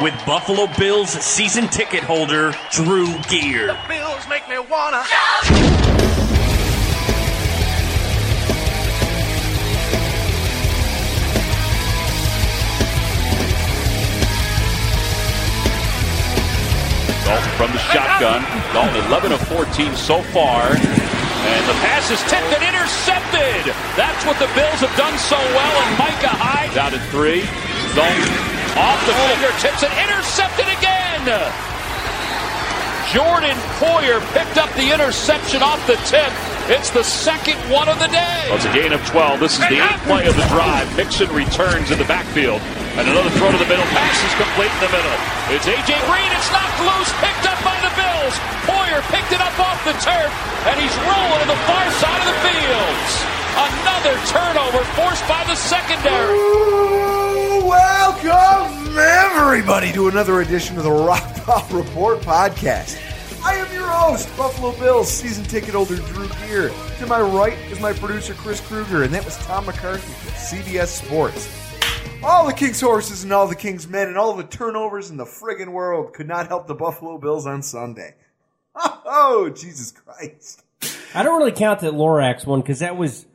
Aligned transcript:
with 0.00 0.14
Buffalo 0.24 0.66
Bills 0.78 1.10
season 1.10 1.68
ticket 1.68 2.02
holder 2.02 2.54
Drew 2.70 3.06
Gear. 3.28 3.66
The 3.68 3.78
Bills 3.88 4.28
make 4.28 4.48
me 4.48 4.58
wanna. 4.58 5.02
Dalton 17.24 17.52
from 17.56 17.72
the 17.72 17.78
shotgun. 17.78 18.42
Dalton 18.72 19.04
11 19.06 19.32
of 19.32 19.40
14 19.48 19.94
so 19.94 20.22
far. 20.22 20.62
And 20.62 21.68
the 21.68 21.74
pass 21.82 22.10
is 22.10 22.20
tipped 22.30 22.54
and 22.54 22.62
intercepted. 22.62 23.74
That's 23.96 24.24
what 24.24 24.38
the 24.38 24.50
Bills 24.54 24.80
have 24.80 24.96
done 24.96 25.18
so 25.18 25.36
well. 25.36 25.82
And 25.82 25.98
Micah 25.98 26.28
Hyde 26.28 26.74
down 26.74 26.94
at 26.94 27.02
three. 27.10 27.42
Dalton 27.94 28.61
off 28.76 29.00
the 29.04 29.14
fingertips 29.28 29.82
and 29.84 29.92
intercepted 30.00 30.68
again. 30.68 31.24
Jordan 33.12 33.58
Poyer 33.76 34.24
picked 34.32 34.56
up 34.56 34.72
the 34.72 34.88
interception 34.88 35.60
off 35.60 35.76
the 35.84 36.00
tip. 36.08 36.32
It's 36.72 36.88
the 36.94 37.04
second 37.04 37.60
one 37.68 37.90
of 37.90 37.98
the 38.00 38.08
day. 38.08 38.48
Well, 38.48 38.56
it's 38.56 38.64
a 38.64 38.72
gain 38.72 38.96
of 38.96 39.04
12. 39.04 39.40
This 39.40 39.58
is 39.60 39.64
the 39.68 39.82
eighth 39.82 40.00
play 40.08 40.24
of 40.24 40.32
the 40.38 40.48
drive. 40.48 40.88
Mixon 40.96 41.28
returns 41.34 41.90
in 41.90 41.98
the 41.98 42.08
backfield. 42.08 42.62
And 42.96 43.04
another 43.04 43.28
throw 43.36 43.52
to 43.52 43.60
the 43.60 43.68
middle. 43.68 43.84
Pass 43.92 44.16
is 44.24 44.34
complete 44.40 44.72
in 44.72 44.80
the 44.88 44.92
middle. 44.96 45.16
It's 45.52 45.68
A.J. 45.68 45.92
Green. 46.08 46.30
It's 46.32 46.48
knocked 46.48 46.80
loose. 46.80 47.12
Picked 47.20 47.44
up 47.44 47.60
by 47.60 47.76
the 47.84 47.92
Bills. 47.92 48.34
Poyer 48.64 49.04
picked 49.12 49.36
it 49.36 49.42
up 49.44 49.52
off 49.60 49.76
the 49.84 49.96
turf. 50.00 50.32
And 50.64 50.80
he's 50.80 50.94
rolling 51.04 51.40
to 51.44 51.48
the 51.52 51.60
far 51.68 51.84
side 52.00 52.20
of 52.24 52.28
the 52.32 52.38
field. 52.48 53.41
Another 53.54 54.14
turnover 54.26 54.84
forced 54.94 55.26
by 55.28 55.44
the 55.46 55.54
secondary. 55.54 56.38
Ooh, 56.38 57.66
welcome 57.66 58.96
everybody 58.98 59.92
to 59.92 60.08
another 60.08 60.40
edition 60.40 60.78
of 60.78 60.84
the 60.84 60.90
Rock 60.90 61.34
Pop 61.44 61.70
Report 61.72 62.20
podcast. 62.20 62.98
I 63.44 63.56
am 63.56 63.72
your 63.74 63.86
host, 63.86 64.34
Buffalo 64.36 64.72
Bills 64.78 65.10
season 65.10 65.44
ticket 65.44 65.74
holder 65.74 65.96
Drew 65.96 66.28
Gear. 66.46 66.70
To 66.98 67.06
my 67.06 67.20
right 67.20 67.58
is 67.70 67.78
my 67.80 67.92
producer 67.92 68.32
Chris 68.34 68.60
Kruger, 68.60 69.02
and 69.02 69.12
that 69.12 69.24
was 69.24 69.36
Tom 69.38 69.66
McCarthy 69.66 70.12
from 70.12 70.32
CBS 70.32 71.04
Sports. 71.04 71.48
All 72.24 72.46
the 72.46 72.54
King's 72.54 72.80
horses 72.80 73.22
and 73.24 73.32
all 73.32 73.46
the 73.46 73.54
King's 73.56 73.86
men 73.86 74.08
and 74.08 74.16
all 74.16 74.34
the 74.34 74.44
turnovers 74.44 75.10
in 75.10 75.16
the 75.18 75.24
friggin' 75.24 75.72
world 75.72 76.14
could 76.14 76.28
not 76.28 76.48
help 76.48 76.66
the 76.68 76.74
Buffalo 76.74 77.18
Bills 77.18 77.46
on 77.46 77.62
Sunday. 77.62 78.14
Oh, 79.14 79.50
Jesus 79.50 79.90
Christ. 79.92 80.64
I 81.14 81.22
don't 81.22 81.38
really 81.38 81.52
count 81.52 81.80
that 81.80 81.92
Lorax 81.92 82.46
one 82.46 82.62
because 82.62 82.78
that 82.78 82.96
was 82.96 83.26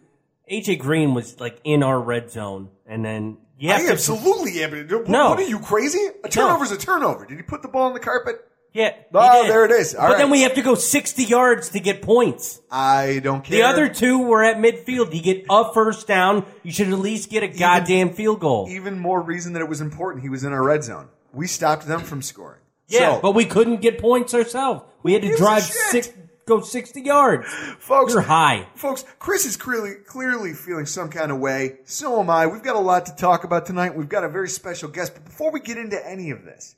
AJ 0.51 0.79
Green 0.79 1.13
was 1.13 1.39
like 1.39 1.59
in 1.63 1.83
our 1.83 1.99
red 1.99 2.31
zone, 2.31 2.69
and 2.85 3.03
then 3.03 3.37
you 3.59 3.69
have 3.69 3.81
I 3.81 3.85
to- 3.85 3.91
absolutely 3.91 4.63
am. 4.63 4.87
No. 5.07 5.29
What 5.29 5.39
are 5.39 5.43
you 5.43 5.59
crazy? 5.59 5.99
A 6.23 6.29
turnover's 6.29 6.71
a 6.71 6.77
turnover. 6.77 7.25
Did 7.25 7.37
he 7.37 7.43
put 7.43 7.61
the 7.61 7.67
ball 7.67 7.83
on 7.87 7.93
the 7.93 7.99
carpet? 7.99 8.35
yeah. 8.73 8.91
he 8.95 9.03
Oh, 9.13 9.43
did. 9.43 9.51
there 9.51 9.65
it 9.65 9.71
is. 9.71 9.95
All 9.95 10.01
but 10.03 10.09
right. 10.13 10.17
then 10.19 10.29
we 10.29 10.41
have 10.43 10.53
to 10.55 10.61
go 10.61 10.75
sixty 10.75 11.23
yards 11.23 11.69
to 11.69 11.79
get 11.79 12.01
points. 12.01 12.61
I 12.71 13.19
don't 13.23 13.43
care. 13.43 13.57
The 13.57 13.63
other 13.63 13.89
two 13.89 14.19
were 14.19 14.43
at 14.43 14.57
midfield. 14.57 15.13
You 15.13 15.21
get 15.21 15.45
a 15.49 15.73
first 15.73 16.05
down. 16.07 16.45
You 16.63 16.71
should 16.71 16.87
at 16.89 16.99
least 16.99 17.29
get 17.29 17.43
a 17.43 17.47
goddamn 17.47 18.11
field 18.13 18.39
goal. 18.39 18.67
even 18.69 18.99
more 18.99 19.21
reason 19.21 19.53
that 19.53 19.61
it 19.61 19.69
was 19.69 19.81
important. 19.81 20.23
He 20.23 20.29
was 20.29 20.43
in 20.43 20.53
our 20.53 20.63
red 20.63 20.83
zone. 20.83 21.07
We 21.33 21.47
stopped 21.47 21.87
them 21.87 22.01
from 22.01 22.21
scoring. 22.21 22.61
Yeah, 22.87 23.15
So, 23.15 23.21
but 23.21 23.31
we 23.35 23.43
couldn't 23.45 23.81
get 23.81 23.99
points 23.99 24.33
ourselves. 24.33 24.81
We 25.03 25.11
had 25.13 25.21
to 25.23 25.27
gives 25.27 25.41
a 25.41 25.43
drive 25.43 25.63
shit? 25.63 25.73
six, 26.05 26.09
go 26.47 26.61
sixty 26.61 27.01
yards. 27.01 27.47
folks, 27.77 28.13
You're 28.13 28.23
high. 28.23 28.67
Folks, 28.73 29.05
Chris 29.19 29.45
is 29.45 29.55
clearly 29.55 29.95
clearly 30.05 30.53
feeling 30.53 30.87
some 30.87 31.09
kind 31.09 31.31
of 31.31 31.37
way. 31.37 31.77
So 31.85 32.19
am 32.19 32.29
I. 32.29 32.47
We've 32.47 32.63
got 32.63 32.75
a 32.75 32.79
lot 32.79 33.05
to 33.05 33.15
talk 33.15 33.43
about 33.43 33.67
tonight. 33.67 33.95
We've 33.95 34.09
got 34.09 34.23
a 34.23 34.29
very 34.29 34.49
special 34.49 34.89
guest. 34.89 35.13
But 35.13 35.25
before 35.25 35.51
we 35.51 35.59
get 35.59 35.77
into 35.77 36.03
any 36.03 36.31
of 36.31 36.43
this, 36.43 36.75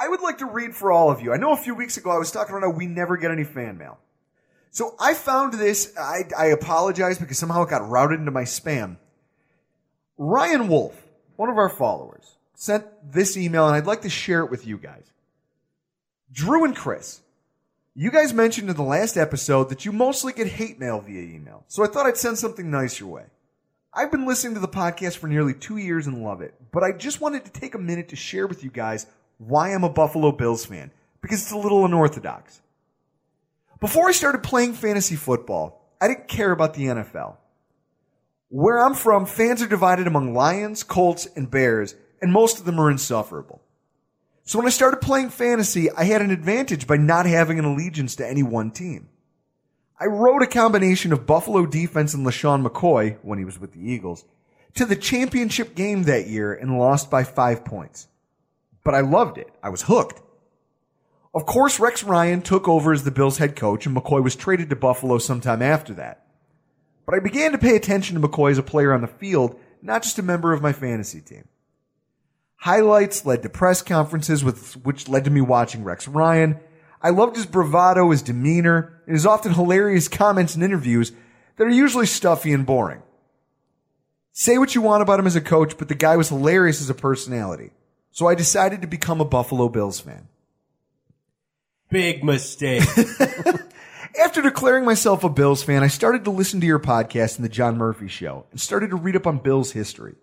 I 0.00 0.08
would 0.08 0.20
like 0.20 0.38
to 0.38 0.46
read 0.46 0.74
for 0.74 0.90
all 0.90 1.10
of 1.10 1.20
you. 1.20 1.32
I 1.32 1.36
know 1.36 1.52
a 1.52 1.56
few 1.56 1.74
weeks 1.74 1.96
ago 1.96 2.10
I 2.10 2.18
was 2.18 2.32
talking 2.32 2.56
about 2.56 2.66
how 2.66 2.76
we 2.76 2.86
never 2.86 3.16
get 3.16 3.30
any 3.30 3.44
fan 3.44 3.78
mail. 3.78 3.98
So 4.70 4.94
I 4.98 5.14
found 5.14 5.54
this. 5.54 5.94
I, 5.98 6.22
I 6.36 6.46
apologize 6.46 7.18
because 7.18 7.38
somehow 7.38 7.62
it 7.62 7.70
got 7.70 7.88
routed 7.88 8.18
into 8.18 8.30
my 8.30 8.42
spam. 8.42 8.96
Ryan 10.16 10.68
Wolf, 10.68 11.00
one 11.36 11.48
of 11.48 11.56
our 11.58 11.68
followers, 11.68 12.36
sent 12.54 12.84
this 13.12 13.36
email, 13.36 13.66
and 13.66 13.76
I'd 13.76 13.86
like 13.86 14.02
to 14.02 14.10
share 14.10 14.44
it 14.44 14.50
with 14.50 14.66
you 14.66 14.76
guys. 14.76 15.10
Drew 16.32 16.64
and 16.64 16.76
Chris, 16.76 17.20
you 18.00 18.12
guys 18.12 18.32
mentioned 18.32 18.70
in 18.70 18.76
the 18.76 18.82
last 18.84 19.16
episode 19.16 19.70
that 19.70 19.84
you 19.84 19.90
mostly 19.90 20.32
get 20.32 20.46
hate 20.46 20.78
mail 20.78 21.00
via 21.00 21.20
email, 21.20 21.64
so 21.66 21.82
I 21.82 21.88
thought 21.88 22.06
I'd 22.06 22.16
send 22.16 22.38
something 22.38 22.70
nice 22.70 23.00
your 23.00 23.08
way. 23.08 23.24
I've 23.92 24.12
been 24.12 24.24
listening 24.24 24.54
to 24.54 24.60
the 24.60 24.68
podcast 24.68 25.16
for 25.16 25.26
nearly 25.26 25.52
two 25.52 25.78
years 25.78 26.06
and 26.06 26.22
love 26.22 26.40
it, 26.40 26.54
but 26.70 26.84
I 26.84 26.92
just 26.92 27.20
wanted 27.20 27.44
to 27.44 27.50
take 27.50 27.74
a 27.74 27.78
minute 27.78 28.10
to 28.10 28.16
share 28.16 28.46
with 28.46 28.62
you 28.62 28.70
guys 28.70 29.08
why 29.38 29.74
I'm 29.74 29.82
a 29.82 29.88
Buffalo 29.88 30.30
Bills 30.30 30.64
fan, 30.64 30.92
because 31.22 31.42
it's 31.42 31.50
a 31.50 31.58
little 31.58 31.84
unorthodox. 31.84 32.60
Before 33.80 34.08
I 34.08 34.12
started 34.12 34.44
playing 34.44 34.74
fantasy 34.74 35.16
football, 35.16 35.84
I 36.00 36.06
didn't 36.06 36.28
care 36.28 36.52
about 36.52 36.74
the 36.74 36.84
NFL. 36.84 37.36
Where 38.48 38.78
I'm 38.78 38.94
from, 38.94 39.26
fans 39.26 39.60
are 39.60 39.66
divided 39.66 40.06
among 40.06 40.34
Lions, 40.34 40.84
Colts, 40.84 41.26
and 41.34 41.50
Bears, 41.50 41.96
and 42.22 42.32
most 42.32 42.60
of 42.60 42.64
them 42.64 42.78
are 42.78 42.92
insufferable. 42.92 43.60
So 44.48 44.58
when 44.58 44.66
I 44.66 44.70
started 44.70 45.02
playing 45.02 45.28
fantasy, 45.28 45.90
I 45.90 46.04
had 46.04 46.22
an 46.22 46.30
advantage 46.30 46.86
by 46.86 46.96
not 46.96 47.26
having 47.26 47.58
an 47.58 47.66
allegiance 47.66 48.16
to 48.16 48.26
any 48.26 48.42
one 48.42 48.70
team. 48.70 49.10
I 50.00 50.06
rode 50.06 50.42
a 50.42 50.46
combination 50.46 51.12
of 51.12 51.26
Buffalo 51.26 51.66
defense 51.66 52.14
and 52.14 52.26
LeSean 52.26 52.66
McCoy, 52.66 53.18
when 53.20 53.38
he 53.38 53.44
was 53.44 53.60
with 53.60 53.72
the 53.72 53.92
Eagles, 53.92 54.24
to 54.72 54.86
the 54.86 54.96
championship 54.96 55.74
game 55.74 56.04
that 56.04 56.28
year 56.28 56.54
and 56.54 56.78
lost 56.78 57.10
by 57.10 57.24
five 57.24 57.62
points. 57.62 58.08
But 58.84 58.94
I 58.94 59.00
loved 59.00 59.36
it. 59.36 59.50
I 59.62 59.68
was 59.68 59.82
hooked. 59.82 60.22
Of 61.34 61.44
course, 61.44 61.78
Rex 61.78 62.02
Ryan 62.02 62.40
took 62.40 62.68
over 62.68 62.94
as 62.94 63.04
the 63.04 63.10
Bills 63.10 63.36
head 63.36 63.54
coach 63.54 63.84
and 63.84 63.94
McCoy 63.94 64.24
was 64.24 64.34
traded 64.34 64.70
to 64.70 64.76
Buffalo 64.76 65.18
sometime 65.18 65.60
after 65.60 65.92
that. 65.92 66.24
But 67.04 67.16
I 67.16 67.18
began 67.18 67.52
to 67.52 67.58
pay 67.58 67.76
attention 67.76 68.18
to 68.18 68.26
McCoy 68.26 68.52
as 68.52 68.56
a 68.56 68.62
player 68.62 68.94
on 68.94 69.02
the 69.02 69.08
field, 69.08 69.60
not 69.82 70.04
just 70.04 70.18
a 70.18 70.22
member 70.22 70.54
of 70.54 70.62
my 70.62 70.72
fantasy 70.72 71.20
team. 71.20 71.48
Highlights 72.58 73.24
led 73.24 73.42
to 73.42 73.48
press 73.48 73.82
conferences 73.82 74.42
with, 74.42 74.74
which 74.84 75.08
led 75.08 75.24
to 75.24 75.30
me 75.30 75.40
watching 75.40 75.84
Rex 75.84 76.08
Ryan. 76.08 76.58
I 77.00 77.10
loved 77.10 77.36
his 77.36 77.46
bravado, 77.46 78.10
his 78.10 78.22
demeanor, 78.22 79.00
and 79.06 79.14
his 79.14 79.26
often 79.26 79.54
hilarious 79.54 80.08
comments 80.08 80.54
and 80.56 80.64
interviews 80.64 81.12
that 81.56 81.64
are 81.64 81.70
usually 81.70 82.06
stuffy 82.06 82.52
and 82.52 82.66
boring. 82.66 83.02
Say 84.32 84.58
what 84.58 84.74
you 84.74 84.82
want 84.82 85.02
about 85.02 85.20
him 85.20 85.26
as 85.26 85.36
a 85.36 85.40
coach, 85.40 85.78
but 85.78 85.88
the 85.88 85.94
guy 85.94 86.16
was 86.16 86.28
hilarious 86.28 86.80
as 86.80 86.90
a 86.90 86.94
personality. 86.94 87.70
So 88.10 88.26
I 88.26 88.34
decided 88.34 88.82
to 88.82 88.88
become 88.88 89.20
a 89.20 89.24
Buffalo 89.24 89.68
Bills 89.68 90.00
fan. 90.00 90.28
Big 91.90 92.24
mistake. 92.24 92.82
After 94.20 94.42
declaring 94.42 94.84
myself 94.84 95.22
a 95.22 95.28
Bills 95.28 95.62
fan, 95.62 95.84
I 95.84 95.88
started 95.88 96.24
to 96.24 96.30
listen 96.30 96.60
to 96.60 96.66
your 96.66 96.80
podcast 96.80 97.36
and 97.36 97.44
the 97.44 97.48
John 97.48 97.76
Murphy 97.76 98.08
show 98.08 98.46
and 98.50 98.60
started 98.60 98.90
to 98.90 98.96
read 98.96 99.16
up 99.16 99.26
on 99.26 99.38
Bills 99.38 99.72
history. 99.72 100.16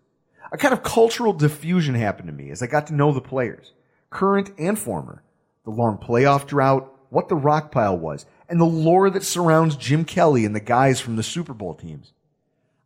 A 0.55 0.57
kind 0.57 0.73
of 0.73 0.83
cultural 0.83 1.33
diffusion 1.33 1.95
happened 1.95 2.27
to 2.27 2.33
me 2.33 2.49
as 2.49 2.63
I 2.63 2.67
got 2.67 2.87
to 2.87 2.95
know 2.95 3.11
the 3.11 3.19
players, 3.19 3.73
current 4.09 4.51
and 4.57 4.79
former, 4.79 5.21
the 5.65 5.71
long 5.71 5.97
playoff 5.97 6.47
drought, 6.47 6.89
what 7.09 7.27
the 7.27 7.35
rock 7.35 7.73
pile 7.73 7.97
was, 7.97 8.25
and 8.47 8.57
the 8.57 8.63
lore 8.63 9.09
that 9.09 9.25
surrounds 9.25 9.75
Jim 9.75 10.05
Kelly 10.05 10.45
and 10.45 10.55
the 10.55 10.61
guys 10.61 11.01
from 11.01 11.17
the 11.17 11.23
Super 11.23 11.53
Bowl 11.53 11.73
teams. 11.73 12.13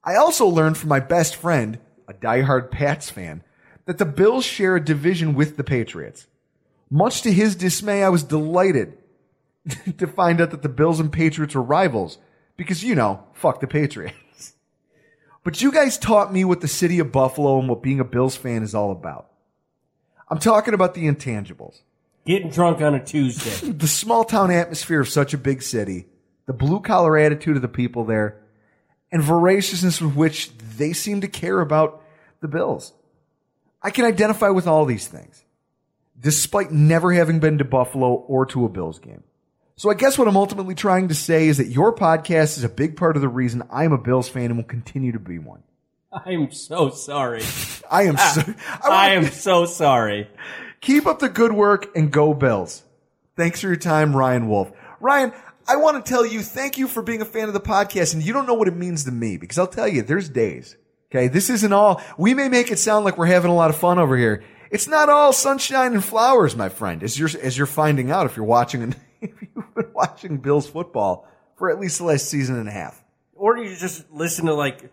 I 0.04 0.16
also 0.16 0.48
learned 0.48 0.80
from 0.80 0.90
my 0.90 1.00
best 1.00 1.36
friend, 1.36 1.78
a 2.08 2.14
diehard 2.16 2.72
Pats 2.72 3.12
fan, 3.12 3.44
that 3.86 4.00
the 4.00 4.06
Bills 4.06 4.46
share 4.46 4.76
a 4.76 4.84
division 4.84 5.36
with 5.36 5.56
the 5.56 5.64
Patriots. 5.64 6.26
Much 6.90 7.22
to 7.22 7.32
his 7.32 7.56
dismay, 7.56 8.04
I 8.04 8.10
was 8.10 8.24
delighted 8.24 8.98
to 10.00 10.08
find 10.08 10.42
out 10.42 10.50
that 10.50 10.64
the 10.64 10.70
Bills 10.70 11.00
and 11.00 11.14
Patriots 11.14 11.54
were 11.54 11.62
rivals 11.62 12.18
because, 12.58 12.84
you 12.84 12.96
know, 12.96 13.26
fuck 13.34 13.60
the 13.60 13.68
Patriots. 13.68 14.18
But 15.44 15.62
you 15.62 15.72
guys 15.72 15.98
taught 15.98 16.34
me 16.34 16.44
what 16.44 16.62
the 16.62 16.68
city 16.68 17.00
of 17.00 17.12
Buffalo 17.12 17.60
and 17.60 17.70
what 17.70 17.82
being 17.82 18.00
a 18.00 18.06
Bills 18.06 18.36
fan 18.36 18.64
is 18.64 18.76
all 18.76 18.92
about. 18.92 19.30
I'm 20.30 20.40
talking 20.40 20.74
about 20.74 20.94
the 20.94 21.08
intangibles. 21.08 21.82
Getting 22.26 22.52
drunk 22.52 22.82
on 22.82 22.94
a 22.94 23.04
Tuesday. 23.04 23.72
the 23.72 23.88
small 23.88 24.24
town 24.24 24.52
atmosphere 24.52 25.02
of 25.02 25.10
such 25.10 25.34
a 25.34 25.38
big 25.38 25.62
city, 25.62 26.08
the 26.46 26.54
blue 26.54 26.82
collar 26.82 27.18
attitude 27.18 27.56
of 27.56 27.62
the 27.62 27.68
people 27.68 28.04
there, 28.04 28.42
and 29.12 29.24
voraciousness 29.24 30.02
with 30.02 30.16
which 30.16 30.56
they 30.58 30.94
seem 30.94 31.22
to 31.22 31.28
care 31.28 31.62
about 31.62 32.04
the 32.42 32.48
Bills. 32.48 32.94
I 33.82 33.92
can 33.92 34.06
identify 34.06 34.50
with 34.50 34.68
all 34.68 34.86
these 34.86 35.08
things, 35.08 35.44
despite 36.20 36.72
never 36.72 37.14
having 37.14 37.40
been 37.40 37.58
to 37.58 37.64
Buffalo 37.64 38.14
or 38.14 38.46
to 38.48 38.66
a 38.66 38.70
Bills 38.70 39.00
game. 39.00 39.24
So 39.80 39.90
I 39.90 39.94
guess 39.94 40.18
what 40.18 40.28
I'm 40.28 40.36
ultimately 40.36 40.76
trying 40.76 41.08
to 41.08 41.16
say 41.16 41.48
is 41.48 41.56
that 41.56 41.68
your 41.68 41.96
podcast 41.96 42.58
is 42.58 42.66
a 42.66 42.70
big 42.70 42.98
part 42.98 43.16
of 43.16 43.22
the 43.22 43.30
reason 43.30 43.64
I'm 43.72 43.94
a 43.94 43.98
Bills 43.98 44.28
fan 44.28 44.48
and 44.48 44.58
will 44.58 44.66
continue 44.66 45.14
to 45.14 45.20
be 45.20 45.40
one. 45.40 45.64
I'm 46.12 46.52
so 46.52 46.90
sorry. 46.90 47.44
I 47.90 48.04
am 48.04 48.18
ah, 48.18 48.34
so, 48.36 48.54
I, 48.84 48.90
I 48.90 49.10
am 49.12 49.28
so 49.28 49.64
sorry. 49.64 50.30
Keep 50.82 51.06
up 51.06 51.20
the 51.20 51.30
good 51.30 51.54
work 51.54 51.96
and 51.96 52.12
go 52.12 52.34
Bills. 52.34 52.84
Thanks 53.38 53.62
for 53.62 53.68
your 53.68 53.78
time, 53.78 54.14
Ryan 54.14 54.50
Wolf. 54.50 54.70
Ryan, 55.00 55.32
I 55.66 55.78
want 55.78 56.06
to 56.06 56.10
tell 56.10 56.26
you 56.26 56.42
thank 56.42 56.78
you 56.78 56.90
for 56.90 57.02
being 57.02 57.22
a 57.22 57.26
fan 57.26 57.48
of 57.48 57.54
the 57.54 57.62
podcast 57.62 58.14
and 58.14 58.22
you 58.22 58.34
don't 58.34 58.48
know 58.48 58.56
what 58.56 58.68
it 58.68 58.76
means 58.76 59.06
to 59.06 59.14
me 59.14 59.38
because 59.38 59.58
I'll 59.58 59.66
tell 59.66 59.88
you 59.88 60.02
there's 60.02 60.28
days. 60.28 60.76
Okay. 61.10 61.30
This 61.30 61.50
isn't 61.50 61.72
all, 61.72 62.02
we 62.18 62.34
may 62.34 62.50
make 62.50 62.70
it 62.70 62.80
sound 62.80 63.06
like 63.06 63.18
we're 63.18 63.28
having 63.28 63.50
a 63.50 63.56
lot 63.56 63.70
of 63.70 63.78
fun 63.78 63.98
over 63.98 64.18
here. 64.18 64.44
It's 64.72 64.90
not 64.90 65.08
all 65.08 65.32
sunshine 65.32 65.94
and 65.94 66.04
flowers, 66.04 66.54
my 66.54 66.68
friend, 66.68 67.02
as 67.02 67.18
you're, 67.18 67.30
as 67.42 67.58
you're 67.58 67.66
finding 67.66 68.12
out 68.12 68.26
if 68.26 68.36
you're 68.36 68.46
watching 68.46 68.94
if 69.22 69.32
you've 69.42 69.76
been 69.76 69.92
watching 69.94 70.38
Bills 70.38 70.70
football 70.70 71.28
for 71.58 71.70
at 71.70 71.80
least 71.80 72.00
the 72.00 72.06
last 72.06 72.30
season 72.30 72.58
and 72.58 72.68
a 72.68 72.72
half. 72.72 73.04
Or 73.36 73.58
you 73.58 73.76
just 73.76 74.12
listen 74.12 74.46
to 74.48 74.54
like 74.54 74.92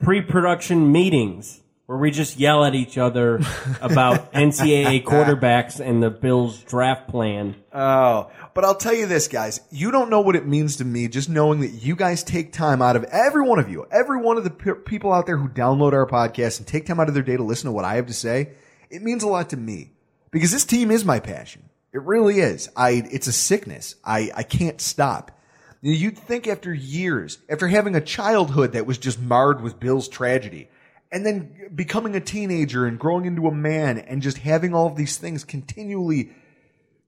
pre-production 0.00 0.92
meetings 0.92 1.60
where 1.86 1.96
we 1.96 2.10
just 2.10 2.38
yell 2.38 2.66
at 2.66 2.74
each 2.74 2.98
other 2.98 3.36
about 3.80 4.32
NCAA 4.34 5.04
quarterbacks 5.04 5.80
and 5.80 6.02
the 6.02 6.10
Bills 6.10 6.58
draft 6.64 7.08
plan. 7.08 7.56
Oh, 7.72 8.30
but 8.54 8.64
I'll 8.64 8.74
tell 8.74 8.92
you 8.92 9.06
this, 9.06 9.26
guys. 9.26 9.60
You 9.70 9.90
don't 9.90 10.10
know 10.10 10.20
what 10.20 10.36
it 10.36 10.46
means 10.46 10.76
to 10.76 10.84
me 10.84 11.08
just 11.08 11.30
knowing 11.30 11.60
that 11.60 11.70
you 11.70 11.96
guys 11.96 12.22
take 12.22 12.52
time 12.52 12.82
out 12.82 12.96
of 12.96 13.04
every 13.04 13.42
one 13.42 13.58
of 13.58 13.70
you, 13.70 13.86
every 13.90 14.20
one 14.20 14.36
of 14.36 14.44
the 14.44 14.50
pe- 14.50 14.82
people 14.84 15.12
out 15.12 15.24
there 15.24 15.38
who 15.38 15.48
download 15.48 15.94
our 15.94 16.06
podcast 16.06 16.58
and 16.58 16.66
take 16.66 16.84
time 16.84 17.00
out 17.00 17.08
of 17.08 17.14
their 17.14 17.22
day 17.22 17.38
to 17.38 17.42
listen 17.42 17.68
to 17.68 17.72
what 17.72 17.86
I 17.86 17.94
have 17.96 18.06
to 18.06 18.14
say. 18.14 18.50
It 18.90 19.02
means 19.02 19.22
a 19.22 19.28
lot 19.28 19.50
to 19.50 19.56
me 19.56 19.92
because 20.30 20.52
this 20.52 20.64
team 20.64 20.90
is 20.90 21.06
my 21.06 21.20
passion. 21.20 21.67
It 21.92 22.02
really 22.02 22.40
is. 22.40 22.68
I, 22.76 23.02
it's 23.10 23.26
a 23.26 23.32
sickness. 23.32 23.94
I, 24.04 24.30
I 24.34 24.42
can't 24.42 24.80
stop. 24.80 25.32
You'd 25.80 26.18
think 26.18 26.48
after 26.48 26.74
years, 26.74 27.38
after 27.48 27.68
having 27.68 27.94
a 27.94 28.00
childhood 28.00 28.72
that 28.72 28.86
was 28.86 28.98
just 28.98 29.20
marred 29.20 29.60
with 29.60 29.78
Bill's 29.78 30.08
tragedy, 30.08 30.68
and 31.10 31.24
then 31.24 31.70
becoming 31.74 32.14
a 32.14 32.20
teenager 32.20 32.86
and 32.86 32.98
growing 32.98 33.24
into 33.24 33.46
a 33.46 33.54
man 33.54 33.98
and 33.98 34.22
just 34.22 34.38
having 34.38 34.74
all 34.74 34.86
of 34.86 34.96
these 34.96 35.16
things 35.16 35.44
continually 35.44 36.30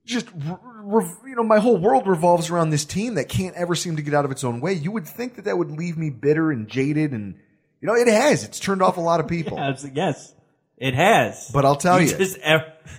just 0.04 0.28
you 0.34 1.34
know 1.36 1.44
my 1.44 1.58
whole 1.58 1.76
world 1.76 2.06
revolves 2.06 2.50
around 2.50 2.70
this 2.70 2.84
team 2.84 3.14
that 3.14 3.28
can't 3.28 3.54
ever 3.54 3.74
seem 3.74 3.96
to 3.96 4.02
get 4.02 4.14
out 4.14 4.24
of 4.24 4.30
its 4.30 4.44
own 4.44 4.60
way 4.60 4.72
you 4.72 4.90
would 4.90 5.06
think 5.06 5.36
that 5.36 5.44
that 5.44 5.58
would 5.58 5.70
leave 5.70 5.96
me 5.98 6.10
bitter 6.10 6.50
and 6.50 6.68
jaded 6.68 7.12
and 7.12 7.34
you 7.80 7.86
know 7.86 7.94
it 7.94 8.08
has 8.08 8.42
it's 8.42 8.58
turned 8.58 8.82
off 8.82 8.96
a 8.96 9.00
lot 9.00 9.20
of 9.20 9.28
people 9.28 9.58
yes, 9.58 9.86
yes 9.92 10.34
it 10.78 10.94
has 10.94 11.50
but 11.52 11.64
i'll 11.64 11.76
tell 11.76 12.00
you, 12.00 12.08
you 12.08 12.16
just, 12.16 12.38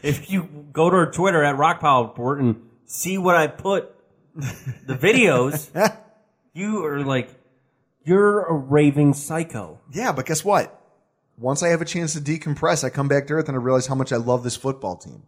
if 0.03 0.29
you 0.29 0.67
go 0.71 0.89
to 0.89 0.95
our 0.95 1.11
twitter 1.11 1.43
at 1.43 1.55
rockpile 1.55 2.07
report 2.07 2.39
and 2.39 2.61
see 2.85 3.17
what 3.17 3.35
i 3.35 3.47
put 3.47 3.93
the 4.35 4.95
videos 4.95 5.69
you 6.53 6.85
are 6.85 7.03
like 7.03 7.29
you're 8.03 8.43
a 8.43 8.53
raving 8.53 9.13
psycho 9.13 9.79
yeah 9.91 10.11
but 10.11 10.25
guess 10.25 10.43
what 10.43 10.81
once 11.41 11.63
I 11.63 11.69
have 11.69 11.81
a 11.81 11.85
chance 11.85 12.13
to 12.13 12.21
decompress, 12.21 12.83
I 12.83 12.89
come 12.91 13.07
back 13.07 13.27
to 13.27 13.33
earth 13.33 13.47
and 13.47 13.57
I 13.57 13.59
realize 13.59 13.87
how 13.87 13.95
much 13.95 14.13
I 14.13 14.17
love 14.17 14.43
this 14.43 14.55
football 14.55 14.95
team. 14.95 15.23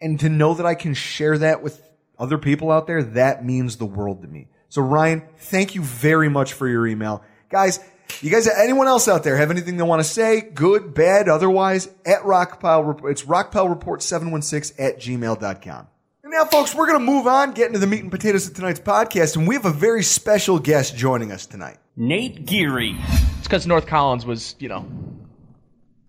And 0.00 0.18
to 0.20 0.28
know 0.28 0.52
that 0.54 0.66
I 0.66 0.74
can 0.74 0.94
share 0.94 1.38
that 1.38 1.62
with 1.62 1.80
other 2.18 2.38
people 2.38 2.72
out 2.72 2.88
there, 2.88 3.02
that 3.02 3.44
means 3.44 3.76
the 3.76 3.86
world 3.86 4.22
to 4.22 4.28
me. 4.28 4.48
So 4.68 4.82
Ryan, 4.82 5.22
thank 5.38 5.76
you 5.76 5.82
very 5.82 6.28
much 6.28 6.52
for 6.52 6.68
your 6.68 6.86
email. 6.86 7.22
Guys, 7.50 7.78
you 8.20 8.30
guys, 8.30 8.46
anyone 8.48 8.86
else 8.86 9.08
out 9.08 9.24
there 9.24 9.36
have 9.36 9.50
anything 9.50 9.76
they 9.76 9.82
want 9.82 10.00
to 10.00 10.08
say? 10.08 10.40
Good, 10.40 10.94
bad, 10.94 11.28
otherwise? 11.28 11.88
At 12.06 12.22
Rockpile, 12.22 13.10
it's 13.10 13.22
rockpilereport716 13.22 14.74
at 14.78 14.98
gmail.com. 14.98 15.86
And 16.22 16.32
now, 16.32 16.44
folks, 16.44 16.74
we're 16.74 16.86
going 16.86 16.98
to 16.98 17.04
move 17.04 17.26
on, 17.26 17.52
get 17.52 17.66
into 17.66 17.78
the 17.78 17.86
meat 17.86 18.02
and 18.02 18.10
potatoes 18.10 18.46
of 18.46 18.54
tonight's 18.54 18.80
podcast, 18.80 19.36
and 19.36 19.46
we 19.46 19.54
have 19.54 19.66
a 19.66 19.70
very 19.70 20.02
special 20.02 20.58
guest 20.58 20.96
joining 20.96 21.32
us 21.32 21.46
tonight. 21.46 21.76
Nate 21.96 22.46
Geary. 22.46 22.96
It's 23.38 23.42
because 23.42 23.66
North 23.66 23.86
Collins 23.86 24.24
was, 24.24 24.56
you 24.58 24.68
know, 24.68 24.86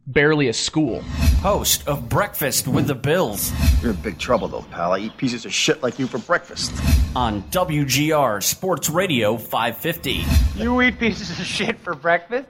barely 0.07 0.47
a 0.47 0.53
school. 0.53 1.01
Host 1.41 1.87
of 1.87 2.09
Breakfast 2.09 2.67
with 2.67 2.87
the 2.87 2.95
Bills. 2.95 3.51
You're 3.81 3.91
in 3.91 4.01
big 4.01 4.17
trouble, 4.17 4.47
though, 4.47 4.65
pal. 4.71 4.93
I 4.93 4.99
eat 4.99 5.17
pieces 5.17 5.45
of 5.45 5.53
shit 5.53 5.81
like 5.83 5.99
you 5.99 6.07
for 6.07 6.17
breakfast. 6.19 6.71
On 7.15 7.41
WGR 7.43 8.41
Sports 8.43 8.89
Radio 8.89 9.37
550. 9.37 10.23
You 10.55 10.81
eat 10.81 10.99
pieces 10.99 11.29
of 11.31 11.45
shit 11.45 11.79
for 11.79 11.95
breakfast? 11.95 12.47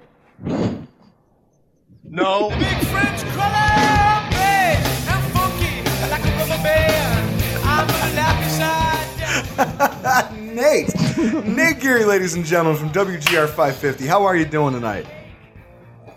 No. 2.03 2.49
Big 2.49 2.77
French 2.87 3.23
I'm 5.07 5.21
funky 5.31 5.81
like 6.09 6.25
a 6.25 6.37
rubber 6.37 6.63
band. 6.63 7.41
I'm 7.63 7.87
Nate. 10.55 10.93
Nate 11.45 11.79
Geary, 11.79 12.05
ladies 12.05 12.35
and 12.35 12.45
gentlemen, 12.45 12.79
from 12.79 12.89
WGR 12.91 13.47
550. 13.47 14.05
How 14.05 14.23
are 14.23 14.35
you 14.35 14.45
doing 14.45 14.73
tonight? 14.73 15.05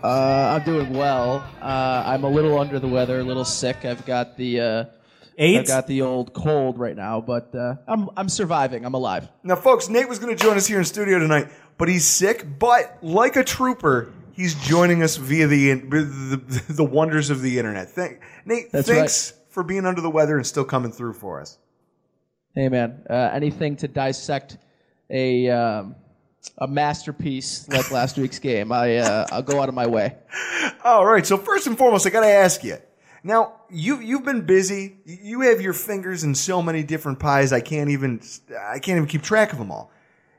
Uh, 0.03 0.57
I'm 0.57 0.63
doing 0.63 0.93
well. 0.93 1.45
Uh, 1.61 2.03
I'm 2.05 2.23
a 2.23 2.29
little 2.29 2.57
under 2.57 2.79
the 2.79 2.87
weather, 2.87 3.19
a 3.19 3.23
little 3.23 3.43
sick. 3.43 3.83
I've 3.83 4.05
got 4.05 4.37
the 4.37 4.59
uh, 4.59 4.85
AIDS? 5.37 5.69
I've 5.69 5.77
got 5.77 5.87
the 5.87 6.03
old 6.03 6.33
cold 6.33 6.79
right 6.79 6.95
now, 6.95 7.19
but 7.19 7.53
uh, 7.53 7.75
I'm 7.87 8.09
I'm 8.15 8.29
surviving. 8.29 8.85
I'm 8.85 8.93
alive. 8.93 9.27
Now, 9.43 9.55
folks, 9.55 9.89
Nate 9.89 10.07
was 10.07 10.19
going 10.19 10.35
to 10.35 10.41
join 10.41 10.55
us 10.55 10.67
here 10.67 10.79
in 10.79 10.85
studio 10.85 11.19
tonight, 11.19 11.49
but 11.77 11.89
he's 11.89 12.05
sick. 12.05 12.45
But 12.59 12.97
like 13.01 13.35
a 13.35 13.43
trooper, 13.43 14.13
he's 14.31 14.55
joining 14.55 15.03
us 15.03 15.17
via 15.17 15.47
the 15.47 15.73
the, 15.73 16.63
the 16.69 16.83
wonders 16.83 17.29
of 17.29 17.41
the 17.41 17.57
internet. 17.57 17.89
Thank, 17.89 18.21
Nate, 18.45 18.71
That's 18.71 18.87
thanks 18.87 19.31
right. 19.33 19.51
for 19.51 19.63
being 19.63 19.85
under 19.85 19.99
the 20.01 20.09
weather 20.09 20.37
and 20.37 20.47
still 20.47 20.65
coming 20.65 20.91
through 20.93 21.13
for 21.13 21.41
us. 21.41 21.57
Hey, 22.55 22.69
man. 22.69 23.03
Uh, 23.09 23.31
anything 23.33 23.75
to 23.77 23.87
dissect 23.87 24.57
a 25.09 25.49
um, 25.49 25.95
a 26.57 26.67
masterpiece 26.67 27.67
like 27.69 27.91
last 27.91 28.17
week's 28.17 28.39
game. 28.39 28.71
I 28.71 28.97
uh, 28.97 29.27
I'll 29.31 29.41
go 29.41 29.61
out 29.61 29.69
of 29.69 29.75
my 29.75 29.87
way. 29.87 30.15
All 30.83 31.05
right. 31.05 31.25
So 31.25 31.37
first 31.37 31.67
and 31.67 31.77
foremost, 31.77 32.05
I 32.05 32.09
got 32.09 32.21
to 32.21 32.27
ask 32.27 32.63
you. 32.63 32.77
Now 33.23 33.53
you 33.69 33.99
you've 33.99 34.23
been 34.23 34.45
busy. 34.45 34.97
You 35.05 35.41
have 35.41 35.61
your 35.61 35.73
fingers 35.73 36.23
in 36.23 36.35
so 36.35 36.61
many 36.61 36.83
different 36.83 37.19
pies. 37.19 37.51
I 37.51 37.59
can't 37.59 37.89
even 37.89 38.21
I 38.57 38.79
can't 38.79 38.97
even 38.97 39.07
keep 39.07 39.21
track 39.21 39.51
of 39.51 39.59
them 39.59 39.71
all. 39.71 39.91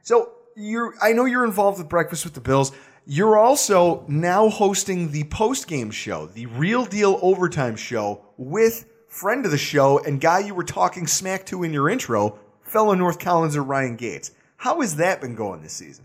So 0.03 0.33
you're 0.57 0.95
I 1.03 1.13
know 1.13 1.27
you're 1.27 1.45
involved 1.45 1.79
with 1.79 1.89
Breakfast 1.89 2.25
with 2.25 2.35
the 2.35 2.41
Bills. 2.41 2.73
You're 3.07 3.37
also 3.37 4.05
now 4.09 4.49
hosting 4.49 5.11
the 5.11 5.25
post 5.25 5.67
game 5.67 5.91
show, 5.91 6.27
the 6.27 6.47
Real 6.47 6.85
Deal 6.85 7.19
Overtime 7.23 7.77
show 7.77 8.25
with 8.37 8.87
friend 9.09 9.45
of 9.45 9.51
the 9.51 9.59
show 9.59 9.99
and 9.99 10.21
guy 10.21 10.41
you 10.41 10.55
were 10.55 10.65
talking 10.65 11.07
smack 11.07 11.45
to 11.47 11.65
in 11.65 11.73
your 11.73 11.91
intro, 11.91 12.39
fellow 12.63 12.95
North 12.95 13.19
Collinser 13.19 13.67
Ryan 13.67 13.97
Gates. 13.97 14.31
How 14.61 14.83
has 14.83 14.97
that 14.97 15.23
been 15.23 15.35
going 15.35 15.63
this 15.63 15.73
season? 15.73 16.05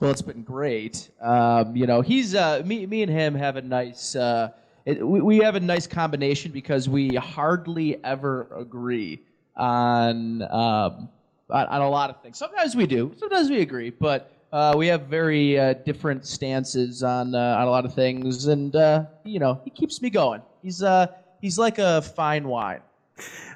Well, 0.00 0.10
it's 0.10 0.22
been 0.22 0.44
great. 0.44 1.10
Um, 1.20 1.76
you 1.76 1.86
know, 1.86 2.00
he's 2.00 2.34
uh, 2.34 2.62
me. 2.64 2.86
Me 2.86 3.02
and 3.02 3.12
him 3.12 3.34
have 3.34 3.56
a 3.56 3.60
nice. 3.60 4.16
Uh, 4.16 4.48
it, 4.86 5.06
we, 5.06 5.20
we 5.20 5.36
have 5.40 5.54
a 5.54 5.60
nice 5.60 5.86
combination 5.86 6.52
because 6.52 6.88
we 6.88 7.16
hardly 7.16 8.02
ever 8.02 8.48
agree 8.56 9.20
on 9.54 10.40
um, 10.40 11.10
on, 11.50 11.66
on 11.66 11.82
a 11.82 11.90
lot 11.90 12.08
of 12.08 12.22
things. 12.22 12.38
Sometimes 12.38 12.74
we 12.74 12.86
do. 12.86 13.12
Sometimes 13.18 13.50
we 13.50 13.60
agree, 13.60 13.90
but 13.90 14.32
uh, 14.50 14.72
we 14.74 14.86
have 14.86 15.02
very 15.02 15.58
uh, 15.58 15.74
different 15.74 16.24
stances 16.24 17.02
on 17.02 17.34
uh, 17.34 17.58
on 17.58 17.68
a 17.68 17.70
lot 17.70 17.84
of 17.84 17.92
things. 17.92 18.46
And 18.46 18.74
uh, 18.74 19.04
you 19.24 19.38
know, 19.38 19.60
he 19.66 19.70
keeps 19.70 20.00
me 20.00 20.08
going. 20.08 20.40
He's 20.62 20.82
uh, 20.82 21.08
he's 21.42 21.58
like 21.58 21.76
a 21.76 22.00
fine 22.00 22.48
wine. 22.48 22.80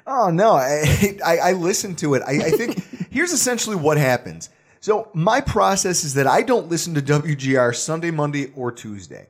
Oh 0.05 0.29
no, 0.29 0.51
I 0.51 1.17
I, 1.25 1.37
I 1.37 1.51
listened 1.53 1.97
to 1.99 2.13
it. 2.13 2.21
I, 2.27 2.33
I 2.33 2.51
think 2.51 2.92
Here's 3.13 3.31
essentially 3.31 3.75
what 3.75 3.97
happens. 3.97 4.49
So 4.79 5.09
my 5.13 5.39
process 5.39 6.03
is 6.03 6.15
that 6.15 6.25
I 6.25 6.41
don't 6.41 6.67
listen 6.67 6.95
to 6.95 7.01
WGR 7.01 7.75
Sunday, 7.75 8.09
Monday, 8.09 8.51
or 8.55 8.71
Tuesday, 8.71 9.27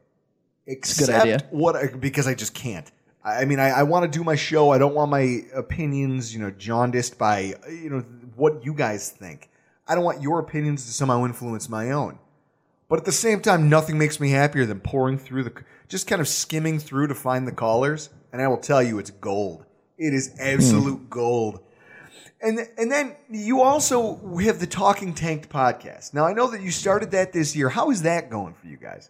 except 0.66 1.54
what 1.54 1.76
I, 1.76 1.88
because 1.88 2.26
I 2.26 2.34
just 2.34 2.54
can't. 2.54 2.90
I 3.24 3.42
I 3.42 3.46
mean, 3.46 3.60
I, 3.60 3.72
I 3.72 3.84
want 3.84 4.10
to 4.10 4.18
do 4.18 4.24
my 4.24 4.36
show. 4.36 4.72
I 4.72 4.78
don't 4.78 4.96
want 4.96 5.12
my 5.12 5.42
opinions, 5.54 6.34
you 6.34 6.40
know, 6.40 6.50
jaundiced 6.50 7.18
by 7.18 7.56
you 7.70 7.90
know 7.90 8.06
what 8.38 8.66
you 8.66 8.74
guys 8.74 9.10
think. 9.10 9.50
I 9.86 9.96
don't 9.96 10.06
want 10.06 10.22
your 10.22 10.40
opinions 10.40 10.86
to 10.86 10.94
somehow 10.94 11.26
influence 11.26 11.68
my 11.68 11.92
own. 11.92 12.20
But 12.88 13.00
at 13.00 13.06
the 13.06 13.12
same 13.12 13.42
time, 13.42 13.70
nothing 13.70 13.98
makes 13.98 14.20
me 14.20 14.30
happier 14.30 14.66
than 14.66 14.80
pouring 14.80 15.18
through 15.18 15.44
the, 15.44 15.64
just 15.90 16.08
kind 16.08 16.22
of 16.22 16.28
skimming 16.28 16.80
through 16.80 17.08
to 17.08 17.16
find 17.16 17.46
the 17.46 17.52
callers. 17.52 18.10
And 18.32 18.42
I 18.42 18.48
will 18.48 18.58
tell 18.58 18.82
you, 18.82 18.98
it's 18.98 19.10
gold. 19.10 19.66
It 19.98 20.14
is 20.14 20.34
absolute 20.40 21.10
gold. 21.10 21.60
And 22.44 22.60
and 22.78 22.92
then 22.92 23.16
you 23.30 23.62
also 23.62 24.18
have 24.40 24.60
the 24.60 24.68
Talking 24.68 25.14
Tanked 25.14 25.48
podcast. 25.48 26.14
Now 26.14 26.26
I 26.26 26.34
know 26.34 26.52
that 26.52 26.62
you 26.62 26.72
started 26.72 27.12
that 27.12 27.32
this 27.32 27.56
year. 27.56 27.70
How 27.70 27.90
is 27.90 28.02
that 28.02 28.30
going 28.30 28.54
for 28.54 28.68
you 28.68 28.76
guys? 28.76 29.10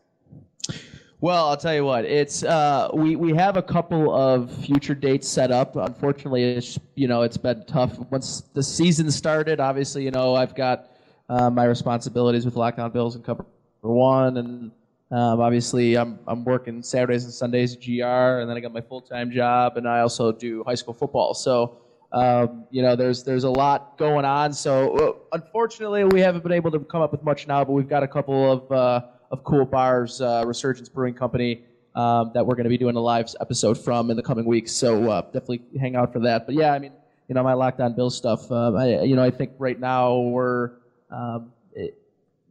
Well, 1.20 1.48
I'll 1.48 1.58
tell 1.58 1.74
you 1.74 1.84
what. 1.84 2.06
It's 2.06 2.44
uh, 2.44 2.90
we 2.94 3.16
we 3.16 3.34
have 3.34 3.58
a 3.58 3.62
couple 3.64 4.14
of 4.14 4.52
future 4.52 4.94
dates 4.94 5.28
set 5.28 5.52
up. 5.52 5.76
Unfortunately, 5.76 6.44
it's 6.44 6.78
you 6.94 7.08
know 7.08 7.24
it's 7.24 7.38
been 7.38 7.64
tough. 7.66 7.98
Once 8.12 8.42
the 8.54 8.62
season 8.62 9.10
started, 9.10 9.60
obviously 9.60 10.04
you 10.04 10.12
know 10.12 10.36
I've 10.36 10.54
got 10.54 10.92
uh, 11.28 11.50
my 11.50 11.64
responsibilities 11.64 12.46
with 12.46 12.54
Lockdown 12.54 12.94
Bills 12.94 13.16
and 13.16 13.24
Cover 13.24 13.46
One, 13.82 14.38
and 14.38 14.72
um, 15.10 15.40
obviously 15.40 15.96
I'm 15.96 16.20
I'm 16.28 16.44
working 16.44 16.84
Saturdays 16.84 17.24
and 17.24 17.34
Sundays 17.34 17.74
at 17.74 17.82
GR, 17.82 18.04
and 18.42 18.48
then 18.48 18.56
I 18.56 18.60
got 18.60 18.74
my 18.74 18.82
full 18.82 19.02
time 19.02 19.32
job, 19.32 19.78
and 19.78 19.88
I 19.88 20.02
also 20.02 20.32
do 20.32 20.64
high 20.66 20.76
school 20.76 20.94
football. 20.94 21.34
So. 21.34 21.80
Um, 22.14 22.66
you 22.70 22.84
know, 22.84 22.96
there's 22.96 23.24
there's 23.24 23.44
a 23.44 23.50
lot 23.50 23.98
going 23.98 24.24
on. 24.24 24.54
So 24.54 24.96
uh, 24.98 25.38
unfortunately, 25.38 26.04
we 26.04 26.22
haven't 26.22 26.44
been 26.44 26.52
able 26.52 26.72
to 26.72 26.80
come 26.80 27.02
up 27.02 27.12
with 27.12 27.24
much 27.24 27.48
now, 27.48 27.64
but 27.64 27.74
we've 27.74 27.90
got 27.90 28.04
a 28.04 28.08
couple 28.08 28.52
of 28.52 28.72
uh, 28.72 29.02
of 29.32 29.44
cool 29.44 29.66
bars, 29.66 30.22
uh, 30.22 30.44
Resurgence 30.46 30.90
Brewing 30.90 31.16
Company, 31.16 31.64
um, 31.96 32.32
that 32.36 32.46
we're 32.46 32.56
going 32.56 32.66
to 32.66 32.70
be 32.70 32.78
doing 32.78 32.96
a 32.96 33.00
live 33.00 33.34
episode 33.42 33.80
from 33.80 34.12
in 34.12 34.18
the 34.18 34.22
coming 34.22 34.46
weeks. 34.46 34.72
So 34.72 35.10
uh, 35.10 35.22
definitely 35.22 35.64
hang 35.80 35.96
out 35.96 36.14
for 36.14 36.20
that. 36.20 36.46
But 36.46 36.54
yeah, 36.54 36.74
I 36.74 36.78
mean, 36.80 36.92
you 37.28 37.34
know, 37.34 37.42
my 37.42 37.54
Lockdown 37.54 37.96
Bill 37.96 38.12
stuff. 38.12 38.52
Uh, 38.52 38.74
I, 38.74 39.04
you 39.04 39.16
know, 39.16 39.24
I 39.24 39.32
think 39.32 39.54
right 39.58 39.80
now 39.80 40.20
we're 40.20 40.72
um, 41.10 41.52
it, 41.74 41.98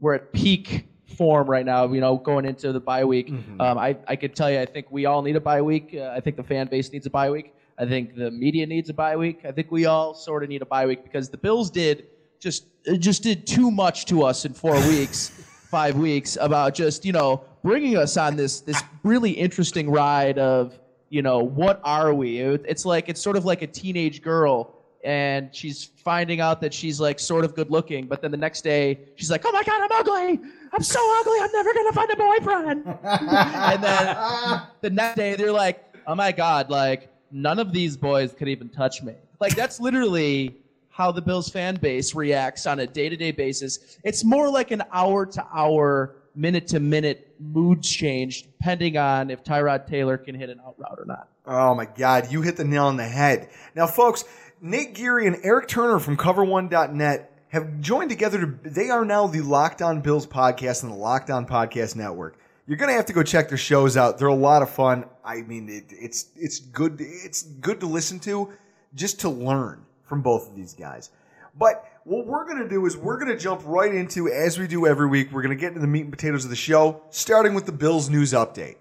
we're 0.01 0.15
at 0.15 0.33
peak 0.33 0.89
form 1.17 1.49
right 1.49 1.65
now. 1.65 1.87
You 1.93 2.01
know, 2.01 2.17
going 2.17 2.47
into 2.47 2.73
the 2.73 2.81
bye 2.81 3.05
week. 3.05 3.29
Um, 3.61 3.79
I 3.79 3.97
I 4.09 4.17
could 4.17 4.35
tell 4.35 4.51
you, 4.51 4.59
I 4.59 4.67
think 4.67 4.91
we 4.91 5.07
all 5.07 5.23
need 5.23 5.37
a 5.37 5.41
bye 5.41 5.63
week. 5.63 5.95
Uh, 5.97 6.13
I 6.17 6.19
think 6.19 6.37
the 6.37 6.43
fan 6.43 6.67
base 6.67 6.91
needs 6.91 7.07
a 7.07 7.11
bye 7.11 7.31
week. 7.31 7.55
I 7.79 7.87
think 7.87 8.17
the 8.17 8.31
media 8.31 8.67
needs 8.67 8.91
a 8.91 8.95
bye 8.95 9.17
week. 9.17 9.41
I 9.45 9.53
think 9.53 9.71
we 9.71 9.87
all 9.87 10.15
sort 10.15 10.43
of 10.43 10.49
need 10.49 10.63
a 10.63 10.67
bye 10.67 10.87
week 10.87 11.03
because 11.03 11.29
the 11.29 11.37
Bills 11.37 11.71
did 11.71 12.07
just 12.39 12.67
uh, 12.89 12.97
just 12.97 13.23
did 13.23 13.47
too 13.47 13.71
much 13.71 14.07
to 14.07 14.23
us 14.23 14.45
in 14.45 14.53
four 14.53 14.75
weeks, 14.89 15.29
five 15.71 15.97
weeks 15.97 16.37
about 16.41 16.75
just 16.75 17.05
you 17.05 17.13
know 17.13 17.45
bringing 17.63 17.97
us 17.97 18.17
on 18.17 18.37
this 18.37 18.61
this 18.61 18.83
really 19.03 19.31
interesting 19.31 19.91
ride 19.91 20.39
of 20.39 20.79
you 21.09 21.23
know 21.23 21.39
what 21.41 21.81
are 21.85 22.13
we? 22.15 22.41
It's 22.41 22.85
like 22.85 23.09
it's 23.09 23.21
sort 23.21 23.37
of 23.37 23.45
like 23.45 23.63
a 23.63 23.67
teenage 23.67 24.23
girl 24.23 24.79
and 25.05 25.55
she's 25.55 25.85
finding 25.97 26.41
out 26.41 26.61
that 26.61 26.73
she's 26.73 27.01
like 27.01 27.19
sort 27.19 27.45
of 27.45 27.55
good 27.55 27.71
looking, 27.71 28.07
but 28.07 28.23
then 28.23 28.31
the 28.31 28.37
next 28.37 28.63
day 28.63 28.99
she's 29.17 29.31
like, 29.31 29.43
oh 29.45 29.53
my 29.53 29.63
god, 29.63 29.83
I'm 29.83 29.93
ugly. 29.93 30.41
I'm 30.73 30.83
so 30.83 31.01
ugly. 31.21 31.39
I'm 31.41 31.53
never 31.53 31.75
gonna 31.75 31.93
find 31.93 32.11
a 32.11 32.17
boyfriend. 32.17 32.87
and 33.03 33.83
then 33.83 34.63
the 34.81 34.91
next 34.91 35.17
day 35.17 35.35
they're 35.35 35.53
like, 35.53 35.85
oh 36.07 36.15
my 36.15 36.33
god, 36.33 36.71
like 36.71 37.12
none 37.33 37.59
of 37.59 37.73
these 37.73 37.97
boys 37.97 38.33
could 38.33 38.49
even 38.49 38.69
touch 38.69 39.03
me. 39.03 39.15
Like 39.41 39.57
that's 39.57 39.81
literally 39.81 40.57
how 40.91 41.11
the 41.11 41.23
Bills 41.23 41.49
fan 41.49 41.77
base 41.77 42.15
reacts 42.15 42.67
on 42.67 42.79
a 42.81 42.87
day-to-day 42.87 43.33
basis. 43.33 43.99
It's 44.05 44.23
more 44.25 44.51
like 44.51 44.71
an 44.71 44.83
hour-to-hour, 44.93 46.17
minute-to-minute 46.35 47.35
mood 47.41 47.83
change, 47.83 48.43
depending 48.43 48.99
on 48.99 49.31
if 49.31 49.43
Tyrod 49.43 49.87
Taylor 49.87 50.19
can 50.19 50.35
hit 50.35 50.51
an 50.51 50.61
out 50.61 50.75
route 50.79 50.99
or 50.99 51.07
not. 51.07 51.29
Oh 51.47 51.75
my 51.75 51.87
God, 51.87 52.31
you 52.31 52.43
hit 52.43 52.57
the 52.59 52.65
nail 52.65 52.85
on 52.85 52.99
the 52.99 53.09
head. 53.09 53.49
Now, 53.75 53.87
folks, 53.87 54.25
Nate 54.61 54.95
Geary 54.95 55.27
and 55.27 55.39
Eric 55.43 55.67
Turner 55.67 55.99
from 55.99 56.17
CoverOne.net 56.17 57.31
have 57.49 57.81
joined 57.81 58.11
together 58.11 58.41
to. 58.41 58.59
They 58.63 58.91
are 58.91 59.05
now 59.05 59.27
the 59.27 59.41
Lockdown 59.41 60.03
Bills 60.03 60.27
podcast 60.27 60.83
and 60.85 60.93
the 60.93 60.97
Lockdown 60.97 61.49
Podcast 61.49 61.97
Network. 61.97 62.39
You're 62.67 62.77
gonna 62.77 62.93
have 62.93 63.07
to 63.07 63.13
go 63.13 63.25
check 63.25 63.49
their 63.49 63.59
shows 63.59 63.97
out. 63.97 64.19
They're 64.19 64.29
a 64.29 64.35
lot 64.35 64.63
of 64.63 64.71
fun. 64.71 65.05
I 65.25 65.43
mean, 65.43 65.69
it, 65.69 65.87
it's 65.91 66.27
it's 66.37 66.61
good. 66.61 66.97
It's 67.01 67.43
good 67.43 67.81
to 67.81 67.87
listen 67.87 68.21
to, 68.21 68.53
just 68.95 69.19
to 69.21 69.29
learn 69.29 69.85
from 70.05 70.23
both 70.23 70.49
of 70.49 70.55
these 70.55 70.73
guys. 70.73 71.11
But 71.59 71.85
what 72.05 72.25
we're 72.25 72.47
gonna 72.47 72.69
do 72.69 72.87
is 72.87 72.97
we're 72.97 73.19
gonna 73.19 73.37
jump 73.37 73.63
right 73.65 73.93
into, 73.93 74.29
as 74.29 74.61
we 74.61 74.69
do 74.69 74.87
every 74.87 75.09
week, 75.09 75.33
we're 75.33 75.43
gonna 75.43 75.57
get 75.57 75.69
into 75.69 75.81
the 75.81 75.89
meat 75.89 76.03
and 76.03 76.13
potatoes 76.13 76.45
of 76.45 76.51
the 76.51 76.57
show, 76.57 77.03
starting 77.11 77.55
with 77.55 77.67
the 77.67 77.73
Bills 77.73 78.09
news 78.09 78.33
update. 78.33 78.77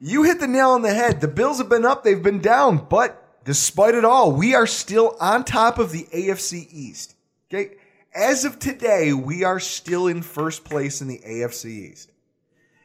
You 0.00 0.22
hit 0.22 0.40
the 0.40 0.46
nail 0.48 0.70
on 0.70 0.80
the 0.80 0.94
head. 0.94 1.20
The 1.20 1.28
Bills 1.28 1.58
have 1.58 1.68
been 1.68 1.84
up, 1.84 2.04
they've 2.04 2.22
been 2.22 2.40
down, 2.40 2.86
but 2.88 3.44
despite 3.44 3.94
it 3.94 4.06
all, 4.06 4.32
we 4.32 4.54
are 4.54 4.66
still 4.66 5.14
on 5.20 5.44
top 5.44 5.78
of 5.78 5.92
the 5.92 6.04
AFC 6.04 6.68
East. 6.72 7.16
Okay? 7.52 7.76
As 8.18 8.44
of 8.44 8.58
today, 8.58 9.12
we 9.12 9.44
are 9.44 9.60
still 9.60 10.08
in 10.08 10.22
first 10.22 10.64
place 10.64 11.00
in 11.00 11.06
the 11.06 11.20
AFC 11.20 11.66
East. 11.66 12.10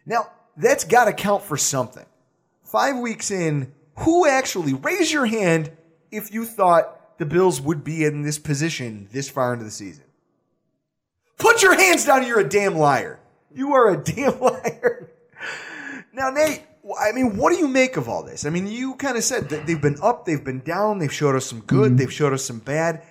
Now, 0.05 0.27
that's 0.55 0.83
got 0.83 1.05
to 1.05 1.13
count 1.13 1.41
for 1.41 1.57
something. 1.57 2.05
Five 2.61 2.99
weeks 2.99 3.31
in, 3.31 3.73
who 3.97 4.27
actually, 4.27 4.75
raise 4.75 5.11
your 5.11 5.25
hand 5.25 5.71
if 6.11 6.31
you 6.31 6.45
thought 6.45 7.17
the 7.17 7.25
Bills 7.25 7.59
would 7.59 7.83
be 7.83 8.03
in 8.03 8.21
this 8.21 8.37
position 8.37 9.07
this 9.11 9.27
far 9.27 9.53
into 9.53 9.65
the 9.65 9.71
season? 9.71 10.03
Put 11.39 11.63
your 11.63 11.75
hands 11.75 12.05
down, 12.05 12.27
you're 12.27 12.39
a 12.39 12.47
damn 12.47 12.75
liar. 12.75 13.19
You 13.51 13.73
are 13.73 13.89
a 13.89 13.97
damn 14.03 14.39
liar. 14.39 15.09
Now, 16.13 16.29
Nate, 16.29 16.61
I 17.01 17.11
mean, 17.11 17.37
what 17.37 17.51
do 17.51 17.57
you 17.57 17.67
make 17.67 17.97
of 17.97 18.07
all 18.07 18.21
this? 18.21 18.45
I 18.45 18.51
mean, 18.51 18.67
you 18.67 18.93
kind 18.97 19.17
of 19.17 19.23
said 19.23 19.49
that 19.49 19.65
they've 19.65 19.81
been 19.81 19.97
up, 19.99 20.25
they've 20.25 20.43
been 20.43 20.59
down, 20.59 20.99
they've 20.99 21.11
showed 21.11 21.35
us 21.35 21.47
some 21.47 21.61
good, 21.61 21.87
mm-hmm. 21.87 21.95
they've 21.95 22.13
showed 22.13 22.33
us 22.33 22.45
some 22.45 22.59
bad. 22.59 23.01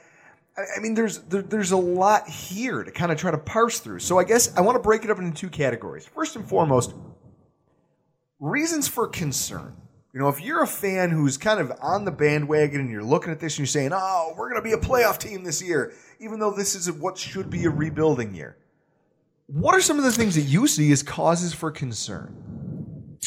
I, 0.56 0.80
mean, 0.80 0.94
there's 0.94 1.18
there, 1.20 1.42
there's 1.42 1.72
a 1.72 1.76
lot 1.76 2.28
here 2.28 2.82
to 2.82 2.90
kind 2.90 3.10
of 3.10 3.18
try 3.18 3.30
to 3.30 3.38
parse 3.38 3.80
through. 3.80 4.00
So 4.00 4.18
I 4.18 4.24
guess 4.24 4.54
I 4.56 4.60
want 4.60 4.76
to 4.76 4.82
break 4.82 5.04
it 5.04 5.10
up 5.10 5.18
into 5.18 5.32
two 5.32 5.48
categories. 5.48 6.06
First 6.06 6.36
and 6.36 6.46
foremost, 6.46 6.94
reasons 8.38 8.86
for 8.88 9.08
concern. 9.08 9.76
You 10.12 10.20
know, 10.20 10.28
if 10.28 10.42
you're 10.42 10.62
a 10.62 10.66
fan 10.66 11.08
who's 11.08 11.38
kind 11.38 11.58
of 11.58 11.72
on 11.80 12.04
the 12.04 12.10
bandwagon 12.10 12.80
and 12.80 12.90
you're 12.90 13.02
looking 13.02 13.32
at 13.32 13.40
this 13.40 13.54
and 13.54 13.60
you're 13.60 13.66
saying, 13.66 13.92
"Oh, 13.94 14.34
we're 14.36 14.50
going 14.50 14.62
to 14.62 14.68
be 14.68 14.74
a 14.74 14.78
playoff 14.78 15.18
team 15.18 15.42
this 15.42 15.62
year," 15.62 15.94
even 16.20 16.38
though 16.38 16.52
this 16.52 16.74
is 16.74 16.92
what 16.92 17.16
should 17.16 17.48
be 17.48 17.64
a 17.64 17.70
rebuilding 17.70 18.34
year. 18.34 18.58
What 19.46 19.74
are 19.74 19.80
some 19.80 19.96
of 19.96 20.04
the 20.04 20.12
things 20.12 20.34
that 20.34 20.42
you 20.42 20.66
see 20.66 20.92
as 20.92 21.02
causes 21.02 21.54
for 21.54 21.70
concern? 21.70 23.18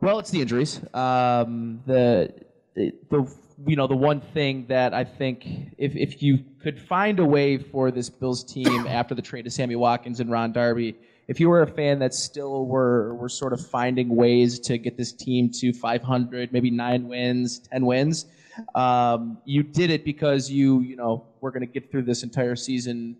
Well, 0.00 0.18
it's 0.18 0.30
the 0.30 0.40
injuries. 0.40 0.80
Um, 0.92 1.82
the 1.86 2.34
the 2.74 3.32
you 3.66 3.76
know 3.76 3.86
the 3.86 3.96
one 3.96 4.20
thing 4.20 4.66
that 4.68 4.94
I 4.94 5.04
think 5.04 5.46
if 5.78 5.94
if 5.96 6.22
you 6.22 6.44
could 6.60 6.80
find 6.80 7.18
a 7.18 7.24
way 7.24 7.58
for 7.58 7.90
this 7.90 8.10
Bills 8.10 8.44
team 8.44 8.86
after 8.88 9.14
the 9.14 9.22
trade 9.22 9.46
of 9.46 9.52
Sammy 9.52 9.76
Watkins 9.76 10.20
and 10.20 10.30
Ron 10.30 10.52
Darby, 10.52 10.96
if 11.28 11.40
you 11.40 11.48
were 11.48 11.62
a 11.62 11.66
fan 11.66 11.98
that 12.00 12.14
still 12.14 12.66
were 12.66 13.14
were 13.14 13.28
sort 13.28 13.52
of 13.52 13.66
finding 13.66 14.14
ways 14.14 14.58
to 14.60 14.78
get 14.78 14.96
this 14.96 15.12
team 15.12 15.50
to 15.60 15.72
500, 15.72 16.52
maybe 16.52 16.70
nine 16.70 17.08
wins, 17.08 17.58
ten 17.58 17.86
wins, 17.86 18.26
um, 18.74 19.38
you 19.44 19.62
did 19.62 19.90
it 19.90 20.04
because 20.04 20.50
you 20.50 20.80
you 20.80 20.96
know 20.96 21.26
we're 21.40 21.50
going 21.50 21.66
to 21.66 21.72
get 21.72 21.90
through 21.90 22.02
this 22.02 22.22
entire 22.22 22.56
season 22.56 23.16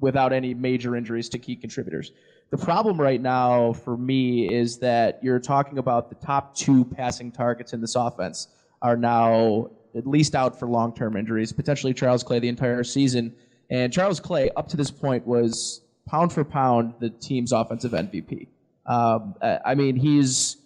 without 0.00 0.32
any 0.32 0.54
major 0.54 0.96
injuries 0.96 1.28
to 1.28 1.38
key 1.38 1.56
contributors. 1.56 2.12
The 2.50 2.56
problem 2.56 3.00
right 3.00 3.20
now 3.20 3.74
for 3.74 3.96
me 3.96 4.52
is 4.52 4.78
that 4.78 5.22
you're 5.22 5.38
talking 5.38 5.78
about 5.78 6.08
the 6.08 6.16
top 6.16 6.54
two 6.54 6.84
passing 6.84 7.30
targets 7.30 7.74
in 7.74 7.80
this 7.80 7.94
offense 7.94 8.48
are 8.82 8.96
now 8.96 9.70
at 9.96 10.06
least 10.06 10.34
out 10.34 10.58
for 10.58 10.66
long 10.66 10.94
term 10.94 11.16
injuries, 11.16 11.52
potentially 11.52 11.94
Charles 11.94 12.22
Clay 12.22 12.38
the 12.38 12.48
entire 12.48 12.84
season. 12.84 13.34
And 13.70 13.92
Charles 13.92 14.20
Clay, 14.20 14.50
up 14.56 14.68
to 14.68 14.76
this 14.76 14.90
point, 14.90 15.26
was 15.26 15.82
pound 16.08 16.32
for 16.32 16.44
pound 16.44 16.94
the 16.98 17.10
team's 17.10 17.52
offensive 17.52 17.92
MVP. 17.92 18.48
Um, 18.86 19.34
I 19.42 19.74
mean, 19.74 19.96
he's 19.96 20.56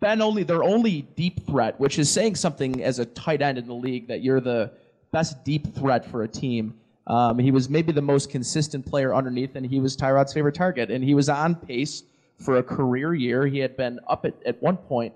been 0.00 0.22
only 0.22 0.44
their 0.44 0.62
only 0.62 1.02
deep 1.02 1.46
threat, 1.46 1.78
which 1.80 1.98
is 1.98 2.10
saying 2.10 2.36
something 2.36 2.82
as 2.82 2.98
a 2.98 3.04
tight 3.04 3.42
end 3.42 3.58
in 3.58 3.66
the 3.66 3.74
league 3.74 4.08
that 4.08 4.22
you're 4.22 4.40
the 4.40 4.70
best 5.12 5.44
deep 5.44 5.74
threat 5.74 6.04
for 6.04 6.22
a 6.22 6.28
team. 6.28 6.74
Um, 7.06 7.38
he 7.38 7.50
was 7.50 7.68
maybe 7.68 7.92
the 7.92 8.02
most 8.02 8.30
consistent 8.30 8.86
player 8.86 9.14
underneath, 9.14 9.56
and 9.56 9.66
he 9.66 9.80
was 9.80 9.96
Tyrod's 9.96 10.32
favorite 10.32 10.54
target. 10.54 10.90
And 10.90 11.04
he 11.04 11.14
was 11.14 11.28
on 11.28 11.54
pace 11.54 12.02
for 12.38 12.58
a 12.58 12.62
career 12.62 13.14
year. 13.14 13.46
He 13.46 13.58
had 13.58 13.76
been 13.76 14.00
up 14.08 14.24
at, 14.24 14.34
at 14.46 14.62
one 14.62 14.76
point, 14.76 15.14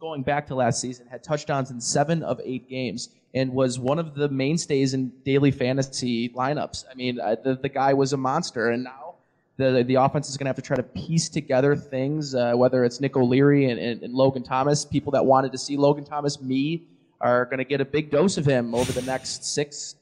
going 0.00 0.22
back 0.22 0.46
to 0.48 0.54
last 0.54 0.80
season, 0.80 1.06
had 1.06 1.22
touchdowns 1.22 1.70
in 1.70 1.80
seven 1.80 2.22
of 2.22 2.40
eight 2.44 2.68
games, 2.68 3.10
and 3.34 3.52
was 3.52 3.78
one 3.78 3.98
of 3.98 4.14
the 4.14 4.28
mainstays 4.28 4.94
in 4.94 5.12
daily 5.24 5.50
fantasy 5.50 6.28
lineups. 6.30 6.84
I 6.90 6.94
mean, 6.94 7.20
uh, 7.20 7.36
the, 7.42 7.54
the 7.56 7.68
guy 7.68 7.92
was 7.94 8.12
a 8.12 8.16
monster, 8.16 8.70
and 8.70 8.84
now 8.84 9.14
The 9.58 9.84
the 9.84 9.96
offense 9.96 10.30
is 10.30 10.36
going 10.36 10.46
to 10.46 10.48
have 10.48 10.56
to 10.56 10.62
try 10.62 10.76
to 10.76 10.82
piece 10.82 11.28
together 11.28 11.76
things, 11.76 12.34
uh, 12.34 12.54
whether 12.54 12.84
it's 12.86 13.00
Nick 13.00 13.16
O'Leary 13.16 13.70
and, 13.70 13.78
and, 13.78 14.02
and 14.02 14.14
Logan 14.14 14.42
Thomas. 14.42 14.84
People 14.84 15.12
that 15.12 15.24
wanted 15.24 15.52
to 15.52 15.58
see 15.58 15.76
Logan 15.76 16.04
Thomas, 16.04 16.40
me, 16.40 16.82
are 17.20 17.44
going 17.44 17.58
to 17.58 17.64
get 17.64 17.80
a 17.80 17.84
big 17.84 18.10
dose 18.10 18.38
of 18.38 18.46
him 18.46 18.74
over 18.74 18.92
the 18.92 19.02
next 19.02 19.44
six, 19.44 19.96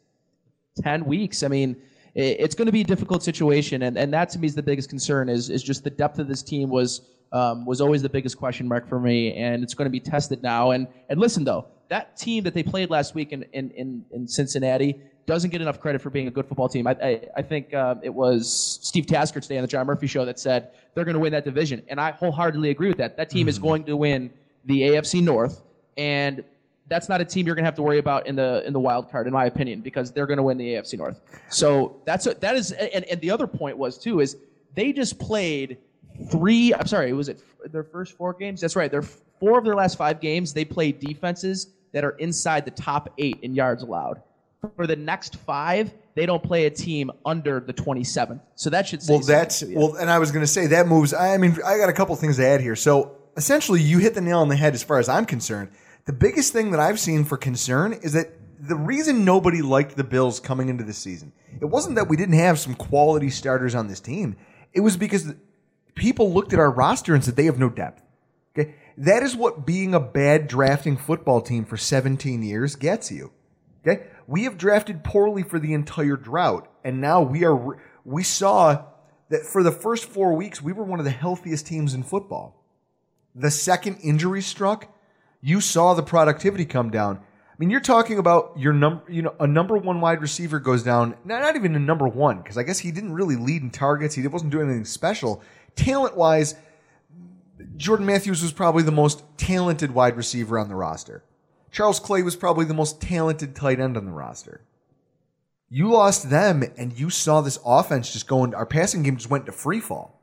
ten 0.80 1.04
weeks. 1.04 1.42
I 1.42 1.48
mean, 1.48 1.76
it, 2.14 2.36
it's 2.38 2.54
going 2.54 2.66
to 2.66 2.72
be 2.72 2.82
a 2.82 2.90
difficult 2.94 3.22
situation, 3.24 3.82
and, 3.82 3.98
and 3.98 4.12
that 4.12 4.30
to 4.30 4.38
me 4.38 4.46
is 4.46 4.54
the 4.54 4.62
biggest 4.62 4.88
concern. 4.88 5.28
Is 5.28 5.50
is 5.50 5.62
just 5.62 5.82
the 5.82 5.90
depth 5.90 6.18
of 6.20 6.28
this 6.28 6.42
team 6.42 6.70
was 6.70 7.00
um, 7.32 7.64
was 7.64 7.80
always 7.80 8.02
the 8.02 8.08
biggest 8.08 8.36
question 8.36 8.66
mark 8.66 8.88
for 8.88 8.98
me, 8.98 9.34
and 9.34 9.62
it's 9.62 9.74
going 9.74 9.86
to 9.86 9.90
be 9.90 10.00
tested 10.00 10.42
now. 10.42 10.72
And 10.72 10.86
and 11.08 11.20
listen 11.20 11.44
though, 11.44 11.66
that 11.88 12.16
team 12.16 12.44
that 12.44 12.54
they 12.54 12.62
played 12.62 12.90
last 12.90 13.14
week 13.14 13.32
in 13.32 13.44
in, 13.52 13.70
in, 13.70 14.04
in 14.12 14.28
Cincinnati 14.28 15.00
doesn't 15.26 15.50
get 15.50 15.60
enough 15.60 15.80
credit 15.80 16.02
for 16.02 16.10
being 16.10 16.26
a 16.26 16.30
good 16.30 16.46
football 16.46 16.68
team. 16.68 16.86
I, 16.88 16.96
I, 17.02 17.20
I 17.36 17.42
think 17.42 17.72
uh, 17.72 17.94
it 18.02 18.12
was 18.12 18.78
Steve 18.82 19.06
Tasker 19.06 19.38
today 19.38 19.58
on 19.58 19.62
the 19.62 19.68
John 19.68 19.86
Murphy 19.86 20.08
show 20.08 20.24
that 20.24 20.40
said 20.40 20.70
they're 20.94 21.04
going 21.04 21.14
to 21.14 21.20
win 21.20 21.32
that 21.32 21.44
division, 21.44 21.82
and 21.88 22.00
I 22.00 22.10
wholeheartedly 22.12 22.70
agree 22.70 22.88
with 22.88 22.98
that. 22.98 23.16
That 23.16 23.30
team 23.30 23.42
mm-hmm. 23.42 23.48
is 23.48 23.58
going 23.58 23.84
to 23.84 23.96
win 23.96 24.30
the 24.64 24.82
AFC 24.82 25.22
North, 25.22 25.62
and 25.96 26.42
that's 26.88 27.08
not 27.08 27.20
a 27.20 27.24
team 27.24 27.46
you're 27.46 27.54
going 27.54 27.62
to 27.62 27.68
have 27.68 27.76
to 27.76 27.82
worry 27.82 27.98
about 27.98 28.26
in 28.26 28.34
the 28.34 28.66
in 28.66 28.72
the 28.72 28.80
wild 28.80 29.10
card, 29.10 29.26
in 29.28 29.32
my 29.32 29.46
opinion, 29.46 29.80
because 29.80 30.10
they're 30.10 30.26
going 30.26 30.38
to 30.38 30.42
win 30.42 30.58
the 30.58 30.74
AFC 30.74 30.98
North. 30.98 31.20
So 31.48 32.00
that's 32.04 32.26
a, 32.26 32.34
that 32.34 32.56
is, 32.56 32.72
and, 32.72 33.04
and 33.04 33.20
the 33.20 33.30
other 33.30 33.46
point 33.46 33.78
was 33.78 33.96
too 33.96 34.20
is 34.20 34.36
they 34.74 34.92
just 34.92 35.18
played 35.18 35.78
three. 36.28 36.74
I'm 36.74 36.86
sorry, 36.86 37.12
was 37.12 37.28
it 37.28 37.42
their 37.72 37.84
first 37.84 38.16
four 38.16 38.32
games? 38.34 38.60
That's 38.60 38.76
right. 38.76 38.90
They're 38.90 39.02
four 39.02 39.58
of 39.58 39.64
their 39.64 39.74
last 39.74 39.96
five 39.96 40.20
games. 40.20 40.52
They 40.52 40.64
played 40.64 41.00
defenses 41.00 41.68
that 41.92 42.04
are 42.04 42.12
inside 42.18 42.64
the 42.64 42.70
top 42.70 43.12
eight 43.18 43.38
in 43.42 43.54
yards 43.54 43.82
allowed 43.82 44.22
for 44.76 44.86
the 44.86 44.96
next 44.96 45.36
five, 45.36 45.92
they 46.14 46.26
don't 46.26 46.42
play 46.42 46.66
a 46.66 46.70
team 46.70 47.10
under 47.24 47.60
the 47.60 47.72
27th. 47.72 48.40
So 48.54 48.70
that 48.70 48.86
should 48.86 49.02
say 49.02 49.14
well. 49.14 49.22
That's 49.22 49.64
well, 49.64 49.94
and 49.96 50.10
I 50.10 50.18
was 50.18 50.30
going 50.30 50.42
to 50.42 50.50
say 50.50 50.66
that 50.68 50.86
moves. 50.86 51.14
I 51.14 51.36
mean, 51.38 51.56
I 51.64 51.78
got 51.78 51.88
a 51.88 51.92
couple 51.92 52.14
things 52.16 52.36
to 52.36 52.46
add 52.46 52.60
here. 52.60 52.76
So 52.76 53.16
essentially, 53.36 53.80
you 53.80 53.98
hit 53.98 54.14
the 54.14 54.20
nail 54.20 54.40
on 54.40 54.48
the 54.48 54.56
head 54.56 54.74
as 54.74 54.82
far 54.82 54.98
as 54.98 55.08
I'm 55.08 55.24
concerned. 55.24 55.70
The 56.06 56.12
biggest 56.12 56.52
thing 56.52 56.70
that 56.72 56.80
I've 56.80 56.98
seen 56.98 57.24
for 57.24 57.36
concern 57.36 57.92
is 57.92 58.12
that 58.12 58.32
the 58.58 58.76
reason 58.76 59.24
nobody 59.24 59.62
liked 59.62 59.96
the 59.96 60.04
Bills 60.04 60.40
coming 60.40 60.68
into 60.68 60.84
the 60.84 60.92
season, 60.92 61.32
it 61.60 61.66
wasn't 61.66 61.94
that 61.96 62.08
we 62.08 62.16
didn't 62.16 62.34
have 62.34 62.58
some 62.58 62.74
quality 62.74 63.30
starters 63.30 63.74
on 63.74 63.88
this 63.88 64.00
team. 64.00 64.36
It 64.72 64.80
was 64.80 64.96
because 64.96 65.32
people 65.94 66.32
looked 66.32 66.52
at 66.52 66.58
our 66.58 66.70
roster 66.70 67.14
and 67.14 67.24
said 67.24 67.36
they 67.36 67.46
have 67.46 67.58
no 67.58 67.68
depth. 67.68 68.02
Okay, 68.58 68.74
that 68.98 69.22
is 69.22 69.36
what 69.36 69.66
being 69.66 69.94
a 69.94 70.00
bad 70.00 70.48
drafting 70.48 70.96
football 70.96 71.40
team 71.40 71.64
for 71.64 71.76
17 71.76 72.42
years 72.42 72.76
gets 72.76 73.10
you. 73.12 73.32
Okay, 73.86 74.06
we 74.26 74.44
have 74.44 74.58
drafted 74.58 75.04
poorly 75.04 75.42
for 75.42 75.58
the 75.58 75.72
entire 75.72 76.16
drought, 76.16 76.68
and 76.84 77.00
now 77.00 77.22
we 77.22 77.44
are. 77.44 77.78
We 78.04 78.22
saw 78.22 78.84
that 79.30 79.46
for 79.46 79.62
the 79.62 79.72
first 79.72 80.04
four 80.06 80.34
weeks, 80.34 80.60
we 80.60 80.72
were 80.72 80.84
one 80.84 80.98
of 80.98 81.04
the 81.04 81.10
healthiest 81.10 81.66
teams 81.66 81.94
in 81.94 82.02
football. 82.02 82.62
The 83.34 83.50
second 83.50 83.98
injury 84.02 84.42
struck, 84.42 84.92
you 85.40 85.60
saw 85.60 85.94
the 85.94 86.02
productivity 86.02 86.64
come 86.64 86.90
down. 86.90 87.16
I 87.16 87.54
mean, 87.58 87.70
you're 87.70 87.80
talking 87.80 88.18
about 88.18 88.54
your 88.56 88.72
number, 88.72 89.02
you 89.10 89.22
know, 89.22 89.34
a 89.38 89.46
number 89.46 89.76
one 89.76 90.00
wide 90.00 90.22
receiver 90.22 90.58
goes 90.58 90.82
down, 90.82 91.14
not, 91.24 91.42
not 91.42 91.56
even 91.56 91.74
a 91.76 91.78
number 91.78 92.08
one, 92.08 92.38
because 92.38 92.56
I 92.56 92.62
guess 92.62 92.78
he 92.78 92.90
didn't 92.90 93.12
really 93.12 93.36
lead 93.36 93.62
in 93.62 93.70
targets. 93.70 94.14
He 94.14 94.26
wasn't 94.26 94.50
doing 94.50 94.68
anything 94.68 94.86
special. 94.86 95.42
Talent 95.76 96.16
wise, 96.16 96.54
Jordan 97.76 98.06
Matthews 98.06 98.42
was 98.42 98.52
probably 98.52 98.82
the 98.82 98.92
most 98.92 99.22
talented 99.36 99.92
wide 99.92 100.16
receiver 100.16 100.58
on 100.58 100.68
the 100.68 100.74
roster. 100.74 101.24
Charles 101.70 102.00
Clay 102.00 102.22
was 102.22 102.36
probably 102.36 102.64
the 102.64 102.74
most 102.74 103.00
talented 103.00 103.54
tight 103.54 103.80
end 103.80 103.96
on 103.96 104.04
the 104.04 104.12
roster. 104.12 104.62
You 105.68 105.90
lost 105.90 106.30
them 106.30 106.64
and 106.76 106.98
you 106.98 107.10
saw 107.10 107.40
this 107.40 107.60
offense 107.64 108.12
just 108.12 108.26
going, 108.26 108.54
our 108.54 108.66
passing 108.66 109.04
game 109.04 109.16
just 109.16 109.30
went 109.30 109.46
to 109.46 109.52
free 109.52 109.80
fall. 109.80 110.20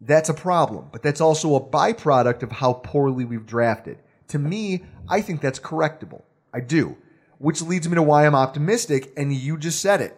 That's 0.00 0.28
a 0.28 0.34
problem, 0.34 0.88
but 0.92 1.02
that's 1.02 1.20
also 1.20 1.56
a 1.56 1.60
byproduct 1.60 2.44
of 2.44 2.52
how 2.52 2.74
poorly 2.74 3.24
we've 3.24 3.44
drafted. 3.44 3.98
To 4.28 4.38
me, 4.38 4.84
I 5.08 5.20
think 5.20 5.40
that's 5.40 5.58
correctable. 5.58 6.22
I 6.54 6.60
do. 6.60 6.96
Which 7.38 7.60
leads 7.60 7.88
me 7.88 7.96
to 7.96 8.02
why 8.02 8.24
I'm 8.24 8.36
optimistic, 8.36 9.12
and 9.16 9.32
you 9.32 9.58
just 9.58 9.80
said 9.80 10.00
it. 10.00 10.16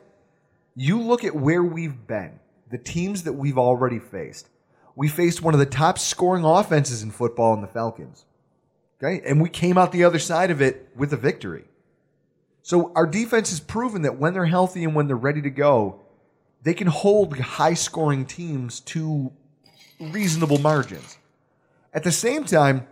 You 0.77 1.01
look 1.01 1.25
at 1.25 1.35
where 1.35 1.63
we've 1.63 2.07
been, 2.07 2.39
the 2.71 2.79
teams 2.79 3.23
that 3.23 3.33
we've 3.33 3.59
already 3.59 3.99
faced. 3.99 4.50
We 5.01 5.09
faced 5.09 5.41
one 5.41 5.55
of 5.55 5.61
the 5.61 5.65
top 5.65 5.99
scoring 5.99 6.45
offenses 6.45 7.03
in 7.03 7.11
football 7.11 7.55
in 7.55 7.63
the 7.63 7.67
Falcons. 7.67 8.27
Okay. 9.03 9.23
And 9.27 9.41
we 9.41 9.49
came 9.49 9.79
out 9.79 9.93
the 9.93 10.05
other 10.05 10.19
side 10.19 10.51
of 10.51 10.61
it 10.61 10.91
with 10.95 11.11
a 11.15 11.17
victory. 11.17 11.65
So 12.61 12.93
our 12.95 13.07
defense 13.07 13.49
has 13.49 13.61
proven 13.61 14.03
that 14.03 14.19
when 14.19 14.35
they're 14.35 14.45
healthy 14.45 14.85
and 14.85 14.95
when 14.95 15.07
they're 15.07 15.17
ready 15.17 15.41
to 15.41 15.49
go, 15.49 16.03
they 16.65 16.75
can 16.75 16.87
hold 16.87 17.35
high 17.39 17.73
scoring 17.73 18.27
teams 18.27 18.81
to 18.81 19.33
reasonable 19.99 20.59
margins. 20.59 21.17
At 21.95 22.05
the 22.05 22.13
same 22.13 22.45
time, 22.45 22.87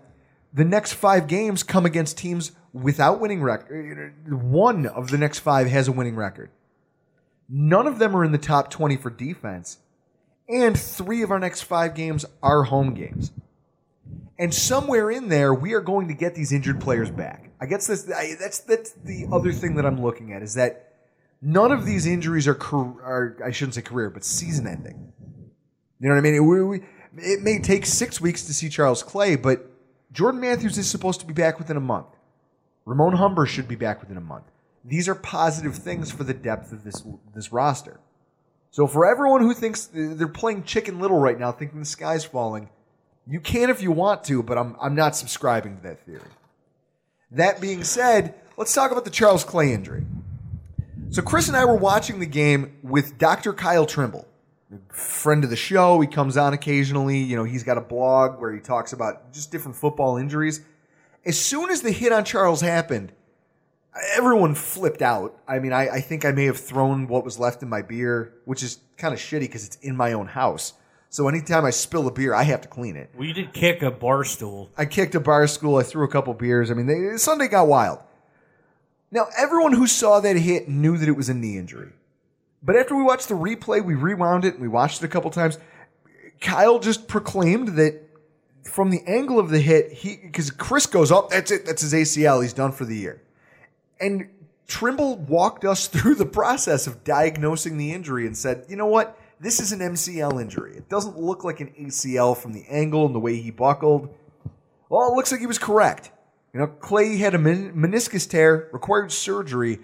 the 0.51 0.65
next 0.65 0.95
five 0.95 1.27
games 1.27 1.63
come 1.63 1.85
against 1.85 2.17
teams 2.17 2.53
without 2.73 3.21
winning 3.21 3.43
record. 3.43 4.15
One 4.27 4.87
of 4.87 5.11
the 5.11 5.19
next 5.19 5.41
five 5.41 5.67
has 5.67 5.89
a 5.89 5.93
winning 5.93 6.17
record. 6.17 6.49
None 7.51 7.87
of 7.87 7.99
them 7.99 8.17
are 8.17 8.25
in 8.25 8.33
the 8.33 8.39
top 8.39 8.71
20 8.71 8.97
for 8.97 9.11
defense. 9.11 9.81
And 10.49 10.79
three 10.79 11.23
of 11.23 11.31
our 11.31 11.39
next 11.39 11.63
five 11.63 11.95
games 11.95 12.25
are 12.43 12.63
home 12.65 12.95
games. 12.95 13.33
And 14.39 14.55
somewhere 14.55 15.11
in 15.11 15.29
there, 15.29 15.53
we 15.53 15.75
are 15.75 15.81
going 15.81 16.09
to 16.09 16.15
get 16.15 16.35
these 16.35 16.53
injured 16.53 16.81
players 16.81 17.11
back. 17.11 17.51
I 17.61 17.67
guess 17.67 17.89
this, 17.89 18.11
I, 18.11 18.37
that's 18.39 18.61
that's 18.61 18.93
the 18.93 19.27
other 19.33 19.53
thing 19.53 19.75
that 19.77 19.85
I'm 19.85 20.01
looking 20.01 20.33
at 20.33 20.43
is 20.43 20.55
that 20.55 20.95
none 21.43 21.73
of 21.73 21.85
these 21.85 22.07
injuries 22.07 22.47
are, 22.47 22.57
are 22.57 23.37
I 23.45 23.51
shouldn't 23.51 23.75
say 23.75 23.83
career, 23.83 24.11
but 24.11 24.25
season 24.25 24.67
ending. 24.67 25.13
You 26.01 26.09
know 26.09 26.15
what 26.15 26.19
I 26.19 26.23
mean? 26.23 26.35
It, 26.37 26.41
we, 26.41 26.83
it 27.17 27.43
may 27.43 27.59
take 27.59 27.85
six 27.85 28.21
weeks 28.21 28.45
to 28.45 28.55
see 28.55 28.69
Charles 28.69 29.03
Clay, 29.03 29.35
but 29.35 29.69
Jordan 30.13 30.41
Matthews 30.41 30.79
is 30.79 30.89
supposed 30.89 31.19
to 31.21 31.27
be 31.27 31.35
back 31.35 31.59
within 31.59 31.77
a 31.77 31.81
month. 31.81 32.07
Ramon 32.85 33.15
Humber 33.15 33.45
should 33.45 33.67
be 33.67 33.75
back 33.75 34.01
within 34.01 34.17
a 34.17 34.23
month. 34.23 34.45
These 34.85 35.09
are 35.09 35.17
positive 35.17 35.75
things 35.75 36.13
for 36.13 36.23
the 36.25 36.33
depth 36.33 36.73
of 36.73 36.85
this 36.85 37.03
this 37.35 37.53
roster. 37.53 38.01
So 38.71 38.87
for 38.87 39.07
everyone 39.07 39.41
who 39.41 39.55
thinks 39.55 39.89
they're 39.93 40.29
playing 40.29 40.65
Chicken 40.65 41.01
Little 41.01 41.19
right 41.19 41.39
now, 41.39 41.53
thinking 41.53 41.81
the 41.81 41.87
sky's 41.87 42.25
falling, 42.25 42.69
you 43.27 43.41
can 43.41 43.71
if 43.71 43.83
you 43.83 43.93
want 43.93 44.25
to, 44.25 44.43
but 44.43 44.59
I'm, 44.59 44.77
I'm 44.81 44.95
not 44.95 45.17
subscribing 45.17 45.77
to 45.77 45.83
that 45.83 46.05
theory. 46.05 46.21
That 47.31 47.61
being 47.61 47.85
said, 47.85 48.35
let's 48.57 48.75
talk 48.75 48.91
about 48.91 49.05
the 49.05 49.11
Charles 49.11 49.45
Clay 49.45 49.73
injury. 49.73 50.05
So, 51.11 51.23
Chris 51.23 51.49
and 51.49 51.57
I 51.57 51.65
were 51.65 51.77
watching 51.77 52.21
the 52.21 52.27
game 52.27 52.77
with 52.83 53.17
Dr. 53.17 53.55
Kyle 53.55 53.87
Trimble, 53.87 54.27
friend 54.91 55.43
of 55.43 55.49
the 55.49 55.57
show. 55.57 56.01
He 56.01 56.07
comes 56.07 56.37
on 56.37 56.53
occasionally. 56.53 57.19
You 57.19 57.37
know, 57.37 57.45
he's 57.45 57.63
got 57.63 57.79
a 57.79 57.83
blog 57.83 58.39
where 58.41 58.53
he 58.53 58.61
talks 58.61 58.93
about 58.93 59.33
just 59.33 59.51
different 59.51 59.77
football 59.77 60.19
injuries. 60.19 60.61
As 61.25 61.39
soon 61.39 61.71
as 61.71 61.81
the 61.81 61.91
hit 61.91 62.13
on 62.13 62.25
Charles 62.25 62.61
happened, 62.61 63.13
everyone 64.15 64.55
flipped 64.55 65.03
out. 65.03 65.39
I 65.47 65.59
mean, 65.59 65.73
I, 65.73 65.89
I 65.89 66.01
think 66.01 66.25
I 66.25 66.33
may 66.33 66.45
have 66.45 66.59
thrown 66.59 67.07
what 67.07 67.25
was 67.25 67.39
left 67.39 67.63
in 67.63 67.69
my 67.69 67.83
beer, 67.83 68.35
which 68.45 68.63
is 68.63 68.79
kind 68.97 69.15
of 69.15 69.21
shitty 69.21 69.41
because 69.41 69.67
it's 69.67 69.77
in 69.77 69.97
my 69.97 70.13
own 70.13 70.27
house. 70.27 70.75
So 71.11 71.27
anytime 71.27 71.65
I 71.65 71.71
spill 71.71 72.07
a 72.07 72.13
beer, 72.13 72.35
I 72.35 72.43
have 72.43 72.61
to 72.63 72.69
clean 72.69 72.97
it. 72.97 73.11
Well, 73.15 73.27
you 73.27 73.33
did 73.33 73.53
kick 73.53 73.83
a 73.83 73.91
bar 73.91 74.25
stool. 74.25 74.71
I 74.77 74.85
kicked 74.85 75.15
a 75.15 75.21
bar 75.21 75.47
stool. 75.47 75.77
I 75.77 75.83
threw 75.83 76.05
a 76.05 76.09
couple 76.09 76.35
beers. 76.35 76.71
I 76.71 76.75
mean, 76.75 76.87
they, 76.87 77.17
Sunday 77.17 77.49
got 77.49 77.67
wild. 77.67 78.01
Now, 79.11 79.29
everyone 79.39 79.73
who 79.73 79.87
saw 79.87 80.21
that 80.21 80.37
hit 80.37 80.69
knew 80.69 80.99
that 80.99 81.09
it 81.09 81.17
was 81.17 81.31
a 81.31 81.35
knee 81.35 81.57
injury. 81.57 81.93
But 82.63 82.77
after 82.77 82.95
we 82.95 83.03
watched 83.03 83.29
the 83.29 83.35
replay, 83.35 83.83
we 83.83 83.95
rewound 83.95 84.45
it 84.45 84.55
and 84.55 84.63
we 84.63 84.69
watched 84.69 85.03
it 85.03 85.07
a 85.07 85.09
couple 85.09 85.31
times. 85.31 85.59
Kyle 86.41 86.79
just 86.79 87.09
proclaimed 87.09 87.69
that 87.77 88.03
from 88.65 88.91
the 88.91 89.03
angle 89.07 89.39
of 89.39 89.49
the 89.49 89.61
hit, 89.61 89.93
he 89.93 90.17
because 90.17 90.51
Chris 90.51 90.87
goes 90.87 91.11
up, 91.11 91.25
oh, 91.25 91.29
that's 91.31 91.51
it, 91.51 91.65
that's 91.65 91.83
his 91.83 91.95
ACL, 91.95 92.43
he's 92.43 92.53
done 92.53 92.73
for 92.73 92.85
the 92.85 92.97
year. 92.97 93.23
And 94.01 94.29
Trimble 94.67 95.17
walked 95.17 95.65
us 95.65 95.87
through 95.89 96.17
the 96.17 96.27
process 96.27 96.87
of 96.87 97.05
diagnosing 97.05 97.79
the 97.79 97.93
injury 97.93 98.27
and 98.27 98.37
said, 98.37 98.67
you 98.69 98.77
know 98.77 98.87
what? 98.87 99.19
This 99.41 99.61
is 99.61 99.73
an 99.73 99.81
MCL 99.81 100.41
injury. 100.41 100.77
It 100.77 100.89
doesn't 100.89 101.19
look 101.19 101.45
like 101.45 101.61
an 101.61 101.73
ACL 101.81 102.37
from 102.37 102.53
the 102.53 102.65
angle 102.69 103.07
and 103.07 103.15
the 103.15 103.21
way 103.21 103.37
he 103.37 103.51
buckled. 103.51 104.13
Well, 104.89 105.11
it 105.11 105.15
looks 105.15 105.31
like 105.31 105.41
he 105.41 105.47
was 105.47 105.59
correct. 105.59 106.11
You 106.53 106.61
know, 106.61 106.67
Clay 106.67 107.17
had 107.19 107.35
a 107.35 107.39
men- 107.39 107.73
meniscus 107.75 108.29
tear, 108.29 108.69
required 108.73 109.13
surgery, 109.13 109.79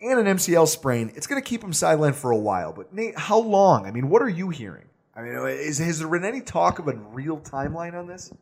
and 0.00 0.18
an 0.18 0.36
MCL 0.36 0.68
sprain. 0.68 1.12
It's 1.16 1.26
going 1.26 1.42
to 1.42 1.46
keep 1.46 1.62
him 1.62 1.72
sidelined 1.72 2.14
for 2.14 2.30
a 2.30 2.36
while. 2.36 2.72
But 2.72 2.94
Nate, 2.94 3.18
how 3.18 3.38
long? 3.38 3.84
I 3.84 3.90
mean, 3.90 4.08
what 4.08 4.22
are 4.22 4.28
you 4.28 4.48
hearing? 4.48 4.84
I 5.14 5.22
mean, 5.22 5.34
is, 5.48 5.78
has 5.78 5.98
there 5.98 6.08
been 6.08 6.24
any 6.24 6.40
talk 6.40 6.78
of 6.78 6.86
a 6.86 6.94
real 6.94 7.38
timeline 7.38 7.94
on 7.94 8.06
this? 8.06 8.32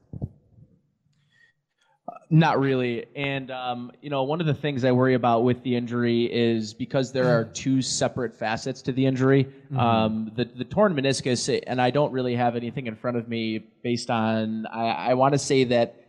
Not 2.28 2.58
really. 2.58 3.06
And, 3.14 3.52
um, 3.52 3.92
you 4.02 4.10
know, 4.10 4.24
one 4.24 4.40
of 4.40 4.48
the 4.48 4.54
things 4.54 4.84
I 4.84 4.90
worry 4.90 5.14
about 5.14 5.44
with 5.44 5.62
the 5.62 5.76
injury 5.76 6.24
is 6.24 6.74
because 6.74 7.12
there 7.12 7.28
are 7.28 7.44
two 7.44 7.80
separate 7.80 8.34
facets 8.34 8.82
to 8.82 8.92
the 8.92 9.06
injury. 9.06 9.44
Mm-hmm. 9.44 9.78
Um, 9.78 10.32
the, 10.34 10.44
the 10.44 10.64
torn 10.64 10.94
meniscus, 10.94 11.62
and 11.68 11.80
I 11.80 11.90
don't 11.90 12.10
really 12.10 12.34
have 12.34 12.56
anything 12.56 12.88
in 12.88 12.96
front 12.96 13.16
of 13.16 13.28
me 13.28 13.60
based 13.82 14.10
on, 14.10 14.66
I, 14.66 15.10
I 15.10 15.14
want 15.14 15.34
to 15.34 15.38
say 15.38 15.64
that 15.64 16.02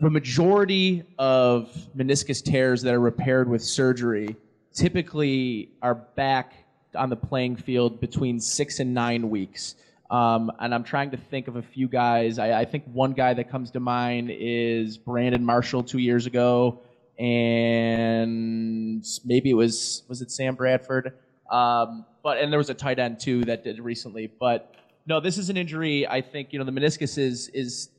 the 0.00 0.10
majority 0.10 1.04
of 1.18 1.70
meniscus 1.96 2.42
tears 2.42 2.82
that 2.82 2.94
are 2.94 3.00
repaired 3.00 3.48
with 3.48 3.62
surgery 3.62 4.34
typically 4.74 5.70
are 5.80 5.94
back 5.94 6.54
on 6.96 7.08
the 7.08 7.16
playing 7.16 7.54
field 7.54 8.00
between 8.00 8.40
six 8.40 8.80
and 8.80 8.92
nine 8.94 9.30
weeks. 9.30 9.76
Um, 10.10 10.50
and 10.58 10.74
I'm 10.74 10.82
trying 10.82 11.12
to 11.12 11.16
think 11.16 11.46
of 11.46 11.56
a 11.56 11.62
few 11.62 11.86
guys. 11.86 12.38
I, 12.38 12.60
I 12.60 12.64
think 12.64 12.84
one 12.86 13.12
guy 13.12 13.32
that 13.34 13.48
comes 13.48 13.70
to 13.72 13.80
mind 13.80 14.30
is 14.32 14.98
Brandon 14.98 15.44
Marshall 15.44 15.84
two 15.84 15.98
years 15.98 16.26
ago, 16.26 16.80
and 17.18 19.04
maybe 19.24 19.50
it 19.50 19.54
was 19.54 20.02
was 20.08 20.20
it 20.20 20.32
Sam 20.32 20.56
Bradford. 20.56 21.12
Um, 21.50 22.04
but 22.24 22.38
and 22.38 22.52
there 22.52 22.58
was 22.58 22.70
a 22.70 22.74
tight 22.74 22.98
end 22.98 23.20
too 23.20 23.44
that 23.44 23.62
did 23.62 23.78
recently. 23.78 24.26
But 24.26 24.74
no, 25.06 25.20
this 25.20 25.38
is 25.38 25.48
an 25.48 25.56
injury. 25.56 26.08
I 26.08 26.22
think 26.22 26.52
you 26.52 26.58
know 26.58 26.64
the 26.64 26.72
meniscus 26.72 27.16
is 27.16 27.48
is 27.54 27.90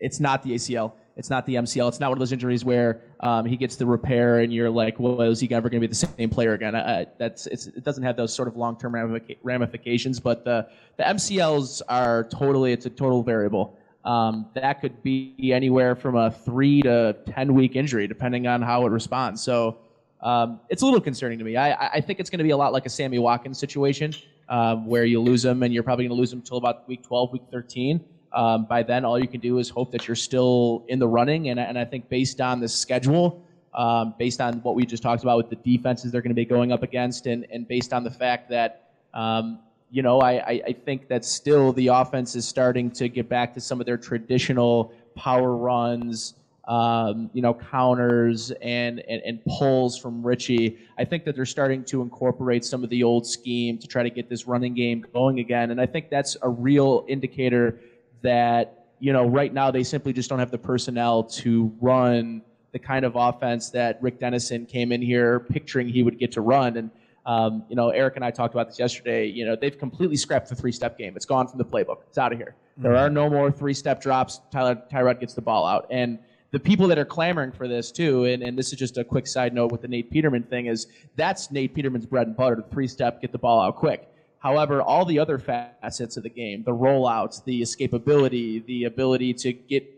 it's 0.00 0.20
not 0.20 0.42
the 0.42 0.52
ACL. 0.52 0.92
It's 1.18 1.30
not 1.30 1.44
the 1.46 1.56
MCL. 1.56 1.88
It's 1.88 1.98
not 1.98 2.10
one 2.10 2.16
of 2.16 2.20
those 2.20 2.32
injuries 2.32 2.64
where 2.64 3.00
um, 3.20 3.44
he 3.44 3.56
gets 3.56 3.74
the 3.74 3.84
repair 3.84 4.38
and 4.38 4.52
you're 4.52 4.70
like, 4.70 5.00
well, 5.00 5.20
is 5.22 5.40
he 5.40 5.50
ever 5.50 5.68
going 5.68 5.82
to 5.82 5.88
be 5.88 5.90
the 5.90 6.06
same 6.16 6.30
player 6.30 6.54
again? 6.54 6.76
Uh, 6.76 7.06
that's 7.18 7.48
it 7.48 7.82
doesn't 7.82 8.04
have 8.04 8.16
those 8.16 8.32
sort 8.32 8.46
of 8.46 8.56
long 8.56 8.78
term 8.78 8.94
ramifications. 9.42 10.20
But 10.20 10.44
the 10.44 10.68
the 10.96 11.02
MCLs 11.02 11.82
are 11.88 12.24
totally 12.24 12.72
it's 12.72 12.86
a 12.86 12.90
total 12.90 13.24
variable. 13.24 13.76
Um, 14.04 14.46
that 14.54 14.80
could 14.80 15.02
be 15.02 15.34
anywhere 15.52 15.96
from 15.96 16.14
a 16.14 16.30
three 16.30 16.82
to 16.82 17.16
ten 17.26 17.52
week 17.52 17.74
injury 17.74 18.06
depending 18.06 18.46
on 18.46 18.62
how 18.62 18.86
it 18.86 18.90
responds. 18.90 19.42
So 19.42 19.78
um, 20.20 20.60
it's 20.68 20.82
a 20.82 20.84
little 20.84 21.00
concerning 21.00 21.40
to 21.40 21.44
me. 21.44 21.56
I, 21.56 21.94
I 21.94 22.00
think 22.00 22.20
it's 22.20 22.30
going 22.30 22.38
to 22.38 22.44
be 22.44 22.50
a 22.50 22.56
lot 22.56 22.72
like 22.72 22.86
a 22.86 22.90
Sammy 22.90 23.18
Watkins 23.18 23.58
situation 23.58 24.14
um, 24.48 24.86
where 24.86 25.04
you 25.04 25.20
lose 25.20 25.44
him 25.44 25.64
and 25.64 25.74
you're 25.74 25.82
probably 25.82 26.04
going 26.04 26.16
to 26.16 26.20
lose 26.20 26.32
him 26.32 26.38
until 26.38 26.58
about 26.58 26.88
week 26.88 27.02
12, 27.02 27.32
week 27.32 27.42
13. 27.50 28.04
Um, 28.32 28.66
by 28.66 28.82
then, 28.82 29.04
all 29.04 29.18
you 29.18 29.28
can 29.28 29.40
do 29.40 29.58
is 29.58 29.68
hope 29.70 29.90
that 29.92 30.06
you're 30.06 30.14
still 30.14 30.84
in 30.88 30.98
the 30.98 31.08
running. 31.08 31.48
And, 31.48 31.58
and 31.58 31.78
I 31.78 31.84
think 31.84 32.08
based 32.08 32.40
on 32.40 32.60
the 32.60 32.68
schedule, 32.68 33.42
um, 33.74 34.14
based 34.18 34.40
on 34.40 34.54
what 34.62 34.74
we 34.74 34.84
just 34.84 35.02
talked 35.02 35.22
about 35.22 35.36
with 35.38 35.50
the 35.50 35.56
defenses 35.56 36.12
they're 36.12 36.22
going 36.22 36.30
to 36.30 36.34
be 36.34 36.44
going 36.44 36.72
up 36.72 36.82
against, 36.82 37.26
and, 37.26 37.46
and 37.50 37.66
based 37.66 37.92
on 37.92 38.04
the 38.04 38.10
fact 38.10 38.50
that, 38.50 38.90
um, 39.14 39.58
you 39.90 40.02
know, 40.02 40.20
I, 40.20 40.32
I, 40.32 40.62
I 40.68 40.72
think 40.72 41.08
that 41.08 41.24
still 41.24 41.72
the 41.72 41.88
offense 41.88 42.36
is 42.36 42.46
starting 42.46 42.90
to 42.92 43.08
get 43.08 43.28
back 43.28 43.54
to 43.54 43.60
some 43.60 43.80
of 43.80 43.86
their 43.86 43.96
traditional 43.96 44.92
power 45.14 45.56
runs, 45.56 46.34
um, 46.66 47.30
you 47.32 47.40
know, 47.40 47.54
counters 47.54 48.50
and, 48.60 49.00
and, 49.08 49.22
and 49.22 49.42
pulls 49.46 49.98
from 49.98 50.22
Richie. 50.22 50.76
I 50.98 51.04
think 51.06 51.24
that 51.24 51.34
they're 51.34 51.46
starting 51.46 51.84
to 51.84 52.02
incorporate 52.02 52.64
some 52.64 52.84
of 52.84 52.90
the 52.90 53.02
old 53.02 53.26
scheme 53.26 53.78
to 53.78 53.86
try 53.86 54.02
to 54.02 54.10
get 54.10 54.28
this 54.28 54.46
running 54.46 54.74
game 54.74 55.06
going 55.14 55.38
again. 55.38 55.70
And 55.70 55.80
I 55.80 55.86
think 55.86 56.10
that's 56.10 56.36
a 56.42 56.48
real 56.48 57.06
indicator 57.08 57.80
that 58.22 58.86
you 59.00 59.12
know 59.12 59.26
right 59.26 59.52
now 59.52 59.70
they 59.70 59.84
simply 59.84 60.12
just 60.12 60.28
don't 60.28 60.38
have 60.38 60.50
the 60.50 60.58
personnel 60.58 61.22
to 61.22 61.72
run 61.80 62.42
the 62.72 62.78
kind 62.78 63.04
of 63.04 63.16
offense 63.16 63.70
that 63.70 63.98
Rick 64.02 64.20
Dennison 64.20 64.66
came 64.66 64.92
in 64.92 65.00
here 65.00 65.40
picturing 65.40 65.88
he 65.88 66.02
would 66.02 66.18
get 66.18 66.32
to 66.32 66.40
run. 66.40 66.76
And 66.76 66.90
um, 67.26 67.64
you 67.68 67.76
know, 67.76 67.90
Eric 67.90 68.16
and 68.16 68.24
I 68.24 68.30
talked 68.30 68.54
about 68.54 68.68
this 68.68 68.78
yesterday. 68.78 69.26
You 69.26 69.44
know, 69.44 69.54
they've 69.54 69.78
completely 69.78 70.16
scrapped 70.16 70.48
the 70.48 70.54
three-step 70.54 70.96
game. 70.96 71.14
It's 71.14 71.26
gone 71.26 71.46
from 71.46 71.58
the 71.58 71.64
playbook. 71.64 71.98
It's 72.08 72.16
out 72.16 72.32
of 72.32 72.38
here. 72.38 72.54
Mm-hmm. 72.72 72.82
There 72.84 72.96
are 72.96 73.10
no 73.10 73.28
more 73.28 73.52
three-step 73.52 74.00
drops. 74.00 74.40
Tyler 74.50 74.82
Tyrod 74.90 75.20
gets 75.20 75.34
the 75.34 75.42
ball 75.42 75.66
out, 75.66 75.86
and 75.90 76.18
the 76.52 76.58
people 76.58 76.88
that 76.88 76.98
are 76.98 77.04
clamoring 77.04 77.52
for 77.52 77.68
this 77.68 77.92
too, 77.92 78.24
and, 78.24 78.42
and 78.42 78.58
this 78.58 78.72
is 78.72 78.78
just 78.78 78.96
a 78.96 79.04
quick 79.04 79.26
side 79.26 79.52
note 79.52 79.70
with 79.70 79.82
the 79.82 79.88
Nate 79.88 80.10
Peterman 80.10 80.44
thing, 80.44 80.66
is 80.66 80.86
that's 81.16 81.50
Nate 81.50 81.74
Peterman's 81.74 82.06
bread 82.06 82.26
and 82.26 82.34
butter. 82.34 82.56
The 82.56 82.62
three-step, 82.62 83.20
get 83.20 83.32
the 83.32 83.38
ball 83.38 83.60
out 83.60 83.76
quick. 83.76 84.08
However, 84.38 84.82
all 84.82 85.04
the 85.04 85.18
other 85.18 85.38
facets 85.38 86.16
of 86.16 86.22
the 86.22 86.28
game, 86.28 86.62
the 86.62 86.74
rollouts, 86.74 87.44
the 87.44 87.60
escapability, 87.60 88.64
the 88.66 88.84
ability 88.84 89.34
to 89.34 89.52
get 89.52 89.94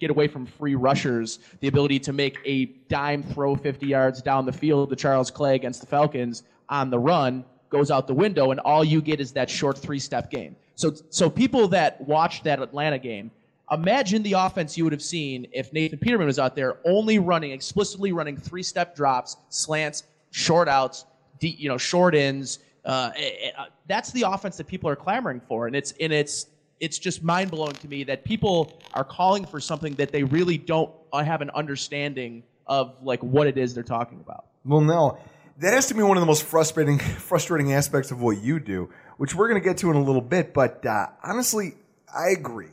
get 0.00 0.10
away 0.10 0.26
from 0.26 0.44
free 0.44 0.74
rushers, 0.74 1.38
the 1.60 1.68
ability 1.68 2.00
to 2.00 2.12
make 2.12 2.38
a 2.44 2.66
dime 2.88 3.22
throw 3.22 3.54
50 3.54 3.86
yards 3.86 4.20
down 4.20 4.44
the 4.44 4.52
field 4.52 4.90
to 4.90 4.96
Charles 4.96 5.30
Clay 5.30 5.54
against 5.54 5.80
the 5.80 5.86
Falcons 5.86 6.42
on 6.68 6.90
the 6.90 6.98
run 6.98 7.44
goes 7.70 7.90
out 7.90 8.06
the 8.06 8.14
window, 8.14 8.50
and 8.50 8.60
all 8.60 8.82
you 8.82 9.00
get 9.00 9.20
is 9.20 9.32
that 9.32 9.48
short 9.48 9.78
three-step 9.78 10.30
game. 10.30 10.56
So, 10.74 10.94
so 11.10 11.28
people 11.28 11.68
that 11.68 12.00
watched 12.00 12.44
that 12.44 12.60
Atlanta 12.60 12.98
game, 12.98 13.30
imagine 13.70 14.22
the 14.22 14.32
offense 14.32 14.76
you 14.76 14.84
would 14.84 14.92
have 14.92 15.02
seen 15.02 15.46
if 15.52 15.72
Nathan 15.72 15.98
Peterman 15.98 16.26
was 16.26 16.38
out 16.38 16.56
there 16.56 16.78
only 16.86 17.18
running, 17.18 17.50
explicitly 17.50 18.12
running 18.12 18.36
three-step 18.36 18.96
drops, 18.96 19.36
slants, 19.50 20.04
short 20.30 20.68
outs, 20.68 21.04
deep, 21.38 21.58
you 21.58 21.68
know, 21.68 21.78
short 21.78 22.14
ends, 22.14 22.60
uh, 22.84 23.10
uh, 23.56 23.64
that's 23.86 24.12
the 24.12 24.22
offense 24.22 24.56
that 24.56 24.66
people 24.66 24.88
are 24.88 24.96
clamoring 24.96 25.40
for, 25.40 25.66
and 25.66 25.76
it's 25.76 25.92
and 26.00 26.12
it's 26.12 26.46
it's 26.80 26.98
just 26.98 27.22
mind 27.22 27.50
blowing 27.50 27.72
to 27.72 27.88
me 27.88 28.04
that 28.04 28.24
people 28.24 28.80
are 28.94 29.04
calling 29.04 29.44
for 29.44 29.60
something 29.60 29.94
that 29.94 30.12
they 30.12 30.22
really 30.22 30.58
don't 30.58 30.90
have 31.12 31.40
an 31.40 31.50
understanding 31.50 32.42
of 32.66 32.94
like 33.02 33.22
what 33.22 33.46
it 33.46 33.58
is 33.58 33.74
they're 33.74 33.82
talking 33.82 34.20
about. 34.20 34.46
Well, 34.64 34.80
no, 34.80 35.18
that 35.58 35.72
has 35.72 35.86
to 35.88 35.94
be 35.94 36.02
one 36.02 36.16
of 36.16 36.20
the 36.20 36.26
most 36.26 36.44
frustrating 36.44 36.98
frustrating 37.18 37.72
aspects 37.72 38.10
of 38.10 38.20
what 38.20 38.42
you 38.42 38.60
do, 38.60 38.90
which 39.16 39.34
we're 39.34 39.48
going 39.48 39.60
to 39.60 39.66
get 39.66 39.78
to 39.78 39.90
in 39.90 39.96
a 39.96 40.02
little 40.02 40.22
bit. 40.22 40.54
But 40.54 40.84
uh, 40.86 41.06
honestly, 41.22 41.74
I 42.14 42.30
agree. 42.30 42.70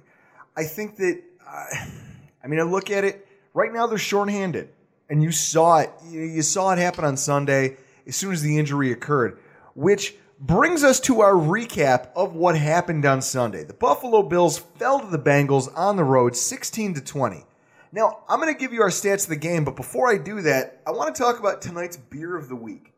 I 0.55 0.63
think 0.63 0.97
that 0.97 1.21
uh, 1.47 1.65
I 2.43 2.47
mean 2.47 2.59
I 2.59 2.63
look 2.63 2.91
at 2.91 3.03
it 3.03 3.27
right 3.53 3.73
now 3.73 3.87
they're 3.87 3.97
shorthanded, 3.97 4.69
and 5.09 5.23
you 5.23 5.31
saw 5.31 5.79
it. 5.79 5.91
You 6.09 6.41
saw 6.41 6.71
it 6.71 6.77
happen 6.77 7.05
on 7.05 7.17
Sunday 7.17 7.77
as 8.07 8.15
soon 8.15 8.33
as 8.33 8.41
the 8.41 8.59
injury 8.59 8.91
occurred 8.91 9.39
which 9.75 10.15
brings 10.39 10.83
us 10.83 10.99
to 11.01 11.21
our 11.21 11.33
recap 11.33 12.09
of 12.15 12.33
what 12.33 12.57
happened 12.57 13.05
on 13.05 13.21
Sunday. 13.21 13.63
The 13.63 13.73
Buffalo 13.73 14.23
Bills 14.23 14.57
fell 14.57 14.99
to 14.99 15.07
the 15.07 15.19
Bengals 15.19 15.71
on 15.77 15.95
the 15.95 16.03
road 16.03 16.35
16 16.35 16.95
to 16.95 17.01
20. 17.01 17.45
Now, 17.91 18.23
I'm 18.27 18.41
going 18.41 18.53
to 18.53 18.59
give 18.59 18.73
you 18.73 18.81
our 18.81 18.89
stats 18.89 19.23
of 19.23 19.29
the 19.29 19.35
game, 19.35 19.63
but 19.63 19.75
before 19.75 20.09
I 20.09 20.17
do 20.17 20.41
that, 20.41 20.81
I 20.85 20.91
want 20.91 21.15
to 21.15 21.21
talk 21.21 21.39
about 21.39 21.61
tonight's 21.61 21.95
beer 21.95 22.35
of 22.35 22.49
the 22.49 22.55
week. 22.55 22.93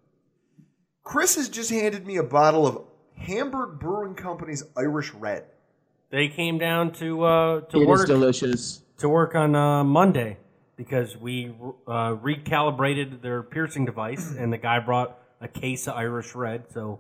Chris 1.04 1.36
has 1.36 1.50
just 1.50 1.70
handed 1.70 2.08
me 2.08 2.18
a 2.18 2.24
bottle 2.24 2.66
of 2.66 2.84
Hamburg 3.16 3.80
Brewing 3.80 4.16
Company's 4.16 4.64
Irish 4.76 5.14
Red. 5.14 5.46
They 6.10 6.30
came 6.30 6.58
down 6.58 6.94
to 6.94 7.24
uh, 7.24 7.62
to 7.62 7.82
it 7.82 7.88
work 7.88 8.08
delicious 8.08 8.82
to 9.00 9.10
work 9.10 9.36
on 9.36 9.56
uh, 9.56 9.84
Monday 9.84 10.38
because 10.78 11.18
we 11.18 11.54
uh, 11.88 12.16
recalibrated 12.16 13.22
their 13.22 13.44
piercing 13.44 13.86
device, 13.86 14.34
and 14.38 14.52
the 14.54 14.58
guy 14.58 14.80
brought 14.80 15.20
a 15.42 15.48
case 15.48 15.88
of 15.88 15.96
Irish 15.96 16.36
Red. 16.36 16.72
So 16.72 17.00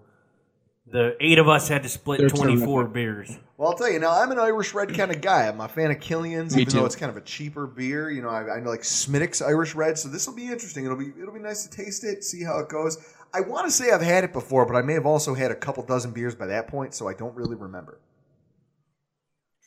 the 0.86 1.16
eight 1.20 1.38
of 1.38 1.48
us 1.50 1.68
had 1.68 1.84
to 1.84 1.90
split 1.90 2.20
They're 2.20 2.30
24 2.30 2.84
terrific. 2.84 2.94
beers. 2.94 3.38
Well, 3.58 3.70
I'll 3.72 3.78
tell 3.78 3.92
you 3.92 4.00
now, 4.00 4.12
I'm 4.12 4.32
an 4.32 4.40
Irish 4.40 4.74
Red 4.74 4.94
kind 4.94 5.12
of 5.12 5.20
guy. 5.22 5.48
I'm 5.48 5.60
a 5.60 5.68
fan 5.68 5.92
of 5.92 6.00
Killian's, 6.00 6.56
Me 6.56 6.62
even 6.62 6.72
too. 6.72 6.80
though 6.80 6.86
it's 6.86 6.96
kind 6.96 7.10
of 7.10 7.18
a 7.18 7.22
cheaper 7.22 7.66
beer. 7.68 8.10
You 8.10 8.22
know, 8.22 8.30
I, 8.30 8.58
I 8.58 8.60
know 8.60 8.70
like 8.70 8.84
Smithwick's 8.84 9.42
Irish 9.42 9.76
Red, 9.76 9.98
so 9.98 10.10
this 10.10 10.28
will 10.28 10.36
be 10.36 10.48
interesting. 10.48 10.86
It'll 10.86 10.98
be 10.98 11.12
it'll 11.20 11.34
be 11.34 11.40
nice 11.40 11.66
to 11.66 11.70
taste 11.76 12.04
it, 12.04 12.24
see 12.24 12.44
how 12.44 12.60
it 12.60 12.70
goes. 12.70 12.98
I 13.34 13.42
want 13.42 13.66
to 13.66 13.72
say 13.72 13.92
I've 13.92 14.02
had 14.02 14.24
it 14.24 14.32
before, 14.32 14.66
but 14.66 14.76
I 14.76 14.82
may 14.82 14.94
have 14.94 15.06
also 15.06 15.34
had 15.34 15.52
a 15.52 15.56
couple 15.56 15.84
dozen 15.84 16.12
beers 16.12 16.36
by 16.36 16.46
that 16.48 16.68
point, 16.68 16.94
so 16.94 17.08
I 17.08 17.14
don't 17.14 17.36
really 17.36 17.56
remember. 17.56 18.00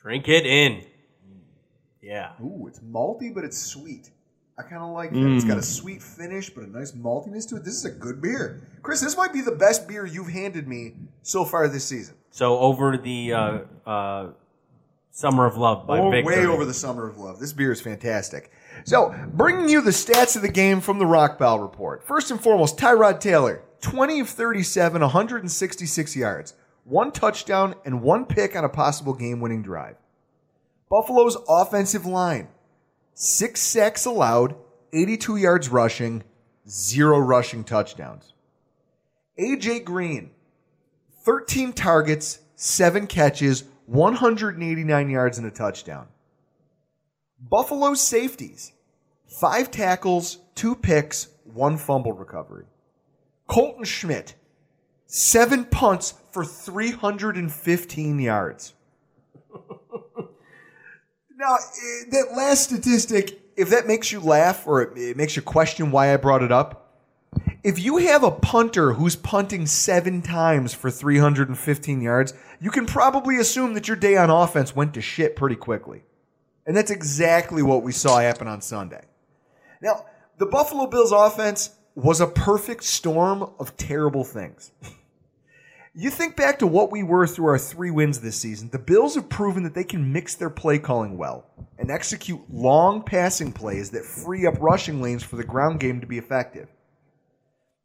Drink 0.01 0.27
it 0.27 0.45
in. 0.47 0.83
Yeah. 2.01 2.31
Ooh, 2.43 2.65
it's 2.67 2.79
malty, 2.79 3.33
but 3.33 3.43
it's 3.43 3.57
sweet. 3.57 4.09
I 4.57 4.63
kind 4.63 4.83
of 4.83 4.91
like 4.91 5.11
that. 5.11 5.35
It's 5.35 5.45
got 5.45 5.57
a 5.57 5.63
sweet 5.63 6.03
finish, 6.03 6.49
but 6.49 6.63
a 6.63 6.67
nice 6.69 6.91
maltiness 6.91 7.47
to 7.49 7.55
it. 7.55 7.63
This 7.63 7.73
is 7.75 7.85
a 7.85 7.89
good 7.91 8.21
beer. 8.21 8.61
Chris, 8.83 9.01
this 9.01 9.17
might 9.17 9.33
be 9.33 9.41
the 9.41 9.51
best 9.53 9.87
beer 9.87 10.05
you've 10.05 10.29
handed 10.29 10.67
me 10.67 10.93
so 11.23 11.45
far 11.45 11.67
this 11.67 11.85
season. 11.85 12.15
So 12.29 12.59
over 12.59 12.95
the 12.97 13.33
uh, 13.33 13.59
uh, 13.89 14.29
Summer 15.09 15.45
of 15.45 15.57
Love 15.57 15.87
by 15.87 15.99
Oh, 15.99 16.11
Victor. 16.11 16.27
way 16.31 16.45
over 16.45 16.65
the 16.65 16.73
summer 16.73 17.07
of 17.07 17.17
love. 17.17 17.39
This 17.39 17.53
beer 17.53 17.71
is 17.71 17.81
fantastic. 17.81 18.51
So, 18.85 19.13
bringing 19.33 19.67
you 19.67 19.81
the 19.81 19.91
stats 19.91 20.35
of 20.35 20.41
the 20.41 20.49
game 20.49 20.79
from 20.79 20.99
the 20.99 21.05
Rockpile 21.05 21.61
Report. 21.61 22.03
First 22.03 22.31
and 22.31 22.39
foremost, 22.39 22.77
Tyrod 22.77 23.19
Taylor, 23.19 23.63
20 23.81 24.21
of 24.21 24.29
37, 24.29 25.01
166 25.01 26.15
yards, 26.15 26.53
one 26.85 27.11
touchdown, 27.11 27.75
and 27.83 28.01
one 28.01 28.25
pick 28.25 28.55
on 28.55 28.63
a 28.63 28.69
possible 28.69 29.13
game 29.13 29.39
winning 29.41 29.61
drive. 29.61 29.95
Buffalo's 30.89 31.37
offensive 31.49 32.05
line, 32.05 32.47
six 33.21 33.61
sacks 33.61 34.05
allowed, 34.05 34.55
82 34.93 35.35
yards 35.35 35.69
rushing, 35.69 36.23
zero 36.67 37.19
rushing 37.19 37.63
touchdowns. 37.63 38.33
AJ 39.39 39.85
Green, 39.85 40.31
13 41.23 41.71
targets, 41.73 42.39
seven 42.55 43.05
catches, 43.05 43.63
189 43.85 45.09
yards, 45.09 45.37
and 45.37 45.45
a 45.45 45.51
touchdown. 45.51 46.07
Buffalo 47.39 47.93
safeties, 47.93 48.73
five 49.27 49.69
tackles, 49.69 50.39
two 50.55 50.75
picks, 50.75 51.27
one 51.43 51.77
fumble 51.77 52.13
recovery. 52.13 52.65
Colton 53.47 53.83
Schmidt, 53.83 54.33
seven 55.05 55.65
punts 55.65 56.15
for 56.31 56.43
315 56.43 58.19
yards. 58.19 58.73
Now, 61.41 61.55
eh, 61.55 62.03
that 62.11 62.37
last 62.37 62.65
statistic, 62.65 63.41
if 63.57 63.71
that 63.71 63.87
makes 63.87 64.11
you 64.11 64.19
laugh 64.19 64.67
or 64.67 64.93
it, 64.95 65.17
makes 65.17 65.35
you 65.35 65.41
question 65.41 65.91
why 65.91 66.13
I 66.13 66.17
brought 66.17 66.43
it 66.43 66.51
up, 66.51 66.77
if 67.63 67.79
you 67.79 67.97
have 67.97 68.23
a 68.23 68.31
punter 68.31 68.93
who's 68.93 69.15
punting 69.15 69.65
seven 69.65 70.21
times 70.21 70.73
for 70.73 70.91
315 70.91 72.01
yards, 72.01 72.33
you 72.59 72.69
can 72.69 72.85
probably 72.85 73.37
assume 73.37 73.73
that 73.73 73.87
your 73.87 73.97
day 73.97 74.17
on 74.17 74.29
offense 74.29 74.75
went 74.75 74.93
to 74.93 75.01
shit 75.01 75.35
pretty 75.35 75.55
quickly. 75.55 76.03
And 76.67 76.77
that's 76.77 76.91
exactly 76.91 77.63
what 77.63 77.81
we 77.81 77.91
saw 77.91 78.19
happen 78.19 78.47
on 78.47 78.61
Sunday. 78.61 79.03
Now, 79.81 80.05
the 80.37 80.45
Buffalo 80.45 80.85
Bills 80.85 81.11
offense 81.11 81.71
was 81.95 82.21
a 82.21 82.27
perfect 82.27 82.83
storm 82.83 83.49
of 83.59 83.75
terrible 83.77 84.23
things. 84.23 84.71
You 85.93 86.09
think 86.09 86.37
back 86.37 86.59
to 86.59 86.67
what 86.67 86.89
we 86.89 87.03
were 87.03 87.27
through 87.27 87.47
our 87.47 87.57
three 87.57 87.91
wins 87.91 88.21
this 88.21 88.37
season. 88.37 88.69
The 88.69 88.79
Bills 88.79 89.15
have 89.15 89.27
proven 89.27 89.63
that 89.63 89.73
they 89.73 89.83
can 89.83 90.13
mix 90.13 90.35
their 90.35 90.49
play 90.49 90.79
calling 90.79 91.17
well 91.17 91.45
and 91.77 91.91
execute 91.91 92.39
long 92.49 93.03
passing 93.03 93.51
plays 93.51 93.89
that 93.91 94.05
free 94.05 94.45
up 94.47 94.53
rushing 94.61 95.01
lanes 95.01 95.21
for 95.21 95.35
the 95.35 95.43
ground 95.43 95.81
game 95.81 95.99
to 95.99 96.07
be 96.07 96.17
effective. 96.17 96.69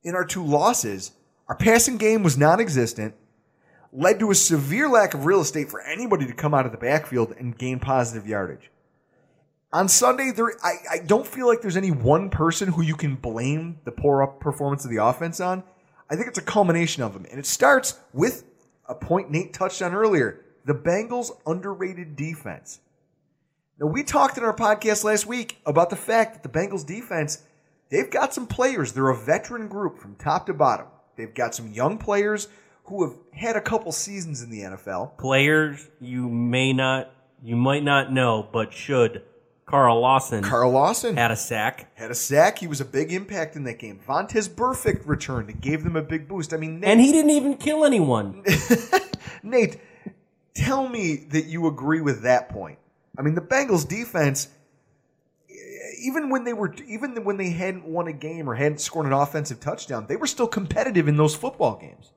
In 0.05 0.15
our 0.15 0.25
two 0.25 0.45
losses, 0.45 1.13
our 1.49 1.57
passing 1.57 1.97
game 1.97 2.23
was 2.23 2.39
non 2.39 2.61
existent, 2.61 3.17
led 3.93 4.21
to 4.21 4.31
a 4.31 4.37
severe 4.37 4.89
lack 4.89 5.13
of 5.13 5.27
real 5.27 5.41
estate 5.41 5.69
for 5.69 5.81
anybody 5.81 6.27
to 6.27 6.33
come 6.33 6.55
out 6.55 6.67
of 6.67 6.71
the 6.71 6.79
backfield 6.79 7.35
and 7.37 7.59
gain 7.59 7.81
positive 7.81 8.25
yardage. 8.25 8.71
On 9.73 9.89
Sunday, 9.89 10.31
there 10.31 10.53
I, 10.63 10.75
I 10.93 10.99
don't 10.99 11.27
feel 11.27 11.49
like 11.49 11.61
there's 11.61 11.77
any 11.77 11.91
one 11.91 12.31
person 12.31 12.69
who 12.69 12.83
you 12.83 12.95
can 12.95 13.17
blame 13.17 13.81
the 13.85 13.91
poor 13.91 14.25
performance 14.29 14.85
of 14.85 14.93
the 14.93 15.05
offense 15.05 15.41
on. 15.41 15.65
I 16.09 16.17
think 16.17 16.29
it's 16.29 16.39
a 16.39 16.43
culmination 16.43 17.03
of 17.03 17.13
them. 17.13 17.27
And 17.31 17.39
it 17.39 17.47
starts 17.47 17.99
with 18.13 18.45
a 18.87 18.95
point 18.95 19.31
Nate 19.31 19.53
touched 19.53 19.83
on 19.83 19.95
earlier 19.95 20.43
the 20.65 20.75
Bengals' 20.75 21.31
underrated 21.47 22.17
defense. 22.17 22.81
Now, 23.79 23.87
we 23.87 24.03
talked 24.03 24.37
in 24.37 24.43
our 24.43 24.55
podcast 24.55 25.05
last 25.05 25.27
week 25.27 25.59
about 25.65 25.91
the 25.91 25.97
fact 25.97 26.35
that 26.35 26.43
the 26.43 26.59
Bengals' 26.59 26.85
defense, 26.85 27.43
they've 27.89 28.11
got 28.11 28.35
some 28.35 28.47
players. 28.47 28.93
They're 28.93 29.11
a 29.11 29.17
veteran 29.17 29.69
group 29.69 29.99
from 29.99 30.17
top 30.17 30.47
to 30.47 30.55
bottom. 30.55 30.87
They've 31.17 31.33
got 31.33 31.55
some 31.55 31.73
young 31.73 31.99
players 31.99 32.49
who 32.85 33.05
have 33.05 33.17
had 33.33 33.57
a 33.57 33.61
couple 33.61 33.93
seasons 33.93 34.43
in 34.43 34.51
the 34.51 34.61
NFL. 34.61 35.19
Players 35.19 35.87
you 36.01 36.29
may 36.29 36.73
not, 36.73 37.11
you 37.43 37.57
might 37.57 37.85
not 37.85 38.13
know, 38.13 38.49
but 38.53 38.73
should. 38.73 39.23
Carl 39.67 40.01
Lawson. 40.01 40.45
Carl 40.45 40.71
Lawson 40.71 41.17
had 41.17 41.33
a 41.33 41.37
sack. 41.37 41.91
Had 41.97 42.13
a 42.13 42.15
sack. 42.15 42.59
He 42.59 42.69
was 42.69 42.81
a 42.81 42.85
big 42.85 43.13
impact 43.13 43.57
in 43.57 43.65
that 43.65 43.81
game. 43.81 44.01
Vontaze 44.07 44.49
Burfict 44.49 45.05
returned 45.05 45.51
and 45.51 45.61
gave 45.61 45.83
them 45.83 45.97
a 45.97 46.03
big 46.03 46.29
boost. 46.29 46.55
I 46.55 46.57
mean, 46.57 46.81
Nate, 46.81 46.91
And 46.91 47.01
he 47.01 47.11
didn't 47.11 47.33
even 47.33 47.57
kill 47.57 47.85
anyone. 47.85 48.45
Nate, 49.43 49.79
tell 50.55 50.89
me 50.89 51.17
that 51.31 51.47
you 51.47 51.67
agree 51.67 52.01
with 52.01 52.23
that 52.23 52.49
point. 52.49 52.79
I 53.19 53.23
mean, 53.23 53.35
the 53.35 53.41
Bengals 53.41 53.89
defense, 53.89 54.49
even 56.01 56.31
when 56.31 56.45
they 56.45 56.53
were, 56.53 56.73
even 56.87 57.25
when 57.25 57.37
they 57.37 57.51
hadn't 57.51 57.87
won 57.87 58.07
a 58.07 58.13
game 58.13 58.49
or 58.49 58.55
hadn't 58.55 58.81
scored 58.81 59.07
an 59.07 59.13
offensive 59.13 59.59
touchdown, 59.59 60.07
they 60.09 60.17
were 60.17 60.29
still 60.29 60.47
competitive 60.47 61.09
in 61.09 61.17
those 61.17 61.35
football 61.35 61.77
games. 61.77 62.13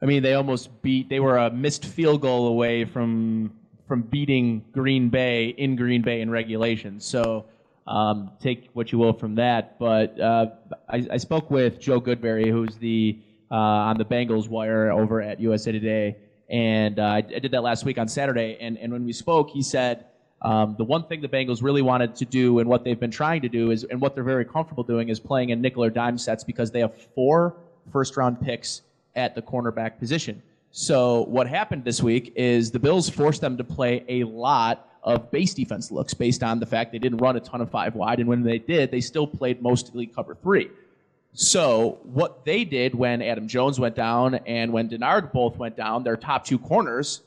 I 0.00 0.06
mean, 0.06 0.22
they 0.22 0.32
almost 0.32 0.80
beat. 0.80 1.10
They 1.10 1.20
were 1.20 1.36
a 1.36 1.50
missed 1.50 1.84
field 1.84 2.22
goal 2.22 2.46
away 2.46 2.86
from 2.86 3.52
from 3.90 4.02
beating 4.02 4.64
Green 4.70 5.08
Bay 5.08 5.48
in 5.48 5.74
Green 5.74 6.00
Bay 6.00 6.20
in 6.20 6.30
regulation. 6.30 7.00
So 7.00 7.46
um, 7.88 8.30
take 8.40 8.68
what 8.72 8.92
you 8.92 8.98
will 8.98 9.12
from 9.12 9.34
that. 9.34 9.80
But 9.80 10.20
uh, 10.20 10.46
I, 10.88 11.08
I, 11.10 11.16
spoke 11.16 11.50
with 11.50 11.80
Joe 11.80 12.00
Goodberry, 12.00 12.48
who's 12.48 12.76
the 12.76 13.18
uh, 13.50 13.56
on 13.56 13.98
the 13.98 14.04
Bengals 14.04 14.48
wire 14.48 14.92
over 14.92 15.20
at 15.20 15.40
USA 15.40 15.72
Today, 15.72 16.18
and 16.48 17.00
uh, 17.00 17.04
I 17.04 17.20
did 17.20 17.50
that 17.50 17.64
last 17.64 17.84
week 17.84 17.98
on 17.98 18.06
Saturday. 18.06 18.56
And 18.60 18.78
and 18.78 18.92
when 18.92 19.04
we 19.04 19.12
spoke, 19.12 19.50
he 19.50 19.62
said. 19.62 20.06
Um, 20.42 20.74
the 20.78 20.84
one 20.84 21.04
thing 21.04 21.20
the 21.20 21.28
Bengals 21.28 21.62
really 21.62 21.82
wanted 21.82 22.16
to 22.16 22.24
do 22.24 22.60
and 22.60 22.66
what 22.70 22.82
they've 22.82 22.98
been 22.98 23.10
trying 23.10 23.42
to 23.42 23.48
do 23.50 23.72
is, 23.72 23.84
and 23.84 24.00
what 24.00 24.14
they're 24.14 24.24
very 24.24 24.46
comfortable 24.46 24.82
doing 24.82 25.10
is 25.10 25.20
playing 25.20 25.50
in 25.50 25.60
nickel 25.60 25.84
or 25.84 25.90
dime 25.90 26.16
sets 26.16 26.44
because 26.44 26.70
they 26.70 26.80
have 26.80 26.96
four 27.14 27.56
first 27.92 28.16
round 28.16 28.40
picks 28.40 28.80
at 29.14 29.34
the 29.34 29.42
cornerback 29.42 29.98
position. 29.98 30.42
So 30.72 31.22
what 31.22 31.48
happened 31.48 31.84
this 31.84 32.02
week 32.02 32.32
is 32.36 32.70
the 32.70 32.78
Bills 32.78 33.08
forced 33.08 33.40
them 33.40 33.56
to 33.56 33.64
play 33.64 34.04
a 34.08 34.24
lot 34.24 34.88
of 35.02 35.30
base 35.30 35.54
defense 35.54 35.90
looks 35.90 36.14
based 36.14 36.42
on 36.42 36.60
the 36.60 36.66
fact 36.66 36.92
they 36.92 36.98
didn't 36.98 37.18
run 37.18 37.36
a 37.36 37.40
ton 37.40 37.60
of 37.60 37.70
five 37.70 37.94
wide, 37.94 38.20
and 38.20 38.28
when 38.28 38.42
they 38.42 38.58
did, 38.58 38.90
they 38.90 39.00
still 39.00 39.26
played 39.26 39.62
mostly 39.62 40.06
cover 40.06 40.34
three. 40.34 40.70
So 41.32 41.98
what 42.04 42.44
they 42.44 42.64
did 42.64 42.94
when 42.94 43.22
Adam 43.22 43.48
Jones 43.48 43.80
went 43.80 43.94
down 43.94 44.34
and 44.46 44.72
when 44.72 44.88
Dennard 44.88 45.32
both 45.32 45.56
went 45.56 45.76
down, 45.76 46.02
their 46.02 46.16
top 46.16 46.44
two 46.44 46.58
corners, 46.58 47.22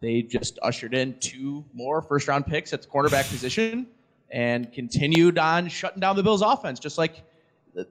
they 0.00 0.22
just 0.22 0.58
ushered 0.62 0.94
in 0.94 1.18
two 1.18 1.64
more 1.74 2.00
first 2.00 2.28
round 2.28 2.46
picks 2.46 2.72
at 2.72 2.82
the 2.82 2.88
cornerback 2.88 3.28
position 3.28 3.86
and 4.30 4.72
continued 4.72 5.38
on 5.38 5.68
shutting 5.68 6.00
down 6.00 6.16
the 6.16 6.22
Bills 6.22 6.42
offense, 6.42 6.78
just 6.78 6.98
like 6.98 7.22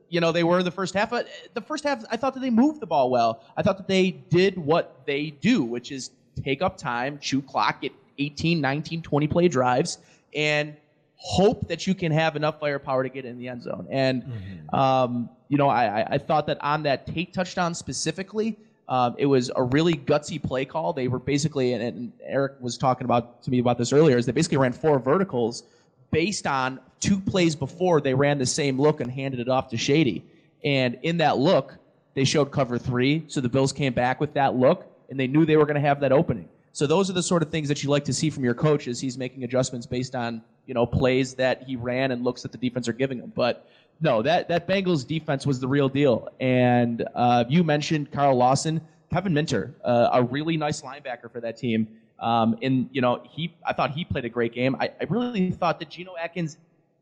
you 0.09 0.19
know 0.21 0.31
they 0.31 0.43
were 0.43 0.63
the 0.63 0.71
first 0.71 0.93
half. 0.93 1.09
But 1.09 1.27
the 1.53 1.61
first 1.61 1.83
half, 1.83 2.03
I 2.11 2.17
thought 2.17 2.33
that 2.33 2.39
they 2.39 2.49
moved 2.49 2.79
the 2.79 2.87
ball 2.87 3.09
well. 3.09 3.43
I 3.55 3.61
thought 3.61 3.77
that 3.77 3.87
they 3.87 4.11
did 4.11 4.57
what 4.57 5.01
they 5.05 5.31
do, 5.31 5.63
which 5.63 5.91
is 5.91 6.11
take 6.43 6.61
up 6.61 6.77
time, 6.77 7.19
chew 7.19 7.41
clock, 7.41 7.81
get 7.81 7.93
18, 8.19 8.61
19, 8.61 9.01
20 9.01 9.27
play 9.27 9.47
drives, 9.47 9.99
and 10.33 10.75
hope 11.15 11.67
that 11.67 11.87
you 11.87 11.95
can 11.95 12.11
have 12.11 12.35
enough 12.35 12.59
firepower 12.59 13.03
to 13.03 13.09
get 13.09 13.25
in 13.25 13.37
the 13.37 13.47
end 13.47 13.63
zone. 13.63 13.87
And 13.89 14.23
mm-hmm. 14.23 14.75
um, 14.75 15.29
you 15.49 15.57
know, 15.57 15.69
I, 15.69 16.05
I 16.13 16.17
thought 16.17 16.47
that 16.47 16.57
on 16.61 16.83
that 16.83 17.05
Tate 17.07 17.33
touchdown 17.33 17.73
specifically. 17.73 18.57
Um, 18.89 19.15
it 19.17 19.25
was 19.25 19.51
a 19.53 19.63
really 19.63 19.95
gutsy 19.95 20.41
play 20.41 20.63
call. 20.63 20.93
They 20.93 21.09
were 21.09 21.19
basically, 21.19 21.73
and, 21.73 21.83
and 21.83 22.13
Eric 22.23 22.53
was 22.61 22.77
talking 22.77 23.03
about 23.03 23.43
to 23.43 23.51
me 23.51 23.59
about 23.59 23.77
this 23.77 23.91
earlier, 23.91 24.17
is 24.17 24.25
they 24.25 24.31
basically 24.31 24.59
ran 24.59 24.71
four 24.71 24.97
verticals 24.97 25.63
based 26.11 26.47
on 26.47 26.79
two 26.99 27.19
plays 27.19 27.55
before 27.55 28.01
they 28.01 28.13
ran 28.13 28.37
the 28.37 28.45
same 28.45 28.79
look 28.79 29.01
and 29.01 29.11
handed 29.11 29.39
it 29.39 29.49
off 29.49 29.69
to 29.69 29.77
Shady. 29.77 30.25
And 30.63 30.97
in 31.03 31.17
that 31.17 31.37
look, 31.37 31.75
they 32.13 32.23
showed 32.23 32.51
cover 32.51 32.77
three. 32.77 33.23
So 33.27 33.41
the 33.41 33.49
Bills 33.49 33.71
came 33.71 33.93
back 33.93 34.19
with 34.19 34.33
that 34.33 34.55
look 34.55 34.85
and 35.09 35.19
they 35.19 35.27
knew 35.27 35.45
they 35.45 35.57
were 35.57 35.65
going 35.65 35.75
to 35.75 35.87
have 35.87 35.99
that 36.01 36.11
opening. 36.11 36.49
So 36.73 36.85
those 36.85 37.09
are 37.09 37.13
the 37.13 37.23
sort 37.23 37.41
of 37.41 37.49
things 37.49 37.67
that 37.69 37.83
you 37.83 37.89
like 37.89 38.05
to 38.05 38.13
see 38.13 38.29
from 38.29 38.43
your 38.43 38.53
coach 38.53 38.87
as 38.87 38.99
he's 38.99 39.17
making 39.17 39.43
adjustments 39.43 39.87
based 39.87 40.15
on, 40.15 40.43
you 40.65 40.73
know, 40.73 40.85
plays 40.85 41.33
that 41.35 41.63
he 41.63 41.75
ran 41.75 42.11
and 42.11 42.23
looks 42.23 42.43
that 42.43 42.51
the 42.51 42.57
defense 42.57 42.87
are 42.87 42.93
giving 42.93 43.19
him. 43.19 43.31
But 43.35 43.67
no, 43.99 44.21
that, 44.21 44.47
that 44.49 44.67
Bengals 44.67 45.07
defense 45.07 45.45
was 45.45 45.59
the 45.59 45.67
real 45.67 45.89
deal. 45.89 46.29
And 46.39 47.03
uh, 47.15 47.45
you 47.49 47.63
mentioned 47.63 48.11
Carl 48.11 48.35
Lawson, 48.35 48.81
Kevin 49.11 49.33
Minter, 49.33 49.73
uh, 49.83 50.09
a 50.13 50.23
really 50.23 50.57
nice 50.57 50.81
linebacker 50.81 51.31
for 51.31 51.39
that 51.41 51.57
team. 51.57 51.87
Um, 52.19 52.57
and 52.61 52.89
you 52.91 53.01
know, 53.01 53.21
he 53.29 53.55
I 53.65 53.73
thought 53.73 53.91
he 53.91 54.05
played 54.05 54.25
a 54.25 54.29
great 54.29 54.53
game. 54.53 54.75
I, 54.79 54.91
I 54.99 55.05
really 55.09 55.51
thought 55.51 55.79
that 55.79 55.89
Geno 55.89 56.15
Atkins 56.19 56.57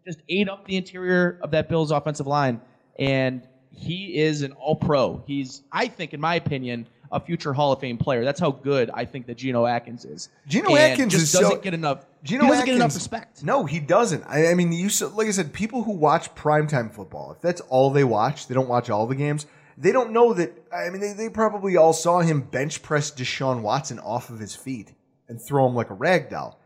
just 0.06 0.20
ate 0.30 0.50
up 0.50 0.66
the 0.66 0.78
interior 0.78 1.40
of 1.42 1.52
that 1.52 1.70
Bills 1.70 1.92
offensive 1.92 2.28
line, 2.28 2.60
and 3.00 3.48
he 3.72 4.18
is 4.20 4.42
an 4.42 4.52
All 4.54 4.76
Pro. 4.76 5.24
He's 5.26 5.64
I 5.72 5.88
think, 5.88 6.14
in 6.14 6.20
my 6.20 6.36
opinion, 6.36 6.88
a 7.12 7.20
future 7.20 7.54
Hall 7.54 7.72
of 7.72 7.80
Fame 7.80 7.98
player. 7.98 8.24
That's 8.24 8.40
how 8.40 8.52
good 8.52 8.90
I 8.94 9.06
think 9.06 9.26
that 9.28 9.38
Geno 9.38 9.66
Atkins 9.66 10.04
is. 10.04 10.30
Geno 10.48 10.70
and 10.70 10.78
Atkins 10.80 11.14
just 11.14 11.34
doesn't 11.34 11.50
so, 11.50 11.58
get 11.58 11.74
enough. 11.74 12.06
Geno 12.24 12.42
doesn't 12.42 12.58
Atkins, 12.60 12.66
get 12.66 12.76
enough 12.76 12.96
respect. 12.96 13.44
No, 13.44 13.66
he 13.66 13.80
doesn't. 13.80 14.24
I, 14.28 14.48
I 14.48 14.54
mean, 14.54 14.74
you 14.74 14.90
like 15.14 15.28
I 15.28 15.32
said, 15.32 15.54
people 15.54 15.84
who 15.84 15.92
watch 15.92 16.34
primetime 16.36 16.92
football, 16.92 17.32
if 17.32 17.42
that's 17.42 17.62
all 17.62 17.90
they 17.90 18.04
watch, 18.04 18.48
they 18.48 18.54
don't 18.54 18.68
watch 18.68 18.90
all 18.90 19.08
the 19.08 19.16
games. 19.16 19.46
They 19.78 19.92
don't 19.92 20.12
know 20.12 20.34
that. 20.34 20.54
I 20.74 20.90
mean, 20.90 21.02
they, 21.02 21.14
they 21.14 21.30
probably 21.30 21.78
all 21.78 21.94
saw 21.94 22.20
him 22.20 22.42
bench 22.42 22.82
press 22.82 23.12
Deshaun 23.12 23.62
Watson 23.62 24.00
off 24.00 24.30
of 24.30 24.40
his 24.40 24.56
feet 24.56 24.94
and 25.28 25.42
throw 25.42 25.68
him 25.68 25.76
like 25.76 25.90
a 25.90 25.96
rag 25.96 26.30
doll. 26.30 26.60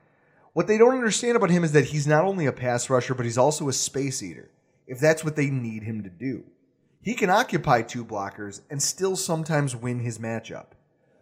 What 0.54 0.67
they 0.67 0.78
don't 0.78 0.95
understand 0.95 1.36
about 1.36 1.52
him 1.52 1.63
is 1.63 1.72
that 1.74 1.86
he's 1.86 2.08
not 2.08 2.26
only 2.26 2.45
a 2.45 2.52
pass 2.52 2.89
rusher, 2.89 3.13
but 3.13 3.26
he's 3.26 3.38
also 3.38 3.69
a 3.69 3.74
space 3.74 4.22
eater, 4.24 4.50
if 4.88 5.00
that's 5.00 5.24
what 5.24 5.36
they 5.36 5.50
need 5.50 5.84
him 5.84 6.04
to 6.04 6.10
do. 6.10 6.43
He 7.02 7.13
can 7.13 7.30
occupy 7.30 7.82
two 7.82 8.04
blockers 8.04 8.62
and 8.69 8.82
still 8.82 9.15
sometimes 9.15 9.76
win 9.76 10.00
his 10.00 10.19
matchup, 10.19 10.67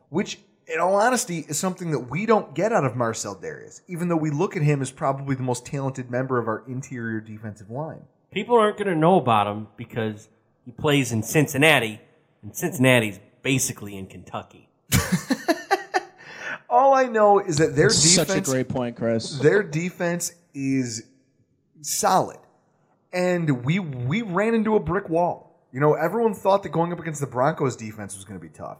which, 0.10 0.40
in 0.66 0.80
all 0.80 0.96
honesty, 0.96 1.46
is 1.48 1.60
something 1.60 1.92
that 1.92 2.10
we 2.10 2.26
don't 2.26 2.56
get 2.56 2.74
out 2.74 2.86
of 2.86 2.96
Marcell 2.96 3.36
Dareus, 3.36 3.82
even 3.88 4.08
though 4.08 4.18
we 4.18 4.32
look 4.32 4.56
at 4.56 4.64
him 4.64 4.82
as 4.82 4.92
probably 4.92 5.36
the 5.36 5.44
most 5.44 5.66
talented 5.66 6.10
member 6.10 6.40
of 6.40 6.48
our 6.48 6.64
interior 6.68 7.22
defensive 7.22 7.70
line. 7.70 8.02
People 8.32 8.58
aren't 8.58 8.78
going 8.78 8.88
to 8.88 8.96
know 8.96 9.18
about 9.18 9.48
him 9.48 9.68
because 9.78 10.30
he 10.66 10.72
plays 10.72 11.12
in 11.12 11.22
Cincinnati, 11.22 12.02
and 12.42 12.56
Cincinnati's 12.56 13.20
basically 13.44 13.96
in 13.98 14.08
Kentucky. 14.08 14.70
All 16.70 16.94
I 16.94 17.04
know 17.06 17.40
is 17.40 17.58
that 17.58 17.76
their 17.76 17.88
That's 17.88 18.02
defense. 18.02 18.28
Such 18.28 18.38
a 18.38 18.42
great 18.42 18.68
point, 18.68 18.96
Chris. 18.96 19.40
Their 19.40 19.64
defense 19.64 20.34
is 20.54 21.04
solid, 21.82 22.40
and 23.14 23.64
we 23.64 23.80
we 23.80 24.22
ran 24.22 24.54
into 24.54 24.76
a 24.76 24.80
brick 24.80 25.10
wall. 25.10 25.66
You 25.72 25.80
know, 25.80 25.94
everyone 25.94 26.34
thought 26.34 26.64
that 26.64 26.70
going 26.70 26.92
up 26.92 27.00
against 27.00 27.22
the 27.22 27.28
Broncos 27.28 27.76
defense 27.76 28.16
was 28.16 28.26
going 28.26 28.40
to 28.40 28.46
be 28.46 28.52
tough. 28.52 28.80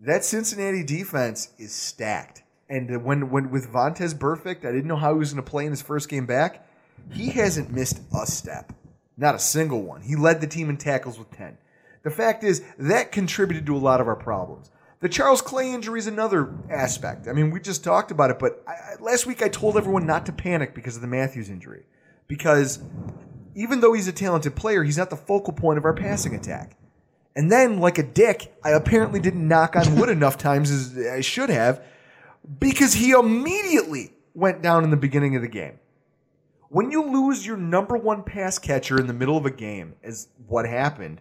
That 0.00 0.24
Cincinnati 0.24 0.84
defense 0.84 1.50
is 1.58 1.72
stacked, 1.72 2.42
and 2.68 3.04
when 3.04 3.30
when 3.30 3.50
with 3.50 3.72
Vontaze 3.72 4.14
Burfict, 4.14 4.64
I 4.64 4.72
didn't 4.72 4.86
know 4.86 4.96
how 4.96 5.12
he 5.12 5.18
was 5.18 5.32
going 5.32 5.44
to 5.44 5.50
play 5.50 5.64
in 5.64 5.70
his 5.70 5.82
first 5.82 6.08
game 6.08 6.26
back. 6.26 6.66
He 7.10 7.30
hasn't 7.30 7.72
missed 7.72 8.00
a 8.14 8.26
step, 8.26 8.72
not 9.16 9.34
a 9.34 9.38
single 9.38 9.82
one. 9.82 10.02
He 10.02 10.14
led 10.14 10.40
the 10.40 10.46
team 10.46 10.70
in 10.70 10.76
tackles 10.76 11.18
with 11.18 11.30
ten. 11.32 11.58
The 12.02 12.10
fact 12.10 12.44
is 12.44 12.62
that 12.78 13.12
contributed 13.12 13.66
to 13.66 13.76
a 13.76 13.78
lot 13.78 14.00
of 14.00 14.06
our 14.06 14.16
problems. 14.16 14.70
The 15.00 15.08
Charles 15.08 15.40
Clay 15.40 15.72
injury 15.72 15.98
is 15.98 16.06
another 16.06 16.52
aspect. 16.68 17.26
I 17.26 17.32
mean, 17.32 17.50
we 17.50 17.58
just 17.58 17.82
talked 17.82 18.10
about 18.10 18.30
it, 18.30 18.38
but 18.38 18.62
I, 18.66 19.00
last 19.00 19.26
week 19.26 19.42
I 19.42 19.48
told 19.48 19.78
everyone 19.78 20.06
not 20.06 20.26
to 20.26 20.32
panic 20.32 20.74
because 20.74 20.94
of 20.94 21.02
the 21.02 21.08
Matthews 21.08 21.48
injury. 21.48 21.84
Because 22.28 22.80
even 23.54 23.80
though 23.80 23.94
he's 23.94 24.08
a 24.08 24.12
talented 24.12 24.54
player, 24.56 24.84
he's 24.84 24.98
not 24.98 25.08
the 25.08 25.16
focal 25.16 25.54
point 25.54 25.78
of 25.78 25.86
our 25.86 25.94
passing 25.94 26.34
attack. 26.34 26.76
And 27.34 27.50
then, 27.50 27.80
like 27.80 27.96
a 27.96 28.02
dick, 28.02 28.54
I 28.62 28.70
apparently 28.70 29.20
didn't 29.20 29.46
knock 29.46 29.74
on 29.74 29.96
wood 29.96 30.10
enough 30.10 30.36
times 30.36 30.70
as 30.70 30.98
I 31.06 31.22
should 31.22 31.48
have 31.48 31.82
because 32.58 32.94
he 32.94 33.12
immediately 33.12 34.12
went 34.34 34.62
down 34.62 34.84
in 34.84 34.90
the 34.90 34.96
beginning 34.96 35.34
of 35.34 35.42
the 35.42 35.48
game. 35.48 35.78
When 36.68 36.90
you 36.90 37.02
lose 37.02 37.46
your 37.46 37.56
number 37.56 37.96
one 37.96 38.22
pass 38.22 38.58
catcher 38.58 38.98
in 39.00 39.06
the 39.06 39.12
middle 39.14 39.36
of 39.36 39.46
a 39.46 39.50
game, 39.50 39.94
as 40.02 40.28
what 40.46 40.66
happened, 40.66 41.20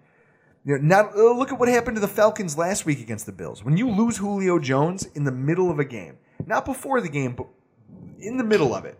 you 0.69 0.77
know, 0.77 1.09
uh, 1.15 1.33
look 1.33 1.51
at 1.51 1.59
what 1.59 1.67
happened 1.67 1.95
to 1.95 2.01
the 2.01 2.07
Falcons 2.07 2.55
last 2.55 2.85
week 2.85 2.99
against 3.01 3.25
the 3.25 3.31
Bills. 3.31 3.63
When 3.63 3.75
you 3.75 3.89
lose 3.89 4.17
Julio 4.17 4.59
Jones 4.59 5.07
in 5.15 5.23
the 5.23 5.31
middle 5.31 5.71
of 5.71 5.79
a 5.79 5.85
game, 5.85 6.19
not 6.45 6.63
before 6.63 7.01
the 7.01 7.09
game, 7.09 7.33
but 7.33 7.47
in 8.19 8.37
the 8.37 8.43
middle 8.43 8.75
of 8.75 8.85
it, 8.85 8.99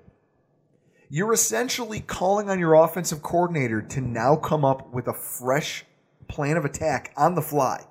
you're 1.09 1.31
essentially 1.31 1.99
calling 1.99 2.49
on 2.49 2.57
your 2.57 2.73
offensive 2.73 3.21
coordinator 3.21 3.83
to 3.83 4.01
now 4.01 4.35
come 4.35 4.65
up 4.65 4.91
with 4.91 5.07
a 5.07 5.13
fresh 5.13 5.85
plan 6.27 6.57
of 6.57 6.65
attack 6.65 7.13
on 7.15 7.35
the 7.35 7.41
fly, 7.41 7.85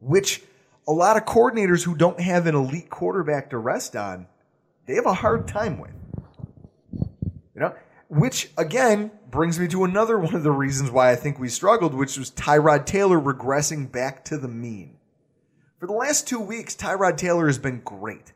which 0.00 0.42
a 0.88 0.92
lot 0.92 1.16
of 1.16 1.24
coordinators 1.24 1.84
who 1.84 1.94
don't 1.94 2.18
have 2.18 2.48
an 2.48 2.56
elite 2.56 2.90
quarterback 2.90 3.50
to 3.50 3.58
rest 3.58 3.94
on, 3.94 4.26
they 4.86 4.96
have 4.96 5.06
a 5.06 5.14
hard 5.14 5.46
time 5.46 5.78
with. 5.78 5.92
You 7.54 7.60
know, 7.60 7.74
which 8.12 8.50
again 8.58 9.10
brings 9.30 9.58
me 9.58 9.66
to 9.66 9.84
another 9.84 10.18
one 10.18 10.34
of 10.34 10.42
the 10.42 10.52
reasons 10.52 10.90
why 10.90 11.10
I 11.10 11.16
think 11.16 11.38
we 11.38 11.48
struggled, 11.48 11.94
which 11.94 12.18
was 12.18 12.30
Tyrod 12.30 12.84
Taylor 12.84 13.18
regressing 13.18 13.90
back 13.90 14.22
to 14.26 14.36
the 14.36 14.48
mean. 14.48 14.98
For 15.80 15.86
the 15.86 15.94
last 15.94 16.28
two 16.28 16.38
weeks, 16.38 16.76
Tyrod 16.76 17.16
Taylor 17.16 17.46
has 17.46 17.56
been 17.56 17.80
great. 17.80 18.34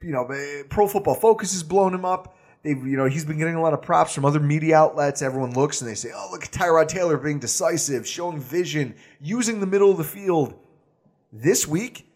You 0.00 0.12
know, 0.12 0.24
eh, 0.24 0.62
Pro 0.70 0.88
Football 0.88 1.16
Focus 1.16 1.52
has 1.52 1.62
blown 1.62 1.92
him 1.92 2.06
up. 2.06 2.34
They've, 2.62 2.82
you 2.86 2.96
know, 2.96 3.04
he's 3.04 3.26
been 3.26 3.36
getting 3.36 3.56
a 3.56 3.60
lot 3.60 3.74
of 3.74 3.82
props 3.82 4.14
from 4.14 4.24
other 4.24 4.40
media 4.40 4.76
outlets. 4.76 5.20
Everyone 5.20 5.52
looks 5.52 5.82
and 5.82 5.90
they 5.90 5.94
say, 5.94 6.12
"Oh, 6.14 6.28
look 6.32 6.44
at 6.44 6.50
Tyrod 6.50 6.88
Taylor 6.88 7.18
being 7.18 7.38
decisive, 7.38 8.06
showing 8.06 8.40
vision, 8.40 8.94
using 9.20 9.60
the 9.60 9.66
middle 9.66 9.90
of 9.90 9.98
the 9.98 10.04
field." 10.04 10.54
This 11.30 11.68
week, 11.68 12.09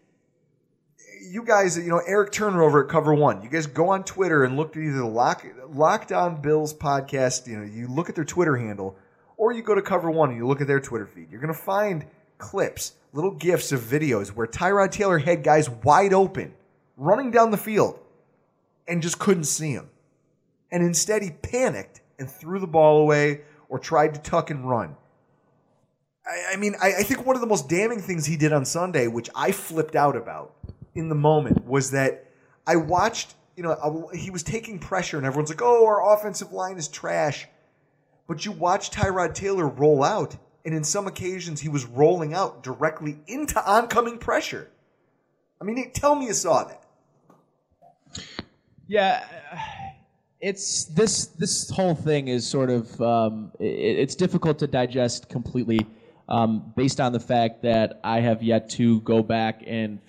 you 1.35 1.43
guys, 1.43 1.77
you 1.77 1.89
know, 1.89 2.01
Eric 2.07 2.31
Turner 2.31 2.63
over 2.63 2.85
at 2.85 2.89
Cover 2.89 3.13
One, 3.13 3.43
you 3.43 3.49
guys 3.49 3.67
go 3.67 3.89
on 3.89 4.05
Twitter 4.05 4.45
and 4.45 4.55
look 4.55 4.77
at 4.77 4.81
either 4.81 4.99
the 4.99 5.05
Lock 5.05 5.45
Lockdown 5.69 6.41
Bills 6.41 6.73
podcast. 6.73 7.45
You 7.45 7.57
know, 7.57 7.65
you 7.65 7.89
look 7.89 8.07
at 8.07 8.15
their 8.15 8.23
Twitter 8.23 8.55
handle, 8.55 8.97
or 9.35 9.51
you 9.51 9.61
go 9.61 9.75
to 9.75 9.81
Cover 9.81 10.09
One 10.09 10.29
and 10.29 10.37
you 10.37 10.47
look 10.47 10.61
at 10.61 10.67
their 10.67 10.79
Twitter 10.79 11.05
feed. 11.05 11.29
You're 11.29 11.41
going 11.41 11.53
to 11.53 11.59
find 11.59 12.05
clips, 12.37 12.93
little 13.11 13.31
gifs 13.31 13.73
of 13.73 13.81
videos 13.81 14.29
where 14.29 14.47
Tyrod 14.47 14.91
Taylor 14.91 15.17
had 15.17 15.43
guys 15.43 15.69
wide 15.69 16.13
open, 16.13 16.53
running 16.95 17.31
down 17.31 17.51
the 17.51 17.57
field, 17.57 17.99
and 18.87 19.01
just 19.01 19.19
couldn't 19.19 19.43
see 19.43 19.71
him. 19.71 19.89
And 20.71 20.83
instead, 20.83 21.21
he 21.21 21.31
panicked 21.31 21.99
and 22.17 22.31
threw 22.31 22.61
the 22.61 22.67
ball 22.67 23.01
away 23.01 23.41
or 23.67 23.77
tried 23.77 24.13
to 24.13 24.21
tuck 24.21 24.51
and 24.51 24.69
run. 24.69 24.95
I, 26.53 26.55
mean, 26.55 26.75
I 26.81 27.03
think 27.03 27.25
one 27.25 27.35
of 27.35 27.41
the 27.41 27.47
most 27.47 27.67
damning 27.67 27.99
things 27.99 28.25
he 28.25 28.37
did 28.37 28.53
on 28.53 28.63
Sunday, 28.63 29.07
which 29.07 29.29
I 29.35 29.51
flipped 29.51 29.97
out 29.97 30.15
about 30.15 30.55
in 30.95 31.09
the 31.09 31.15
moment, 31.15 31.65
was 31.65 31.91
that 31.91 32.31
I 32.65 32.77
watched, 32.77 33.35
you 33.55 33.63
know, 33.63 33.71
I- 33.71 34.15
he 34.15 34.31
was 34.31 34.41
taking 34.41 34.79
pressure 34.79 35.17
and 35.17 35.25
everyone's 35.25 35.49
like, 35.49 35.61
oh, 35.61 35.85
our 35.85 36.13
offensive 36.13 36.51
line 36.51 36.77
is 36.77 36.87
trash. 36.87 37.47
But 38.27 38.43
you 38.45 38.51
watch 38.51 38.89
Tyrod 38.89 39.35
Taylor 39.35 39.67
roll 39.67 40.03
out, 40.03 40.35
and 40.65 40.73
in 40.73 40.83
some 40.83 41.05
occasions, 41.05 41.61
he 41.61 41.69
was 41.69 41.85
rolling 41.85 42.33
out 42.33 42.63
directly 42.63 43.19
into 43.27 43.63
oncoming 43.63 44.17
pressure. 44.17 44.71
I 45.61 45.63
mean, 45.63 45.91
tell 45.91 46.15
me 46.15 46.25
you 46.25 46.33
saw 46.33 46.63
that. 46.63 46.83
Yeah, 48.87 49.23
it's 50.39 50.85
this 50.85 51.27
this 51.27 51.69
whole 51.69 51.95
thing 51.95 52.27
is 52.27 52.47
sort 52.47 52.69
of 52.69 53.01
um, 53.01 53.51
it, 53.59 53.65
it's 53.99 54.15
difficult 54.15 54.59
to 54.59 54.67
digest 54.67 55.29
completely 55.29 55.85
um, 56.29 56.73
based 56.75 56.99
on 56.99 57.13
the 57.13 57.19
fact 57.19 57.61
that 57.63 57.99
I 58.03 58.19
have 58.21 58.41
yet 58.43 58.69
to 58.71 59.01
go 59.01 59.23
back 59.23 59.63
and 59.65 59.99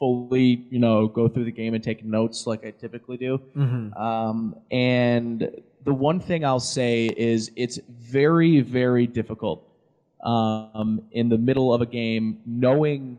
fully 0.00 0.66
you 0.70 0.80
know 0.80 1.06
go 1.06 1.28
through 1.28 1.44
the 1.44 1.52
game 1.52 1.74
and 1.74 1.84
take 1.84 2.04
notes 2.04 2.46
like 2.46 2.66
I 2.66 2.72
typically 2.72 3.16
do. 3.16 3.38
Mhm. 3.54 3.96
Um, 4.00 4.56
and 4.72 5.48
the 5.84 5.94
one 5.94 6.18
thing 6.18 6.44
I'll 6.44 6.58
say 6.58 7.06
is 7.16 7.52
it's 7.54 7.78
very 7.88 8.60
very 8.62 9.06
difficult 9.06 9.62
um, 10.24 11.02
in 11.12 11.28
the 11.28 11.38
middle 11.38 11.72
of 11.72 11.80
a 11.82 11.86
game 11.86 12.40
knowing 12.46 13.18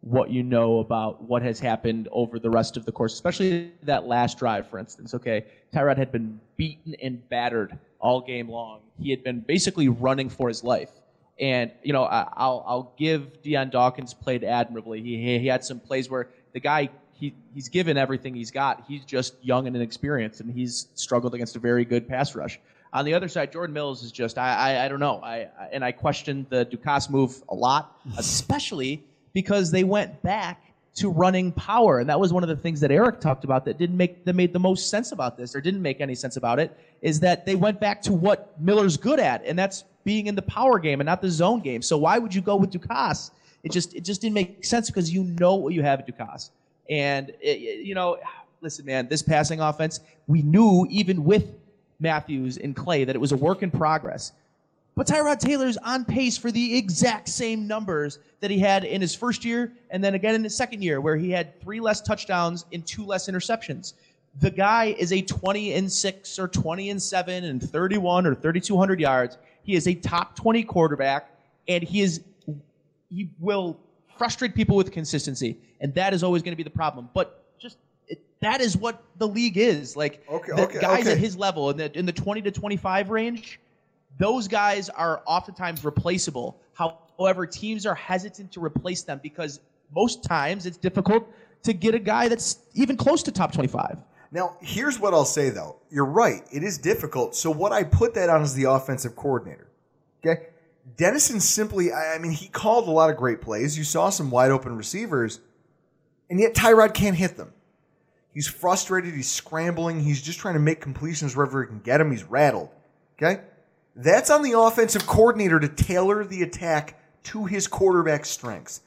what 0.00 0.30
you 0.30 0.42
know 0.42 0.80
about 0.80 1.22
what 1.22 1.42
has 1.42 1.60
happened 1.60 2.08
over 2.10 2.40
the 2.40 2.50
rest 2.50 2.76
of 2.76 2.84
the 2.84 2.90
course, 2.90 3.14
especially 3.14 3.70
that 3.84 4.04
last 4.04 4.36
drive, 4.36 4.68
for 4.68 4.78
instance. 4.80 5.14
Okay, 5.14 5.44
Tyrod 5.72 5.96
had 5.96 6.10
been 6.10 6.40
beaten 6.56 6.96
and 7.00 7.26
battered 7.28 7.78
all 8.00 8.20
game 8.20 8.48
long. 8.48 8.80
He 9.00 9.10
had 9.10 9.22
been 9.22 9.40
basically 9.40 9.88
running 9.88 10.28
for 10.28 10.48
his 10.48 10.64
life. 10.64 10.90
And 11.40 11.72
you 11.82 11.92
know, 11.92 12.04
I, 12.04 12.28
I'll 12.34 12.64
I'll 12.66 12.94
give 12.98 13.42
Dion 13.42 13.70
Dawkins 13.70 14.14
played 14.14 14.44
admirably. 14.44 15.02
He 15.02 15.16
he, 15.16 15.38
he 15.38 15.46
had 15.46 15.64
some 15.64 15.80
plays 15.80 16.10
where 16.10 16.28
the 16.52 16.60
guy 16.60 16.90
he 17.14 17.34
he's 17.54 17.68
given 17.68 17.96
everything 17.96 18.34
he's 18.34 18.50
got. 18.50 18.84
He's 18.86 19.04
just 19.04 19.34
young 19.42 19.66
and 19.66 19.74
inexperienced, 19.74 20.40
and 20.40 20.52
he's 20.52 20.88
struggled 20.94 21.34
against 21.34 21.56
a 21.56 21.58
very 21.58 21.84
good 21.84 22.08
pass 22.08 22.34
rush. 22.34 22.60
On 22.92 23.04
the 23.06 23.14
other 23.14 23.28
side, 23.28 23.50
Jordan 23.52 23.72
Mills 23.72 24.02
is 24.02 24.12
just 24.12 24.36
I 24.38 24.54
I, 24.54 24.84
I 24.84 24.88
don't 24.88 25.00
know. 25.00 25.20
I, 25.22 25.48
I 25.58 25.68
and 25.72 25.84
I 25.84 25.92
questioned 25.92 26.46
the 26.50 26.66
Ducasse 26.66 27.08
move 27.08 27.42
a 27.48 27.54
lot, 27.54 27.96
especially 28.18 29.04
because 29.32 29.70
they 29.70 29.84
went 29.84 30.22
back 30.22 30.71
to 30.94 31.10
running 31.10 31.52
power, 31.52 32.00
and 32.00 32.08
that 32.08 32.20
was 32.20 32.32
one 32.32 32.42
of 32.42 32.48
the 32.48 32.56
things 32.56 32.80
that 32.80 32.90
Eric 32.90 33.20
talked 33.20 33.44
about 33.44 33.64
that 33.64 33.78
didn't 33.78 33.96
make 33.96 34.24
that 34.24 34.34
made 34.34 34.52
the 34.52 34.58
most 34.58 34.90
sense 34.90 35.12
about 35.12 35.36
this, 35.36 35.54
or 35.54 35.60
didn't 35.60 35.80
make 35.80 36.00
any 36.00 36.14
sense 36.14 36.36
about 36.36 36.58
it, 36.58 36.76
is 37.00 37.20
that 37.20 37.46
they 37.46 37.54
went 37.54 37.80
back 37.80 38.02
to 38.02 38.12
what 38.12 38.52
Miller's 38.60 38.96
good 38.96 39.18
at, 39.18 39.42
and 39.44 39.58
that's 39.58 39.84
being 40.04 40.26
in 40.26 40.34
the 40.34 40.42
power 40.42 40.78
game 40.78 41.00
and 41.00 41.06
not 41.06 41.22
the 41.22 41.30
zone 41.30 41.60
game. 41.60 41.80
So 41.80 41.96
why 41.96 42.18
would 42.18 42.34
you 42.34 42.42
go 42.42 42.56
with 42.56 42.70
Ducasse? 42.70 43.30
It 43.62 43.72
just 43.72 43.94
it 43.94 44.04
just 44.04 44.20
didn't 44.20 44.34
make 44.34 44.64
sense 44.64 44.90
because 44.90 45.12
you 45.12 45.24
know 45.24 45.54
what 45.54 45.72
you 45.72 45.82
have 45.82 46.00
at 46.00 46.06
Ducasse, 46.06 46.50
and 46.90 47.32
it, 47.40 47.84
you 47.86 47.94
know, 47.94 48.18
listen, 48.60 48.84
man, 48.84 49.08
this 49.08 49.22
passing 49.22 49.60
offense, 49.60 50.00
we 50.26 50.42
knew 50.42 50.86
even 50.90 51.24
with 51.24 51.54
Matthews 52.00 52.58
and 52.58 52.76
Clay 52.76 53.04
that 53.04 53.16
it 53.16 53.18
was 53.18 53.32
a 53.32 53.36
work 53.36 53.62
in 53.62 53.70
progress. 53.70 54.32
But 54.94 55.06
Tyrod 55.06 55.38
Taylor's 55.38 55.78
on 55.78 56.04
pace 56.04 56.36
for 56.36 56.50
the 56.50 56.76
exact 56.76 57.28
same 57.28 57.66
numbers 57.66 58.18
that 58.40 58.50
he 58.50 58.58
had 58.58 58.84
in 58.84 59.00
his 59.00 59.14
first 59.14 59.44
year 59.44 59.72
and 59.90 60.04
then 60.04 60.14
again 60.14 60.34
in 60.34 60.44
his 60.44 60.54
second 60.54 60.82
year, 60.82 61.00
where 61.00 61.16
he 61.16 61.30
had 61.30 61.60
three 61.60 61.80
less 61.80 62.00
touchdowns 62.00 62.66
and 62.72 62.86
two 62.86 63.04
less 63.04 63.28
interceptions. 63.28 63.94
The 64.40 64.50
guy 64.50 64.94
is 64.98 65.12
a 65.12 65.22
20 65.22 65.74
and 65.74 65.90
6 65.90 66.38
or 66.38 66.48
20 66.48 66.90
and 66.90 67.02
7 67.02 67.44
and 67.44 67.62
31 67.62 68.26
or 68.26 68.34
3200 68.34 69.00
yards. 69.00 69.38
He 69.62 69.74
is 69.74 69.86
a 69.86 69.94
top 69.94 70.36
20 70.36 70.62
quarterback 70.64 71.30
and 71.68 71.82
he 71.82 72.02
is 72.02 72.22
he 73.08 73.28
will 73.38 73.78
frustrate 74.16 74.54
people 74.54 74.76
with 74.76 74.90
consistency, 74.90 75.58
and 75.80 75.92
that 75.94 76.14
is 76.14 76.22
always 76.22 76.42
going 76.42 76.52
to 76.52 76.56
be 76.56 76.62
the 76.62 76.70
problem. 76.70 77.08
But 77.12 77.44
just 77.58 77.76
it, 78.08 78.22
that 78.40 78.60
is 78.60 78.76
what 78.76 79.02
the 79.18 79.28
league 79.28 79.58
is. 79.58 79.96
Like 79.96 80.24
Okay, 80.30 80.52
the 80.54 80.62
okay, 80.62 80.80
guys 80.80 81.00
okay. 81.02 81.12
at 81.12 81.18
his 81.18 81.36
level 81.36 81.70
in 81.70 81.76
the 81.76 81.98
in 81.98 82.06
the 82.06 82.12
20 82.12 82.42
to 82.42 82.50
25 82.50 83.10
range, 83.10 83.60
those 84.18 84.48
guys 84.48 84.88
are 84.88 85.22
oftentimes 85.26 85.84
replaceable. 85.84 86.60
However, 86.74 87.46
teams 87.46 87.86
are 87.86 87.94
hesitant 87.94 88.52
to 88.52 88.64
replace 88.64 89.02
them 89.02 89.20
because 89.22 89.60
most 89.94 90.24
times 90.24 90.66
it's 90.66 90.76
difficult 90.76 91.28
to 91.62 91.72
get 91.72 91.94
a 91.94 91.98
guy 91.98 92.28
that's 92.28 92.58
even 92.74 92.96
close 92.96 93.22
to 93.24 93.32
top 93.32 93.52
25. 93.52 93.98
Now, 94.32 94.56
here's 94.60 94.98
what 94.98 95.12
I'll 95.12 95.24
say 95.24 95.50
though. 95.50 95.76
You're 95.90 96.06
right. 96.06 96.42
It 96.50 96.62
is 96.62 96.78
difficult. 96.78 97.36
So 97.36 97.50
what 97.50 97.72
I 97.72 97.84
put 97.84 98.14
that 98.14 98.30
on 98.30 98.42
is 98.42 98.54
the 98.54 98.64
offensive 98.64 99.14
coordinator. 99.14 99.68
Okay? 100.24 100.46
Dennison 100.96 101.38
simply, 101.38 101.92
I 101.92 102.18
mean, 102.18 102.32
he 102.32 102.48
called 102.48 102.88
a 102.88 102.90
lot 102.90 103.10
of 103.10 103.16
great 103.16 103.40
plays. 103.40 103.78
You 103.78 103.84
saw 103.84 104.10
some 104.10 104.30
wide 104.30 104.50
open 104.50 104.76
receivers, 104.76 105.40
and 106.28 106.40
yet 106.40 106.54
Tyrod 106.54 106.94
can't 106.94 107.16
hit 107.16 107.36
them. 107.36 107.52
He's 108.32 108.48
frustrated. 108.48 109.14
He's 109.14 109.30
scrambling. 109.30 110.00
He's 110.00 110.20
just 110.22 110.38
trying 110.38 110.54
to 110.54 110.60
make 110.60 110.80
completions 110.80 111.36
wherever 111.36 111.62
he 111.62 111.68
can 111.68 111.80
get 111.80 111.98
them. 111.98 112.10
He's 112.10 112.24
rattled. 112.24 112.70
Okay? 113.16 113.42
That's 113.94 114.30
on 114.30 114.42
the 114.42 114.58
offensive 114.58 115.06
coordinator 115.06 115.60
to 115.60 115.68
tailor 115.68 116.24
the 116.24 116.42
attack 116.42 116.98
to 117.24 117.44
his 117.44 117.66
quarterback's 117.68 118.30
strengths. 118.30 118.80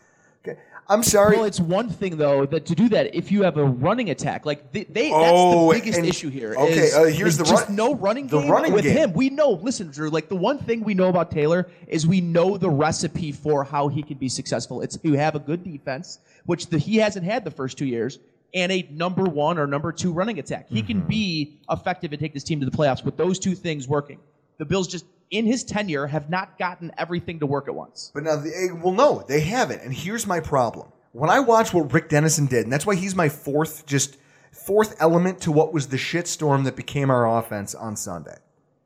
Okay? 0.48 0.60
I'm 0.88 1.04
sorry. 1.04 1.36
Well, 1.38 1.46
it's 1.46 1.60
one 1.60 1.90
thing 1.90 2.18
though 2.18 2.46
that 2.48 2.66
to 2.68 2.76
do 2.76 2.90
that 2.90 3.16
if 3.16 3.32
you 3.32 3.44
have 3.44 3.58
a 3.58 3.66
running 3.66 4.10
attack, 4.10 4.46
like 4.46 4.72
they, 4.72 4.84
they 4.86 5.12
Oh, 5.14 5.72
that's 5.72 5.80
the 5.80 5.86
biggest 5.86 6.00
and- 6.00 6.08
issue 6.08 6.30
here. 6.30 6.56
okay, 6.58 6.72
is- 6.80 6.96
uh, 6.96 7.04
here's 7.06 7.38
the 7.38 7.44
just 7.44 7.68
run- 7.68 7.76
no 7.76 7.96
running 7.96 8.28
the 8.28 8.40
game 8.42 8.52
running 8.52 8.74
with 8.74 8.84
game. 8.84 8.98
him. 8.98 9.14
We 9.14 9.30
know. 9.30 9.52
Listen, 9.52 9.90
Drew. 9.90 10.10
Like 10.10 10.28
the 10.30 10.36
one 10.36 10.58
thing 10.60 10.84
we 10.84 10.94
know 10.96 11.08
about 11.10 11.32
Taylor 11.32 11.68
is 11.88 12.06
we 12.08 12.22
know 12.22 12.58
the 12.58 12.70
recipe 12.70 13.32
for 13.32 13.64
how 13.64 13.88
he 13.88 14.02
can 14.04 14.18
be 14.18 14.30
successful. 14.30 14.82
It's 14.82 14.98
you 15.04 15.14
have 15.14 15.36
a 15.36 15.40
good 15.40 15.64
defense, 15.64 16.20
which 16.46 16.68
the, 16.68 16.78
he 16.80 16.98
hasn't 16.98 17.26
had 17.26 17.44
the 17.46 17.52
first 17.52 17.78
two 17.78 17.86
years, 17.86 18.20
and 18.54 18.72
a 18.72 18.88
number 18.92 19.24
one 19.24 19.58
or 19.58 19.66
number 19.68 19.92
two 19.92 20.12
running 20.12 20.40
attack. 20.40 20.68
He 20.70 20.80
Mm-hmm. 20.80 20.88
can 20.88 21.02
be 21.02 21.60
effective 21.70 22.12
and 22.12 22.20
take 22.20 22.34
this 22.34 22.44
team 22.44 22.60
to 22.60 22.66
the 22.66 22.76
playoffs 22.76 23.04
with 23.06 23.18
those 23.18 23.38
two 23.40 23.56
things 23.56 23.88
working. 23.88 24.20
The 24.58 24.66
Bills 24.66 24.88
just 24.88 25.06
in 25.32 25.46
his 25.46 25.64
tenure 25.64 26.08
have 26.08 26.30
not 26.30 26.58
gotten 26.58 26.92
everything 26.98 27.40
to 27.40 27.46
work 27.46 27.68
at 27.68 27.76
once. 27.76 28.12
But 28.14 28.24
now, 28.24 28.38
the, 28.38 28.50
eh, 28.50 28.74
well, 28.74 28.94
no, 28.94 29.24
they 29.28 29.42
haven't. 29.42 29.82
And 29.82 29.94
here's 29.94 30.28
my 30.28 30.40
problem. 30.40 30.90
When 31.12 31.30
I 31.30 31.40
watch 31.40 31.74
what 31.74 31.94
Rick 31.94 32.10
Dennison 32.10 32.46
did, 32.46 32.64
and 32.64 32.74
that's 32.74 32.86
why 32.86 32.96
he's 32.96 33.16
my 33.16 33.30
fourth, 33.30 33.86
just 33.86 34.18
fourth 34.52 34.96
element 35.00 35.42
to 35.42 35.52
what 35.52 35.74
was 35.74 35.88
the 35.88 35.98
shitstorm 35.98 36.66
that 36.66 36.76
became 36.76 37.10
our 37.10 37.38
offense 37.38 37.74
on 37.74 37.96
Sunday. 37.96 38.38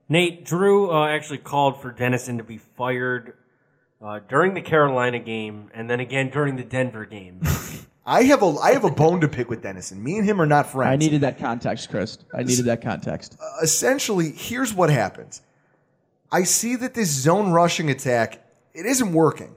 Nate 0.08 0.46
Drew 0.46 0.92
uh, 0.92 1.08
actually 1.08 1.38
called 1.38 1.82
for 1.82 1.92
Dennison 1.92 2.38
to 2.38 2.44
be 2.44 2.58
fired 2.58 3.34
uh, 4.02 4.20
during 4.28 4.54
the 4.54 4.62
Carolina 4.62 5.20
game 5.20 5.70
and 5.74 5.90
then 5.90 6.00
again 6.00 6.30
during 6.30 6.56
the 6.56 6.64
Denver 6.64 7.06
game. 7.06 7.42
I 8.06 8.24
have 8.24 8.42
a 8.42 8.56
I 8.60 8.72
have 8.72 8.86
a 8.86 8.90
bone 8.90 9.22
to 9.22 9.28
pick 9.28 9.52
with 9.52 9.62
Dennison. 9.62 10.04
Me 10.04 10.18
and 10.18 10.26
him 10.26 10.42
are 10.42 10.48
not 10.48 10.72
friends. 10.72 10.92
I 10.92 10.96
needed 10.96 11.22
that 11.22 11.38
context, 11.38 11.92
Chris. 11.92 12.18
I 12.34 12.42
needed 12.42 12.66
that 12.66 12.82
context. 12.82 13.38
essentially, 13.62 14.32
here's 14.32 14.74
what 14.74 14.90
happens. 14.90 15.42
I 16.32 16.44
see 16.44 16.76
that 16.76 16.94
this 16.94 17.10
zone 17.10 17.52
rushing 17.52 17.90
attack, 17.90 18.46
it 18.74 18.86
isn't 18.86 19.14
working. 19.14 19.56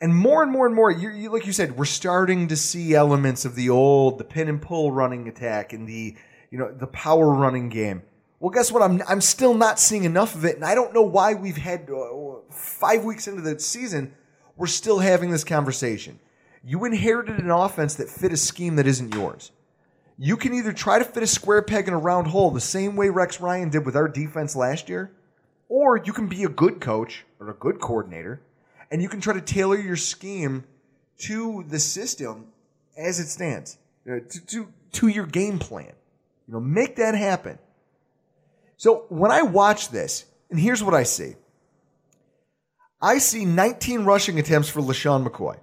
And 0.00 0.14
more 0.14 0.42
and 0.42 0.50
more 0.50 0.66
and 0.66 0.74
more, 0.74 0.90
you, 0.90 1.10
you, 1.10 1.30
like 1.30 1.46
you 1.46 1.52
said, 1.52 1.76
we're 1.76 1.84
starting 1.84 2.48
to 2.48 2.56
see 2.56 2.94
elements 2.94 3.44
of 3.44 3.54
the 3.54 3.70
old, 3.70 4.18
the 4.18 4.24
pin 4.24 4.48
and 4.48 4.60
pull 4.60 4.90
running 4.90 5.28
attack 5.28 5.72
and 5.72 5.86
the, 5.86 6.16
you 6.50 6.58
know, 6.58 6.72
the 6.72 6.88
power 6.88 7.32
running 7.32 7.68
game. 7.68 8.02
Well, 8.40 8.50
guess 8.50 8.72
what? 8.72 8.82
I'm, 8.82 9.00
I'm 9.06 9.20
still 9.20 9.54
not 9.54 9.78
seeing 9.78 10.02
enough 10.02 10.34
of 10.34 10.44
it. 10.44 10.56
And 10.56 10.64
I 10.64 10.74
don't 10.74 10.92
know 10.92 11.02
why 11.02 11.34
we've 11.34 11.56
had 11.56 11.88
uh, 11.88 12.40
five 12.50 13.04
weeks 13.04 13.28
into 13.28 13.42
the 13.42 13.60
season, 13.60 14.12
we're 14.56 14.66
still 14.66 14.98
having 14.98 15.30
this 15.30 15.44
conversation. 15.44 16.18
You 16.64 16.84
inherited 16.84 17.38
an 17.38 17.50
offense 17.50 17.94
that 17.94 18.08
fit 18.08 18.32
a 18.32 18.36
scheme 18.36 18.74
that 18.76 18.86
isn't 18.88 19.14
yours. 19.14 19.52
You 20.18 20.36
can 20.36 20.54
either 20.54 20.72
try 20.72 20.98
to 20.98 21.04
fit 21.04 21.22
a 21.22 21.26
square 21.28 21.62
peg 21.62 21.86
in 21.86 21.94
a 21.94 21.98
round 21.98 22.26
hole 22.26 22.50
the 22.50 22.60
same 22.60 22.96
way 22.96 23.08
Rex 23.08 23.40
Ryan 23.40 23.70
did 23.70 23.86
with 23.86 23.96
our 23.96 24.08
defense 24.08 24.56
last 24.56 24.88
year, 24.88 25.12
or 25.72 25.96
you 26.04 26.12
can 26.12 26.26
be 26.26 26.44
a 26.44 26.50
good 26.50 26.82
coach 26.82 27.24
or 27.40 27.48
a 27.48 27.54
good 27.54 27.80
coordinator 27.80 28.42
and 28.90 29.00
you 29.00 29.08
can 29.08 29.22
try 29.22 29.32
to 29.32 29.40
tailor 29.40 29.78
your 29.78 29.96
scheme 29.96 30.64
to 31.16 31.64
the 31.66 31.78
system 31.78 32.48
as 32.94 33.18
it 33.18 33.26
stands, 33.28 33.78
uh, 34.06 34.16
to, 34.28 34.46
to, 34.46 34.68
to 34.92 35.08
your 35.08 35.24
game 35.24 35.58
plan. 35.58 35.94
You 36.46 36.52
know, 36.52 36.60
make 36.60 36.96
that 36.96 37.14
happen. 37.14 37.58
So 38.76 39.06
when 39.08 39.30
I 39.30 39.40
watch 39.40 39.88
this, 39.88 40.26
and 40.50 40.60
here's 40.60 40.84
what 40.84 40.92
I 40.92 41.04
see 41.04 41.36
I 43.00 43.16
see 43.16 43.46
19 43.46 44.04
rushing 44.04 44.38
attempts 44.38 44.68
for 44.68 44.82
LeSean 44.82 45.26
McCoy. 45.26 45.58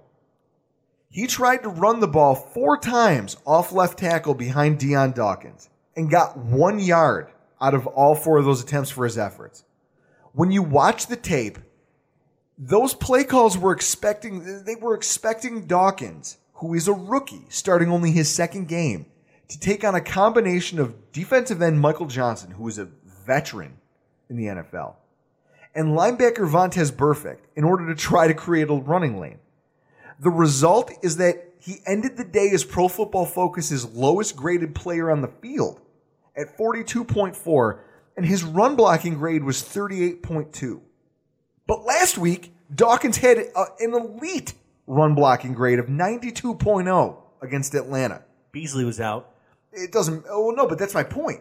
He 1.08 1.28
tried 1.28 1.62
to 1.62 1.68
run 1.68 2.00
the 2.00 2.08
ball 2.08 2.34
four 2.34 2.78
times 2.78 3.36
off 3.46 3.70
left 3.70 4.00
tackle 4.00 4.34
behind 4.34 4.80
Dion 4.80 5.12
Dawkins 5.12 5.70
and 5.94 6.10
got 6.10 6.36
one 6.36 6.80
yard 6.80 7.30
out 7.60 7.74
of 7.74 7.86
all 7.86 8.16
four 8.16 8.38
of 8.38 8.44
those 8.44 8.60
attempts 8.60 8.90
for 8.90 9.04
his 9.04 9.16
efforts. 9.16 9.62
When 10.32 10.50
you 10.50 10.62
watch 10.62 11.06
the 11.06 11.16
tape, 11.16 11.58
those 12.56 12.94
play 12.94 13.24
calls 13.24 13.56
were 13.56 13.72
expecting 13.72 14.64
they 14.64 14.76
were 14.76 14.94
expecting 14.94 15.66
Dawkins, 15.66 16.38
who 16.54 16.74
is 16.74 16.88
a 16.88 16.92
rookie, 16.92 17.46
starting 17.48 17.90
only 17.90 18.12
his 18.12 18.28
second 18.28 18.68
game, 18.68 19.06
to 19.48 19.58
take 19.58 19.82
on 19.82 19.94
a 19.94 20.00
combination 20.00 20.78
of 20.78 21.12
defensive 21.12 21.62
end 21.62 21.80
Michael 21.80 22.06
Johnson, 22.06 22.52
who 22.52 22.68
is 22.68 22.78
a 22.78 22.88
veteran 23.26 23.78
in 24.28 24.36
the 24.36 24.44
NFL, 24.44 24.94
and 25.74 25.96
linebacker 25.98 26.48
Vontaze 26.48 26.92
Burfict 26.92 27.40
in 27.56 27.64
order 27.64 27.86
to 27.88 27.94
try 27.94 28.28
to 28.28 28.34
create 28.34 28.70
a 28.70 28.74
running 28.74 29.18
lane. 29.18 29.38
The 30.20 30.30
result 30.30 30.92
is 31.02 31.16
that 31.16 31.54
he 31.58 31.80
ended 31.86 32.16
the 32.16 32.24
day 32.24 32.50
as 32.50 32.62
Pro 32.62 32.88
Football 32.88 33.26
Focus's 33.26 33.86
lowest 33.86 34.36
graded 34.36 34.74
player 34.74 35.10
on 35.10 35.22
the 35.22 35.28
field 35.28 35.80
at 36.36 36.56
42.4, 36.56 37.80
and 38.20 38.28
his 38.28 38.44
run 38.44 38.76
blocking 38.76 39.14
grade 39.14 39.42
was 39.42 39.62
38.2. 39.62 40.82
But 41.66 41.86
last 41.86 42.18
week, 42.18 42.52
Dawkins 42.74 43.16
had 43.16 43.38
a, 43.38 43.64
an 43.78 43.94
elite 43.94 44.52
run 44.86 45.14
blocking 45.14 45.54
grade 45.54 45.78
of 45.78 45.86
92.0 45.86 47.16
against 47.40 47.74
Atlanta. 47.74 48.22
Beasley 48.52 48.84
was 48.84 49.00
out. 49.00 49.30
It 49.72 49.90
doesn't, 49.90 50.26
oh 50.28 50.50
no, 50.50 50.66
but 50.66 50.78
that's 50.78 50.92
my 50.92 51.02
point. 51.02 51.40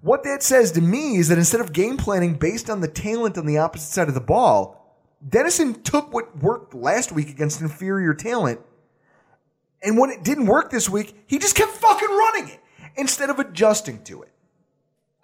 What 0.00 0.24
that 0.24 0.42
says 0.42 0.72
to 0.72 0.80
me 0.80 1.18
is 1.18 1.28
that 1.28 1.38
instead 1.38 1.60
of 1.60 1.72
game 1.72 1.96
planning 1.96 2.34
based 2.34 2.68
on 2.68 2.80
the 2.80 2.88
talent 2.88 3.38
on 3.38 3.46
the 3.46 3.58
opposite 3.58 3.92
side 3.92 4.08
of 4.08 4.14
the 4.14 4.20
ball, 4.20 4.98
Dennison 5.28 5.84
took 5.84 6.12
what 6.12 6.36
worked 6.42 6.74
last 6.74 7.12
week 7.12 7.30
against 7.30 7.60
inferior 7.60 8.12
talent, 8.12 8.58
and 9.84 9.96
when 9.96 10.10
it 10.10 10.24
didn't 10.24 10.46
work 10.46 10.72
this 10.72 10.88
week, 10.88 11.14
he 11.28 11.38
just 11.38 11.54
kept 11.54 11.70
fucking 11.70 12.08
running 12.08 12.48
it 12.48 12.60
instead 12.96 13.30
of 13.30 13.38
adjusting 13.38 14.02
to 14.02 14.22
it. 14.22 14.32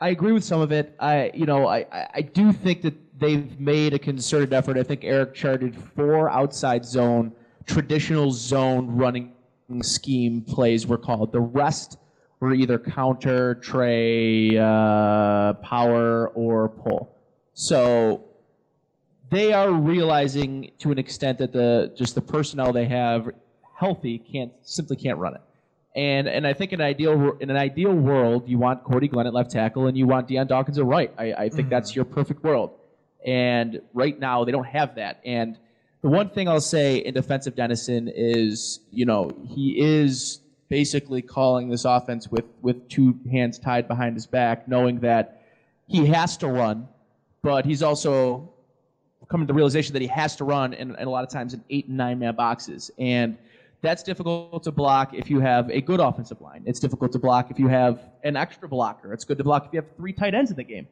I 0.05 0.11
agree 0.11 0.33
with 0.33 0.45
some 0.45 0.61
of 0.61 0.71
it. 0.71 0.95
I, 1.01 1.31
you 1.33 1.47
know, 1.47 1.67
I, 1.67 1.87
I- 2.13 2.21
do 2.21 2.53
think 2.53 2.83
that 2.83 2.93
they've 3.19 3.59
made 3.59 3.95
a 3.95 3.99
concerted 3.99 4.53
effort. 4.53 4.77
I 4.77 4.83
think 4.83 5.03
Eric 5.03 5.33
charted 5.33 5.75
four 5.97 6.29
outside 6.29 6.85
zone, 6.85 7.33
traditional 7.65 8.31
zone 8.31 8.95
running 8.95 9.33
scheme 9.81 10.43
plays 10.43 10.87
were 10.87 10.99
called. 10.99 11.33
The 11.33 11.41
rest 11.41 11.97
were 12.41 12.53
either 12.53 12.79
counter, 12.79 13.55
tray, 13.55 14.59
uh, 14.59 15.55
power, 15.55 16.29
or 16.35 16.69
pull. 16.69 17.17
So 17.55 18.27
they 19.31 19.55
are 19.55 19.73
realizing 19.73 20.71
to 20.81 20.93
an 20.93 20.99
extent 20.99 21.39
that 21.39 21.53
the 21.55 21.95
just 21.97 22.15
the 22.15 22.21
personnel 22.21 22.75
they 22.75 22.85
have 22.85 23.31
healthy 23.75 24.19
can't 24.19 24.53
simply 24.61 24.97
can't 24.97 25.17
run 25.17 25.37
it. 25.37 25.41
And 25.95 26.27
and 26.27 26.47
I 26.47 26.53
think 26.53 26.73
in 26.73 26.81
an 26.81 26.87
ideal 26.87 27.37
in 27.39 27.51
an 27.51 27.57
ideal 27.57 27.93
world, 27.93 28.49
you 28.49 28.59
want 28.59 28.83
Cordy 28.83 29.07
Glenn 29.07 29.27
at 29.27 29.35
left 29.35 29.53
tackle 29.53 29.87
and 29.87 29.97
you 29.97 30.07
want 30.07 30.27
Dion 30.27 30.47
Dawkins 30.47 30.79
at 30.79 30.85
right. 30.85 31.13
I, 31.17 31.33
I 31.35 31.49
think 31.49 31.69
that's 31.69 31.93
mm. 31.93 31.97
your 31.97 32.05
perfect 32.05 32.43
world. 32.43 32.73
And 33.25 33.81
right 33.93 34.19
now 34.19 34.45
they 34.45 34.53
don't 34.53 34.67
have 34.67 34.97
that. 34.97 35.21
And 35.25 35.57
the 36.03 36.09
one 36.09 36.31
thing 36.31 36.49
I'll 36.49 36.61
say 36.61 36.99
in 36.99 37.15
defense 37.15 37.47
of 37.47 37.55
Dennison 37.55 38.11
is, 38.13 38.81
you 38.91 39.07
know, 39.07 39.31
he 39.47 39.81
is 39.81 40.41
basically 40.69 41.23
calling 41.23 41.69
this 41.69 41.85
offense 41.85 42.29
with 42.29 42.45
with 42.61 42.89
two 42.89 43.19
hands 43.31 43.59
tied 43.59 43.87
behind 43.87 44.17
his 44.17 44.27
back, 44.27 44.67
knowing 44.67 44.99
that 45.01 45.43
he 45.87 46.07
has 46.07 46.37
to 46.39 46.49
run, 46.49 46.89
but 47.43 47.65
he's 47.65 47.83
also 47.83 48.53
coming 49.29 49.47
to 49.47 49.53
the 49.53 49.57
realization 49.57 49.93
that 49.93 50.03
he 50.03 50.09
has 50.09 50.37
to 50.37 50.45
run 50.45 50.75
and, 50.75 50.97
and 50.99 51.07
a 51.07 51.11
lot 51.11 51.25
of 51.25 51.31
times 51.31 51.55
in 51.55 51.63
eight 51.71 51.87
and 51.87 51.97
nine 51.97 52.19
man 52.19 52.35
boxes. 52.35 52.91
And 52.99 53.39
that's 53.85 54.03
difficult 54.03 54.63
to 54.63 54.73
block 54.73 55.15
if 55.15 55.29
you 55.31 55.41
have 55.41 55.71
a 55.71 55.81
good 55.81 56.01
offensive 56.01 56.41
line. 56.41 56.63
It's 56.67 56.81
difficult 56.81 57.13
to 57.13 57.19
block 57.19 57.51
if 57.51 57.59
you 57.59 57.69
have 57.69 58.01
an 58.23 58.37
extra 58.37 58.69
blocker. 58.69 59.13
It's 59.13 59.25
good 59.25 59.39
to 59.39 59.45
block 59.45 59.67
if 59.67 59.73
you 59.73 59.81
have 59.81 59.97
three 59.97 60.13
tight 60.13 60.35
ends 60.35 60.51
in 60.51 60.57
the 60.57 60.65
game. 60.65 60.89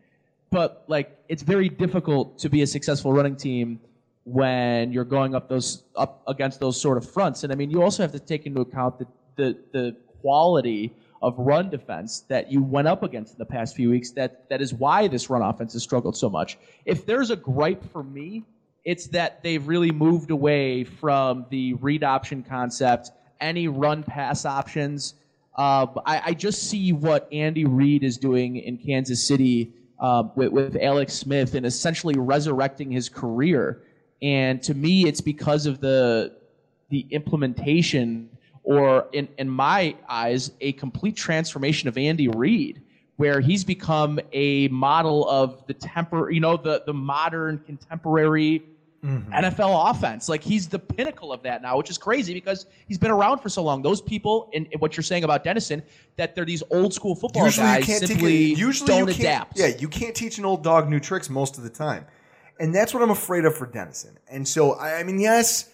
But 0.50 0.84
like 0.86 1.16
it's 1.28 1.42
very 1.42 1.68
difficult 1.68 2.38
to 2.40 2.50
be 2.50 2.60
a 2.62 2.66
successful 2.66 3.12
running 3.12 3.36
team 3.36 3.80
when 4.24 4.92
you're 4.92 5.04
going 5.04 5.34
up 5.34 5.48
those 5.48 5.84
up 5.96 6.22
against 6.28 6.60
those 6.60 6.80
sort 6.80 6.98
of 6.98 7.10
fronts. 7.10 7.42
And 7.42 7.52
I 7.52 7.56
mean 7.56 7.70
you 7.70 7.82
also 7.82 8.02
have 8.02 8.12
to 8.12 8.20
take 8.20 8.46
into 8.46 8.60
account 8.60 8.98
the 8.98 9.06
the, 9.36 9.58
the 9.72 9.96
quality 10.20 10.92
of 11.22 11.38
run 11.38 11.70
defense 11.70 12.20
that 12.28 12.52
you 12.52 12.62
went 12.62 12.88
up 12.88 13.02
against 13.02 13.32
in 13.32 13.38
the 13.38 13.46
past 13.46 13.74
few 13.74 13.88
weeks. 13.88 14.10
That 14.10 14.48
that 14.50 14.60
is 14.60 14.74
why 14.74 15.08
this 15.08 15.30
run 15.30 15.40
offense 15.40 15.72
has 15.72 15.82
struggled 15.82 16.16
so 16.16 16.28
much. 16.28 16.58
If 16.84 17.06
there's 17.06 17.30
a 17.30 17.36
gripe 17.36 17.82
for 17.90 18.02
me, 18.02 18.44
it's 18.84 19.06
that 19.08 19.42
they've 19.42 19.66
really 19.66 19.92
moved 19.92 20.30
away 20.30 20.84
from 20.84 21.46
the 21.50 21.74
read 21.74 22.02
option 22.04 22.42
concept, 22.42 23.10
any 23.40 23.68
run 23.68 24.02
pass 24.02 24.44
options. 24.44 25.14
Uh, 25.56 25.86
I, 26.06 26.22
I 26.26 26.34
just 26.34 26.68
see 26.68 26.92
what 26.92 27.28
Andy 27.32 27.64
Reid 27.64 28.02
is 28.02 28.16
doing 28.16 28.56
in 28.56 28.78
Kansas 28.78 29.26
City 29.26 29.72
uh, 30.00 30.24
with, 30.34 30.50
with 30.50 30.76
Alex 30.80 31.14
Smith 31.14 31.54
and 31.54 31.64
essentially 31.64 32.14
resurrecting 32.16 32.90
his 32.90 33.08
career. 33.08 33.82
And 34.20 34.62
to 34.62 34.74
me, 34.74 35.06
it's 35.06 35.20
because 35.20 35.66
of 35.66 35.80
the 35.80 36.36
the 36.90 37.06
implementation, 37.10 38.28
or 38.64 39.08
in, 39.12 39.26
in 39.38 39.48
my 39.48 39.96
eyes, 40.10 40.52
a 40.60 40.72
complete 40.72 41.16
transformation 41.16 41.88
of 41.88 41.96
Andy 41.96 42.28
Reid, 42.28 42.82
where 43.22 43.38
he's 43.38 43.62
become 43.62 44.18
a 44.32 44.66
model 44.66 45.28
of 45.28 45.64
the 45.68 45.74
temper, 45.74 46.32
you 46.32 46.40
know, 46.40 46.56
the 46.56 46.82
the 46.86 46.92
modern 46.92 47.56
contemporary 47.58 48.64
mm-hmm. 49.04 49.32
NFL 49.32 49.90
offense. 49.90 50.28
Like 50.28 50.42
he's 50.42 50.68
the 50.68 50.80
pinnacle 50.80 51.32
of 51.32 51.40
that 51.44 51.62
now, 51.62 51.76
which 51.76 51.88
is 51.88 51.98
crazy 51.98 52.34
because 52.34 52.66
he's 52.88 52.98
been 52.98 53.12
around 53.12 53.38
for 53.38 53.48
so 53.48 53.62
long. 53.62 53.80
Those 53.80 54.02
people, 54.02 54.50
and 54.52 54.66
and 54.72 54.80
what 54.80 54.96
you're 54.96 55.04
saying 55.04 55.22
about 55.22 55.44
Dennison, 55.44 55.84
that 56.16 56.34
they're 56.34 56.44
these 56.44 56.64
old 56.72 56.92
school 56.92 57.14
football 57.14 57.44
usually 57.44 57.78
you 57.78 57.84
can't 57.84 58.04
simply 58.04 58.30
teach, 58.30 58.58
usually 58.58 58.88
don't 58.88 59.08
adapt. 59.08 59.56
Yeah, 59.56 59.68
you 59.68 59.86
can't 59.86 60.16
teach 60.16 60.38
an 60.38 60.44
old 60.44 60.64
dog 60.64 60.88
new 60.88 60.98
tricks 60.98 61.30
most 61.30 61.58
of 61.58 61.62
the 61.62 61.70
time, 61.70 62.04
and 62.58 62.74
that's 62.74 62.92
what 62.92 63.04
I'm 63.04 63.10
afraid 63.10 63.44
of 63.44 63.56
for 63.56 63.66
Dennison. 63.66 64.18
And 64.28 64.48
so, 64.48 64.72
I, 64.72 64.98
I 64.98 65.02
mean, 65.04 65.20
yes, 65.20 65.70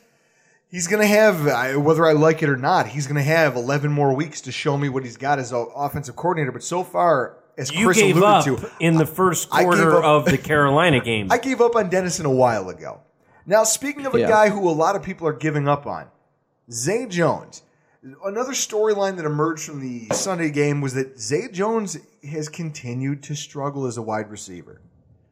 he's 0.71 0.87
going 0.87 1.01
to 1.01 1.09
have 1.09 1.47
I, 1.49 1.77
whether 1.77 2.07
I 2.07 2.13
like 2.13 2.43
it 2.43 2.49
or 2.49 2.59
not, 2.59 2.89
he's 2.89 3.07
going 3.07 3.17
to 3.17 3.23
have 3.23 3.57
11 3.57 3.91
more 3.91 4.15
weeks 4.15 4.43
to 4.43 4.53
show 4.53 4.77
me 4.77 4.91
what 4.91 5.03
he's 5.03 5.17
got 5.17 5.39
as 5.39 5.53
an 5.53 5.67
offensive 5.75 6.17
coordinator. 6.17 6.53
But 6.53 6.63
so 6.63 6.85
far, 6.85 7.38
as 7.59 7.71
You 7.73 7.85
Chris 7.87 7.99
gave 7.99 8.17
alluded 8.17 8.57
up 8.57 8.61
to, 8.63 8.71
in 8.81 8.95
the 8.97 9.05
first 9.07 9.51
quarter 9.51 9.97
up- 9.99 10.05
of 10.05 10.25
the 10.27 10.39
Carolina 10.51 11.01
game. 11.01 11.31
I 11.31 11.37
gave 11.39 11.61
up 11.61 11.77
on 11.77 11.91
Dennison 11.91 12.25
a 12.25 12.31
while 12.31 12.69
ago. 12.71 13.01
Now, 13.45 13.65
speaking 13.65 14.07
of 14.07 14.15
a 14.15 14.21
Yeah. 14.21 14.29
guy 14.29 14.49
who 14.51 14.69
a 14.69 14.71
lot 14.73 14.95
of 14.97 15.03
people 15.03 15.27
are 15.27 15.33
giving 15.33 15.69
up 15.69 15.87
on, 15.87 16.07
Zay 16.71 17.07
Jones. 17.07 17.63
Another 18.25 18.53
storyline 18.53 19.17
that 19.17 19.25
emerged 19.25 19.65
from 19.65 19.81
the 19.81 20.07
Sunday 20.15 20.51
game 20.51 20.81
was 20.81 20.95
that 20.95 21.19
Zay 21.19 21.49
Jones 21.51 21.99
has 22.31 22.49
continued 22.49 23.23
to 23.25 23.35
struggle 23.35 23.87
as 23.87 23.97
a 23.97 24.03
wide 24.03 24.31
receiver. 24.31 24.81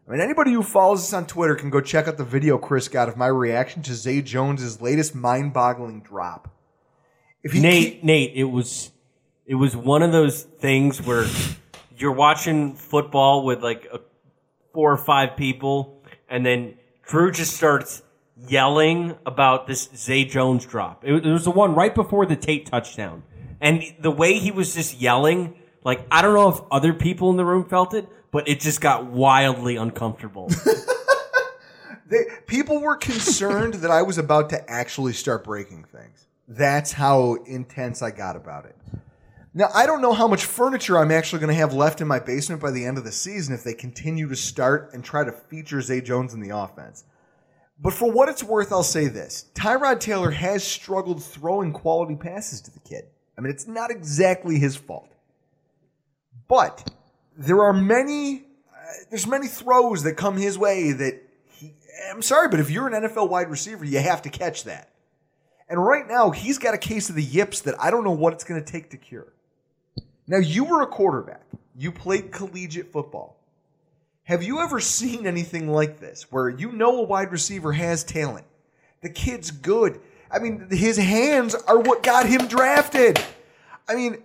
I 0.06 0.10
mean, 0.12 0.20
anybody 0.20 0.52
who 0.52 0.62
follows 0.62 1.00
us 1.02 1.12
on 1.12 1.26
Twitter 1.26 1.54
can 1.54 1.70
go 1.70 1.80
check 1.80 2.08
out 2.08 2.16
the 2.16 2.24
video 2.24 2.58
Chris 2.58 2.88
got 2.88 3.08
of 3.08 3.16
my 3.16 3.26
reaction 3.28 3.82
to 3.82 3.94
Zay 3.94 4.20
Jones's 4.22 4.80
latest 4.80 5.14
mind-boggling 5.14 6.00
drop. 6.00 6.48
If 7.42 7.52
he 7.52 7.60
Nate, 7.60 8.02
Nate, 8.02 8.32
it 8.34 8.44
was 8.44 8.90
it 9.46 9.54
was 9.54 9.76
one 9.76 10.02
of 10.02 10.10
those 10.10 10.42
things 10.42 11.00
where 11.00 11.24
you're 11.96 12.12
watching 12.12 12.74
football 12.74 13.44
with 13.44 13.62
like 13.62 13.86
a, 13.92 14.00
four 14.72 14.92
or 14.92 14.96
five 14.96 15.36
people, 15.36 16.02
and 16.28 16.44
then 16.44 16.74
Drew 17.02 17.30
just 17.30 17.56
starts 17.56 18.02
yelling 18.36 19.16
about 19.24 19.66
this 19.66 19.88
Zay 19.96 20.24
Jones 20.24 20.66
drop. 20.66 21.04
It, 21.04 21.14
it 21.14 21.32
was 21.32 21.44
the 21.44 21.50
one 21.50 21.74
right 21.74 21.94
before 21.94 22.26
the 22.26 22.36
Tate 22.36 22.66
touchdown, 22.66 23.22
and 23.60 23.82
the 24.00 24.10
way 24.10 24.38
he 24.38 24.50
was 24.50 24.74
just 24.74 25.00
yelling, 25.00 25.56
like 25.84 26.06
I 26.10 26.22
don't 26.22 26.34
know 26.34 26.48
if 26.48 26.60
other 26.70 26.92
people 26.92 27.30
in 27.30 27.36
the 27.36 27.44
room 27.44 27.64
felt 27.64 27.94
it, 27.94 28.08
but 28.30 28.48
it 28.48 28.60
just 28.60 28.80
got 28.80 29.06
wildly 29.06 29.76
uncomfortable. 29.76 30.50
They, 32.08 32.24
people 32.46 32.80
were 32.80 32.96
concerned 32.96 33.74
that 33.74 33.90
I 33.90 34.02
was 34.02 34.18
about 34.18 34.50
to 34.50 34.70
actually 34.70 35.12
start 35.12 35.42
breaking 35.44 35.84
things. 35.84 36.26
That's 36.46 36.92
how 36.92 37.34
intense 37.46 38.00
I 38.00 38.12
got 38.12 38.36
about 38.36 38.66
it. 38.66 38.76
Now, 39.56 39.70
I 39.74 39.86
don't 39.86 40.02
know 40.02 40.12
how 40.12 40.28
much 40.28 40.44
furniture 40.44 40.98
I'm 40.98 41.10
actually 41.10 41.38
going 41.38 41.48
to 41.48 41.58
have 41.58 41.72
left 41.72 42.02
in 42.02 42.06
my 42.06 42.18
basement 42.18 42.60
by 42.60 42.72
the 42.72 42.84
end 42.84 42.98
of 42.98 43.04
the 43.04 43.10
season 43.10 43.54
if 43.54 43.64
they 43.64 43.72
continue 43.72 44.28
to 44.28 44.36
start 44.36 44.90
and 44.92 45.02
try 45.02 45.24
to 45.24 45.32
feature 45.32 45.80
Zay 45.80 46.02
Jones 46.02 46.34
in 46.34 46.40
the 46.40 46.54
offense. 46.54 47.04
But 47.80 47.94
for 47.94 48.12
what 48.12 48.28
it's 48.28 48.44
worth, 48.44 48.70
I'll 48.70 48.82
say 48.82 49.08
this 49.08 49.46
Tyrod 49.54 50.00
Taylor 50.00 50.30
has 50.30 50.62
struggled 50.62 51.24
throwing 51.24 51.72
quality 51.72 52.16
passes 52.16 52.60
to 52.60 52.70
the 52.70 52.80
kid. 52.80 53.06
I 53.38 53.40
mean, 53.40 53.50
it's 53.50 53.66
not 53.66 53.90
exactly 53.90 54.58
his 54.58 54.76
fault. 54.76 55.10
But 56.48 56.92
there 57.38 57.62
are 57.62 57.72
many, 57.72 58.44
uh, 58.70 58.92
there's 59.08 59.26
many 59.26 59.46
throws 59.46 60.02
that 60.02 60.18
come 60.18 60.36
his 60.36 60.58
way 60.58 60.92
that 60.92 61.22
he, 61.48 61.72
I'm 62.10 62.20
sorry, 62.20 62.48
but 62.48 62.60
if 62.60 62.70
you're 62.70 62.88
an 62.88 63.04
NFL 63.04 63.30
wide 63.30 63.48
receiver, 63.48 63.86
you 63.86 64.00
have 64.00 64.20
to 64.20 64.28
catch 64.28 64.64
that. 64.64 64.90
And 65.66 65.82
right 65.82 66.06
now, 66.06 66.30
he's 66.30 66.58
got 66.58 66.74
a 66.74 66.78
case 66.78 67.08
of 67.08 67.14
the 67.14 67.24
yips 67.24 67.62
that 67.62 67.74
I 67.80 67.90
don't 67.90 68.04
know 68.04 68.12
what 68.12 68.34
it's 68.34 68.44
going 68.44 68.62
to 68.62 68.70
take 68.70 68.90
to 68.90 68.98
cure. 68.98 69.32
Now, 70.26 70.38
you 70.38 70.64
were 70.64 70.82
a 70.82 70.86
quarterback. 70.86 71.42
You 71.76 71.92
played 71.92 72.32
collegiate 72.32 72.92
football. 72.92 73.36
Have 74.24 74.42
you 74.42 74.58
ever 74.60 74.80
seen 74.80 75.26
anything 75.26 75.70
like 75.70 76.00
this 76.00 76.32
where 76.32 76.48
you 76.48 76.72
know 76.72 76.98
a 76.98 77.02
wide 77.02 77.30
receiver 77.30 77.72
has 77.72 78.02
talent? 78.02 78.44
The 79.02 79.08
kid's 79.08 79.52
good. 79.52 80.00
I 80.30 80.40
mean, 80.40 80.66
his 80.70 80.96
hands 80.96 81.54
are 81.54 81.78
what 81.78 82.02
got 82.02 82.26
him 82.26 82.48
drafted. 82.48 83.22
I 83.88 83.94
mean, 83.94 84.18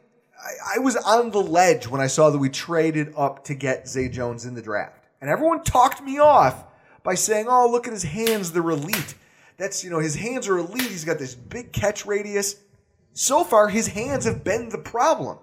I, 0.43 0.77
I 0.77 0.79
was 0.79 0.95
on 0.95 1.29
the 1.29 1.41
ledge 1.41 1.87
when 1.87 2.01
I 2.01 2.07
saw 2.07 2.31
that 2.31 2.39
we 2.39 2.49
traded 2.49 3.13
up 3.15 3.43
to 3.45 3.53
get 3.53 3.87
Zay 3.87 4.09
Jones 4.09 4.45
in 4.45 4.55
the 4.55 4.61
draft. 4.61 5.05
And 5.21 5.29
everyone 5.29 5.63
talked 5.63 6.01
me 6.01 6.17
off 6.17 6.63
by 7.03 7.13
saying, 7.13 7.45
oh, 7.47 7.69
look 7.69 7.85
at 7.85 7.93
his 7.93 8.03
hands, 8.03 8.51
they're 8.51 8.67
elite. 8.67 9.13
That's, 9.57 9.83
you 9.83 9.91
know, 9.91 9.99
his 9.99 10.15
hands 10.15 10.47
are 10.47 10.57
elite. 10.57 10.81
He's 10.81 11.05
got 11.05 11.19
this 11.19 11.35
big 11.35 11.71
catch 11.71 12.07
radius. 12.07 12.55
So 13.13 13.43
far, 13.43 13.67
his 13.67 13.87
hands 13.87 14.25
have 14.25 14.43
been 14.43 14.69
the 14.69 14.79
problem. 14.79 15.37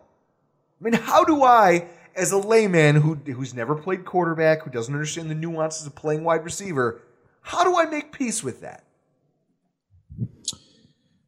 I 0.81 0.85
mean, 0.85 0.95
how 0.95 1.24
do 1.24 1.43
I, 1.43 1.87
as 2.14 2.33
a 2.33 2.39
layman 2.39 2.97
who, 2.97 3.14
who's 3.14 3.55
never 3.55 3.74
played 3.74 4.05
quarterback, 4.05 4.62
who 4.62 4.70
doesn't 4.70 4.95
understand 4.95 5.31
the 5.31 5.35
nuances 5.35 5.87
of 5.87 5.95
playing 5.95 6.24
wide 6.24 6.45
receiver, 6.45 7.03
how 7.41 7.64
do 7.64 7.79
I 7.79 7.87
make 7.87 8.12
peace 8.12 8.45
with 8.45 8.61
that? 8.61 8.85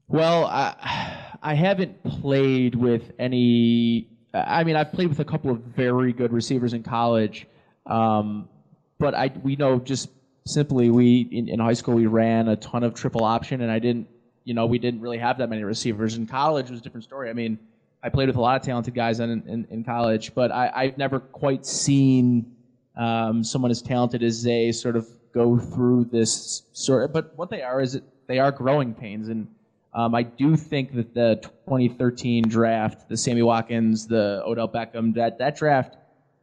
Well, 0.07 0.45
I, 0.47 1.37
I 1.43 1.55
haven't 1.55 2.03
played 2.03 2.75
with 2.75 3.13
any. 3.19 4.09
I 4.35 4.65
mean, 4.65 4.77
I've 4.77 4.93
played 4.93 5.09
with 5.09 5.21
a 5.21 5.25
couple 5.25 5.51
of 5.51 5.59
very 5.61 6.13
good 6.13 6.33
receivers 6.33 6.73
in 6.73 6.83
college, 6.83 7.47
um, 7.87 8.49
but 8.99 9.15
I 9.15 9.33
we 9.43 9.57
know 9.57 9.79
just 9.79 10.11
simply 10.47 10.91
we 10.91 11.29
in, 11.31 11.49
in 11.49 11.59
high 11.61 11.73
school 11.75 11.95
we 11.95 12.07
ran 12.07 12.49
a 12.49 12.57
ton 12.57 12.83
of 12.83 12.95
triple 12.95 13.25
option, 13.25 13.61
and 13.61 13.71
I 13.71 13.79
didn't. 13.79 14.09
You 14.45 14.55
know, 14.55 14.67
we 14.67 14.79
didn't 14.79 15.01
really 15.01 15.19
have 15.19 15.39
that 15.39 15.49
many 15.49 15.63
receivers. 15.63 16.17
In 16.17 16.27
college, 16.27 16.67
it 16.67 16.71
was 16.73 16.81
a 16.81 16.83
different 16.83 17.05
story. 17.05 17.31
I 17.31 17.33
mean, 17.33 17.59
I 18.03 18.09
played 18.09 18.29
with 18.29 18.37
a 18.37 18.41
lot 18.41 18.57
of 18.61 18.63
talented 18.63 18.95
guys 18.95 19.21
in, 19.21 19.31
in, 19.47 19.67
in 19.71 19.85
college, 19.85 20.35
but 20.35 20.51
I, 20.51 20.71
I've 20.75 20.99
never 20.99 21.21
quite 21.21 21.67
seen 21.67 22.57
um, 22.97 23.45
someone 23.45 23.71
as 23.71 23.83
talented 23.83 24.23
as 24.23 24.43
they 24.43 24.73
sort 24.73 24.97
of 24.97 25.07
go 25.33 25.59
through 25.59 26.07
this 26.07 26.63
sort. 26.73 27.05
Of, 27.05 27.13
but 27.13 27.37
what 27.37 27.51
they 27.51 27.63
are 27.63 27.81
is 27.81 28.01
they 28.27 28.39
are 28.39 28.51
growing 28.51 28.95
pains, 28.95 29.29
and 29.29 29.47
um, 29.93 30.15
I 30.15 30.23
do 30.23 30.57
think 30.57 30.95
that 30.95 31.15
the 31.15 31.37
2013 31.67 32.49
draft, 32.49 33.09
the 33.09 33.17
Sammy 33.17 33.43
Watkins, 33.43 34.07
the 34.07 34.43
Odell 34.47 34.69
Beckham, 34.69 35.15
that 35.15 35.39
that 35.39 35.57
draft 35.57 35.97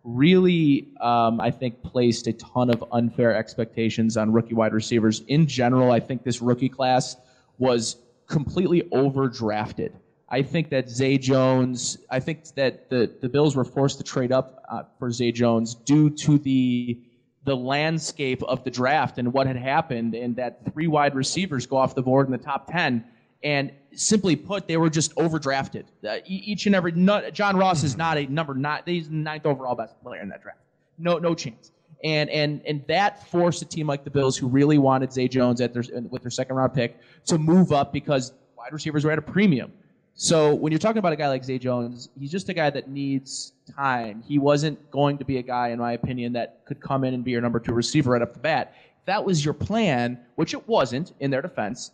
really, 0.04 0.88
um, 1.02 1.42
I 1.42 1.52
think, 1.52 1.82
placed 1.82 2.28
a 2.28 2.34
ton 2.34 2.70
of 2.70 2.84
unfair 2.92 3.36
expectations 3.36 4.16
on 4.16 4.32
rookie 4.32 4.54
wide 4.54 4.74
receivers. 4.74 5.22
In 5.28 5.48
general, 5.48 5.92
I 5.92 6.00
think 6.00 6.24
this 6.24 6.42
rookie 6.42 6.70
class 6.70 7.18
was 7.58 7.98
completely 8.28 8.84
overdrafted. 8.84 9.92
I 10.30 10.42
think 10.42 10.70
that 10.72 10.90
Zay 10.90 11.18
Jones, 11.18 11.98
I 12.10 12.20
think 12.20 12.54
that 12.56 12.90
the, 12.90 13.12
the 13.22 13.30
Bills 13.30 13.56
were 13.56 13.64
forced 13.64 13.98
to 14.00 14.04
trade 14.04 14.32
up 14.32 14.64
uh, 14.70 14.84
for 15.00 15.10
Zay 15.12 15.32
Jones 15.32 15.76
due 15.76 16.10
to 16.10 16.38
the 16.38 17.00
the 17.48 17.56
landscape 17.56 18.44
of 18.44 18.66
the 18.66 18.70
draft 18.70 19.18
and 19.18 19.32
what 19.32 19.48
had 19.48 19.56
happened, 19.56 20.14
and 20.14 20.36
that 20.36 20.74
three 20.74 20.88
wide 20.88 21.16
receivers 21.16 21.66
go 21.66 21.78
off 21.78 21.96
the 21.96 22.02
board 22.02 22.28
in 22.28 22.32
the 22.34 22.38
top 22.38 22.70
10. 22.70 23.06
And 23.42 23.72
simply 23.94 24.36
put, 24.36 24.68
they 24.68 24.76
were 24.76 24.90
just 24.90 25.16
overdrafted. 25.16 25.86
Uh, 26.06 26.18
each 26.26 26.66
and 26.66 26.76
every, 26.76 26.92
John 27.32 27.56
Ross 27.56 27.84
is 27.84 27.96
not 27.96 28.18
a 28.18 28.26
number 28.26 28.54
nine, 28.54 28.82
he's 28.86 29.08
the 29.08 29.16
ninth 29.16 29.46
overall 29.46 29.76
best 29.76 29.96
player 30.04 30.22
in 30.22 30.28
that 30.30 30.44
draft. 30.44 30.60
No, 30.98 31.20
no 31.20 31.34
chance. 31.34 31.72
And, 32.04 32.30
and, 32.30 32.62
and 32.68 32.86
that 32.88 33.30
forced 33.30 33.62
a 33.62 33.66
team 33.66 33.88
like 33.88 34.04
the 34.04 34.12
Bills, 34.12 34.36
who 34.36 34.48
really 34.48 34.78
wanted 34.78 35.14
Zay 35.14 35.30
Jones 35.30 35.62
at 35.62 35.74
their, 35.74 35.84
with 36.10 36.24
their 36.24 36.32
second 36.32 36.58
round 36.58 36.74
pick, 36.74 36.98
to 37.28 37.38
move 37.38 37.72
up 37.72 37.94
because 37.94 38.34
wide 38.58 38.74
receivers 38.74 39.06
were 39.06 39.12
at 39.12 39.20
a 39.20 39.22
premium. 39.22 39.72
So 40.20 40.56
when 40.56 40.72
you're 40.72 40.80
talking 40.80 40.98
about 40.98 41.14
a 41.14 41.16
guy 41.16 41.28
like 41.28 41.46
Zay 41.46 41.60
Jones, 41.60 42.10
he's 42.20 42.32
just 42.32 42.50
a 42.50 42.54
guy 42.54 42.72
that 42.72 42.90
needs 42.90 43.54
time. 43.76 44.24
He 44.28 44.40
wasn't 44.40 44.90
going 44.90 45.20
to 45.20 45.26
be 45.26 45.38
a 45.38 45.44
guy, 45.44 45.68
in 45.68 45.78
my 45.78 45.92
opinion, 45.94 46.34
that 46.34 46.66
could 46.66 46.82
come 46.82 47.04
in 47.04 47.14
and 47.14 47.24
be 47.24 47.30
your 47.30 47.42
number 47.42 47.60
two 47.60 47.72
receiver 47.72 48.12
right 48.12 48.22
off 48.24 48.34
the 48.34 48.40
bat. 48.40 48.74
If 49.00 49.06
that 49.06 49.24
was 49.24 49.46
your 49.46 49.54
plan, 49.54 50.20
which 50.34 50.56
it 50.56 50.68
wasn't 50.68 51.14
in 51.20 51.30
their 51.30 51.44
defense, 51.44 51.92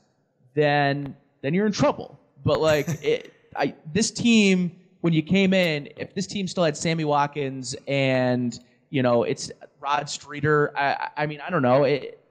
then 0.53 1.17
then 1.41 1.53
you're 1.53 1.65
in 1.65 1.73
trouble. 1.73 2.17
But 2.45 2.61
like 2.61 2.87
it, 3.03 3.33
I, 3.57 3.75
this 3.91 4.09
team, 4.09 4.71
when 5.01 5.11
you 5.11 5.21
came 5.21 5.53
in, 5.53 5.89
if 5.97 6.15
this 6.15 6.25
team 6.25 6.47
still 6.47 6.63
had 6.63 6.77
Sammy 6.77 7.03
Watkins 7.03 7.75
and 7.89 8.57
you 8.89 9.03
know 9.03 9.23
it's 9.23 9.51
Rod 9.81 10.09
Streater, 10.09 10.71
I, 10.77 11.09
I 11.17 11.25
mean 11.25 11.41
I 11.45 11.49
don't 11.49 11.61
know, 11.61 11.83
it, 11.83 12.23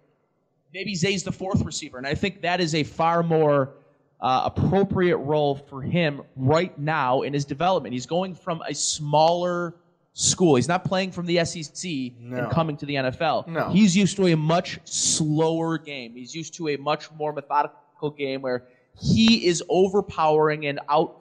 maybe 0.73 0.95
Zay's 0.95 1.23
the 1.23 1.33
fourth 1.33 1.63
receiver, 1.63 1.99
and 1.99 2.07
I 2.07 2.15
think 2.15 2.41
that 2.41 2.63
is 2.63 2.75
a 2.75 2.83
far 2.83 3.23
more 3.23 3.75
uh, 4.23 4.43
appropriate 4.45 5.17
role 5.19 5.57
for 5.57 5.83
him 5.83 6.23
right 6.37 6.77
now 6.79 7.23
in 7.23 7.33
his 7.35 7.45
development. 7.45 7.93
He's 7.93 8.07
going 8.07 8.35
from 8.35 8.63
a 8.69 8.73
smaller 8.73 9.75
school. 10.15 10.55
He's 10.57 10.69
not 10.69 10.85
playing 10.85 11.11
from 11.11 11.27
the 11.27 11.45
SEC 11.45 11.91
No. 12.21 12.37
and 12.39 12.51
coming 12.53 12.77
to 12.77 12.87
the 12.87 12.95
NFL. 12.95 13.49
No. 13.49 13.71
He's 13.71 13.97
used 13.97 14.17
to 14.17 14.29
a 14.29 14.37
much 14.37 14.79
slower 14.85 15.77
game. 15.77 16.15
He's 16.15 16.35
used 16.35 16.55
to 16.55 16.69
a 16.69 16.77
much 16.77 17.11
more 17.13 17.33
methodical 17.33 18.11
game 18.17 18.43
where 18.43 18.65
he 19.01 19.45
is 19.47 19.63
overpowering 19.69 20.67
and 20.67 20.79
out, 20.89 21.17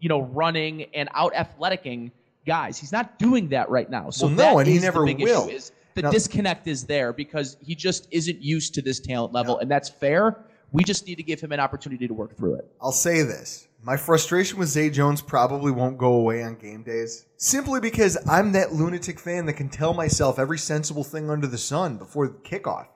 you 0.00 0.08
know, 0.08 0.22
running 0.22 0.86
and 0.94 1.08
out 1.14 1.32
athleticing 1.34 2.10
guys. 2.46 2.78
He's 2.78 2.92
not 2.92 3.18
doing 3.18 3.48
that 3.50 3.68
right 3.70 3.88
now. 3.88 4.10
So 4.10 4.26
Well, 4.26 4.34
no, 4.34 4.58
and 4.58 4.68
he 4.68 4.78
never 4.80 5.04
will. 5.04 5.48
Is 5.48 5.70
the 5.94 6.02
Now- 6.02 6.10
disconnect 6.10 6.66
is 6.66 6.84
there 6.84 7.12
because 7.12 7.56
he 7.60 7.74
just 7.74 8.08
isn't 8.10 8.42
used 8.42 8.74
to 8.74 8.82
this 8.82 8.98
talent 9.00 9.32
level, 9.32 9.58
and 9.58 9.70
that's 9.70 9.88
fair. 9.88 10.46
We 10.72 10.84
just 10.84 11.06
need 11.06 11.16
to 11.16 11.22
give 11.22 11.40
him 11.40 11.52
an 11.52 11.60
opportunity 11.60 12.06
to 12.06 12.14
work 12.14 12.36
through 12.36 12.54
it. 12.54 12.70
I'll 12.80 12.92
say 12.92 13.22
this. 13.22 13.66
My 13.82 13.96
frustration 13.96 14.58
with 14.58 14.68
Zay 14.68 14.90
Jones 14.90 15.22
probably 15.22 15.72
won't 15.72 15.98
go 15.98 16.12
away 16.12 16.42
on 16.42 16.56
game 16.56 16.82
days. 16.82 17.26
Simply 17.36 17.80
because 17.80 18.18
I'm 18.28 18.52
that 18.52 18.72
lunatic 18.72 19.18
fan 19.18 19.46
that 19.46 19.54
can 19.54 19.68
tell 19.68 19.94
myself 19.94 20.38
every 20.38 20.58
sensible 20.58 21.02
thing 21.02 21.30
under 21.30 21.46
the 21.46 21.58
sun 21.58 21.96
before 21.96 22.28
the 22.28 22.34
kickoff. 22.34 22.86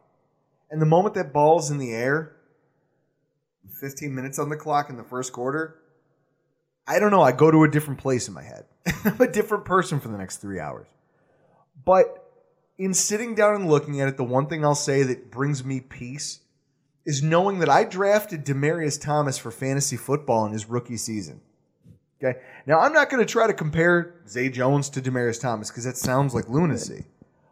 And 0.70 0.80
the 0.80 0.86
moment 0.86 1.14
that 1.14 1.32
ball's 1.32 1.70
in 1.70 1.78
the 1.78 1.92
air, 1.92 2.36
15 3.80 4.14
minutes 4.14 4.38
on 4.38 4.50
the 4.50 4.56
clock 4.56 4.90
in 4.90 4.96
the 4.96 5.04
first 5.04 5.32
quarter, 5.32 5.78
I 6.86 6.98
don't 6.98 7.10
know. 7.10 7.22
I 7.22 7.32
go 7.32 7.50
to 7.50 7.64
a 7.64 7.70
different 7.70 7.98
place 7.98 8.28
in 8.28 8.34
my 8.34 8.42
head. 8.42 8.66
I'm 9.04 9.20
a 9.20 9.26
different 9.26 9.64
person 9.64 10.00
for 10.00 10.08
the 10.08 10.18
next 10.18 10.36
three 10.38 10.60
hours. 10.60 10.86
But 11.84 12.30
in 12.78 12.92
sitting 12.92 13.34
down 13.34 13.54
and 13.54 13.68
looking 13.68 14.00
at 14.00 14.08
it, 14.08 14.16
the 14.16 14.24
one 14.24 14.46
thing 14.46 14.64
I'll 14.64 14.74
say 14.74 15.02
that 15.02 15.30
brings 15.30 15.64
me 15.64 15.80
peace 15.80 16.40
is 17.06 17.22
knowing 17.22 17.58
that 17.60 17.68
I 17.68 17.84
drafted 17.84 18.44
Demaryius 18.44 19.00
Thomas 19.00 19.36
for 19.38 19.50
fantasy 19.50 19.96
football 19.96 20.46
in 20.46 20.52
his 20.52 20.68
rookie 20.68 20.96
season. 20.96 21.40
Okay. 22.22 22.38
Now 22.66 22.80
I'm 22.80 22.92
not 22.92 23.10
going 23.10 23.24
to 23.24 23.30
try 23.30 23.46
to 23.46 23.52
compare 23.52 24.14
Zay 24.28 24.48
Jones 24.48 24.88
to 24.90 25.02
Demaryius 25.02 25.40
Thomas 25.40 25.70
because 25.70 25.84
that 25.84 25.96
sounds 25.96 26.34
like 26.34 26.48
lunacy. 26.48 27.04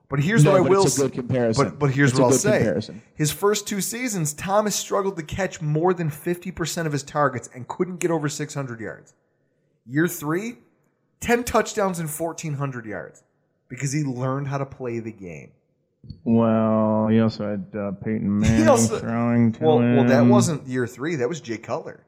But 0.09 0.21
here's 0.21 0.45
No, 0.45 0.53
what 0.53 0.59
I 0.59 0.69
will 0.69 0.83
it's 0.85 0.99
a 0.99 1.05
s- 1.05 1.09
good 1.11 1.13
comparison. 1.15 1.65
But 1.71 1.79
but 1.79 1.91
here's 1.91 2.11
It's 2.11 2.19
what 2.21 2.27
I'll 2.27 2.33
say. 2.33 2.59
comparison. 2.59 3.03
His 3.15 3.31
first 3.33 3.67
two 3.67 3.81
seasons, 3.81 4.33
Thomas 4.35 4.75
struggled 4.77 5.17
to 5.17 5.23
catch 5.23 5.61
more 5.63 5.93
than 5.95 6.11
50% 6.11 6.87
of 6.87 6.93
his 6.93 7.03
targets 7.03 7.49
and 7.55 7.67
couldn't 7.69 7.97
get 7.99 8.11
over 8.11 8.29
600 8.29 8.81
yards. 8.81 9.15
Year 9.87 10.07
three, 10.07 10.59
10 11.21 11.45
touchdowns 11.45 11.99
and 11.99 12.09
1,400 12.11 12.85
yards 12.87 13.23
because 13.69 13.93
he 13.93 14.03
learned 14.05 14.49
how 14.49 14.59
to 14.59 14.67
play 14.67 14.99
the 14.99 15.13
game. 15.13 15.53
Well, 16.25 17.09
he 17.09 17.21
also 17.21 17.49
had 17.51 17.67
uh, 17.79 17.93
Peyton 17.93 18.39
Manning 18.41 18.69
also- 18.69 18.99
throwing 18.99 19.53
to 19.53 19.65
well, 19.65 19.79
him. 19.79 19.97
well, 19.97 20.07
that 20.09 20.27
wasn't 20.27 20.67
year 20.67 20.87
three. 20.87 21.17
That 21.17 21.29
was 21.29 21.41
Jay 21.41 21.59
Cutler. 21.59 22.05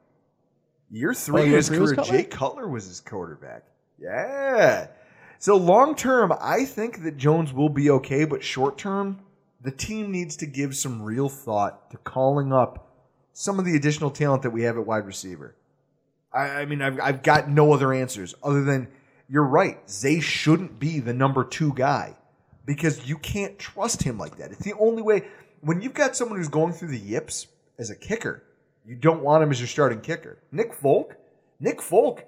Year 0.91 1.13
three 1.13 1.41
Oh, 1.41 1.43
of 1.43 1.49
year 1.49 1.57
his 1.57 1.67
three 1.67 1.77
career, 1.79 1.95
Cutler? 1.95 2.11
Jay 2.17 2.23
Cutler 2.23 2.67
was 2.67 2.87
his 2.87 2.99
quarterback. 3.01 3.63
Yeah. 3.99 4.87
So 5.39 5.57
long 5.57 5.95
term, 5.95 6.33
I 6.39 6.65
think 6.65 7.03
that 7.03 7.17
Jones 7.17 7.51
will 7.53 7.69
be 7.69 7.89
okay, 7.89 8.25
but 8.25 8.43
short 8.43 8.77
term, 8.77 9.19
the 9.61 9.71
team 9.71 10.11
needs 10.11 10.37
to 10.37 10.45
give 10.45 10.75
some 10.75 11.01
real 11.01 11.27
thought 11.29 11.91
to 11.91 11.97
calling 11.97 12.53
up 12.53 12.91
some 13.33 13.59
of 13.59 13.65
the 13.65 13.75
additional 13.75 14.11
talent 14.11 14.43
that 14.43 14.51
we 14.51 14.63
have 14.63 14.77
at 14.77 14.85
wide 14.85 15.05
receiver. 15.05 15.55
I, 16.31 16.47
I 16.61 16.65
mean, 16.65 16.81
I've, 16.81 16.99
I've 17.01 17.23
got 17.23 17.49
no 17.49 17.73
other 17.73 17.91
answers 17.93 18.35
other 18.43 18.63
than 18.63 18.87
you're 19.27 19.43
right. 19.43 19.77
Zay 19.89 20.19
shouldn't 20.19 20.79
be 20.79 20.99
the 20.99 21.13
number 21.13 21.43
two 21.43 21.73
guy 21.73 22.15
because 22.65 23.07
you 23.07 23.17
can't 23.17 23.57
trust 23.59 24.03
him 24.03 24.17
like 24.17 24.37
that. 24.37 24.51
It's 24.51 24.63
the 24.63 24.73
only 24.73 25.01
way. 25.01 25.27
When 25.61 25.81
you've 25.81 25.93
got 25.93 26.15
someone 26.15 26.37
who's 26.37 26.47
going 26.47 26.73
through 26.73 26.89
the 26.89 26.99
yips 26.99 27.47
as 27.77 27.89
a 27.89 27.95
kicker, 27.95 28.43
you 28.85 28.95
don't 28.95 29.23
want 29.23 29.43
him 29.43 29.51
as 29.51 29.59
your 29.59 29.67
starting 29.67 30.01
kicker. 30.01 30.39
Nick 30.51 30.73
Folk, 30.73 31.15
Nick 31.59 31.81
Folk, 31.81 32.25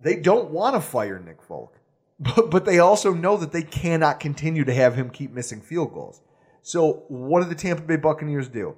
they 0.00 0.16
don't 0.16 0.50
want 0.50 0.74
to 0.74 0.80
fire 0.80 1.18
Nick 1.18 1.42
Folk, 1.42 1.78
but, 2.20 2.50
but 2.50 2.64
they 2.64 2.78
also 2.78 3.14
know 3.14 3.36
that 3.36 3.52
they 3.52 3.62
cannot 3.62 4.20
continue 4.20 4.64
to 4.64 4.74
have 4.74 4.94
him 4.94 5.10
keep 5.10 5.32
missing 5.32 5.60
field 5.60 5.92
goals. 5.92 6.20
So, 6.62 7.04
what 7.08 7.42
do 7.42 7.48
the 7.48 7.54
Tampa 7.54 7.82
Bay 7.82 7.96
Buccaneers 7.96 8.48
do? 8.48 8.76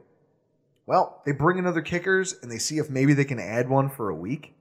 Well, 0.86 1.22
they 1.24 1.32
bring 1.32 1.58
in 1.58 1.66
other 1.66 1.82
kickers 1.82 2.34
and 2.42 2.50
they 2.50 2.58
see 2.58 2.78
if 2.78 2.90
maybe 2.90 3.14
they 3.14 3.24
can 3.24 3.38
add 3.38 3.68
one 3.68 3.88
for 3.88 4.10
a 4.10 4.14
week 4.14 4.54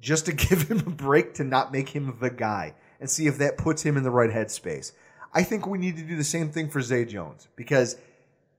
just 0.00 0.26
to 0.26 0.32
give 0.34 0.68
him 0.68 0.78
a 0.80 0.90
break 0.90 1.34
to 1.34 1.44
not 1.44 1.72
make 1.72 1.90
him 1.90 2.16
the 2.20 2.30
guy 2.30 2.74
and 3.00 3.08
see 3.08 3.26
if 3.26 3.38
that 3.38 3.58
puts 3.58 3.82
him 3.82 3.96
in 3.96 4.02
the 4.02 4.10
right 4.10 4.30
headspace. 4.30 4.92
I 5.36 5.42
think 5.42 5.66
we 5.66 5.76
need 5.76 5.98
to 5.98 6.02
do 6.02 6.16
the 6.16 6.24
same 6.24 6.48
thing 6.48 6.70
for 6.70 6.80
Zay 6.80 7.04
Jones 7.04 7.46
because 7.56 7.96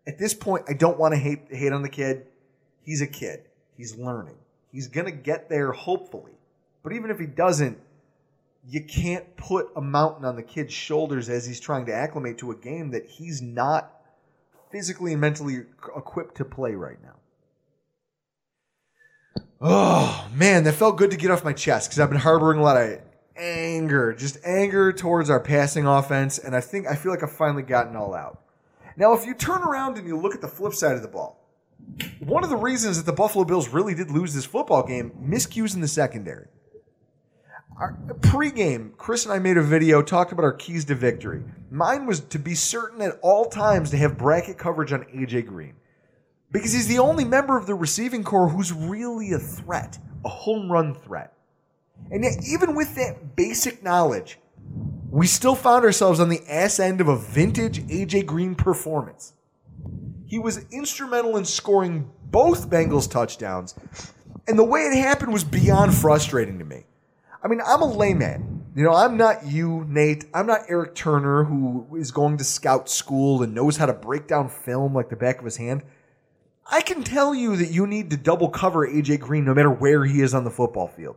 at 0.06 0.20
this 0.20 0.36
point, 0.36 0.66
I 0.70 0.74
don't 0.74 1.00
want 1.00 1.16
to 1.16 1.20
hate 1.20 1.48
hate 1.50 1.74
on 1.74 1.82
the 1.82 1.90
kid. 1.90 2.28
He's 2.84 3.02
a 3.02 3.08
kid. 3.08 3.42
He's 3.76 3.98
learning. 3.98 4.38
He's 4.72 4.88
gonna 4.88 5.12
get 5.12 5.50
there 5.50 5.72
hopefully. 5.72 6.34
But 6.84 6.94
even 6.94 7.10
if 7.10 7.18
he 7.18 7.26
doesn't, 7.26 7.80
you 8.64 8.84
can't 8.84 9.36
put 9.38 9.70
a 9.76 9.82
mountain 9.82 10.24
on 10.24 10.36
the 10.36 10.44
kid's 10.44 10.72
shoulders 10.72 11.30
as 11.30 11.48
he's 11.48 11.60
trying 11.60 11.88
to 11.88 11.94
acclimate 11.94 12.38
to 12.38 12.52
a 12.52 12.56
game 12.56 12.92
that 12.92 13.08
he's 13.08 13.42
not 13.42 13.92
physically 14.72 15.14
and 15.14 15.22
mentally 15.22 15.64
equipped 15.96 16.36
to 16.36 16.46
play 16.46 16.76
right 16.76 17.02
now. 17.02 17.16
Oh 19.60 20.30
man, 20.32 20.64
that 20.66 20.74
felt 20.74 20.98
good 20.98 21.10
to 21.10 21.18
get 21.18 21.32
off 21.32 21.44
my 21.44 21.54
chest 21.54 21.90
because 21.90 22.00
I've 22.00 22.10
been 22.12 22.20
harboring 22.20 22.60
a 22.60 22.64
lot 22.64 22.78
of 22.78 23.00
anger, 23.38 24.14
just 24.14 24.38
anger 24.44 24.92
towards 24.92 25.30
our 25.30 25.40
passing 25.40 25.86
offense, 25.86 26.38
and 26.38 26.56
I 26.56 26.62
think 26.62 26.88
I 26.88 26.96
feel 26.96 27.12
like 27.12 27.24
I've 27.24 27.32
finally 27.32 27.64
gotten 27.64 27.96
all 27.96 28.14
out. 28.14 28.42
Now, 28.96 29.14
if 29.14 29.26
you 29.26 29.34
turn 29.34 29.62
around 29.62 29.98
and 29.98 30.08
you 30.08 30.18
look 30.18 30.34
at 30.34 30.42
the 30.42 30.48
flip 30.48 30.74
side 30.74 30.96
of 30.96 31.02
the 31.02 31.08
ball, 31.08 31.46
one 32.20 32.44
of 32.44 32.50
the 32.50 32.56
reasons 32.56 32.98
that 32.98 33.06
the 33.06 33.16
Buffalo 33.16 33.46
Bills 33.46 33.70
really 33.70 33.94
did 33.94 34.12
lose 34.12 34.34
this 34.34 34.46
football 34.46 34.84
game, 34.84 35.12
miscues 35.22 35.76
in 35.76 35.82
the 35.82 35.88
secondary. 35.88 36.48
Our, 37.78 37.94
pre-game, 38.22 38.94
Chris 38.98 39.26
and 39.26 39.34
I 39.34 39.38
made 39.38 39.58
a 39.58 39.62
video 39.62 40.02
talked 40.02 40.32
about 40.32 40.44
our 40.44 40.54
keys 40.54 40.86
to 40.86 40.96
victory. 40.96 41.44
Mine 41.70 42.08
was 42.08 42.22
to 42.22 42.40
be 42.40 42.56
certain 42.56 43.02
at 43.04 43.20
all 43.22 43.46
times 43.46 43.92
to 43.92 43.98
have 43.98 44.18
bracket 44.18 44.58
coverage 44.58 44.92
on 44.92 45.04
AJ 45.04 45.46
Green 45.46 45.76
because 46.52 46.74
he's 46.74 46.88
the 46.88 47.00
only 47.00 47.24
member 47.24 47.56
of 47.56 47.68
the 47.68 47.76
receiving 47.76 48.24
corps 48.24 48.50
who's 48.50 48.74
really 48.74 49.34
a 49.34 49.40
threat, 49.40 50.00
a 50.26 50.30
home 50.30 50.72
run 50.72 50.96
threat. 50.96 51.34
And 52.12 52.24
yet, 52.24 52.38
even 52.48 52.76
with 52.76 52.96
that 52.96 53.36
basic 53.36 53.84
knowledge, 53.84 54.40
we 55.10 55.28
still 55.28 55.56
found 55.56 55.86
ourselves 55.86 56.20
on 56.20 56.30
the 56.30 56.42
ass 56.50 56.80
end 56.80 57.02
of 57.02 57.08
a 57.08 57.18
vintage 57.18 57.80
AJ 57.88 58.26
Green 58.26 58.56
performance. 58.56 59.34
He 60.26 60.40
was 60.40 60.66
instrumental 60.72 61.38
in 61.38 61.46
scoring 61.46 62.10
both 62.26 62.70
Bengals 62.70 63.10
touchdowns, 63.10 63.76
and 64.48 64.60
the 64.60 64.64
way 64.64 64.82
it 64.82 64.98
happened 64.98 65.34
was 65.34 65.44
beyond 65.44 65.94
frustrating 65.94 66.60
to 66.60 66.66
me. 66.66 66.86
I 67.44 67.48
mean, 67.48 67.62
I'm 67.66 67.82
a 67.82 67.86
layman. 67.86 68.66
You 68.76 68.84
know, 68.84 68.94
I'm 68.94 69.18
not 69.18 69.46
you, 69.46 69.86
Nate. 69.88 70.26
I'm 70.34 70.46
not 70.46 70.62
Eric 70.68 70.96
Turner, 70.96 71.46
who 71.46 71.88
is 71.98 72.12
going 72.12 72.38
to 72.38 72.44
scout 72.44 72.90
school 72.90 73.42
and 73.42 73.56
knows 73.56 73.78
how 73.78 73.86
to 73.86 73.94
break 73.94 74.28
down 74.28 74.50
film 74.50 74.94
like 74.94 75.10
the 75.10 75.16
back 75.16 75.40
of 75.40 75.46
his 75.46 75.58
hand. 75.58 75.84
I 76.70 76.82
can 76.82 77.04
tell 77.04 77.34
you 77.34 77.56
that 77.56 77.72
you 77.72 77.88
need 77.88 78.10
to 78.10 78.18
double 78.18 78.50
cover 78.50 78.88
AJ 78.88 79.22
Green 79.22 79.46
no 79.46 79.54
matter 79.54 79.72
where 79.72 80.06
he 80.06 80.22
is 80.22 80.34
on 80.34 80.44
the 80.44 80.52
football 80.52 80.88
field. 80.88 81.16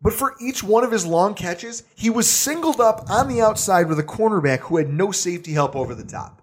But 0.00 0.12
for 0.12 0.36
each 0.40 0.62
one 0.62 0.84
of 0.84 0.92
his 0.92 1.04
long 1.04 1.34
catches, 1.34 1.82
he 1.96 2.08
was 2.08 2.30
singled 2.30 2.80
up 2.80 3.10
on 3.10 3.28
the 3.28 3.40
outside 3.40 3.88
with 3.88 3.98
a 3.98 4.04
cornerback 4.04 4.60
who 4.60 4.76
had 4.76 4.92
no 4.92 5.10
safety 5.10 5.52
help 5.52 5.74
over 5.74 5.94
the 5.94 6.04
top. 6.04 6.40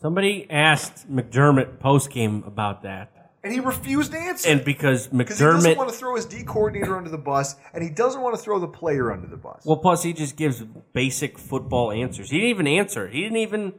Somebody 0.00 0.46
asked 0.50 1.10
McDermott 1.10 1.80
post 1.80 2.10
game 2.10 2.44
about 2.46 2.82
that. 2.82 3.32
And 3.42 3.52
he 3.52 3.60
refused 3.60 4.12
to 4.12 4.18
answer. 4.18 4.50
And 4.50 4.64
because 4.64 5.06
Because 5.06 5.38
he 5.38 5.44
doesn't 5.44 5.76
want 5.76 5.88
to 5.88 5.94
throw 5.94 6.16
his 6.16 6.26
D 6.26 6.42
coordinator 6.42 6.96
under 6.96 7.08
the 7.08 7.18
bus, 7.18 7.56
and 7.72 7.82
he 7.82 7.88
doesn't 7.88 8.20
want 8.20 8.36
to 8.36 8.42
throw 8.42 8.58
the 8.58 8.68
player 8.68 9.10
under 9.10 9.26
the 9.26 9.36
bus. 9.36 9.62
Well, 9.64 9.76
plus 9.76 10.02
he 10.02 10.12
just 10.12 10.36
gives 10.36 10.62
basic 10.92 11.38
football 11.38 11.90
answers. 11.90 12.30
He 12.30 12.38
didn't 12.38 12.50
even 12.50 12.66
answer. 12.66 13.08
He 13.08 13.22
didn't 13.22 13.38
even 13.38 13.72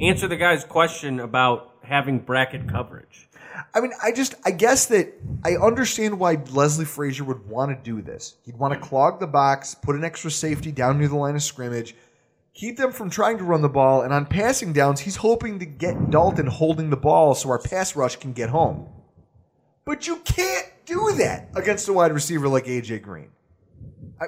answer 0.00 0.26
the 0.26 0.36
guy's 0.36 0.64
question 0.64 1.20
about 1.20 1.70
having 1.82 2.20
bracket 2.20 2.68
coverage. 2.68 3.28
I 3.74 3.80
mean, 3.80 3.92
I 4.02 4.12
just, 4.12 4.34
I 4.44 4.50
guess 4.50 4.86
that 4.86 5.12
I 5.44 5.56
understand 5.56 6.18
why 6.18 6.38
Leslie 6.50 6.84
Frazier 6.84 7.24
would 7.24 7.46
want 7.48 7.70
to 7.70 7.90
do 7.90 8.02
this. 8.02 8.36
He'd 8.44 8.56
want 8.56 8.74
to 8.74 8.78
mm-hmm. 8.78 8.88
clog 8.88 9.20
the 9.20 9.26
box, 9.26 9.74
put 9.74 9.96
an 9.96 10.04
extra 10.04 10.30
safety 10.30 10.72
down 10.72 10.98
near 10.98 11.08
the 11.08 11.16
line 11.16 11.36
of 11.36 11.42
scrimmage, 11.42 11.94
keep 12.54 12.76
them 12.76 12.92
from 12.92 13.10
trying 13.10 13.38
to 13.38 13.44
run 13.44 13.62
the 13.62 13.68
ball, 13.68 14.02
and 14.02 14.12
on 14.12 14.26
passing 14.26 14.72
downs, 14.72 15.00
he's 15.00 15.16
hoping 15.16 15.58
to 15.58 15.66
get 15.66 16.10
Dalton 16.10 16.46
holding 16.46 16.90
the 16.90 16.96
ball 16.96 17.34
so 17.34 17.50
our 17.50 17.58
pass 17.58 17.96
rush 17.96 18.16
can 18.16 18.32
get 18.32 18.50
home. 18.50 18.88
But 19.84 20.06
you 20.06 20.16
can't 20.18 20.66
do 20.84 21.14
that 21.18 21.48
against 21.56 21.88
a 21.88 21.92
wide 21.92 22.12
receiver 22.12 22.48
like 22.48 22.66
AJ 22.66 23.02
Green. 23.02 23.30
I, 24.20 24.26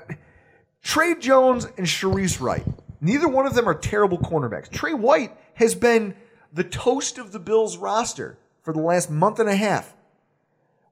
Trey 0.82 1.14
Jones 1.14 1.66
and 1.76 1.86
Shareece 1.86 2.40
Wright, 2.40 2.64
neither 3.00 3.28
one 3.28 3.46
of 3.46 3.54
them 3.54 3.68
are 3.68 3.74
terrible 3.74 4.18
cornerbacks. 4.18 4.70
Trey 4.70 4.94
White 4.94 5.36
has 5.54 5.74
been 5.74 6.14
the 6.52 6.64
toast 6.64 7.18
of 7.18 7.32
the 7.32 7.38
Bills 7.38 7.76
roster 7.76 8.38
for 8.62 8.72
the 8.72 8.80
last 8.80 9.10
month 9.10 9.38
and 9.38 9.48
a 9.48 9.56
half. 9.56 9.94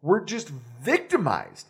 We're 0.03 0.25
just 0.25 0.49
victimized 0.83 1.67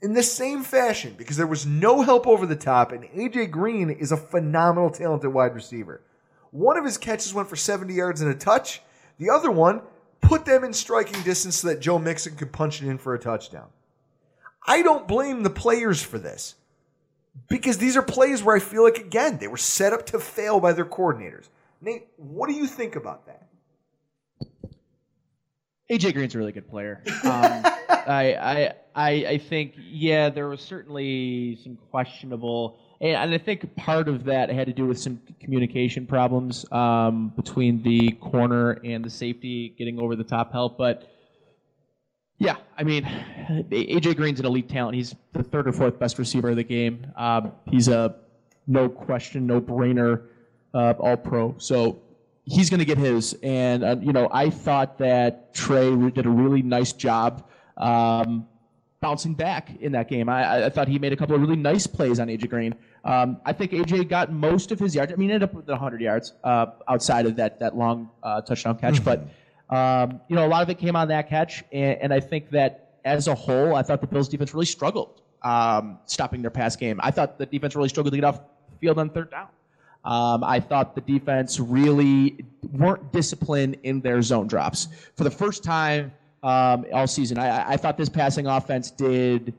in 0.00 0.14
the 0.14 0.22
same 0.22 0.62
fashion 0.62 1.14
because 1.16 1.36
there 1.36 1.46
was 1.46 1.64
no 1.64 2.02
help 2.02 2.26
over 2.26 2.44
the 2.44 2.56
top, 2.56 2.92
and 2.92 3.04
AJ 3.04 3.50
Green 3.50 3.88
is 3.90 4.12
a 4.12 4.16
phenomenal 4.16 4.90
talented 4.90 5.32
wide 5.32 5.54
receiver. 5.54 6.02
One 6.50 6.76
of 6.76 6.84
his 6.84 6.98
catches 6.98 7.32
went 7.32 7.48
for 7.48 7.56
70 7.56 7.94
yards 7.94 8.20
and 8.20 8.30
a 8.30 8.34
touch. 8.34 8.82
The 9.18 9.30
other 9.30 9.50
one 9.50 9.82
put 10.20 10.44
them 10.44 10.64
in 10.64 10.72
striking 10.72 11.22
distance 11.22 11.56
so 11.56 11.68
that 11.68 11.80
Joe 11.80 11.98
Mixon 11.98 12.36
could 12.36 12.52
punch 12.52 12.82
it 12.82 12.88
in 12.88 12.98
for 12.98 13.14
a 13.14 13.18
touchdown. 13.18 13.68
I 14.66 14.82
don't 14.82 15.08
blame 15.08 15.42
the 15.42 15.50
players 15.50 16.02
for 16.02 16.18
this 16.18 16.56
because 17.48 17.78
these 17.78 17.96
are 17.96 18.02
plays 18.02 18.42
where 18.42 18.56
I 18.56 18.60
feel 18.60 18.84
like, 18.84 18.98
again, 18.98 19.38
they 19.38 19.48
were 19.48 19.56
set 19.56 19.92
up 19.92 20.06
to 20.06 20.18
fail 20.18 20.60
by 20.60 20.72
their 20.72 20.84
coordinators. 20.84 21.48
Nate, 21.80 22.08
what 22.16 22.48
do 22.48 22.54
you 22.54 22.66
think 22.66 22.96
about 22.96 23.26
that? 23.26 23.48
AJ 25.92 26.14
Green's 26.14 26.34
a 26.34 26.38
really 26.38 26.52
good 26.52 26.68
player. 26.70 27.02
Um, 27.06 27.12
I, 28.06 28.34
I, 28.34 28.74
I, 28.94 29.10
I 29.10 29.38
think, 29.38 29.74
yeah, 29.76 30.30
there 30.30 30.48
was 30.48 30.62
certainly 30.62 31.58
some 31.62 31.76
questionable, 31.90 32.78
and, 33.02 33.34
I 33.34 33.36
think 33.36 33.76
part 33.76 34.08
of 34.08 34.24
that 34.24 34.48
had 34.48 34.68
to 34.68 34.72
do 34.72 34.86
with 34.86 34.98
some 34.98 35.20
communication 35.38 36.06
problems 36.06 36.64
um, 36.72 37.32
between 37.36 37.82
the 37.82 38.12
corner 38.12 38.72
and 38.84 39.04
the 39.04 39.10
safety 39.10 39.74
getting 39.76 40.00
over 40.00 40.16
the 40.16 40.24
top 40.24 40.50
help. 40.50 40.78
But 40.78 41.10
yeah, 42.38 42.56
I 42.78 42.84
mean, 42.84 43.04
AJ 43.70 44.16
Green's 44.16 44.40
an 44.40 44.46
elite 44.46 44.70
talent. 44.70 44.96
He's 44.96 45.14
the 45.34 45.42
third 45.42 45.68
or 45.68 45.72
fourth 45.72 45.98
best 45.98 46.18
receiver 46.18 46.50
of 46.50 46.56
the 46.56 46.64
game. 46.64 47.06
Um, 47.16 47.52
he's 47.70 47.88
a 47.88 48.16
no 48.66 48.88
question, 48.88 49.46
no 49.46 49.60
brainer, 49.60 50.22
uh, 50.72 50.94
all 50.98 51.18
pro. 51.18 51.54
So 51.58 52.00
he's 52.44 52.70
going 52.70 52.80
to 52.80 52.84
get 52.84 52.98
his. 52.98 53.34
And, 53.42 53.84
uh, 53.84 53.96
you 54.00 54.12
know, 54.12 54.28
I 54.32 54.50
thought 54.50 54.98
that 54.98 55.54
Trey 55.54 55.94
did 56.10 56.26
a 56.26 56.30
really 56.30 56.62
nice 56.62 56.92
job 56.92 57.48
um, 57.76 58.46
bouncing 59.00 59.34
back 59.34 59.70
in 59.80 59.92
that 59.92 60.08
game. 60.08 60.28
I, 60.28 60.66
I 60.66 60.70
thought 60.70 60.88
he 60.88 60.98
made 60.98 61.12
a 61.12 61.16
couple 61.16 61.34
of 61.34 61.40
really 61.40 61.56
nice 61.56 61.86
plays 61.86 62.20
on 62.20 62.28
AJ 62.28 62.48
Green. 62.48 62.74
Um, 63.04 63.40
I 63.44 63.52
think 63.52 63.72
AJ 63.72 64.08
got 64.08 64.32
most 64.32 64.70
of 64.72 64.78
his 64.78 64.94
yards. 64.94 65.12
I 65.12 65.16
mean, 65.16 65.28
he 65.28 65.34
ended 65.34 65.48
up 65.48 65.54
with 65.54 65.68
100 65.68 66.00
yards 66.00 66.32
uh, 66.44 66.66
outside 66.88 67.26
of 67.26 67.36
that, 67.36 67.60
that 67.60 67.76
long 67.76 68.10
uh, 68.22 68.40
touchdown 68.42 68.78
catch. 68.78 69.02
Mm-hmm. 69.02 69.24
But, 69.68 69.74
um, 69.76 70.20
you 70.28 70.36
know, 70.36 70.46
a 70.46 70.48
lot 70.48 70.62
of 70.62 70.70
it 70.70 70.78
came 70.78 70.96
on 70.96 71.08
that 71.08 71.28
catch. 71.28 71.64
And, 71.72 71.98
and 72.02 72.14
I 72.14 72.20
think 72.20 72.50
that 72.50 72.98
as 73.04 73.26
a 73.28 73.34
whole, 73.34 73.74
I 73.74 73.82
thought 73.82 74.00
the 74.00 74.06
Bills 74.06 74.28
defense 74.28 74.54
really 74.54 74.66
struggled 74.66 75.22
um, 75.42 75.98
stopping 76.06 76.42
their 76.42 76.50
pass 76.50 76.76
game. 76.76 77.00
I 77.02 77.10
thought 77.10 77.38
the 77.38 77.46
defense 77.46 77.74
really 77.74 77.88
struggled 77.88 78.12
to 78.12 78.16
get 78.16 78.24
off 78.24 78.40
field 78.80 78.98
on 78.98 79.10
third 79.10 79.30
down. 79.30 79.48
Um, 80.04 80.42
I 80.42 80.58
thought 80.60 80.94
the 80.94 81.00
defense 81.00 81.60
really 81.60 82.44
weren't 82.72 83.12
disciplined 83.12 83.76
in 83.84 84.00
their 84.00 84.20
zone 84.22 84.46
drops. 84.48 84.88
For 85.16 85.24
the 85.24 85.30
first 85.30 85.62
time 85.62 86.12
um, 86.42 86.86
all 86.92 87.06
season, 87.06 87.38
I, 87.38 87.72
I 87.72 87.76
thought 87.76 87.96
this 87.96 88.08
passing 88.08 88.46
offense 88.46 88.90
did 88.90 89.54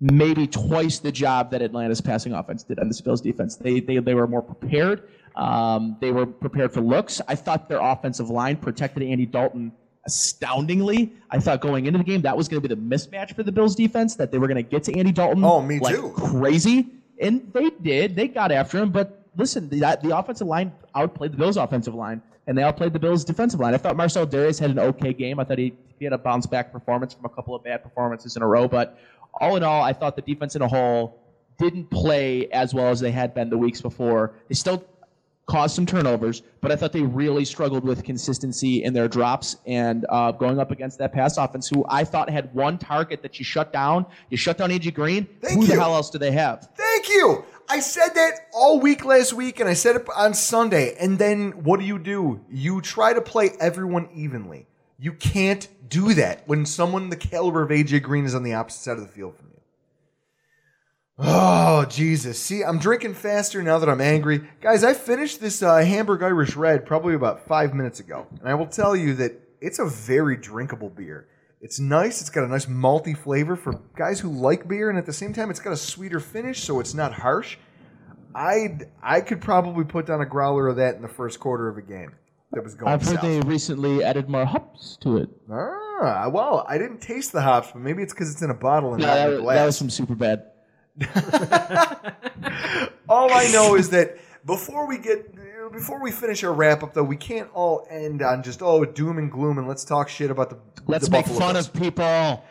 maybe 0.00 0.46
twice 0.46 0.98
the 0.98 1.12
job 1.12 1.50
that 1.50 1.62
Atlanta's 1.62 2.00
passing 2.00 2.32
offense 2.32 2.62
did 2.62 2.78
on 2.78 2.88
the 2.88 3.00
Bills 3.04 3.20
defense. 3.20 3.56
They, 3.56 3.78
they, 3.80 3.98
they 3.98 4.14
were 4.14 4.26
more 4.26 4.42
prepared. 4.42 5.08
Um, 5.36 5.96
they 6.00 6.10
were 6.12 6.26
prepared 6.26 6.72
for 6.72 6.80
looks. 6.80 7.20
I 7.28 7.34
thought 7.34 7.68
their 7.68 7.80
offensive 7.80 8.28
line 8.30 8.56
protected 8.56 9.02
Andy 9.02 9.26
Dalton 9.26 9.70
astoundingly. 10.04 11.12
I 11.30 11.38
thought 11.38 11.60
going 11.60 11.86
into 11.86 11.98
the 11.98 12.04
game 12.04 12.22
that 12.22 12.36
was 12.36 12.48
going 12.48 12.60
to 12.62 12.68
be 12.68 12.74
the 12.74 12.80
mismatch 12.80 13.34
for 13.36 13.42
the 13.42 13.52
Bills 13.52 13.74
defense, 13.76 14.16
that 14.16 14.32
they 14.32 14.38
were 14.38 14.48
going 14.48 14.62
to 14.62 14.68
get 14.68 14.82
to 14.84 14.98
Andy 14.98 15.12
Dalton 15.12 15.44
Oh, 15.44 15.62
me 15.62 15.78
like 15.78 15.94
too. 15.94 16.12
crazy. 16.16 16.86
And 17.20 17.52
they 17.52 17.70
did. 17.70 18.16
They 18.16 18.26
got 18.28 18.50
after 18.50 18.78
him, 18.78 18.90
but 18.90 19.21
listen, 19.36 19.68
the, 19.68 19.80
the 20.02 20.16
offensive 20.16 20.46
line 20.46 20.72
outplayed 20.94 21.32
the 21.32 21.36
Bills' 21.36 21.56
offensive 21.56 21.94
line, 21.94 22.22
and 22.46 22.56
they 22.56 22.62
outplayed 22.62 22.92
the 22.92 22.98
Bills' 22.98 23.24
defensive 23.24 23.60
line. 23.60 23.74
I 23.74 23.78
thought 23.78 23.96
Marcell 23.96 24.26
Dareus 24.26 24.58
had 24.58 24.70
an 24.70 24.78
okay 24.78 25.12
game. 25.12 25.38
I 25.38 25.44
thought 25.44 25.58
he, 25.58 25.74
he 25.98 26.04
had 26.04 26.12
a 26.12 26.18
bounce 26.18 26.46
back 26.46 26.72
performance 26.72 27.14
from 27.14 27.24
a 27.24 27.28
couple 27.28 27.54
of 27.54 27.64
bad 27.64 27.82
performances 27.82 28.36
in 28.36 28.42
a 28.42 28.46
row. 28.46 28.68
But 28.68 28.98
all 29.40 29.56
in 29.56 29.62
all, 29.62 29.82
I 29.82 29.92
thought 29.92 30.16
the 30.16 30.22
defense 30.22 30.56
in 30.56 30.62
a 30.62 30.68
whole 30.68 31.18
didn't 31.58 31.90
play 31.90 32.48
as 32.50 32.74
well 32.74 32.88
as 32.88 33.00
they 33.00 33.10
had 33.10 33.34
been 33.34 33.50
the 33.50 33.58
weeks 33.58 33.80
before. 33.80 34.32
They 34.48 34.54
still 34.54 34.84
caused 35.46 35.74
some 35.74 35.86
turnovers, 35.86 36.42
but 36.60 36.70
I 36.70 36.76
thought 36.76 36.92
they 36.92 37.02
really 37.02 37.44
struggled 37.44 37.84
with 37.84 38.04
consistency 38.04 38.84
in 38.84 38.94
their 38.94 39.08
drops 39.08 39.56
and 39.66 40.06
uh, 40.08 40.32
going 40.32 40.58
up 40.58 40.70
against 40.70 40.98
that 40.98 41.12
pass 41.12 41.36
offense, 41.36 41.68
who 41.68 41.84
I 41.88 42.04
thought 42.04 42.30
had 42.30 42.52
one 42.54 42.78
target 42.78 43.22
that 43.22 43.38
you 43.38 43.44
shut 43.44 43.72
down. 43.72 44.06
You 44.30 44.36
shut 44.36 44.58
down 44.58 44.70
AJ 44.70 44.94
Green. 44.94 45.26
Thank 45.40 45.60
who 45.60 45.66
the 45.66 45.74
hell 45.74 45.94
else 45.94 46.10
do 46.10 46.18
they 46.18 46.32
have? 46.32 46.68
Thank 46.76 47.08
you. 47.08 47.44
I 47.68 47.80
said 47.80 48.10
that 48.14 48.48
all 48.52 48.80
week 48.80 49.04
last 49.04 49.32
week, 49.32 49.60
and 49.60 49.68
I 49.68 49.74
said 49.74 49.96
it 49.96 50.06
on 50.16 50.34
Sunday. 50.34 50.94
And 50.98 51.18
then 51.18 51.64
what 51.64 51.80
do 51.80 51.86
you 51.86 51.98
do? 51.98 52.44
You 52.50 52.80
try 52.80 53.12
to 53.12 53.20
play 53.20 53.50
everyone 53.60 54.08
evenly. 54.14 54.66
You 54.98 55.12
can't 55.12 55.66
do 55.88 56.14
that 56.14 56.46
when 56.46 56.64
someone 56.64 57.10
the 57.10 57.16
caliber 57.16 57.62
of 57.62 57.70
AJ 57.70 58.02
Green 58.02 58.24
is 58.24 58.34
on 58.34 58.42
the 58.42 58.54
opposite 58.54 58.80
side 58.80 58.98
of 58.98 59.02
the 59.02 59.08
field 59.08 59.36
from 59.36 59.46
you. 59.52 59.60
Oh, 61.18 61.84
Jesus. 61.86 62.38
See, 62.38 62.62
I'm 62.64 62.78
drinking 62.78 63.14
faster 63.14 63.62
now 63.62 63.78
that 63.78 63.88
I'm 63.88 64.00
angry. 64.00 64.48
Guys, 64.60 64.82
I 64.82 64.94
finished 64.94 65.40
this 65.40 65.62
uh, 65.62 65.76
Hamburg 65.76 66.22
Irish 66.22 66.56
Red 66.56 66.86
probably 66.86 67.14
about 67.14 67.46
five 67.46 67.74
minutes 67.74 68.00
ago. 68.00 68.26
And 68.40 68.48
I 68.48 68.54
will 68.54 68.66
tell 68.66 68.96
you 68.96 69.14
that 69.14 69.32
it's 69.60 69.78
a 69.78 69.86
very 69.86 70.36
drinkable 70.36 70.88
beer. 70.88 71.28
It's 71.62 71.78
nice. 71.78 72.20
It's 72.20 72.28
got 72.28 72.42
a 72.42 72.48
nice 72.48 72.66
malty 72.66 73.16
flavor 73.16 73.54
for 73.54 73.80
guys 73.96 74.18
who 74.18 74.28
like 74.30 74.66
beer, 74.66 74.90
and 74.90 74.98
at 74.98 75.06
the 75.06 75.12
same 75.12 75.32
time, 75.32 75.48
it's 75.48 75.60
got 75.60 75.72
a 75.72 75.76
sweeter 75.76 76.18
finish, 76.18 76.64
so 76.64 76.80
it's 76.80 76.92
not 76.92 77.12
harsh. 77.14 77.56
I 78.34 78.78
I 79.00 79.20
could 79.20 79.40
probably 79.40 79.84
put 79.84 80.06
down 80.06 80.20
a 80.20 80.26
growler 80.26 80.68
of 80.68 80.76
that 80.76 80.96
in 80.96 81.02
the 81.02 81.08
first 81.08 81.38
quarter 81.38 81.68
of 81.68 81.78
a 81.78 81.82
game 81.82 82.14
that 82.50 82.64
was 82.64 82.74
going 82.74 82.92
I've 82.92 83.02
heard 83.02 83.14
south. 83.14 83.22
they 83.22 83.40
recently 83.40 84.02
added 84.02 84.28
more 84.28 84.44
hops 84.44 84.98
to 85.02 85.18
it. 85.18 85.28
Ah, 85.50 86.28
well, 86.28 86.66
I 86.68 86.78
didn't 86.78 87.00
taste 87.00 87.30
the 87.32 87.42
hops, 87.42 87.70
but 87.72 87.80
maybe 87.80 88.02
it's 88.02 88.12
because 88.12 88.32
it's 88.32 88.42
in 88.42 88.50
a 88.50 88.54
bottle 88.54 88.94
and 88.94 89.02
Yeah, 89.02 89.06
not 89.06 89.32
in 89.32 89.40
a 89.40 89.44
that 89.46 89.66
was 89.66 89.78
from 89.78 89.90
super 89.90 90.16
bad. 90.16 90.46
all 93.08 93.32
I 93.32 93.48
know 93.52 93.76
is 93.76 93.90
that 93.90 94.18
before 94.44 94.86
we 94.86 94.98
get 94.98 95.32
before 95.70 96.00
we 96.02 96.10
finish 96.10 96.42
our 96.44 96.52
wrap 96.52 96.82
up, 96.82 96.94
though, 96.94 97.02
we 97.02 97.16
can't 97.16 97.50
all 97.54 97.86
end 97.90 98.22
on 98.22 98.42
just 98.42 98.62
oh 98.62 98.84
doom 98.84 99.18
and 99.18 99.30
gloom 99.30 99.58
and 99.58 99.68
let's 99.68 99.84
talk 99.84 100.08
shit 100.08 100.30
about 100.30 100.50
the. 100.50 100.58
Let's 100.86 101.06
the 101.06 101.10
make 101.12 101.24
Buffalo 101.26 101.38
fun 101.40 101.54
Bills. 101.54 101.68
of 101.68 101.74
people. 101.74 102.44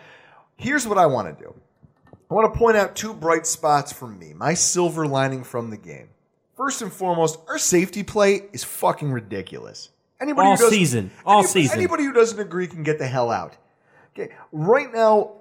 Here's 0.58 0.88
what 0.88 0.98
I 0.98 1.06
want 1.08 1.38
to 1.38 1.44
do. 1.44 1.54
I 2.30 2.34
want 2.34 2.54
to 2.54 2.58
point 2.58 2.78
out 2.78 2.96
two 2.96 3.14
bright 3.14 3.46
spots 3.46 3.92
for 3.92 4.08
me. 4.08 4.34
My 4.34 4.54
silver 4.54 5.06
lining 5.08 5.44
from 5.44 5.70
the 5.70 5.78
game. 5.78 6.10
First 6.56 6.82
and 6.82 6.92
foremost, 6.94 7.40
our 7.48 7.58
safety 7.58 8.04
play 8.04 8.44
is 8.54 8.64
fucking 8.64 9.12
ridiculous. 9.12 9.90
Anybody 10.22 10.48
All 10.50 10.56
who 10.56 10.64
doesn't- 10.64 10.78
season. 10.78 11.12
All 11.26 11.40
any- 11.40 11.48
season. 11.48 11.78
Anybody 11.80 12.04
who 12.06 12.14
doesn't 12.14 12.40
agree 12.40 12.68
can 12.68 12.84
get 12.84 13.00
the 13.00 13.08
hell 13.08 13.32
out. 13.32 13.58
Okay, 14.14 14.32
right 14.52 14.94
now, 14.94 15.32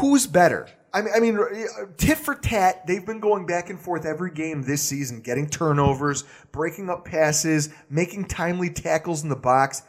who's 0.00 0.26
better? 0.26 0.68
I 0.92 1.02
mean, 1.02 1.12
I 1.14 1.20
mean, 1.20 1.38
uh, 1.38 1.86
tit 1.96 2.18
for 2.18 2.34
tat. 2.34 2.86
They've 2.86 3.04
been 3.04 3.20
going 3.20 3.46
back 3.46 3.70
and 3.70 3.80
forth 3.80 4.04
every 4.04 4.32
game 4.32 4.62
this 4.62 4.82
season, 4.82 5.20
getting 5.20 5.48
turnovers, 5.48 6.24
breaking 6.52 6.90
up 6.90 7.04
passes, 7.04 7.70
making 7.88 8.26
timely 8.26 8.70
tackles 8.70 9.22
in 9.22 9.28
the 9.28 9.36
box. 9.36 9.82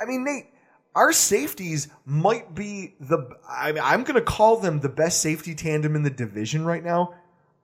I 0.00 0.04
mean, 0.04 0.24
Nate, 0.24 0.46
our 0.94 1.12
safeties 1.12 1.88
might 2.04 2.54
be 2.54 2.94
the. 3.00 3.28
I 3.48 3.72
mean, 3.72 3.82
I'm 3.84 4.04
going 4.04 4.14
to 4.14 4.24
call 4.24 4.58
them 4.58 4.80
the 4.80 4.88
best 4.88 5.20
safety 5.20 5.54
tandem 5.54 5.96
in 5.96 6.02
the 6.02 6.10
division 6.10 6.64
right 6.64 6.84
now. 6.84 7.14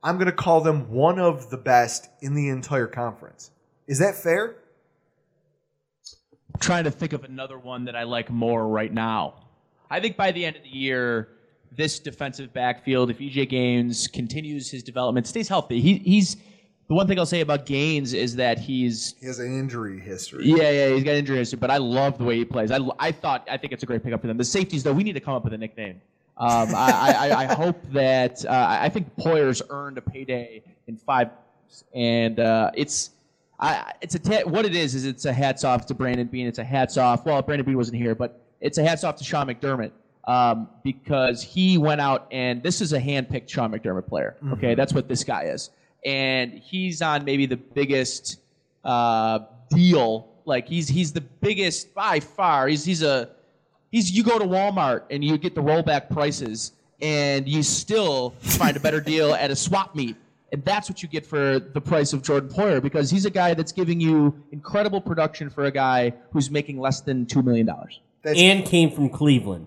I'm 0.02 0.16
going 0.16 0.26
to 0.26 0.32
call 0.32 0.60
them 0.60 0.90
one 0.90 1.18
of 1.18 1.50
the 1.50 1.56
best 1.56 2.08
in 2.20 2.34
the 2.34 2.48
entire 2.48 2.86
conference. 2.86 3.50
Is 3.86 3.98
that 3.98 4.14
fair? 4.14 4.56
I'm 6.54 6.60
trying 6.60 6.84
to 6.84 6.90
think 6.90 7.12
of 7.12 7.24
another 7.24 7.58
one 7.58 7.84
that 7.84 7.96
I 7.96 8.04
like 8.04 8.30
more 8.30 8.66
right 8.66 8.92
now. 8.92 9.34
I 9.90 10.00
think 10.00 10.16
by 10.16 10.32
the 10.32 10.44
end 10.44 10.56
of 10.56 10.62
the 10.62 10.68
year, 10.68 11.28
this 11.72 11.98
defensive 11.98 12.52
backfield, 12.52 13.10
if 13.10 13.18
EJ 13.18 13.48
Gaines 13.48 14.06
continues 14.08 14.70
his 14.70 14.82
development, 14.82 15.26
stays 15.26 15.48
healthy, 15.48 15.80
he, 15.80 15.98
he's 15.98 16.36
the 16.88 16.94
one 16.94 17.08
thing 17.08 17.18
I'll 17.18 17.26
say 17.26 17.40
about 17.40 17.66
Gaines 17.66 18.12
is 18.14 18.36
that 18.36 18.58
he's 18.58 19.14
He 19.20 19.26
has 19.26 19.38
an 19.40 19.46
injury 19.58 19.98
history. 20.00 20.44
yeah, 20.46 20.70
yeah, 20.70 20.94
he's 20.94 21.02
got 21.04 21.14
injury 21.14 21.38
history, 21.38 21.58
but 21.58 21.70
I 21.70 21.78
love 21.78 22.16
the 22.18 22.24
way 22.24 22.36
he 22.36 22.44
plays. 22.44 22.70
I, 22.70 22.78
I 22.98 23.10
thought 23.12 23.46
I 23.50 23.56
think 23.56 23.72
it's 23.72 23.82
a 23.82 23.86
great 23.86 24.02
pickup 24.04 24.20
for 24.20 24.28
them. 24.28 24.36
The 24.36 24.44
safeties, 24.44 24.82
though, 24.84 24.92
we 24.92 25.02
need 25.02 25.14
to 25.14 25.20
come 25.20 25.34
up 25.34 25.44
with 25.44 25.52
a 25.52 25.58
nickname. 25.58 26.00
Um, 26.38 26.74
I, 26.74 27.14
I, 27.30 27.42
I 27.44 27.54
hope 27.54 27.82
that 27.92 28.44
uh, 28.44 28.66
I 28.80 28.88
think 28.90 29.16
Poyer's 29.16 29.62
earned 29.70 29.96
a 29.98 30.02
payday 30.02 30.62
in 30.86 30.96
five, 30.96 31.30
and 31.94 32.38
uh, 32.38 32.70
it's 32.74 33.10
I, 33.58 33.92
it's 34.02 34.14
a 34.14 34.18
ta- 34.18 34.42
what 34.48 34.66
it 34.66 34.76
is 34.76 34.94
is 34.94 35.06
it's 35.06 35.24
a 35.24 35.32
hats 35.32 35.64
off 35.64 35.86
to 35.86 35.94
Brandon 35.94 36.26
Beane. 36.26 36.46
It's 36.46 36.58
a 36.58 36.64
hats 36.64 36.98
off. 36.98 37.24
Well, 37.24 37.40
Brandon 37.42 37.64
Beane 37.64 37.76
wasn't 37.76 37.96
here, 37.96 38.14
but 38.14 38.40
it's 38.60 38.76
a 38.78 38.84
hats 38.84 39.02
off 39.02 39.16
to 39.16 39.24
Sean 39.24 39.46
McDermott 39.46 39.92
um, 40.26 40.68
because 40.82 41.42
he 41.42 41.78
went 41.78 42.00
out 42.00 42.26
and 42.30 42.62
this 42.62 42.80
is 42.80 42.92
a 42.92 43.00
hand-picked 43.00 43.48
Sean 43.48 43.70
McDermott 43.72 44.06
player. 44.08 44.36
Okay, 44.52 44.72
Mhm. 44.72 44.76
that's 44.76 44.92
what 44.92 45.08
this 45.08 45.22
guy 45.24 45.44
is, 45.44 45.70
and 46.04 46.52
he's 46.52 47.02
on 47.02 47.24
maybe 47.24 47.46
the 47.46 47.56
biggest 47.56 48.40
uh, 48.84 49.40
deal. 49.70 50.28
Like 50.44 50.68
he's 50.68 50.88
he's 50.88 51.12
the 51.12 51.20
biggest 51.20 51.92
by 51.94 52.20
far. 52.20 52.68
He's 52.68 52.84
he's 52.84 53.02
a 53.02 53.30
he's 53.90 54.10
you 54.12 54.22
go 54.22 54.38
to 54.38 54.44
Walmart 54.44 55.02
and 55.10 55.24
you 55.24 55.36
get 55.38 55.54
the 55.56 55.62
rollback 55.62 56.08
prices 56.10 56.72
and 57.02 57.48
you 57.48 57.62
still 57.62 58.30
find 58.40 58.76
a 58.76 58.80
better 58.80 59.00
deal 59.00 59.34
at 59.34 59.50
a 59.50 59.56
swap 59.56 59.94
meet. 59.96 60.16
And 60.52 60.64
that's 60.64 60.88
what 60.88 61.02
you 61.02 61.08
get 61.08 61.26
for 61.26 61.58
the 61.58 61.80
price 61.80 62.12
of 62.12 62.22
Jordan 62.22 62.48
Poyer 62.48 62.80
because 62.80 63.10
he's 63.10 63.24
a 63.26 63.30
guy 63.30 63.52
that's 63.54 63.72
giving 63.72 64.00
you 64.00 64.40
incredible 64.52 65.00
production 65.00 65.50
for 65.50 65.64
a 65.64 65.70
guy 65.72 66.12
who's 66.30 66.48
making 66.50 66.78
less 66.78 67.00
than 67.00 67.26
$2 67.26 67.44
million. 67.44 67.68
and 68.24 68.64
came 68.64 68.90
from 68.92 69.08
Cleveland. 69.08 69.66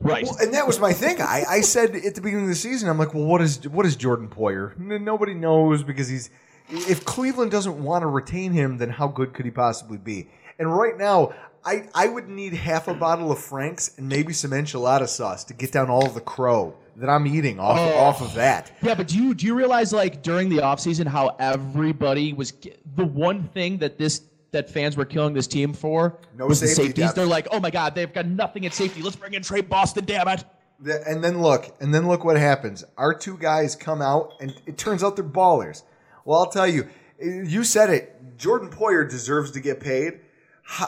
Right. 0.00 0.24
Well, 0.24 0.36
and 0.40 0.54
that 0.54 0.66
was 0.66 0.80
my 0.80 0.92
thing. 0.94 1.20
I, 1.20 1.44
I 1.48 1.60
said 1.60 1.94
at 1.94 2.14
the 2.14 2.20
beginning 2.22 2.44
of 2.44 2.48
the 2.50 2.54
season, 2.54 2.88
I'm 2.88 2.98
like, 2.98 3.12
well, 3.12 3.24
what 3.24 3.40
is 3.42 3.68
what 3.68 3.84
is 3.84 3.96
Jordan 3.96 4.28
Poyer? 4.28 4.72
N- 4.80 5.04
nobody 5.04 5.34
knows 5.34 5.82
because 5.82 6.08
he's. 6.08 6.30
If 6.70 7.04
Cleveland 7.04 7.50
doesn't 7.50 7.82
want 7.82 8.02
to 8.02 8.06
retain 8.06 8.52
him, 8.52 8.78
then 8.78 8.90
how 8.90 9.08
good 9.08 9.34
could 9.34 9.44
he 9.44 9.50
possibly 9.50 9.98
be? 9.98 10.28
And 10.58 10.72
right 10.72 10.96
now, 10.96 11.34
I, 11.64 11.88
I 11.94 12.06
would 12.06 12.28
need 12.28 12.52
half 12.54 12.86
a 12.86 12.94
bottle 12.94 13.32
of 13.32 13.40
Frank's 13.40 13.98
and 13.98 14.08
maybe 14.08 14.32
some 14.32 14.52
enchilada 14.52 15.08
sauce 15.08 15.42
to 15.44 15.54
get 15.54 15.72
down 15.72 15.90
all 15.90 16.06
of 16.06 16.14
the 16.14 16.20
crow 16.20 16.76
that 16.96 17.08
I'm 17.10 17.26
eating 17.26 17.58
off 17.58 17.78
Oh. 17.78 17.98
off 17.98 18.22
of 18.22 18.34
that. 18.34 18.70
Yeah, 18.82 18.94
but 18.94 19.08
do 19.08 19.16
you 19.18 19.34
do 19.34 19.46
you 19.46 19.54
realize 19.54 19.92
like 19.92 20.22
during 20.22 20.48
the 20.48 20.58
offseason 20.58 21.06
how 21.08 21.34
everybody 21.40 22.32
was 22.32 22.52
the 22.96 23.04
one 23.04 23.48
thing 23.48 23.78
that 23.78 23.98
this 23.98 24.22
that 24.52 24.68
fans 24.70 24.96
were 24.96 25.04
killing 25.04 25.32
this 25.34 25.46
team 25.46 25.72
for 25.72 26.18
No 26.36 26.46
was 26.46 26.60
the 26.60 26.66
safeties. 26.66 26.94
depth. 26.94 27.14
They're 27.14 27.26
like, 27.26 27.46
oh 27.52 27.60
my 27.60 27.70
god, 27.70 27.94
they've 27.94 28.12
got 28.12 28.26
nothing 28.26 28.66
at 28.66 28.74
safety. 28.74 29.02
Let's 29.02 29.16
bring 29.16 29.34
in 29.34 29.42
Tre 29.42 29.60
Boston, 29.60 30.04
damn 30.04 30.26
it. 30.28 30.44
The- 30.80 31.06
And 31.06 31.22
then 31.22 31.40
look, 31.42 31.74
and 31.80 31.94
then 31.94 32.08
look 32.08 32.24
what 32.24 32.36
happens. 32.36 32.84
Our 32.96 33.14
two 33.14 33.36
guys 33.38 33.76
come 33.76 34.00
out, 34.02 34.32
and 34.40 34.54
it 34.66 34.76
turns 34.78 35.04
out 35.04 35.14
they're 35.16 35.24
ballers. 35.24 35.82
Well, 36.24 36.38
I'll 36.40 36.50
tell 36.50 36.66
you, 36.66 36.88
you 37.20 37.64
said 37.64 37.90
it. 37.90 38.36
Jordan 38.38 38.70
Poyer 38.70 39.08
deserves 39.08 39.50
to 39.52 39.60
get 39.60 39.80
paid. 39.80 40.20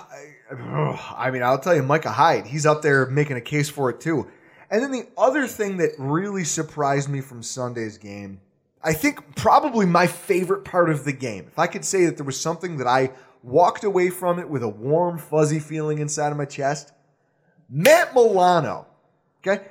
I 0.50 1.30
mean, 1.32 1.42
I'll 1.42 1.58
tell 1.58 1.74
you, 1.74 1.82
Micah 1.82 2.10
Hyde, 2.12 2.46
he's 2.46 2.66
up 2.66 2.82
there 2.82 3.06
making 3.06 3.36
a 3.36 3.40
case 3.40 3.68
for 3.68 3.90
it 3.90 4.00
too. 4.00 4.28
And 4.70 4.82
then 4.82 4.90
the 4.92 5.06
other 5.18 5.46
thing 5.46 5.76
that 5.78 5.90
really 5.98 6.44
surprised 6.44 7.08
me 7.08 7.20
from 7.20 7.42
Sunday's 7.42 7.98
game, 7.98 8.40
I 8.82 8.92
think 8.94 9.36
probably 9.36 9.86
my 9.86 10.06
favorite 10.06 10.64
part 10.64 10.88
of 10.90 11.04
the 11.04 11.12
game. 11.12 11.44
If 11.46 11.58
I 11.58 11.66
could 11.66 11.84
say 11.84 12.06
that 12.06 12.16
there 12.16 12.24
was 12.26 12.40
something 12.40 12.78
that 12.78 12.86
I 12.86 13.10
walked 13.42 13.84
away 13.84 14.10
from 14.10 14.38
it 14.38 14.48
with 14.48 14.62
a 14.62 14.68
warm, 14.68 15.18
fuzzy 15.18 15.58
feeling 15.58 15.98
inside 15.98 16.30
of 16.30 16.38
my 16.38 16.44
chest, 16.44 16.92
Matt 17.68 18.14
Milano. 18.14 18.86
Okay. 19.40 19.64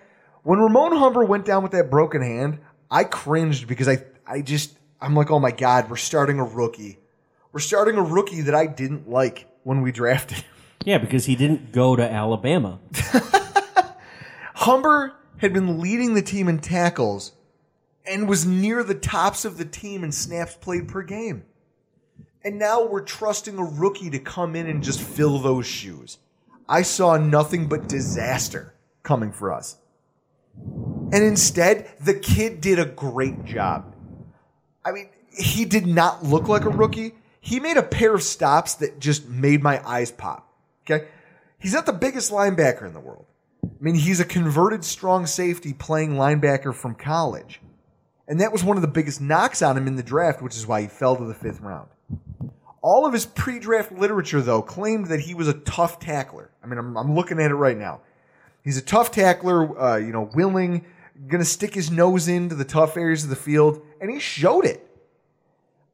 When 0.44 0.60
Ramon 0.60 0.98
Humber 0.98 1.24
went 1.24 1.46
down 1.46 1.64
with 1.64 1.72
that 1.74 1.90
broken 1.90 2.22
hand, 2.22 2.60
I 2.90 3.04
cringed 3.04 3.68
because 3.68 3.88
I, 3.88 4.04
I 4.26 4.42
just, 4.42 4.78
I'm 5.00 5.16
like, 5.16 5.32
oh 5.32 5.40
my 5.40 5.52
God, 5.52 5.90
we're 5.90 5.98
starting 5.98 6.40
a 6.40 6.44
rookie. 6.44 7.00
We're 7.52 7.60
starting 7.60 7.96
a 7.96 8.02
rookie 8.02 8.42
that 8.42 8.56
I 8.56 8.66
didn't 8.66 9.10
like 9.10 9.48
when 9.64 9.82
we 9.82 9.92
drafted. 9.92 10.44
Yeah, 10.84 10.98
because 10.98 11.26
he 11.26 11.36
didn't 11.36 11.72
go 11.72 11.96
to 11.96 12.04
Alabama. 12.04 12.80
Humber 14.56 15.16
had 15.38 15.54
been 15.54 15.80
leading 15.80 16.16
the 16.16 16.22
team 16.22 16.48
in 16.48 16.60
tackles 16.60 17.34
and 18.06 18.28
was 18.28 18.46
near 18.46 18.84
the 18.84 18.96
tops 18.96 19.46
of 19.46 19.58
the 19.58 19.66
team 19.66 20.04
in 20.04 20.12
snaps 20.12 20.56
played 20.56 20.88
per 20.88 21.04
game. 21.04 21.44
And 22.44 22.58
now 22.58 22.86
we're 22.86 23.02
trusting 23.02 23.58
a 23.58 23.64
rookie 23.64 24.10
to 24.10 24.20
come 24.20 24.56
in 24.56 24.68
and 24.68 24.84
just 24.84 25.02
fill 25.02 25.40
those 25.40 25.68
shoes. 25.68 26.18
I 26.68 26.82
saw 26.82 27.18
nothing 27.18 27.68
but 27.68 27.88
disaster 27.88 28.74
coming 29.04 29.32
for 29.32 29.54
us. 29.54 29.78
And 30.56 31.24
instead, 31.24 31.92
the 32.00 32.14
kid 32.14 32.62
did 32.62 32.80
a 32.80 32.86
great 32.86 33.46
job. 33.46 33.96
I 34.84 34.92
mean, 34.92 35.10
he 35.38 35.66
did 35.66 35.86
not 35.86 36.24
look 36.24 36.48
like 36.48 36.66
a 36.66 36.70
rookie. 36.70 37.14
He 37.40 37.60
made 37.60 37.78
a 37.78 37.84
pair 37.84 38.16
of 38.16 38.24
stops 38.24 38.76
that 38.76 39.00
just 39.00 39.28
made 39.28 39.62
my 39.62 39.86
eyes 39.88 40.12
pop. 40.12 40.52
Okay? 40.86 41.08
He's 41.60 41.74
not 41.74 41.86
the 41.86 41.94
biggest 41.94 42.32
linebacker 42.32 42.88
in 42.88 42.94
the 42.94 43.00
world. 43.00 43.26
I 43.64 43.68
mean, 43.80 43.96
he's 43.96 44.20
a 44.20 44.26
converted 44.26 44.84
strong 44.84 45.28
safety 45.28 45.74
playing 45.74 46.14
linebacker 46.14 46.74
from 46.74 46.96
college. 46.96 47.62
And 48.28 48.40
that 48.42 48.52
was 48.52 48.64
one 48.64 48.78
of 48.78 48.82
the 48.82 48.88
biggest 48.88 49.22
knocks 49.22 49.62
on 49.62 49.78
him 49.78 49.88
in 49.88 49.96
the 49.96 50.04
draft, 50.04 50.42
which 50.42 50.56
is 50.56 50.66
why 50.66 50.82
he 50.82 50.88
fell 50.88 51.16
to 51.16 51.26
the 51.26 51.34
fifth 51.34 51.62
round. 51.62 51.90
All 52.82 53.06
of 53.06 53.14
his 53.14 53.26
pre 53.26 53.60
draft 53.60 53.92
literature, 53.92 54.42
though, 54.42 54.62
claimed 54.62 55.08
that 55.08 55.22
he 55.22 55.34
was 55.34 55.48
a 55.48 55.54
tough 55.54 56.00
tackler. 56.00 56.50
I 56.64 56.68
mean, 56.68 56.80
I'm, 56.80 56.98
I'm 56.98 57.16
looking 57.16 57.40
at 57.40 57.52
it 57.52 57.56
right 57.56 57.78
now. 57.78 58.02
He's 58.64 58.78
a 58.78 58.82
tough 58.82 59.12
tackler, 59.12 59.80
uh, 59.80 59.98
you 59.98 60.12
know, 60.12 60.30
willing, 60.34 60.86
going 61.28 61.44
to 61.44 61.50
stick 61.50 61.74
his 61.74 61.92
nose 61.92 62.28
into 62.28 62.56
the 62.56 62.66
tough 62.66 62.98
areas 62.98 63.24
of 63.24 63.30
the 63.30 63.36
field, 63.36 63.82
and 64.00 64.10
he 64.10 64.20
showed 64.20 64.66
it. 64.66 64.88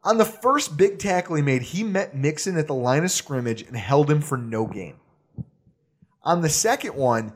On 0.03 0.17
the 0.17 0.25
first 0.25 0.77
big 0.77 0.99
tackle 0.99 1.35
he 1.35 1.41
made, 1.41 1.61
he 1.61 1.83
met 1.83 2.15
Mixon 2.15 2.57
at 2.57 2.67
the 2.67 2.73
line 2.73 3.03
of 3.03 3.11
scrimmage 3.11 3.61
and 3.61 3.75
held 3.75 4.09
him 4.09 4.21
for 4.21 4.37
no 4.37 4.65
gain. 4.65 4.95
On 6.23 6.41
the 6.41 6.49
second 6.49 6.95
one, 6.95 7.33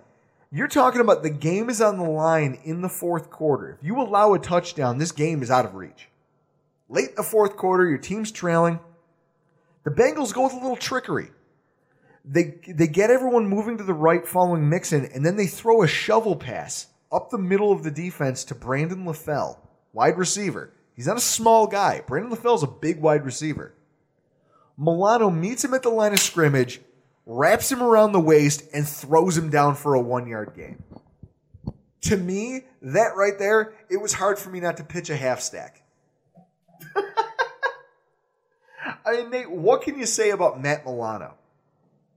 you're 0.52 0.68
talking 0.68 1.02
about 1.02 1.24
the 1.24 1.30
game 1.30 1.70
is 1.70 1.82
on 1.82 1.98
the 1.98 2.10
line 2.10 2.60
in 2.64 2.82
the 2.82 2.90
fourth 2.90 3.30
quarter. 3.30 3.78
If 3.80 3.86
you 3.86 4.00
allow 4.02 4.34
a 4.34 4.40
touchdown, 4.40 4.98
this 4.98 5.12
game 5.12 5.42
is 5.42 5.52
out 5.52 5.66
of 5.66 5.76
reach. 5.76 6.10
Late 6.92 7.12
in 7.12 7.16
the 7.16 7.24
fourth 7.24 7.56
quarter, 7.56 7.88
your 7.88 7.98
team's 7.98 8.34
trailing. 8.34 8.78
The 9.86 9.92
Bengals 9.92 10.34
go 10.34 10.44
with 10.44 10.54
a 10.54 10.58
little 10.58 10.76
trickery. 10.76 11.30
They 12.26 12.60
they 12.68 12.88
get 12.88 13.10
everyone 13.10 13.48
moving 13.48 13.78
to 13.78 13.84
the 13.84 13.94
right 13.94 14.28
following 14.28 14.70
Mixon, 14.70 15.06
and 15.06 15.26
then 15.26 15.38
they 15.38 15.48
throw 15.48 15.82
a 15.82 15.88
shovel 15.88 16.36
pass 16.36 16.88
up 17.10 17.30
the 17.30 17.38
middle 17.38 17.72
of 17.72 17.84
the 17.84 17.92
defense 17.92 18.44
to 18.44 18.56
Brandon 18.56 19.06
LaFell, 19.06 19.58
wide 19.94 20.18
receiver. 20.18 20.74
He's 20.94 21.08
not 21.08 21.18
a 21.18 21.22
small 21.22 21.66
guy. 21.66 22.02
Brandon 22.06 22.36
LaFell's 22.36 22.62
a 22.62 22.68
big 22.68 23.00
wide 23.00 23.26
receiver. 23.26 23.74
Milano 24.78 25.30
meets 25.30 25.64
him 25.64 25.74
at 25.74 25.84
the 25.84 25.90
line 25.90 26.12
of 26.12 26.20
scrimmage, 26.20 26.82
wraps 27.26 27.72
him 27.72 27.82
around 27.82 28.12
the 28.12 28.20
waist, 28.20 28.64
and 28.74 28.88
throws 28.88 29.38
him 29.38 29.50
down 29.50 29.76
for 29.76 29.94
a 29.94 30.02
one 30.02 30.28
yard 30.28 30.52
gain. 30.58 30.84
To 32.02 32.18
me, 32.18 32.66
that 32.82 33.16
right 33.16 33.40
there, 33.40 33.74
it 33.90 33.98
was 33.98 34.12
hard 34.14 34.38
for 34.38 34.50
me 34.50 34.60
not 34.60 34.76
to 34.78 34.84
pitch 34.84 35.10
a 35.10 35.16
half 35.16 35.40
stack. 35.40 35.81
I 39.06 39.12
mean, 39.14 39.30
Nate, 39.30 39.52
what 39.52 39.82
can 39.82 39.98
you 39.98 40.06
say 40.06 40.32
about 40.32 40.62
Matt 40.62 40.86
Milano? 40.86 41.36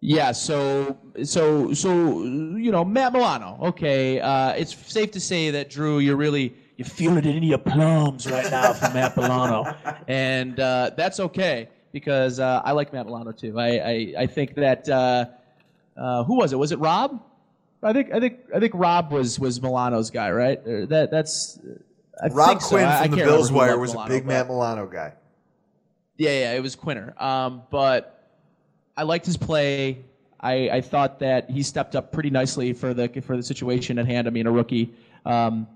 Yeah, 0.00 0.32
so 0.32 0.98
so 1.22 1.72
so 1.72 2.24
you 2.24 2.70
know 2.70 2.84
Matt 2.84 3.14
Milano. 3.14 3.58
Okay, 3.68 4.20
uh, 4.20 4.52
it's 4.52 4.76
safe 4.92 5.10
to 5.12 5.20
say 5.20 5.50
that 5.50 5.70
Drew, 5.70 5.98
you're 5.98 6.16
really 6.16 6.54
you're 6.76 6.84
feeling 6.86 7.24
it 7.24 7.36
in 7.36 7.42
your 7.42 7.56
plums 7.56 8.30
right 8.30 8.50
now 8.50 8.74
from 8.74 8.92
Matt 8.92 9.16
Milano, 9.16 9.74
and 10.08 10.60
uh, 10.60 10.90
that's 10.94 11.20
okay 11.20 11.70
because 11.92 12.38
uh, 12.38 12.60
I 12.64 12.72
like 12.72 12.92
Matt 12.92 13.06
Milano 13.06 13.32
too. 13.32 13.58
I 13.58 13.78
I, 13.78 14.14
I 14.18 14.26
think 14.26 14.56
that 14.56 14.86
uh, 14.90 15.24
uh, 15.96 16.24
who 16.24 16.36
was 16.36 16.52
it? 16.52 16.56
Was 16.56 16.72
it 16.72 16.80
Rob? 16.80 17.22
I 17.82 17.92
think 17.94 18.12
I 18.12 18.20
think 18.20 18.40
I 18.54 18.60
think 18.60 18.72
Rob 18.74 19.10
was 19.10 19.40
was 19.40 19.62
Milano's 19.62 20.10
guy, 20.10 20.30
right? 20.30 20.62
That 20.64 21.08
that's 21.10 21.58
I 22.22 22.28
Rob 22.28 22.62
so. 22.62 22.68
Quinn 22.68 22.84
I- 22.84 23.02
from 23.02 23.10
the 23.12 23.24
Bills 23.24 23.50
Wire 23.52 23.78
was 23.78 23.92
Milano, 23.92 24.06
a 24.06 24.16
big 24.16 24.26
Matt 24.26 24.46
Milano 24.48 24.86
guy. 24.86 25.12
yeah, 26.16 26.30
yeah, 26.30 26.52
it 26.52 26.62
was 26.62 26.76
Quinter. 26.76 27.14
Um, 27.22 27.62
but 27.70 28.30
I 28.96 29.02
liked 29.02 29.26
his 29.26 29.36
play. 29.36 30.04
I, 30.40 30.68
I 30.68 30.80
thought 30.80 31.20
that 31.20 31.50
he 31.50 31.62
stepped 31.62 31.96
up 31.96 32.12
pretty 32.12 32.30
nicely 32.30 32.72
for 32.72 32.92
the 32.94 33.08
for 33.22 33.36
the 33.36 33.42
situation 33.42 33.98
at 33.98 34.06
hand. 34.06 34.26
I 34.26 34.30
mean, 34.30 34.46
a 34.46 34.52
rookie. 34.52 34.92
Um, 35.24 35.66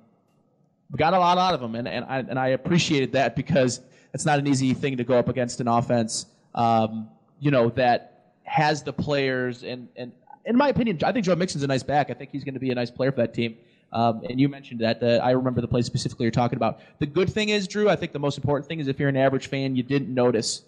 got 0.96 1.14
a 1.14 1.18
lot 1.18 1.38
out 1.38 1.54
of 1.54 1.62
him, 1.62 1.74
and, 1.74 1.88
and 1.88 2.04
I 2.04 2.18
and 2.18 2.38
I 2.38 2.48
appreciated 2.48 3.12
that 3.12 3.34
because 3.34 3.80
it's 4.14 4.26
not 4.26 4.38
an 4.38 4.46
easy 4.46 4.74
thing 4.74 4.96
to 4.98 5.04
go 5.04 5.18
up 5.18 5.28
against 5.28 5.60
an 5.60 5.68
offense. 5.68 6.26
Um, 6.54 7.08
you 7.40 7.50
know 7.50 7.70
that 7.70 8.32
has 8.44 8.82
the 8.82 8.92
players, 8.92 9.64
and 9.64 9.88
and 9.96 10.12
in 10.44 10.56
my 10.56 10.68
opinion, 10.68 10.98
I 11.04 11.12
think 11.12 11.24
Joe 11.24 11.34
Mixon's 11.34 11.64
a 11.64 11.66
nice 11.66 11.82
back. 11.82 12.10
I 12.10 12.14
think 12.14 12.30
he's 12.30 12.44
going 12.44 12.54
to 12.54 12.60
be 12.60 12.70
a 12.70 12.74
nice 12.74 12.90
player 12.90 13.10
for 13.10 13.18
that 13.18 13.34
team. 13.34 13.56
Um, 13.92 14.22
and 14.28 14.38
you 14.38 14.48
mentioned 14.48 14.80
that. 14.80 15.00
The, 15.00 15.22
I 15.22 15.30
remember 15.30 15.60
the 15.60 15.68
play 15.68 15.82
specifically 15.82 16.24
you're 16.24 16.30
talking 16.30 16.56
about. 16.56 16.80
The 16.98 17.06
good 17.06 17.32
thing 17.32 17.48
is, 17.48 17.66
Drew. 17.66 17.88
I 17.88 17.96
think 17.96 18.12
the 18.12 18.18
most 18.18 18.36
important 18.36 18.68
thing 18.68 18.80
is 18.80 18.88
if 18.88 18.98
you're 19.00 19.08
an 19.08 19.16
average 19.16 19.46
fan, 19.46 19.76
you 19.76 19.82
didn't 19.82 20.12
notice. 20.12 20.62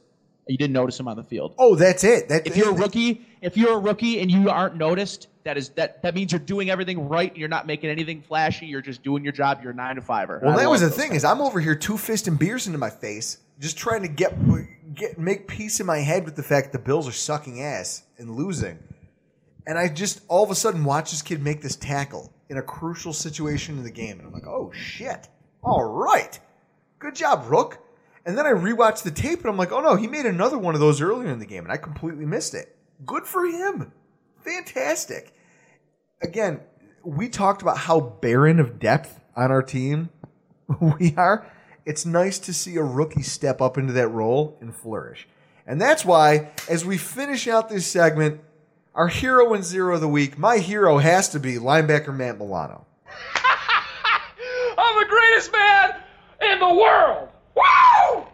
You 0.46 0.56
didn't 0.56 0.72
notice 0.72 0.98
him 0.98 1.06
on 1.06 1.16
the 1.16 1.22
field. 1.22 1.54
Oh, 1.58 1.76
that's 1.76 2.02
it. 2.02 2.28
That, 2.28 2.46
If 2.46 2.56
you're 2.56 2.70
a 2.70 2.74
rookie, 2.74 3.24
if 3.40 3.56
you're 3.56 3.74
a 3.74 3.78
rookie 3.78 4.20
and 4.20 4.30
you 4.30 4.48
aren't 4.48 4.74
noticed, 4.76 5.28
that 5.44 5.56
is 5.56 5.68
that 5.70 6.02
that 6.02 6.14
means 6.14 6.32
you're 6.32 6.40
doing 6.40 6.70
everything 6.70 7.08
right. 7.08 7.34
You're 7.36 7.48
not 7.48 7.66
making 7.66 7.90
anything 7.90 8.22
flashy. 8.22 8.66
You're 8.66 8.80
just 8.80 9.02
doing 9.02 9.22
your 9.22 9.32
job. 9.32 9.60
You're 9.62 9.72
a 9.72 9.74
nine 9.74 9.96
to 9.96 10.02
fiver. 10.02 10.40
Well, 10.42 10.56
that 10.56 10.68
was 10.68 10.80
the 10.80 10.90
thing 10.90 11.14
is 11.14 11.24
I'm 11.24 11.40
over 11.40 11.60
here 11.60 11.74
two 11.74 11.94
fisting 11.94 12.38
beers 12.38 12.66
into 12.66 12.78
my 12.78 12.90
face, 12.90 13.38
just 13.60 13.76
trying 13.76 14.02
to 14.02 14.08
get 14.08 14.34
get 14.94 15.18
make 15.18 15.46
peace 15.46 15.78
in 15.78 15.86
my 15.86 15.98
head 15.98 16.24
with 16.24 16.36
the 16.36 16.42
fact 16.42 16.72
the 16.72 16.78
Bills 16.78 17.06
are 17.06 17.12
sucking 17.12 17.62
ass 17.62 18.02
and 18.18 18.34
losing, 18.34 18.78
and 19.66 19.78
I 19.78 19.88
just 19.88 20.20
all 20.26 20.42
of 20.42 20.50
a 20.50 20.54
sudden 20.54 20.84
watch 20.84 21.10
this 21.12 21.22
kid 21.22 21.42
make 21.42 21.62
this 21.62 21.76
tackle 21.76 22.32
in 22.51 22.59
a 22.59 22.62
crucial 22.62 23.12
situation 23.12 23.78
in 23.78 23.84
the 23.84 23.90
game, 23.90 24.18
and 24.18 24.26
I'm 24.26 24.32
like, 24.32 24.46
oh 24.46 24.72
shit, 24.74 25.28
all 25.62 25.84
right, 25.84 26.38
good 26.98 27.14
job, 27.14 27.44
Rook. 27.48 27.78
And 28.26 28.36
then 28.36 28.44
I 28.44 28.51
rewatched 28.51 29.05
the 29.05 29.11
tape, 29.11 29.40
and 29.40 29.48
I'm 29.48 29.57
like, 29.57 29.72
oh 29.72 29.80
no, 29.80 29.94
he 29.96 30.07
made 30.07 30.26
another 30.26 30.59
one 30.59 30.74
of 30.74 30.80
those 30.80 31.01
earlier 31.01 31.30
in 31.30 31.38
the 31.38 31.46
game, 31.46 31.64
and 31.64 31.72
I 31.72 31.76
completely 31.78 32.26
missed 32.26 32.55
it. 32.55 32.76
Good 33.07 33.24
for 33.24 33.46
him, 33.46 33.92
fantastic. 34.44 35.32
Again, 36.20 36.61
we 37.05 37.28
talked 37.28 37.62
about 37.62 37.78
how 37.78 38.01
barren 38.01 38.61
of 38.61 38.78
depth 38.78 39.20
on 39.36 39.51
our 39.51 39.62
team 39.62 40.11
we 40.80 41.14
are. 41.16 41.46
It's 41.86 42.05
nice 42.05 42.38
to 42.40 42.53
see 42.53 42.76
a 42.76 42.82
rookie 42.82 43.22
step 43.22 43.62
up 43.62 43.78
into 43.78 43.92
that 43.94 44.09
role 44.09 44.59
and 44.61 44.74
flourish. 44.74 45.26
And 45.66 45.80
that's 45.80 46.05
why, 46.05 46.51
as 46.68 46.84
we 46.84 46.98
finish 46.98 47.46
out 47.48 47.68
this 47.68 47.86
segment, 47.86 48.40
our 48.95 49.09
hero 49.09 49.55
and 49.55 49.64
zero 49.64 49.95
of 49.95 50.01
the 50.01 50.09
week, 50.09 50.38
my 50.38 50.59
hero 50.59 50.99
has 50.99 51.28
to 51.30 51.41
be 51.41 51.55
linebacker 51.55 52.14
Matt 52.14 52.38
Milano. 52.38 52.86
I'm 54.78 54.99
the 54.99 55.09
greatest 55.09 55.53
man 55.53 55.95
in 56.43 56.59
the 56.59 56.74
world. 56.74 57.28
Woo! 57.55 58.24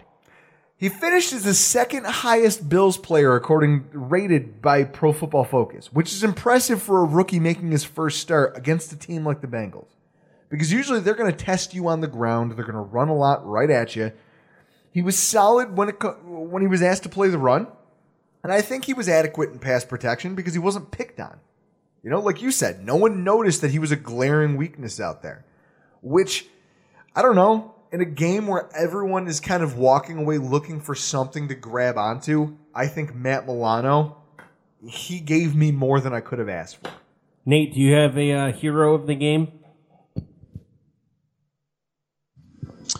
He 0.78 0.88
finished 0.88 1.32
as 1.32 1.44
the 1.44 1.54
second 1.54 2.04
highest 2.06 2.68
Bills 2.68 2.98
player 2.98 3.34
according 3.34 3.86
rated 3.92 4.60
by 4.60 4.84
Pro 4.84 5.12
Football 5.12 5.44
Focus, 5.44 5.92
which 5.92 6.12
is 6.12 6.22
impressive 6.22 6.82
for 6.82 7.00
a 7.00 7.04
rookie 7.04 7.40
making 7.40 7.70
his 7.70 7.84
first 7.84 8.20
start 8.20 8.56
against 8.56 8.92
a 8.92 8.96
team 8.96 9.24
like 9.24 9.40
the 9.40 9.46
Bengals. 9.46 9.88
Because 10.48 10.72
usually 10.72 11.00
they're 11.00 11.14
going 11.14 11.32
to 11.32 11.44
test 11.44 11.74
you 11.74 11.88
on 11.88 12.00
the 12.00 12.06
ground, 12.06 12.52
they're 12.52 12.64
going 12.64 12.74
to 12.74 12.80
run 12.80 13.08
a 13.08 13.16
lot 13.16 13.46
right 13.46 13.70
at 13.70 13.96
you. 13.96 14.12
He 14.90 15.02
was 15.02 15.18
solid 15.18 15.76
when 15.76 15.88
it 15.88 15.98
co- 15.98 16.18
when 16.24 16.62
he 16.62 16.68
was 16.68 16.82
asked 16.82 17.02
to 17.02 17.08
play 17.08 17.28
the 17.28 17.38
run, 17.38 17.66
and 18.42 18.52
I 18.52 18.60
think 18.60 18.84
he 18.84 18.94
was 18.94 19.08
adequate 19.08 19.50
in 19.50 19.58
pass 19.58 19.84
protection 19.84 20.34
because 20.34 20.52
he 20.52 20.58
wasn't 20.58 20.90
picked 20.90 21.20
on. 21.20 21.40
You 22.02 22.10
know, 22.10 22.20
like 22.20 22.40
you 22.40 22.52
said, 22.52 22.84
no 22.84 22.96
one 22.96 23.24
noticed 23.24 23.60
that 23.62 23.72
he 23.72 23.78
was 23.78 23.90
a 23.90 23.96
glaring 23.96 24.56
weakness 24.56 25.00
out 25.00 25.22
there, 25.22 25.44
which 26.02 26.46
I 27.14 27.22
don't 27.22 27.34
know. 27.34 27.74
In 27.92 28.00
a 28.00 28.04
game 28.04 28.46
where 28.48 28.68
everyone 28.76 29.26
is 29.28 29.40
kind 29.40 29.62
of 29.62 29.78
walking 29.78 30.18
away 30.18 30.38
looking 30.38 30.80
for 30.80 30.94
something 30.94 31.48
to 31.48 31.54
grab 31.54 31.96
onto, 31.96 32.56
I 32.74 32.88
think 32.88 33.14
Matt 33.14 33.46
Milano, 33.46 34.18
he 34.86 35.20
gave 35.20 35.54
me 35.54 35.70
more 35.70 36.00
than 36.00 36.12
I 36.12 36.20
could 36.20 36.38
have 36.38 36.48
asked 36.48 36.76
for. 36.76 36.90
Nate, 37.44 37.74
do 37.74 37.80
you 37.80 37.94
have 37.94 38.18
a 38.18 38.32
uh, 38.32 38.52
hero 38.52 38.94
of 38.94 39.06
the 39.06 39.14
game? 39.14 39.60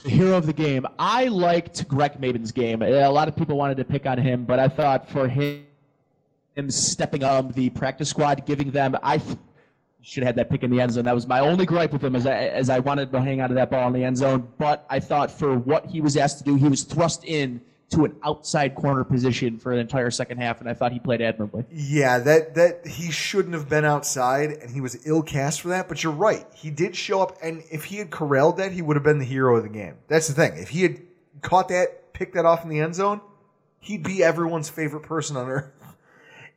Hero 0.06 0.36
of 0.36 0.46
the 0.46 0.52
game. 0.52 0.86
I 0.98 1.26
liked 1.26 1.86
Greg 1.88 2.20
Mabin's 2.20 2.52
game. 2.52 2.82
A 2.82 3.08
lot 3.08 3.26
of 3.28 3.36
people 3.36 3.56
wanted 3.56 3.76
to 3.78 3.84
pick 3.84 4.06
on 4.06 4.18
him, 4.18 4.44
but 4.44 4.58
I 4.58 4.68
thought 4.68 5.08
for 5.08 5.26
him, 5.28 5.66
him 6.54 6.70
stepping 6.70 7.24
up 7.24 7.54
the 7.54 7.70
practice 7.70 8.08
squad, 8.08 8.46
giving 8.46 8.70
them, 8.70 8.96
I 9.02 9.18
th- 9.18 9.36
should 10.02 10.22
have 10.22 10.28
had 10.28 10.36
that 10.36 10.50
pick 10.50 10.62
in 10.62 10.70
the 10.70 10.80
end 10.80 10.92
zone. 10.92 11.04
That 11.04 11.14
was 11.14 11.26
my 11.26 11.40
only 11.40 11.66
gripe 11.66 11.92
with 11.92 12.04
him, 12.04 12.14
as 12.14 12.26
I, 12.26 12.34
as 12.34 12.70
I 12.70 12.78
wanted 12.78 13.10
to 13.10 13.20
hang 13.20 13.40
out 13.40 13.50
of 13.50 13.56
that 13.56 13.70
ball 13.70 13.88
in 13.88 13.92
the 13.92 14.04
end 14.04 14.16
zone. 14.16 14.48
But 14.56 14.86
I 14.88 15.00
thought 15.00 15.30
for 15.30 15.58
what 15.58 15.86
he 15.86 16.00
was 16.00 16.16
asked 16.16 16.38
to 16.38 16.44
do, 16.44 16.54
he 16.54 16.68
was 16.68 16.84
thrust 16.84 17.24
in 17.24 17.60
to 17.88 18.04
an 18.04 18.16
outside 18.24 18.74
corner 18.74 19.04
position 19.04 19.58
for 19.58 19.72
an 19.72 19.78
entire 19.78 20.10
second 20.10 20.38
half, 20.38 20.60
and 20.60 20.68
I 20.68 20.74
thought 20.74 20.92
he 20.92 20.98
played 20.98 21.20
admirably. 21.20 21.64
Yeah, 21.70 22.18
that 22.18 22.54
that 22.56 22.86
he 22.86 23.10
shouldn't 23.10 23.54
have 23.54 23.68
been 23.68 23.84
outside, 23.84 24.50
and 24.50 24.70
he 24.70 24.80
was 24.80 25.06
ill 25.06 25.22
cast 25.22 25.60
for 25.60 25.68
that. 25.68 25.88
But 25.88 26.02
you're 26.02 26.12
right, 26.12 26.46
he 26.54 26.70
did 26.70 26.96
show 26.96 27.22
up, 27.22 27.36
and 27.42 27.62
if 27.70 27.84
he 27.84 27.96
had 27.96 28.10
corralled 28.10 28.56
that, 28.56 28.72
he 28.72 28.82
would 28.82 28.96
have 28.96 29.04
been 29.04 29.18
the 29.18 29.24
hero 29.24 29.56
of 29.56 29.62
the 29.62 29.68
game. 29.68 29.94
That's 30.08 30.26
the 30.26 30.34
thing. 30.34 30.56
If 30.56 30.70
he 30.70 30.82
had 30.82 31.00
caught 31.42 31.68
that, 31.68 32.12
picked 32.12 32.34
that 32.34 32.44
off 32.44 32.64
in 32.64 32.70
the 32.70 32.80
end 32.80 32.94
zone, 32.96 33.20
he'd 33.78 34.02
be 34.02 34.22
everyone's 34.22 34.68
favorite 34.68 35.02
person 35.02 35.36
on 35.36 35.48
earth. 35.48 35.70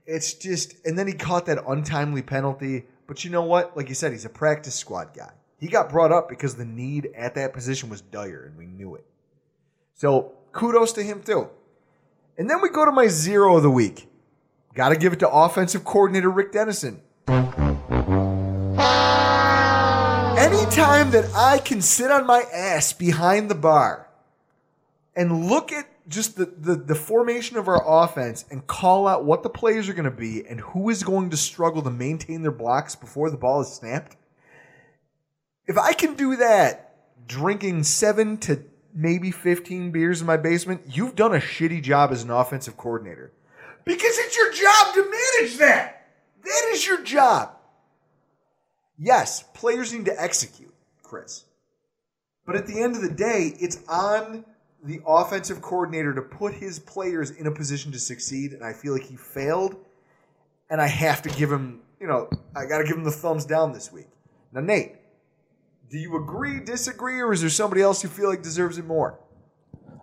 It's 0.07 0.33
just, 0.33 0.73
and 0.85 0.97
then 0.97 1.05
he 1.05 1.13
caught 1.13 1.45
that 1.45 1.63
untimely 1.67 2.23
penalty. 2.23 2.85
But 3.05 3.23
you 3.23 3.29
know 3.29 3.43
what? 3.43 3.77
Like 3.77 3.89
you 3.89 3.95
said, 3.95 4.11
he's 4.11 4.25
a 4.25 4.29
practice 4.29 4.73
squad 4.73 5.13
guy. 5.15 5.31
He 5.59 5.67
got 5.67 5.89
brought 5.89 6.11
up 6.11 6.29
because 6.29 6.55
the 6.55 6.65
need 6.65 7.11
at 7.15 7.35
that 7.35 7.53
position 7.53 7.89
was 7.89 8.01
dire, 8.01 8.45
and 8.45 8.57
we 8.57 8.65
knew 8.65 8.95
it. 8.95 9.05
So 9.93 10.33
kudos 10.51 10.93
to 10.93 11.03
him 11.03 11.21
too. 11.21 11.49
And 12.37 12.49
then 12.49 12.61
we 12.61 12.69
go 12.69 12.85
to 12.85 12.91
my 12.91 13.07
zero 13.07 13.57
of 13.57 13.63
the 13.63 13.69
week. 13.69 14.07
Got 14.73 14.89
to 14.89 14.95
give 14.95 15.13
it 15.13 15.19
to 15.19 15.29
offensive 15.29 15.83
coordinator 15.83 16.29
Rick 16.29 16.51
Dennison. 16.53 17.01
Anytime 20.37 21.11
that 21.11 21.29
I 21.35 21.57
can 21.57 21.81
sit 21.81 22.09
on 22.11 22.25
my 22.25 22.43
ass 22.53 22.93
behind 22.93 23.51
the 23.51 23.55
bar 23.55 24.07
and 25.15 25.47
look 25.47 25.71
at 25.73 25.87
just 26.07 26.37
the, 26.37 26.45
the, 26.45 26.75
the 26.75 26.95
formation 26.95 27.57
of 27.57 27.67
our 27.67 28.03
offense 28.03 28.45
and 28.49 28.65
call 28.65 29.07
out 29.07 29.25
what 29.25 29.43
the 29.43 29.49
players 29.49 29.89
are 29.89 29.93
going 29.93 30.05
to 30.05 30.11
be 30.11 30.45
and 30.47 30.59
who 30.61 30.89
is 30.89 31.03
going 31.03 31.29
to 31.29 31.37
struggle 31.37 31.81
to 31.83 31.91
maintain 31.91 32.41
their 32.41 32.51
blocks 32.51 32.95
before 32.95 33.29
the 33.29 33.37
ball 33.37 33.61
is 33.61 33.67
snapped, 33.67 34.15
if 35.67 35.77
I 35.77 35.93
can 35.93 36.15
do 36.15 36.35
that, 36.37 36.95
drinking 37.27 37.83
seven 37.83 38.37
to 38.37 38.63
maybe 38.93 39.31
15 39.31 39.91
beers 39.91 40.21
in 40.21 40.27
my 40.27 40.37
basement, 40.37 40.81
you've 40.87 41.15
done 41.15 41.33
a 41.33 41.39
shitty 41.39 41.81
job 41.83 42.11
as 42.11 42.23
an 42.23 42.31
offensive 42.31 42.77
coordinator. 42.77 43.31
Because 43.85 44.17
it's 44.17 44.35
your 44.35 44.51
job 44.51 44.93
to 44.93 45.01
manage 45.01 45.57
that. 45.57 46.07
That 46.43 46.69
is 46.71 46.85
your 46.85 47.01
job. 47.01 47.55
Yes, 48.97 49.43
players 49.53 49.93
need 49.93 50.05
to 50.05 50.21
execute, 50.21 50.73
Chris. 51.03 51.45
But 52.45 52.55
at 52.55 52.67
the 52.67 52.81
end 52.81 52.95
of 52.95 53.01
the 53.01 53.09
day, 53.09 53.55
it's 53.59 53.79
on 53.87 54.43
the 54.83 55.01
offensive 55.05 55.61
coordinator 55.61 56.13
to 56.13 56.21
put 56.21 56.53
his 56.53 56.79
players 56.79 57.31
in 57.31 57.47
a 57.47 57.51
position 57.51 57.91
to 57.91 57.99
succeed. 57.99 58.53
And 58.53 58.63
I 58.63 58.73
feel 58.73 58.93
like 58.93 59.03
he 59.03 59.15
failed. 59.15 59.75
And 60.69 60.81
I 60.81 60.87
have 60.87 61.21
to 61.23 61.29
give 61.29 61.51
him, 61.51 61.81
you 61.99 62.07
know, 62.07 62.29
I 62.55 62.65
got 62.65 62.79
to 62.79 62.83
give 62.83 62.97
him 62.97 63.03
the 63.03 63.11
thumbs 63.11 63.45
down 63.45 63.71
this 63.71 63.91
week. 63.91 64.07
Now, 64.51 64.61
Nate, 64.61 64.95
do 65.89 65.97
you 65.97 66.17
agree, 66.17 66.59
disagree, 66.59 67.19
or 67.19 67.33
is 67.33 67.41
there 67.41 67.49
somebody 67.49 67.81
else 67.81 68.03
you 68.03 68.09
feel 68.09 68.29
like 68.29 68.43
deserves 68.43 68.77
it 68.77 68.85
more? 68.85 69.19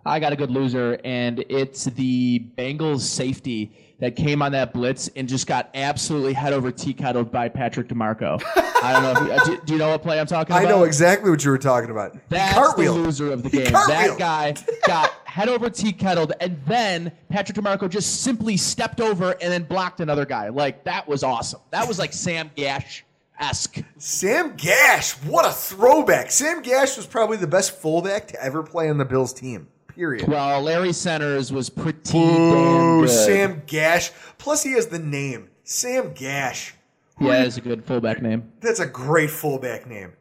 I 0.05 0.19
got 0.19 0.31
a 0.31 0.35
good 0.35 0.51
loser, 0.51 0.99
and 1.03 1.43
it's 1.49 1.85
the 1.85 2.39
Bengals 2.57 3.01
safety 3.01 3.73
that 3.99 4.15
came 4.15 4.41
on 4.41 4.51
that 4.51 4.73
blitz 4.73 5.09
and 5.15 5.27
just 5.27 5.47
got 5.47 5.69
absolutely 5.73 6.33
head 6.33 6.53
over 6.53 6.71
tea 6.71 6.93
kettled 6.93 7.31
by 7.31 7.49
Patrick 7.49 7.87
DiMarco. 7.87 8.41
I 8.55 8.93
don't 8.93 9.03
know. 9.03 9.11
If 9.11 9.27
you, 9.27 9.33
uh, 9.33 9.45
do, 9.45 9.65
do 9.65 9.73
you 9.73 9.79
know 9.79 9.89
what 9.89 10.03
play 10.03 10.19
I'm 10.19 10.27
talking 10.27 10.55
about? 10.55 10.65
I 10.65 10.69
know 10.69 10.83
exactly 10.83 11.29
what 11.29 11.43
you 11.43 11.51
were 11.51 11.57
talking 11.57 11.89
about. 11.89 12.17
That's 12.29 12.73
the 12.75 12.89
loser 12.89 13.31
of 13.31 13.43
the 13.43 13.49
game. 13.49 13.71
That 13.71 14.15
guy 14.17 14.55
got 14.87 15.09
head 15.25 15.49
over 15.49 15.69
tea 15.69 15.91
kettled, 15.91 16.33
and 16.39 16.59
then 16.65 17.11
Patrick 17.29 17.57
DiMarco 17.57 17.89
just 17.89 18.21
simply 18.21 18.55
stepped 18.55 19.01
over 19.01 19.31
and 19.41 19.51
then 19.51 19.63
blocked 19.63 19.99
another 19.99 20.25
guy. 20.25 20.49
Like 20.49 20.83
that 20.83 21.07
was 21.07 21.23
awesome. 21.23 21.61
That 21.71 21.87
was 21.87 21.97
like 21.97 22.13
Sam 22.13 22.51
Gash 22.55 23.03
esque. 23.39 23.79
Sam 23.97 24.55
Gash, 24.55 25.13
what 25.23 25.45
a 25.45 25.51
throwback. 25.51 26.31
Sam 26.31 26.61
Gash 26.61 26.97
was 26.97 27.05
probably 27.05 27.37
the 27.37 27.47
best 27.47 27.71
fullback 27.71 28.27
to 28.29 28.43
ever 28.43 28.63
play 28.63 28.89
on 28.89 28.97
the 28.97 29.05
Bills 29.05 29.33
team. 29.33 29.67
Period. 29.87 30.27
Well, 30.27 30.61
Larry 30.61 30.93
Centers 30.93 31.51
was 31.51 31.69
pretty 31.69 31.99
damn 32.03 32.21
Ooh, 32.21 33.01
good. 33.01 33.09
Sam 33.09 33.63
Gash. 33.65 34.11
Plus, 34.37 34.61
he 34.63 34.73
has 34.73 34.87
the 34.87 34.99
name 34.99 35.49
Sam 35.63 36.13
Gash. 36.13 36.75
Yeah, 37.19 37.43
it's 37.43 37.57
a 37.57 37.61
good 37.61 37.83
fullback 37.83 38.21
name. 38.21 38.51
That's 38.61 38.79
a 38.79 38.85
great 38.85 39.31
fullback 39.31 39.87
name. 39.87 40.13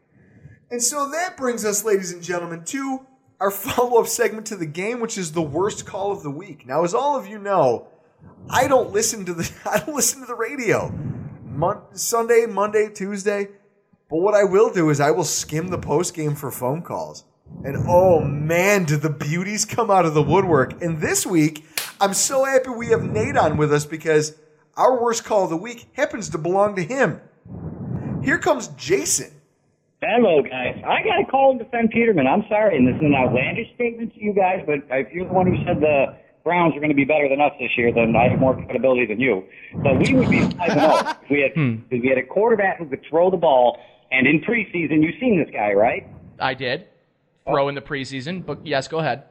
And 0.71 0.83
so 0.83 1.11
that 1.11 1.37
brings 1.37 1.65
us, 1.65 1.85
ladies 1.85 2.13
and 2.13 2.23
gentlemen, 2.23 2.65
to 2.65 3.07
our 3.39 3.51
follow 3.53 4.01
up 4.01 4.09
segment 4.09 4.47
to 4.47 4.57
the 4.57 4.67
game, 4.67 5.01
which 5.01 5.19
is 5.19 5.33
the 5.33 5.43
worst 5.43 5.87
call 5.87 6.11
of 6.11 6.23
the 6.23 6.31
week. 6.31 6.67
Now, 6.67 6.85
as 6.85 6.95
all 6.95 7.19
of 7.19 7.27
you 7.27 7.39
know, 7.39 7.89
I 8.49 8.67
don't 8.69 8.93
listen 8.93 9.25
to 9.27 9.35
the 9.35 9.51
I 9.67 9.79
don't 9.81 9.95
listen 9.95 10.21
to 10.21 10.27
the 10.27 10.35
radio. 10.35 10.93
Mon- 11.57 11.83
Sunday, 11.95 12.47
Monday, 12.47 12.91
Tuesday. 12.93 13.49
But 14.11 14.19
what 14.19 14.35
I 14.35 14.45
will 14.45 14.73
do 14.73 14.91
is 14.91 15.01
I 15.01 15.11
will 15.11 15.25
skim 15.25 15.69
the 15.69 15.79
post 15.79 16.15
game 16.15 16.35
for 16.35 16.51
phone 16.51 16.83
calls. 16.83 17.25
And 17.65 17.77
oh 17.89 18.21
man, 18.21 18.85
did 18.85 19.03
the 19.03 19.11
beauties 19.11 19.65
come 19.65 19.91
out 19.91 20.05
of 20.05 20.15
the 20.15 20.23
woodwork. 20.23 20.83
And 20.83 21.01
this 21.01 21.27
week, 21.27 21.65
I'm 22.01 22.15
so 22.15 22.45
happy 22.45 22.71
we 22.71 22.89
have 22.89 23.03
Nate 23.03 23.37
on 23.37 23.57
with 23.57 23.73
us 23.73 23.87
because 23.87 24.37
our 24.77 25.03
worst 25.03 25.25
call 25.25 25.45
of 25.45 25.51
the 25.51 25.57
week 25.57 25.89
happens 25.95 26.29
to 26.31 26.39
belong 26.39 26.77
to 26.77 26.83
him. 26.83 27.21
Here 28.23 28.39
comes 28.39 28.69
Jason. 28.69 29.33
Hello, 30.03 30.43
guys. 30.43 30.77
I 30.87 31.03
got 31.03 31.17
to 31.17 31.25
call 31.31 31.53
and 31.53 31.59
defend 31.59 31.91
Peterman. 31.91 32.27
I'm 32.27 32.45
sorry, 32.49 32.77
and 32.77 32.87
this 32.87 32.97
is 32.97 33.03
an 33.03 33.15
outlandish 33.15 33.75
statement 33.75 34.13
to 34.15 34.21
you 34.23 34.35
guys, 34.35 34.63
but 34.67 34.81
if 34.91 35.11
you're 35.13 35.27
the 35.27 35.33
one 35.33 35.47
who 35.47 35.57
said 35.65 35.81
the 35.81 36.17
Browns 36.47 36.77
are 36.77 36.79
going 36.79 36.91
to 36.91 36.95
be 36.95 37.05
better 37.05 37.29
than 37.29 37.41
us 37.41 37.51
this 37.59 37.71
year, 37.77 37.93
then 37.93 38.15
I 38.15 38.29
have 38.29 38.39
more 38.39 38.55
credibility 38.55 39.05
than 39.05 39.19
you. 39.19 39.43
But 39.83 39.99
we 39.99 40.15
would 40.15 40.31
be 40.31 40.43
5 40.43 40.71
0 40.71 41.17
if 41.21 41.29
we 41.29 41.41
had 41.41 41.53
hmm. 41.55 41.83
if 41.91 42.01
we 42.01 42.09
had 42.09 42.19
a 42.19 42.23
quarterback 42.23 42.79
who 42.79 42.87
could 42.87 43.03
throw 43.11 43.33
the 43.33 43.37
ball. 43.37 43.81
And 44.13 44.29
in 44.29 44.41
preseason, 44.43 45.03
you've 45.03 45.19
seen 45.19 45.43
this 45.45 45.53
guy, 45.53 45.73
right? 45.73 46.07
I 46.39 46.55
did 46.55 46.87
throw 47.49 47.67
in 47.69 47.75
the 47.75 47.81
preseason, 47.81 48.47
but 48.47 48.65
yes, 48.65 48.87
go 48.87 49.01
ahead. 49.01 49.25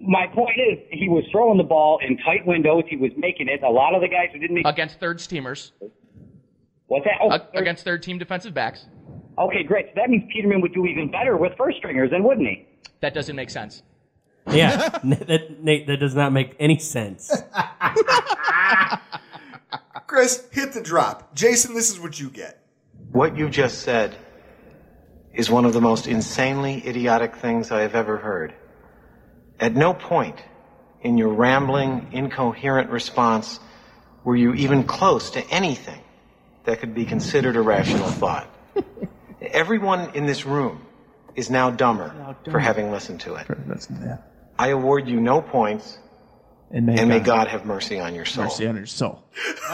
My 0.00 0.26
point 0.34 0.56
is, 0.56 0.78
he 0.90 1.10
was 1.10 1.24
throwing 1.30 1.58
the 1.58 1.64
ball 1.64 2.00
in 2.00 2.16
tight 2.24 2.46
windows. 2.46 2.84
He 2.88 2.96
was 2.96 3.10
making 3.18 3.48
it. 3.48 3.62
A 3.62 3.68
lot 3.68 3.94
of 3.94 4.00
the 4.00 4.08
guys 4.08 4.30
who 4.32 4.38
didn't 4.38 4.54
make 4.56 4.66
against 4.66 4.98
third 4.98 5.18
teamers. 5.18 5.72
What's 6.86 7.04
that? 7.04 7.18
Oh, 7.20 7.32
A- 7.32 7.58
against 7.58 7.84
third 7.84 8.02
team 8.02 8.16
defensive 8.16 8.54
backs. 8.54 8.86
Okay, 9.38 9.62
great. 9.62 9.88
So 9.88 9.92
that 9.96 10.08
means 10.08 10.24
Peterman 10.32 10.62
would 10.62 10.72
do 10.72 10.86
even 10.86 11.10
better 11.10 11.36
with 11.36 11.52
first 11.58 11.76
stringers, 11.76 12.10
then 12.10 12.24
wouldn't 12.24 12.48
he? 12.48 12.66
That 13.00 13.12
doesn't 13.12 13.36
make 13.36 13.50
sense. 13.50 13.82
Yeah, 14.52 14.98
N- 15.04 15.10
that, 15.28 15.62
Nate, 15.62 15.86
that 15.86 15.98
does 15.98 16.14
not 16.14 16.32
make 16.32 16.56
any 16.58 16.78
sense. 16.78 17.30
Chris, 20.06 20.46
hit 20.50 20.72
the 20.72 20.82
drop. 20.82 21.34
Jason, 21.34 21.74
this 21.74 21.90
is 21.90 22.00
what 22.00 22.18
you 22.18 22.30
get. 22.30 22.62
What 23.12 23.36
you 23.36 23.48
just 23.48 23.82
said 23.82 24.16
is 25.32 25.50
one 25.50 25.64
of 25.64 25.72
the 25.72 25.80
most 25.80 26.06
insanely 26.06 26.86
idiotic 26.86 27.36
things 27.36 27.70
I 27.70 27.82
have 27.82 27.94
ever 27.94 28.16
heard. 28.18 28.54
At 29.58 29.74
no 29.74 29.94
point 29.94 30.42
in 31.02 31.16
your 31.16 31.28
rambling, 31.32 32.08
incoherent 32.12 32.90
response 32.90 33.60
were 34.24 34.36
you 34.36 34.54
even 34.54 34.84
close 34.84 35.30
to 35.30 35.46
anything 35.50 36.00
that 36.64 36.80
could 36.80 36.94
be 36.94 37.04
considered 37.04 37.56
a 37.56 37.60
rational 37.60 38.08
thought. 38.08 38.48
Everyone 39.40 40.10
in 40.14 40.26
this 40.26 40.44
room 40.44 40.84
is 41.34 41.50
now 41.50 41.70
dumber 41.70 42.34
for 42.50 42.58
having 42.58 42.90
listened 42.90 43.20
to 43.20 43.34
it. 43.36 43.46
I 44.60 44.68
award 44.68 45.08
you 45.08 45.20
no 45.20 45.40
points, 45.40 45.98
and 46.70 46.86
may, 46.86 47.04
may 47.04 47.18
God- 47.18 47.24
God 47.24 47.48
have 47.48 47.64
mercy 47.64 47.98
on 47.98 48.14
your 48.14 48.24
soul. 48.26 48.44
Mercy 48.44 48.66
on 48.66 48.76
your 48.76 48.86
soul. 48.86 49.24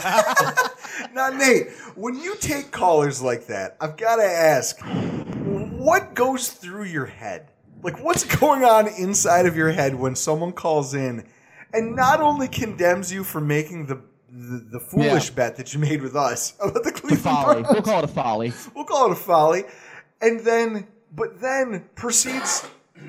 Now, 1.13 1.29
Nate, 1.29 1.71
when 1.95 2.19
you 2.19 2.37
take 2.37 2.71
callers 2.71 3.21
like 3.23 3.47
that, 3.49 3.77
I've 3.81 3.97
got 3.99 4.17
to 4.17 4.23
ask, 4.25 4.79
what 4.83 6.15
goes 6.15 6.49
through 6.49 6.85
your 6.85 7.05
head? 7.07 7.51
Like, 7.83 8.03
what's 8.03 8.25
going 8.25 8.65
on 8.65 8.89
inside 8.89 9.45
of 9.47 9.57
your 9.57 9.71
head 9.73 9.95
when 9.95 10.15
someone 10.17 10.53
calls 10.53 10.95
in 10.95 11.27
and 11.73 11.95
not 11.97 12.21
only 12.23 12.49
condemns 12.49 13.13
you 13.13 13.25
for 13.25 13.41
making 13.41 13.87
the 13.87 14.01
the, 14.29 14.67
the 14.73 14.81
foolish 14.81 15.29
Yeah. 15.31 15.35
bet 15.37 15.57
that 15.57 15.73
you 15.73 15.81
made 15.81 16.03
with 16.03 16.15
us 16.17 16.55
about 16.61 16.75
the 16.85 16.91
The 16.91 16.93
Cleveland 16.93 17.21
folly. 17.23 17.63
Browns? 17.63 17.73
We'll 17.75 17.83
call 17.83 17.99
it 18.01 18.05
a 18.05 18.09
folly. 18.09 18.53
We'll 18.75 18.85
call 18.85 19.07
it 19.07 19.13
a 19.13 19.17
folly, 19.17 19.65
and 20.21 20.41
then, 20.41 20.87
but 21.15 21.41
then 21.41 21.85
proceeds 21.95 22.67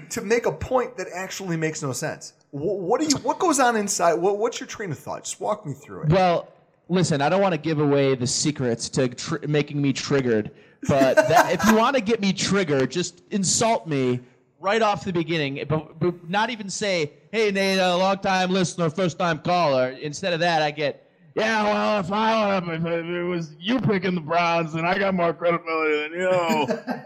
to 0.10 0.22
make 0.22 0.46
a 0.46 0.52
point 0.52 0.98
that 0.98 1.08
actually 1.14 1.58
makes 1.58 1.82
no 1.82 1.92
sense. 1.94 2.34
Wh- 2.52 2.56
What 2.80 3.02
do 3.02 3.08
you? 3.08 3.16
What 3.18 3.40
goes 3.40 3.60
on 3.60 3.76
inside? 3.76 4.14
What, 4.16 4.38
what's 4.38 4.60
your 4.60 4.68
train 4.68 4.92
of 4.92 5.00
thought? 5.00 5.24
Just 5.24 5.40
walk 5.40 5.66
me 5.66 5.74
through 5.74 6.04
it. 6.04 6.10
Well, 6.10 6.48
listen, 6.90 7.22
I 7.22 7.30
don't 7.30 7.42
want 7.42 7.54
to 7.54 7.58
give 7.60 7.80
away 7.80 8.16
the 8.16 8.28
secrets 8.28 8.90
to 8.90 9.10
tr- 9.10 9.46
making 9.48 9.82
me 9.82 9.94
triggered, 9.94 10.52
but 10.88 11.16
that, 11.16 11.54
if 11.54 11.66
you 11.66 11.76
want 11.76 11.96
to 11.96 12.02
get 12.02 12.22
me 12.22 12.34
triggered, 12.34 12.92
just 12.92 13.22
insult 13.32 13.88
me 13.88 14.20
right 14.60 14.82
off 14.82 15.06
the 15.06 15.14
beginning, 15.14 15.64
but, 15.70 16.00
but 16.00 16.30
not 16.30 16.50
even 16.50 16.70
say, 16.70 17.12
"Hey, 17.32 17.52
Nate, 17.52 17.80
a 17.80 17.96
long 17.96 18.18
time 18.20 18.50
listener, 18.52 18.90
first 18.90 19.20
time 19.20 19.40
caller." 19.40 19.90
Instead 19.90 20.34
of 20.34 20.40
that, 20.40 20.62
I 20.62 20.72
get, 20.72 21.07
Yeah, 21.38 21.64
well, 21.66 22.00
if 22.00 22.12
I 22.12 22.58
if 22.58 22.84
it 22.86 23.24
was 23.24 23.56
you 23.60 23.80
picking 23.80 24.16
the 24.16 24.22
Browns, 24.22 24.74
then 24.74 24.86
I 24.86 24.98
got 24.98 25.14
more 25.14 25.34
credibility 25.34 26.10
than 26.10 26.20
you. 26.20 26.28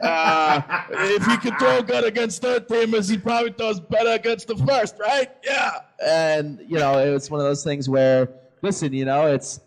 Uh, 0.01 0.61
if 0.89 1.25
he 1.25 1.37
could 1.37 1.59
throw 1.59 1.81
good 1.81 2.05
against 2.05 2.41
third 2.41 2.67
teamers, 2.69 3.09
he 3.09 3.17
probably 3.17 3.51
throws 3.51 3.81
better 3.81 4.11
against 4.11 4.47
the 4.47 4.55
first, 4.55 4.95
right? 4.99 5.29
Yeah. 5.43 5.71
and 6.03 6.59
you 6.65 6.77
know, 6.79 6.97
it's 6.99 7.29
one 7.29 7.41
of 7.41 7.45
those 7.45 7.63
things 7.63 7.89
where, 7.89 8.29
listen, 8.61 8.93
you 8.93 9.03
know, 9.05 9.27
it's. 9.27 9.59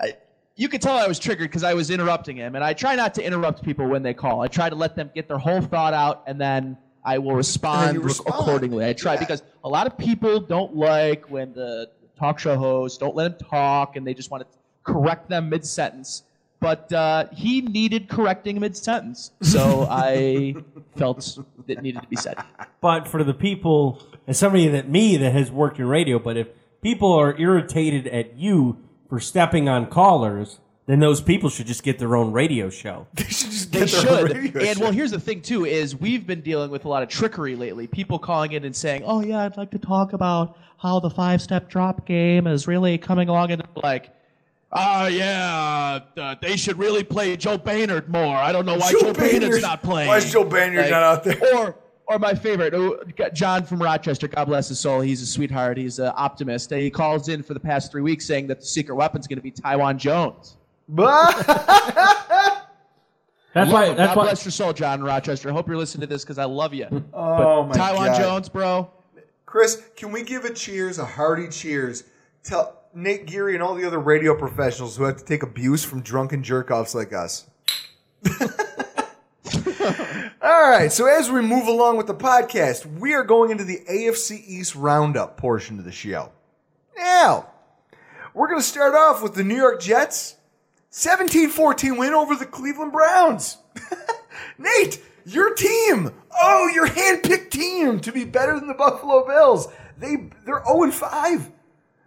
I, 0.00 0.14
you 0.56 0.68
could 0.68 0.80
tell 0.80 0.96
I 0.96 1.06
was 1.06 1.18
triggered 1.18 1.48
because 1.50 1.62
I 1.62 1.74
was 1.74 1.90
interrupting 1.90 2.36
him, 2.36 2.54
and 2.54 2.64
I 2.64 2.72
try 2.72 2.94
not 2.96 3.12
to 3.14 3.22
interrupt 3.24 3.62
people 3.62 3.86
when 3.86 4.02
they 4.02 4.14
call. 4.14 4.40
I 4.40 4.48
try 4.48 4.70
to 4.70 4.76
let 4.76 4.96
them 4.96 5.10
get 5.14 5.28
their 5.28 5.38
whole 5.38 5.60
thought 5.60 5.92
out, 5.92 6.22
and 6.26 6.40
then 6.40 6.78
I 7.04 7.18
will 7.18 7.34
respond, 7.36 8.02
respond. 8.02 8.28
accordingly. 8.34 8.86
I 8.86 8.94
try 8.94 9.12
Yeah. 9.14 9.20
because 9.20 9.42
a 9.62 9.68
lot 9.68 9.86
of 9.86 9.98
people 9.98 10.40
don't 10.40 10.74
like 10.74 11.30
when 11.30 11.52
the 11.52 11.90
talk 12.18 12.38
show 12.38 12.56
hosts 12.56 12.98
don't 12.98 13.14
let 13.16 13.32
him 13.32 13.38
talk, 13.50 13.96
and 13.96 14.06
they 14.06 14.14
just 14.14 14.30
want 14.30 14.42
to 14.42 14.58
correct 14.84 15.28
them 15.28 15.48
mid 15.48 15.64
sentence. 15.66 16.22
But 16.60 16.90
uh, 16.92 17.26
he 17.32 17.60
needed 17.60 18.08
correcting 18.08 18.58
mid 18.60 18.76
sentence, 18.76 19.32
so 19.42 19.86
I 19.90 20.54
felt 20.96 21.38
it 21.68 21.82
needed 21.82 22.02
to 22.02 22.08
be 22.08 22.16
said. 22.16 22.36
But 22.80 23.06
for 23.06 23.22
the 23.22 23.34
people, 23.34 24.02
and 24.26 24.34
somebody 24.36 24.68
that 24.68 24.88
me 24.88 25.16
that 25.18 25.32
has 25.32 25.50
worked 25.50 25.78
in 25.78 25.86
radio, 25.86 26.18
but 26.18 26.36
if 26.36 26.48
people 26.82 27.12
are 27.12 27.38
irritated 27.38 28.06
at 28.06 28.36
you 28.38 28.78
for 29.10 29.20
stepping 29.20 29.68
on 29.68 29.86
callers, 29.86 30.60
then 30.86 31.00
those 31.00 31.20
people 31.20 31.50
should 31.50 31.66
just 31.66 31.82
get 31.82 31.98
their 31.98 32.14
own 32.16 32.32
radio 32.32 32.70
show. 32.70 33.06
They 33.14 33.24
should 33.24 33.50
just 33.50 33.72
They 33.72 33.80
get 33.80 33.90
their 33.90 34.10
own 34.10 34.28
should. 34.28 34.36
radio 34.36 34.60
And 34.68 34.78
show. 34.78 34.84
well, 34.84 34.92
here's 34.92 35.10
the 35.10 35.20
thing 35.20 35.42
too: 35.42 35.66
is 35.66 35.94
we've 35.94 36.26
been 36.26 36.40
dealing 36.40 36.70
with 36.70 36.86
a 36.86 36.88
lot 36.88 37.02
of 37.02 37.10
trickery 37.10 37.56
lately. 37.56 37.86
People 37.86 38.18
calling 38.18 38.52
in 38.52 38.64
and 38.64 38.74
saying, 38.74 39.02
"Oh 39.04 39.20
yeah, 39.20 39.40
I'd 39.44 39.58
like 39.58 39.70
to 39.72 39.78
talk 39.78 40.14
about 40.14 40.56
how 40.84 41.00
the 41.00 41.10
five-step 41.10 41.68
drop 41.68 42.06
game 42.06 42.46
is 42.46 42.68
really 42.68 42.96
coming 42.98 43.28
along," 43.28 43.50
and 43.50 43.62
like. 43.82 44.10
Oh 44.76 45.06
yeah, 45.06 46.00
uh, 46.16 46.34
they 46.42 46.56
should 46.56 46.78
really 46.78 47.04
play 47.04 47.36
Joe 47.36 47.56
Baynard 47.56 48.08
more. 48.08 48.34
I 48.36 48.50
don't 48.50 48.66
know 48.66 48.74
why 48.76 48.90
Joe, 48.90 48.98
Joe 49.00 49.12
Baynard's 49.12 49.44
Baynard- 49.58 49.62
not 49.62 49.82
playing. 49.84 50.08
why 50.08 50.16
is 50.16 50.32
Joe 50.32 50.44
Baynard 50.44 50.90
not 50.90 51.02
out 51.02 51.22
there? 51.24 51.38
Or, 51.54 51.76
or 52.16 52.18
my 52.18 52.34
favorite, 52.34 52.74
oh, 52.74 53.00
John 53.32 53.62
from 53.64 53.80
Rochester. 53.80 54.26
God 54.28 54.46
bless 54.46 54.68
his 54.68 54.80
soul. 54.80 55.00
He's 55.00 55.22
a 55.22 55.26
sweetheart. 55.26 55.78
He's 55.78 55.98
an 56.00 56.12
optimist. 56.16 56.70
And 56.72 56.80
he 56.82 56.90
calls 56.90 57.28
in 57.28 57.42
for 57.44 57.54
the 57.54 57.60
past 57.60 57.90
three 57.92 58.02
weeks 58.02 58.26
saying 58.26 58.48
that 58.48 58.60
the 58.60 58.66
secret 58.66 58.96
weapon's 58.96 59.26
going 59.28 59.38
to 59.38 59.42
be 59.42 59.50
Taiwan 59.52 59.96
Jones. 59.98 60.56
That's 63.54 63.70
Love 63.70 63.72
why- 63.72 63.88
that's 63.94 63.98
God 64.08 64.16
why- 64.16 64.24
bless 64.24 64.44
your 64.44 64.50
soul, 64.52 64.72
John 64.72 65.02
Rochester. 65.04 65.48
I 65.48 65.52
hope 65.52 65.68
you're 65.68 65.76
listening 65.76 66.00
to 66.00 66.06
this 66.12 66.24
because 66.24 66.38
I 66.38 66.44
love 66.44 66.74
you. 66.74 66.88
Oh, 67.14 67.62
but 67.62 67.68
my 67.68 67.74
Taiwan 67.74 68.06
God. 68.08 68.18
Jones, 68.20 68.48
bro. 68.48 68.90
Chris, 69.54 69.80
can 69.94 70.10
we 70.10 70.24
give 70.24 70.44
a 70.44 70.52
cheers, 70.52 70.98
a 70.98 71.04
hearty 71.04 71.46
cheers? 71.46 72.02
Tell 72.42 72.76
Nate 72.92 73.24
Geary 73.24 73.54
and 73.54 73.62
all 73.62 73.76
the 73.76 73.86
other 73.86 74.00
radio 74.00 74.36
professionals 74.36 74.96
who 74.96 75.04
have 75.04 75.16
to 75.18 75.24
take 75.24 75.44
abuse 75.44 75.84
from 75.84 76.02
drunken 76.02 76.42
jerk 76.42 76.72
offs 76.72 76.92
like 76.92 77.12
us. 77.12 77.48
all 80.42 80.68
right, 80.68 80.90
so 80.90 81.06
as 81.06 81.30
we 81.30 81.40
move 81.40 81.68
along 81.68 81.96
with 81.96 82.08
the 82.08 82.16
podcast, 82.16 82.98
we 82.98 83.14
are 83.14 83.22
going 83.22 83.52
into 83.52 83.62
the 83.62 83.78
AFC 83.88 84.42
East 84.44 84.74
roundup 84.74 85.36
portion 85.36 85.78
of 85.78 85.84
the 85.84 85.92
show. 85.92 86.32
Now, 86.96 87.48
we're 88.34 88.48
going 88.48 88.60
to 88.60 88.66
start 88.66 88.96
off 88.96 89.22
with 89.22 89.36
the 89.36 89.44
New 89.44 89.54
York 89.54 89.80
Jets 89.80 90.34
17 90.90 91.50
14 91.50 91.96
win 91.96 92.12
over 92.12 92.34
the 92.34 92.44
Cleveland 92.44 92.90
Browns. 92.90 93.58
Nate, 94.58 95.00
your 95.24 95.54
team. 95.54 96.12
Oh, 96.40 96.68
your 96.74 96.88
handpicked 96.88 97.50
team 97.50 98.00
to 98.00 98.12
be 98.12 98.24
better 98.24 98.58
than 98.58 98.68
the 98.68 98.74
Buffalo 98.74 99.26
Bills. 99.26 99.68
They 99.98 100.16
they're 100.44 100.64
0 100.64 100.90
5. 100.90 101.50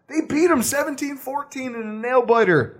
They 0.07 0.21
beat 0.21 0.47
them 0.47 0.61
17-14 0.61 1.55
in 1.55 1.75
a 1.75 1.83
nail 1.83 2.25
biter. 2.25 2.79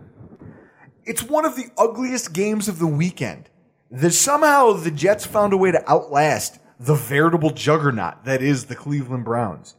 It's 1.04 1.24
one 1.24 1.46
of 1.46 1.56
the 1.56 1.70
ugliest 1.78 2.34
games 2.34 2.68
of 2.68 2.80
the 2.80 2.88
weekend. 2.88 3.50
That 3.92 4.14
somehow 4.14 4.74
the 4.74 4.92
Jets 4.92 5.26
found 5.26 5.54
a 5.54 5.58
way 5.58 5.72
to 5.72 5.90
outlast 5.90 6.60
the 6.80 6.96
veritable 6.96 7.52
juggernaut 7.52 8.26
that 8.26 8.42
is 8.42 8.66
the 8.66 8.76
Cleveland 8.76 9.26
Browns. 9.26 9.76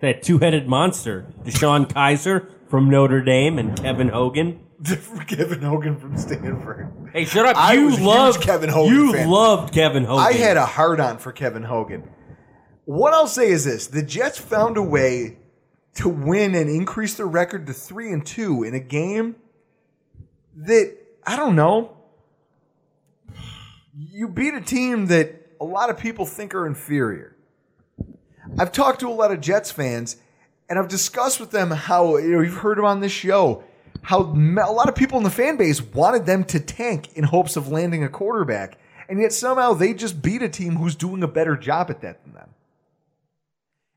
That 0.00 0.22
two-headed 0.22 0.66
monster, 0.66 1.26
DeShone 1.44 1.86
Kizer 1.86 2.50
from 2.68 2.88
Notre 2.88 3.20
Dame 3.20 3.58
and 3.58 3.76
Kevin 3.78 4.08
Hogan. 4.08 4.60
Kevin 5.26 5.60
Hogan 5.60 5.96
from 5.98 6.16
Stanford. 6.16 7.10
Hey, 7.12 7.24
shut 7.24 7.44
up! 7.44 7.56
I 7.56 7.74
you 7.74 7.86
was 7.86 7.94
a 7.94 7.96
huge 7.98 8.06
loved 8.06 8.42
Kevin 8.42 8.70
Hogan 8.70 8.94
You 8.94 9.12
fan. 9.12 9.28
loved 9.28 9.74
Kevin 9.74 10.04
Hogan. 10.04 10.24
I 10.24 10.32
had 10.32 10.56
a 10.56 10.64
hard 10.64 11.00
on 11.00 11.18
for 11.18 11.32
Kevin 11.32 11.64
Hogan. 11.64 12.08
What 12.86 13.12
I'll 13.12 13.26
say 13.26 13.50
is 13.50 13.64
this: 13.64 13.88
the 13.88 14.02
Jets 14.02 14.38
found 14.38 14.76
a 14.78 14.82
way 14.82 15.36
to 15.96 16.08
win 16.08 16.54
and 16.54 16.70
increase 16.70 17.14
their 17.14 17.26
record 17.26 17.66
to 17.66 17.72
three 17.74 18.10
and 18.12 18.24
two 18.24 18.62
in 18.62 18.74
a 18.74 18.80
game 18.80 19.36
that 20.56 20.96
I 21.26 21.36
don't 21.36 21.56
know. 21.56 21.96
You 23.94 24.28
beat 24.28 24.54
a 24.54 24.60
team 24.62 25.06
that 25.06 25.46
a 25.60 25.64
lot 25.64 25.90
of 25.90 25.98
people 25.98 26.24
think 26.24 26.54
are 26.54 26.66
inferior. 26.66 27.36
I've 28.58 28.72
talked 28.72 29.00
to 29.00 29.08
a 29.08 29.12
lot 29.12 29.30
of 29.30 29.42
Jets 29.42 29.70
fans, 29.70 30.16
and 30.70 30.78
I've 30.78 30.88
discussed 30.88 31.38
with 31.38 31.50
them 31.50 31.70
how 31.70 32.16
you 32.16 32.30
know 32.30 32.40
you've 32.40 32.54
heard 32.54 32.78
them 32.78 32.86
on 32.86 33.00
this 33.00 33.12
show. 33.12 33.62
How 34.02 34.20
a 34.20 34.72
lot 34.72 34.88
of 34.88 34.94
people 34.94 35.18
in 35.18 35.24
the 35.24 35.30
fan 35.30 35.56
base 35.56 35.82
wanted 35.82 36.26
them 36.26 36.44
to 36.44 36.60
tank 36.60 37.12
in 37.14 37.24
hopes 37.24 37.56
of 37.56 37.68
landing 37.68 38.02
a 38.02 38.08
quarterback, 38.08 38.78
and 39.08 39.20
yet 39.20 39.32
somehow 39.32 39.74
they 39.74 39.94
just 39.94 40.22
beat 40.22 40.42
a 40.42 40.48
team 40.48 40.76
who's 40.76 40.94
doing 40.94 41.22
a 41.22 41.28
better 41.28 41.56
job 41.56 41.90
at 41.90 42.00
that 42.00 42.22
than 42.24 42.32
them. 42.32 42.50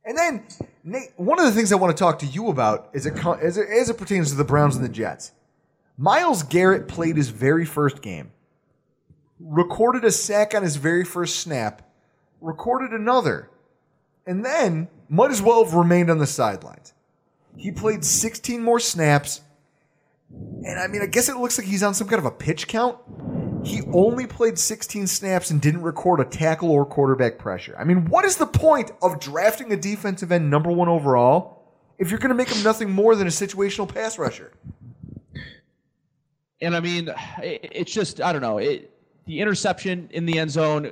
And 0.06 0.18
then, 0.18 0.44
Nate, 0.84 1.14
one 1.16 1.40
of 1.40 1.46
the 1.46 1.52
things 1.52 1.72
I 1.72 1.78
want 1.78 1.96
to 1.96 2.02
talk 2.02 2.20
to 2.20 2.26
you 2.26 2.50
about 2.50 2.90
is 2.94 3.06
it, 3.06 3.14
as 3.42 3.58
it 3.58 3.70
as 3.70 3.90
it 3.90 3.98
pertains 3.98 4.30
to 4.32 4.36
the 4.36 4.44
Browns 4.44 4.76
and 4.76 4.84
the 4.84 4.90
Jets. 4.90 5.32
Myles 5.98 6.44
Garrett 6.44 6.88
played 6.88 7.16
his 7.16 7.30
very 7.30 7.66
first 7.66 8.02
game, 8.02 8.32
recorded 9.40 10.04
a 10.04 10.12
sack 10.12 10.54
on 10.56 10.64
his 10.64 10.76
very 10.76 11.06
first 11.06 11.40
snap, 11.40 11.88
recorded 12.42 12.92
another, 12.92 13.50
and 14.26 14.44
then 14.44 14.90
might 15.08 15.32
as 15.32 15.42
well 15.42 15.64
have 15.64 15.76
remained 15.76 16.10
on 16.10 16.18
the 16.18 16.28
sidelines. 16.28 16.94
He 17.56 17.72
played 17.72 18.04
16 18.04 18.62
more 18.62 18.80
snaps, 18.80 19.42
and 20.66 20.80
I 20.80 20.88
mean, 20.88 21.02
I 21.02 21.08
guess 21.08 21.30
it 21.30 21.38
looks 21.38 21.58
like 21.58 21.68
he's 21.68 21.84
on 21.84 21.94
some 21.94 22.08
kind 22.08 22.20
of 22.20 22.26
a 22.26 22.32
pitch 22.32 22.68
count. 22.68 22.98
He 23.66 23.82
only 23.94 24.28
played 24.28 24.60
16 24.60 25.08
snaps 25.08 25.50
and 25.50 25.62
didn't 25.62 25.84
record 25.84 26.20
a 26.20 26.26
tackle 26.26 26.70
or 26.70 26.86
quarterback 26.86 27.38
pressure. 27.38 27.76
I 27.80 27.86
mean, 27.86 28.06
what 28.06 28.26
is 28.26 28.38
the 28.38 28.46
point 28.46 28.92
of 29.02 29.20
drafting 29.20 29.72
a 29.72 29.78
defensive 29.78 30.32
end 30.32 30.50
number 30.50 30.72
one 30.72 30.90
overall 30.90 31.64
if 31.98 32.10
you're 32.10 32.20
going 32.20 32.30
to 32.30 32.36
make 32.36 32.50
him 32.50 32.64
nothing 32.64 32.92
more 32.92 33.16
than 33.16 33.28
a 33.28 33.30
situational 33.30 33.88
pass 33.94 34.18
rusher? 34.18 34.52
And 36.62 36.76
I 36.76 36.80
mean, 36.80 37.10
it, 37.42 37.70
it's 37.72 37.94
just 37.94 38.22
I 38.22 38.34
don't 38.34 38.42
know. 38.42 38.58
It, 38.58 38.90
the 39.26 39.40
interception 39.40 40.10
in 40.12 40.26
the 40.26 40.40
end 40.40 40.52
zone. 40.52 40.92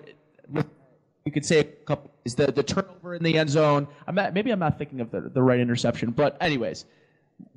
You 1.24 1.32
could 1.32 1.46
say 1.46 1.60
a 1.60 1.64
couple 1.64 2.12
is 2.26 2.36
the 2.36 2.52
the 2.52 2.64
turnover 2.64 3.16
in 3.16 3.24
the 3.24 3.38
end 3.38 3.50
zone. 3.50 3.88
I'm 4.08 4.16
not, 4.16 4.34
maybe 4.34 4.52
I'm 4.52 4.60
not 4.60 4.78
thinking 4.78 5.02
of 5.02 5.12
the, 5.12 5.22
the 5.22 5.42
right 5.42 5.60
interception, 5.60 6.12
but 6.12 6.36
anyways, 6.42 6.86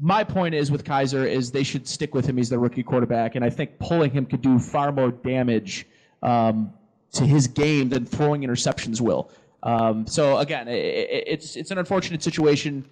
my 0.00 0.24
point 0.24 0.54
is 0.54 0.70
with 0.70 0.84
Kizer 0.84 1.28
is 1.28 1.50
they 1.50 1.62
should 1.62 1.86
stick 1.88 2.14
with 2.14 2.26
him. 2.26 2.36
He's 2.36 2.48
the 2.48 2.58
rookie 2.58 2.82
quarterback, 2.82 3.34
and 3.34 3.44
I 3.44 3.50
think 3.50 3.78
pulling 3.78 4.10
him 4.10 4.26
could 4.26 4.42
do 4.42 4.58
far 4.58 4.92
more 4.92 5.10
damage 5.10 5.86
um, 6.22 6.72
to 7.12 7.24
his 7.24 7.46
game 7.46 7.88
than 7.88 8.04
throwing 8.06 8.42
interceptions 8.42 9.00
will. 9.00 9.30
Um, 9.62 10.06
so 10.06 10.38
again, 10.38 10.68
i 10.68 10.72
i 10.72 10.74
it's 10.74 11.56
it's 11.56 11.70
an 11.70 11.78
unfortunate 11.78 12.22
situation. 12.22 12.84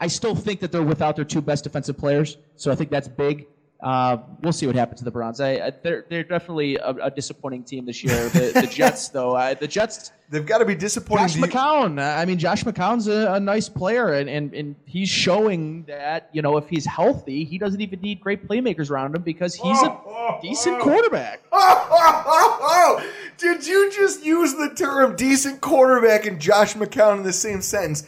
I 0.00 0.08
still 0.08 0.34
think 0.34 0.60
that 0.60 0.72
they're 0.72 0.82
without 0.82 1.16
their 1.16 1.24
two 1.24 1.40
best 1.40 1.64
defensive 1.64 1.96
players, 1.96 2.36
so 2.56 2.70
I 2.70 2.74
think 2.74 2.90
that's 2.90 3.08
big. 3.08 3.46
Uh, 3.82 4.18
we'll 4.42 4.52
see 4.52 4.66
what 4.66 4.74
happens 4.74 5.00
to 5.00 5.04
the 5.04 5.10
Browns. 5.10 5.40
I, 5.40 5.52
I, 5.54 5.72
they're 5.82 6.06
they're 6.08 6.24
definitely 6.24 6.76
a, 6.76 6.90
a 6.90 7.10
disappointing 7.10 7.64
team 7.64 7.84
this 7.84 8.02
year. 8.02 8.28
The, 8.30 8.52
the 8.62 8.66
Jets, 8.66 9.08
though, 9.08 9.36
I, 9.36 9.54
the 9.54 9.68
Jets. 9.68 10.12
They've 10.28 10.44
got 10.44 10.58
to 10.58 10.64
be 10.64 10.74
disappointing. 10.74 11.28
Josh 11.28 11.36
McCown. 11.36 12.00
uh, 12.00 12.18
I 12.18 12.24
mean, 12.24 12.38
Josh 12.38 12.64
McCown's 12.64 13.06
a, 13.06 13.34
a 13.34 13.40
nice 13.40 13.68
player, 13.68 14.12
and, 14.14 14.28
and 14.28 14.52
and 14.54 14.74
he's 14.84 15.08
showing 15.08 15.84
that 15.84 16.28
you 16.32 16.42
know 16.42 16.56
if 16.56 16.68
he's 16.68 16.84
healthy, 16.84 17.44
he 17.44 17.58
doesn't 17.58 17.80
even 17.80 18.00
need 18.00 18.20
great 18.20 18.48
playmakers 18.48 18.90
around 18.90 19.14
him 19.14 19.22
because 19.22 19.54
he's 19.54 19.80
a 19.82 20.38
decent 20.42 20.80
quarterback. 20.80 21.42
Did 23.38 23.66
you 23.66 23.92
just 23.92 24.24
use 24.24 24.54
the 24.54 24.72
term 24.74 25.14
decent 25.14 25.60
quarterback 25.60 26.26
and 26.26 26.40
Josh 26.40 26.74
McCown 26.74 27.18
in 27.18 27.22
the 27.22 27.32
same 27.32 27.62
sentence? 27.62 28.04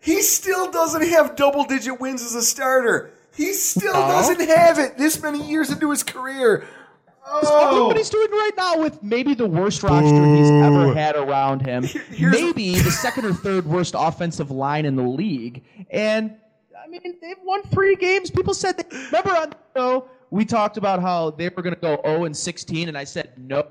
He 0.00 0.22
still 0.22 0.70
doesn't 0.70 1.06
have 1.08 1.36
double 1.36 1.64
digit 1.64 2.00
wins 2.00 2.22
as 2.22 2.34
a 2.34 2.42
starter. 2.42 3.10
He 3.36 3.52
still 3.52 3.92
doesn't 3.92 4.40
have 4.40 4.78
it 4.78 4.96
this 4.96 5.22
many 5.22 5.46
years 5.48 5.70
into 5.70 5.90
his 5.90 6.02
career. 6.02 6.66
Look 7.34 7.44
Oh. 7.44 7.86
what 7.88 7.96
he's 7.96 8.10
doing 8.10 8.30
right 8.30 8.52
now 8.56 8.78
with 8.80 9.02
maybe 9.02 9.34
the 9.34 9.46
worst 9.46 9.82
roster 9.82 10.36
he's 10.36 10.50
ever 10.50 10.94
had 10.94 11.14
around 11.16 11.60
him. 11.66 11.86
Maybe 12.18 12.74
the 12.78 12.90
second 12.90 13.26
or 13.26 13.32
third 13.34 13.66
worst 13.66 13.94
offensive 13.96 14.50
line 14.50 14.84
in 14.86 14.96
the 14.96 15.02
league. 15.02 15.62
And 15.90 16.36
I 16.82 16.88
mean, 16.88 17.00
they've 17.20 17.36
won 17.44 17.62
three 17.64 17.96
games. 17.96 18.30
People 18.30 18.54
said, 18.54 18.78
they, 18.78 18.84
remember 18.96 19.36
on 19.36 19.50
the 19.50 19.56
show, 19.76 20.08
we 20.30 20.44
talked 20.44 20.76
about 20.78 21.00
how 21.02 21.30
they 21.30 21.48
were 21.50 21.62
going 21.62 21.74
to 21.74 21.80
go 21.80 22.00
0 22.04 22.24
and 22.24 22.36
16, 22.36 22.88
and 22.88 22.96
I 22.96 23.04
said, 23.04 23.32
no 23.36 23.66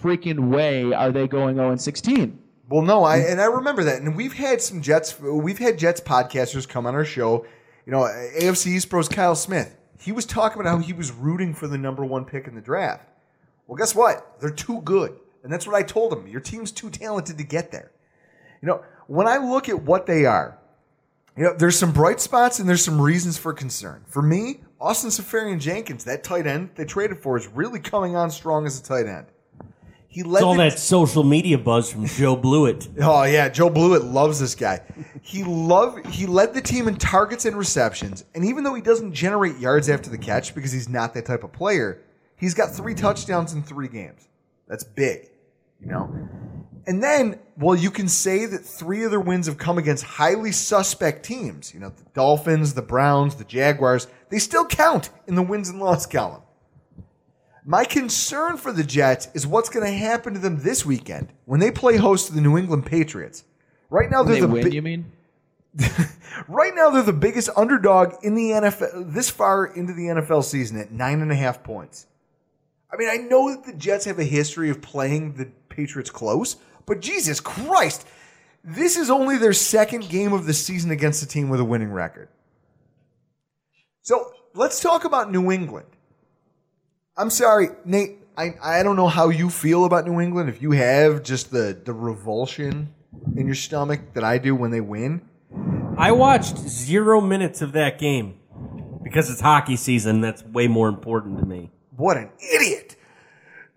freaking 0.00 0.50
way 0.50 0.92
are 0.92 1.10
they 1.10 1.26
going 1.26 1.56
0 1.56 1.70
and 1.70 1.80
16. 1.80 2.38
Well, 2.68 2.82
no, 2.82 3.04
I 3.04 3.18
and 3.18 3.40
I 3.40 3.44
remember 3.46 3.84
that, 3.84 4.00
and 4.00 4.16
we've 4.16 4.32
had 4.32 4.62
some 4.62 4.80
Jets. 4.80 5.20
We've 5.20 5.58
had 5.58 5.78
Jets 5.78 6.00
podcasters 6.00 6.66
come 6.68 6.86
on 6.86 6.94
our 6.94 7.04
show. 7.04 7.44
You 7.86 7.92
know, 7.92 8.00
AFC 8.00 8.68
East 8.68 8.88
Bros 8.88 9.08
Kyle 9.08 9.34
Smith. 9.36 9.76
He 9.98 10.12
was 10.12 10.26
talking 10.26 10.60
about 10.60 10.70
how 10.70 10.78
he 10.78 10.92
was 10.92 11.12
rooting 11.12 11.54
for 11.54 11.66
the 11.66 11.78
number 11.78 12.04
one 12.04 12.24
pick 12.24 12.46
in 12.46 12.54
the 12.54 12.60
draft. 12.60 13.08
Well, 13.66 13.76
guess 13.76 13.94
what? 13.94 14.40
They're 14.40 14.50
too 14.50 14.80
good, 14.82 15.16
and 15.42 15.52
that's 15.52 15.66
what 15.66 15.76
I 15.76 15.82
told 15.82 16.12
him. 16.12 16.26
Your 16.26 16.40
team's 16.40 16.70
too 16.70 16.90
talented 16.90 17.38
to 17.38 17.44
get 17.44 17.70
there. 17.70 17.90
You 18.60 18.68
know, 18.68 18.84
when 19.06 19.26
I 19.26 19.38
look 19.38 19.68
at 19.68 19.82
what 19.82 20.06
they 20.06 20.24
are, 20.24 20.58
you 21.36 21.44
know, 21.44 21.54
there's 21.56 21.78
some 21.78 21.92
bright 21.92 22.20
spots 22.20 22.58
and 22.60 22.68
there's 22.68 22.84
some 22.84 23.00
reasons 23.00 23.36
for 23.36 23.52
concern. 23.52 24.04
For 24.06 24.22
me, 24.22 24.62
Austin 24.80 25.10
Seferian-Jenkins, 25.10 26.04
that 26.04 26.22
tight 26.22 26.46
end 26.46 26.70
they 26.76 26.84
traded 26.84 27.18
for, 27.18 27.36
is 27.36 27.46
really 27.48 27.80
coming 27.80 28.14
on 28.14 28.30
strong 28.30 28.66
as 28.66 28.78
a 28.78 28.82
tight 28.82 29.06
end. 29.06 29.26
He 30.14 30.22
led 30.22 30.38
It's 30.38 30.44
all 30.44 30.54
the- 30.54 30.70
that 30.70 30.78
social 30.78 31.24
media 31.24 31.58
buzz 31.58 31.90
from 31.90 32.06
Joe 32.06 32.36
Blewett. 32.36 32.86
Oh 33.00 33.24
yeah, 33.24 33.48
Joe 33.48 33.68
Blewett 33.68 34.04
loves 34.04 34.38
this 34.38 34.54
guy. 34.54 34.80
He 35.22 35.42
love 35.42 35.98
he 36.06 36.24
led 36.26 36.54
the 36.54 36.60
team 36.60 36.86
in 36.86 36.94
targets 36.94 37.46
and 37.46 37.56
receptions, 37.56 38.24
and 38.32 38.44
even 38.44 38.62
though 38.62 38.74
he 38.74 38.80
doesn't 38.80 39.12
generate 39.12 39.58
yards 39.58 39.88
after 39.90 40.08
the 40.10 40.16
catch 40.18 40.54
because 40.54 40.70
he's 40.70 40.88
not 40.88 41.14
that 41.14 41.26
type 41.26 41.42
of 41.42 41.50
player, 41.50 42.00
he's 42.36 42.54
got 42.54 42.70
three 42.72 42.94
touchdowns 42.94 43.54
in 43.54 43.64
three 43.64 43.88
games. 43.88 44.28
That's 44.68 44.84
big, 44.84 45.30
you 45.80 45.88
know. 45.88 46.08
And 46.86 47.02
then, 47.02 47.40
well, 47.58 47.74
you 47.74 47.90
can 47.90 48.06
say 48.06 48.46
that 48.46 48.58
three 48.64 49.02
of 49.02 49.10
their 49.10 49.18
wins 49.18 49.46
have 49.46 49.58
come 49.58 49.78
against 49.78 50.04
highly 50.04 50.52
suspect 50.52 51.24
teams. 51.24 51.74
You 51.74 51.80
know, 51.80 51.88
the 51.88 52.04
Dolphins, 52.14 52.74
the 52.74 52.82
Browns, 52.82 53.34
the 53.34 53.44
Jaguars. 53.44 54.06
They 54.28 54.38
still 54.38 54.64
count 54.66 55.10
in 55.26 55.34
the 55.34 55.42
wins 55.42 55.70
and 55.70 55.80
loss 55.80 56.06
column. 56.06 56.42
My 57.64 57.84
concern 57.84 58.58
for 58.58 58.72
the 58.72 58.84
Jets 58.84 59.28
is 59.32 59.46
what's 59.46 59.70
going 59.70 59.86
to 59.86 59.92
happen 59.92 60.34
to 60.34 60.38
them 60.38 60.60
this 60.62 60.84
weekend 60.84 61.32
when 61.46 61.60
they 61.60 61.70
play 61.70 61.96
host 61.96 62.26
to 62.26 62.34
the 62.34 62.42
New 62.42 62.58
England 62.58 62.84
Patriots. 62.84 63.44
Right 63.88 64.10
now, 64.10 64.22
they're 64.22 64.34
they 64.34 64.40
the 64.40 64.48
win, 64.48 64.64
bi- 64.64 64.74
you 64.74 64.82
mean? 64.82 65.12
right 66.48 66.74
now 66.74 66.90
they're 66.90 67.02
the 67.02 67.12
biggest 67.12 67.48
underdog 67.56 68.14
in 68.22 68.34
the 68.34 68.50
NFL 68.50 69.12
this 69.12 69.30
far 69.30 69.66
into 69.66 69.92
the 69.92 70.04
NFL 70.04 70.44
season 70.44 70.78
at 70.78 70.92
nine 70.92 71.20
and 71.20 71.32
a 71.32 71.34
half 71.34 71.62
points. 71.62 72.06
I 72.92 72.96
mean, 72.96 73.08
I 73.10 73.16
know 73.16 73.50
that 73.50 73.64
the 73.64 73.72
Jets 73.72 74.04
have 74.04 74.18
a 74.18 74.24
history 74.24 74.70
of 74.70 74.80
playing 74.80 75.34
the 75.34 75.46
Patriots 75.68 76.10
close, 76.10 76.56
but 76.86 77.00
Jesus 77.00 77.40
Christ, 77.40 78.06
this 78.62 78.96
is 78.96 79.10
only 79.10 79.36
their 79.36 79.52
second 79.52 80.08
game 80.08 80.32
of 80.32 80.46
the 80.46 80.54
season 80.54 80.90
against 80.90 81.22
a 81.22 81.26
team 81.26 81.48
with 81.48 81.60
a 81.60 81.64
winning 81.64 81.92
record. 81.92 82.28
So 84.02 84.32
let's 84.54 84.80
talk 84.80 85.04
about 85.04 85.32
New 85.32 85.50
England. 85.50 85.88
I'm 87.16 87.30
sorry, 87.30 87.68
Nate. 87.84 88.18
I, 88.36 88.54
I 88.60 88.82
don't 88.82 88.96
know 88.96 89.06
how 89.06 89.28
you 89.28 89.48
feel 89.48 89.84
about 89.84 90.04
New 90.06 90.20
England. 90.20 90.48
If 90.48 90.60
you 90.60 90.72
have 90.72 91.22
just 91.22 91.52
the, 91.52 91.80
the 91.84 91.92
revulsion 91.92 92.92
in 93.36 93.46
your 93.46 93.54
stomach 93.54 94.14
that 94.14 94.24
I 94.24 94.38
do 94.38 94.56
when 94.56 94.72
they 94.72 94.80
win. 94.80 95.22
I 95.96 96.10
watched 96.10 96.58
zero 96.58 97.20
minutes 97.20 97.62
of 97.62 97.72
that 97.72 98.00
game 98.00 98.40
because 99.04 99.30
it's 99.30 99.40
hockey 99.40 99.76
season. 99.76 100.20
That's 100.20 100.42
way 100.42 100.66
more 100.66 100.88
important 100.88 101.38
to 101.38 101.46
me. 101.46 101.70
What 101.96 102.16
an 102.16 102.30
idiot. 102.52 102.96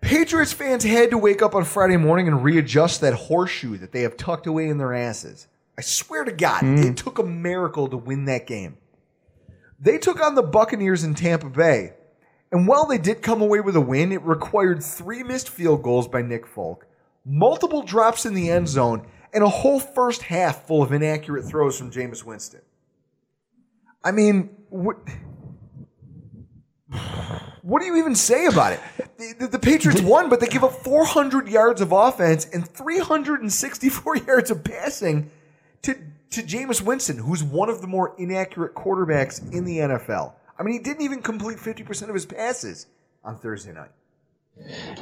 Patriots 0.00 0.52
fans 0.52 0.82
had 0.82 1.10
to 1.10 1.18
wake 1.18 1.40
up 1.40 1.54
on 1.54 1.64
Friday 1.64 1.96
morning 1.96 2.26
and 2.26 2.42
readjust 2.42 3.00
that 3.02 3.14
horseshoe 3.14 3.76
that 3.78 3.92
they 3.92 4.02
have 4.02 4.16
tucked 4.16 4.48
away 4.48 4.68
in 4.68 4.78
their 4.78 4.94
asses. 4.94 5.46
I 5.76 5.82
swear 5.82 6.24
to 6.24 6.32
God, 6.32 6.62
mm. 6.62 6.84
it 6.84 6.96
took 6.96 7.20
a 7.20 7.24
miracle 7.24 7.86
to 7.88 7.96
win 7.96 8.24
that 8.24 8.48
game. 8.48 8.78
They 9.78 9.98
took 9.98 10.20
on 10.20 10.34
the 10.34 10.42
Buccaneers 10.42 11.04
in 11.04 11.14
Tampa 11.14 11.48
Bay, 11.48 11.92
and 12.52 12.66
while 12.66 12.86
they 12.86 12.98
did 12.98 13.22
come 13.22 13.42
away 13.42 13.60
with 13.60 13.76
a 13.76 13.80
win, 13.80 14.12
it 14.12 14.22
required 14.22 14.82
three 14.82 15.22
missed 15.22 15.48
field 15.50 15.82
goals 15.82 16.08
by 16.08 16.22
Nick 16.22 16.46
Folk, 16.46 16.86
multiple 17.24 17.82
drops 17.82 18.24
in 18.26 18.34
the 18.34 18.50
end 18.50 18.68
zone, 18.68 19.06
and 19.34 19.44
a 19.44 19.48
whole 19.48 19.78
first 19.80 20.22
half 20.22 20.66
full 20.66 20.82
of 20.82 20.92
inaccurate 20.92 21.42
throws 21.42 21.78
from 21.78 21.90
Jameis 21.90 22.24
Winston. 22.24 22.62
I 24.02 24.12
mean, 24.12 24.48
what, 24.70 24.96
what 27.62 27.80
do 27.80 27.86
you 27.86 27.96
even 27.96 28.14
say 28.14 28.46
about 28.46 28.72
it? 28.72 28.80
The, 29.18 29.34
the- 29.40 29.46
the 29.48 29.58
Patriots 29.58 30.00
won, 30.00 30.30
but 30.30 30.40
they 30.40 30.46
give 30.46 30.64
up 30.64 30.72
400 30.72 31.48
yards 31.48 31.80
of 31.80 31.92
offense 31.92 32.46
and 32.46 32.66
364 32.66 34.16
yards 34.26 34.50
of 34.50 34.64
passing 34.64 35.30
to, 35.82 35.94
to 36.30 36.42
Jameis 36.42 36.80
Winston, 36.80 37.18
who's 37.18 37.42
one 37.42 37.68
of 37.68 37.80
the 37.82 37.86
more 37.86 38.14
inaccurate 38.18 38.74
quarterbacks 38.74 39.52
in 39.52 39.64
the 39.64 39.78
NFL. 39.78 40.32
I 40.58 40.62
mean, 40.62 40.74
he 40.74 40.80
didn't 40.80 41.02
even 41.02 41.22
complete 41.22 41.58
50% 41.58 42.08
of 42.08 42.14
his 42.14 42.26
passes 42.26 42.86
on 43.24 43.36
Thursday 43.38 43.72
night. 43.72 43.90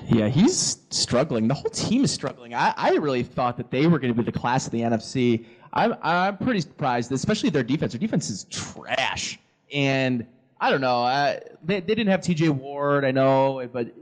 Yeah, 0.08 0.28
he's 0.28 0.78
struggling. 0.90 1.48
The 1.48 1.54
whole 1.54 1.70
team 1.70 2.04
is 2.04 2.10
struggling. 2.10 2.54
I, 2.54 2.74
I 2.76 2.90
really 2.96 3.22
thought 3.22 3.56
that 3.56 3.70
they 3.70 3.86
were 3.86 3.98
going 3.98 4.14
to 4.14 4.22
be 4.22 4.30
the 4.30 4.38
class 4.38 4.66
of 4.66 4.72
the 4.72 4.80
NFC. 4.80 5.46
I'm 5.72 5.94
I'm 6.02 6.36
pretty 6.36 6.60
surprised, 6.60 7.10
especially 7.12 7.48
their 7.50 7.62
defense. 7.62 7.92
Their 7.92 7.98
defense 8.00 8.28
is 8.28 8.44
trash, 8.50 9.38
and 9.72 10.26
I 10.60 10.70
don't 10.70 10.80
know. 10.82 10.98
I, 10.98 11.40
they, 11.64 11.80
they 11.80 11.94
didn't 11.94 12.08
have 12.08 12.20
T.J. 12.20 12.50
Ward, 12.50 13.04
I 13.04 13.10
know, 13.10 13.66
but 13.72 13.86
they, 13.86 13.92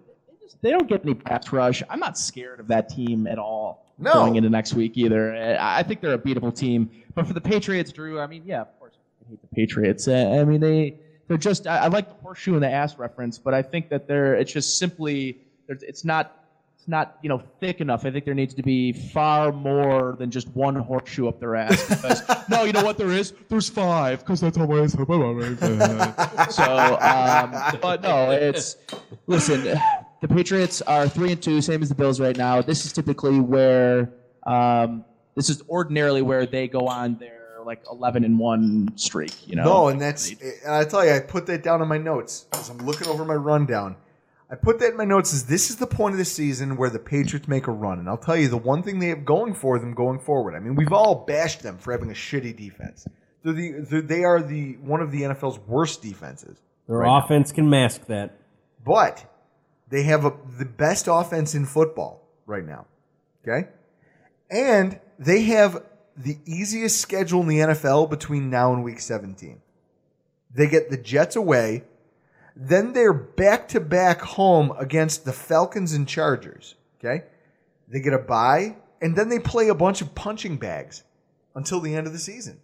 just, 0.42 0.60
they 0.62 0.70
don't 0.70 0.88
get 0.88 1.02
any 1.04 1.14
pass 1.14 1.52
rush. 1.52 1.82
I'm 1.88 1.98
not 2.00 2.18
scared 2.18 2.58
of 2.60 2.66
that 2.68 2.88
team 2.88 3.26
at 3.28 3.38
all 3.38 3.86
No. 3.98 4.12
going 4.12 4.36
into 4.36 4.50
next 4.50 4.74
week 4.74 4.96
either. 4.96 5.34
I 5.36 5.78
I 5.78 5.82
think 5.84 6.00
they're 6.00 6.14
a 6.14 6.18
beatable 6.18 6.56
team. 6.56 6.90
But 7.14 7.26
for 7.28 7.32
the 7.32 7.40
Patriots, 7.40 7.92
Drew, 7.92 8.18
I 8.20 8.26
mean, 8.26 8.42
yeah, 8.44 8.60
of 8.62 8.78
course, 8.80 8.94
I 9.24 9.30
hate 9.30 9.40
the 9.40 9.48
Patriots. 9.54 10.06
I 10.08 10.42
mean, 10.44 10.60
they 10.60 10.98
they're 11.28 11.36
just. 11.36 11.66
I, 11.66 11.78
I 11.78 11.86
like 11.88 12.08
the 12.08 12.14
horseshoe 12.22 12.54
and 12.54 12.62
the 12.62 12.70
ass 12.70 12.98
reference, 12.98 13.38
but 13.38 13.54
I 13.54 13.62
think 13.62 13.88
that 13.90 14.06
they're. 14.06 14.34
It's 14.34 14.52
just 14.52 14.78
simply 14.78 15.38
it's 15.68 16.04
not. 16.04 16.40
It's 16.76 16.88
not 16.88 17.18
you 17.22 17.28
know 17.30 17.42
thick 17.60 17.80
enough. 17.80 18.04
I 18.04 18.10
think 18.10 18.24
there 18.24 18.34
needs 18.34 18.54
to 18.54 18.62
be 18.62 18.92
far 18.92 19.52
more 19.52 20.16
than 20.18 20.30
just 20.30 20.48
one 20.48 20.74
horseshoe 20.74 21.28
up 21.28 21.40
their 21.40 21.56
ass. 21.56 21.88
Because 21.88 22.22
no, 22.50 22.64
you 22.64 22.72
know 22.72 22.84
what 22.84 22.98
there 22.98 23.10
is? 23.10 23.32
There's 23.48 23.68
five 23.68 24.20
because 24.20 24.40
that's 24.40 24.56
how 24.56 24.66
my 24.66 24.86
So, 26.50 26.98
um, 27.00 27.78
but 27.80 28.02
no, 28.02 28.30
it's 28.30 28.76
listen. 29.26 29.78
The 30.20 30.28
Patriots 30.28 30.80
are 30.82 31.08
three 31.08 31.32
and 31.32 31.42
two, 31.42 31.60
same 31.60 31.82
as 31.82 31.90
the 31.90 31.94
Bills 31.94 32.20
right 32.20 32.36
now. 32.36 32.62
This 32.62 32.86
is 32.86 32.92
typically 32.92 33.40
where 33.40 34.10
um, 34.46 35.04
this 35.34 35.50
is 35.50 35.62
ordinarily 35.68 36.22
where 36.22 36.46
they 36.46 36.68
go 36.68 36.86
on 36.86 37.16
their 37.18 37.33
like 37.66 37.82
eleven 37.90 38.24
and 38.24 38.38
one 38.38 38.92
streak. 38.96 39.48
You 39.48 39.56
know, 39.56 39.64
No, 39.64 39.88
and 39.88 40.00
that's 40.00 40.30
and 40.30 40.74
I 40.74 40.84
tell 40.84 41.04
you, 41.04 41.12
I 41.12 41.20
put 41.20 41.46
that 41.46 41.62
down 41.62 41.82
in 41.82 41.88
my 41.88 41.98
notes 41.98 42.46
as 42.52 42.68
I'm 42.70 42.78
looking 42.78 43.08
over 43.08 43.24
my 43.24 43.34
rundown. 43.34 43.96
I 44.50 44.56
put 44.56 44.78
that 44.80 44.90
in 44.90 44.96
my 44.96 45.04
notes 45.04 45.32
as 45.32 45.46
this 45.46 45.70
is 45.70 45.76
the 45.76 45.86
point 45.86 46.12
of 46.12 46.18
the 46.18 46.24
season 46.24 46.76
where 46.76 46.90
the 46.90 46.98
Patriots 46.98 47.48
make 47.48 47.66
a 47.66 47.72
run, 47.72 47.98
and 47.98 48.08
I'll 48.08 48.16
tell 48.16 48.36
you 48.36 48.48
the 48.48 48.56
one 48.56 48.82
thing 48.82 48.98
they 48.98 49.08
have 49.08 49.24
going 49.24 49.54
for 49.54 49.78
them 49.78 49.94
going 49.94 50.18
forward. 50.18 50.54
I 50.54 50.60
mean, 50.60 50.74
we've 50.74 50.92
all 50.92 51.24
bashed 51.26 51.62
them 51.62 51.78
for 51.78 51.92
having 51.92 52.10
a 52.10 52.14
shitty 52.14 52.56
defense. 52.56 53.06
They're 53.42 53.52
the, 53.52 53.72
they're, 53.80 54.02
they 54.02 54.24
are 54.24 54.42
the 54.42 54.74
one 54.76 55.00
of 55.00 55.10
the 55.10 55.22
NFL's 55.22 55.58
worst 55.60 56.02
defenses. 56.02 56.58
Their 56.86 56.98
right 56.98 57.08
now. 57.08 57.24
offense 57.24 57.52
can 57.52 57.68
mask 57.68 58.06
that. 58.06 58.38
But 58.84 59.24
they 59.88 60.02
have 60.04 60.24
a, 60.24 60.32
the 60.58 60.64
best 60.64 61.08
offense 61.10 61.54
in 61.54 61.66
football 61.66 62.28
right 62.46 62.64
now. 62.64 62.86
Okay? 63.46 63.68
And 64.50 65.00
they 65.18 65.42
have 65.42 65.82
the 66.16 66.38
easiest 66.46 67.00
schedule 67.00 67.40
in 67.42 67.48
the 67.48 67.58
NFL 67.58 68.10
between 68.10 68.50
now 68.50 68.72
and 68.72 68.84
week 68.84 69.00
17. 69.00 69.60
They 70.54 70.68
get 70.68 70.90
the 70.90 70.96
Jets 70.96 71.36
away, 71.36 71.84
then 72.54 72.92
they're 72.92 73.12
back 73.12 73.68
to 73.68 73.80
back 73.80 74.20
home 74.20 74.72
against 74.78 75.24
the 75.24 75.32
Falcons 75.32 75.92
and 75.92 76.06
Chargers. 76.06 76.76
Okay? 76.98 77.24
They 77.88 78.00
get 78.00 78.12
a 78.12 78.18
bye, 78.18 78.76
and 79.02 79.16
then 79.16 79.28
they 79.28 79.38
play 79.38 79.68
a 79.68 79.74
bunch 79.74 80.00
of 80.00 80.14
punching 80.14 80.56
bags 80.58 81.02
until 81.54 81.80
the 81.80 81.94
end 81.94 82.06
of 82.06 82.12
the 82.12 82.18
season. 82.18 82.60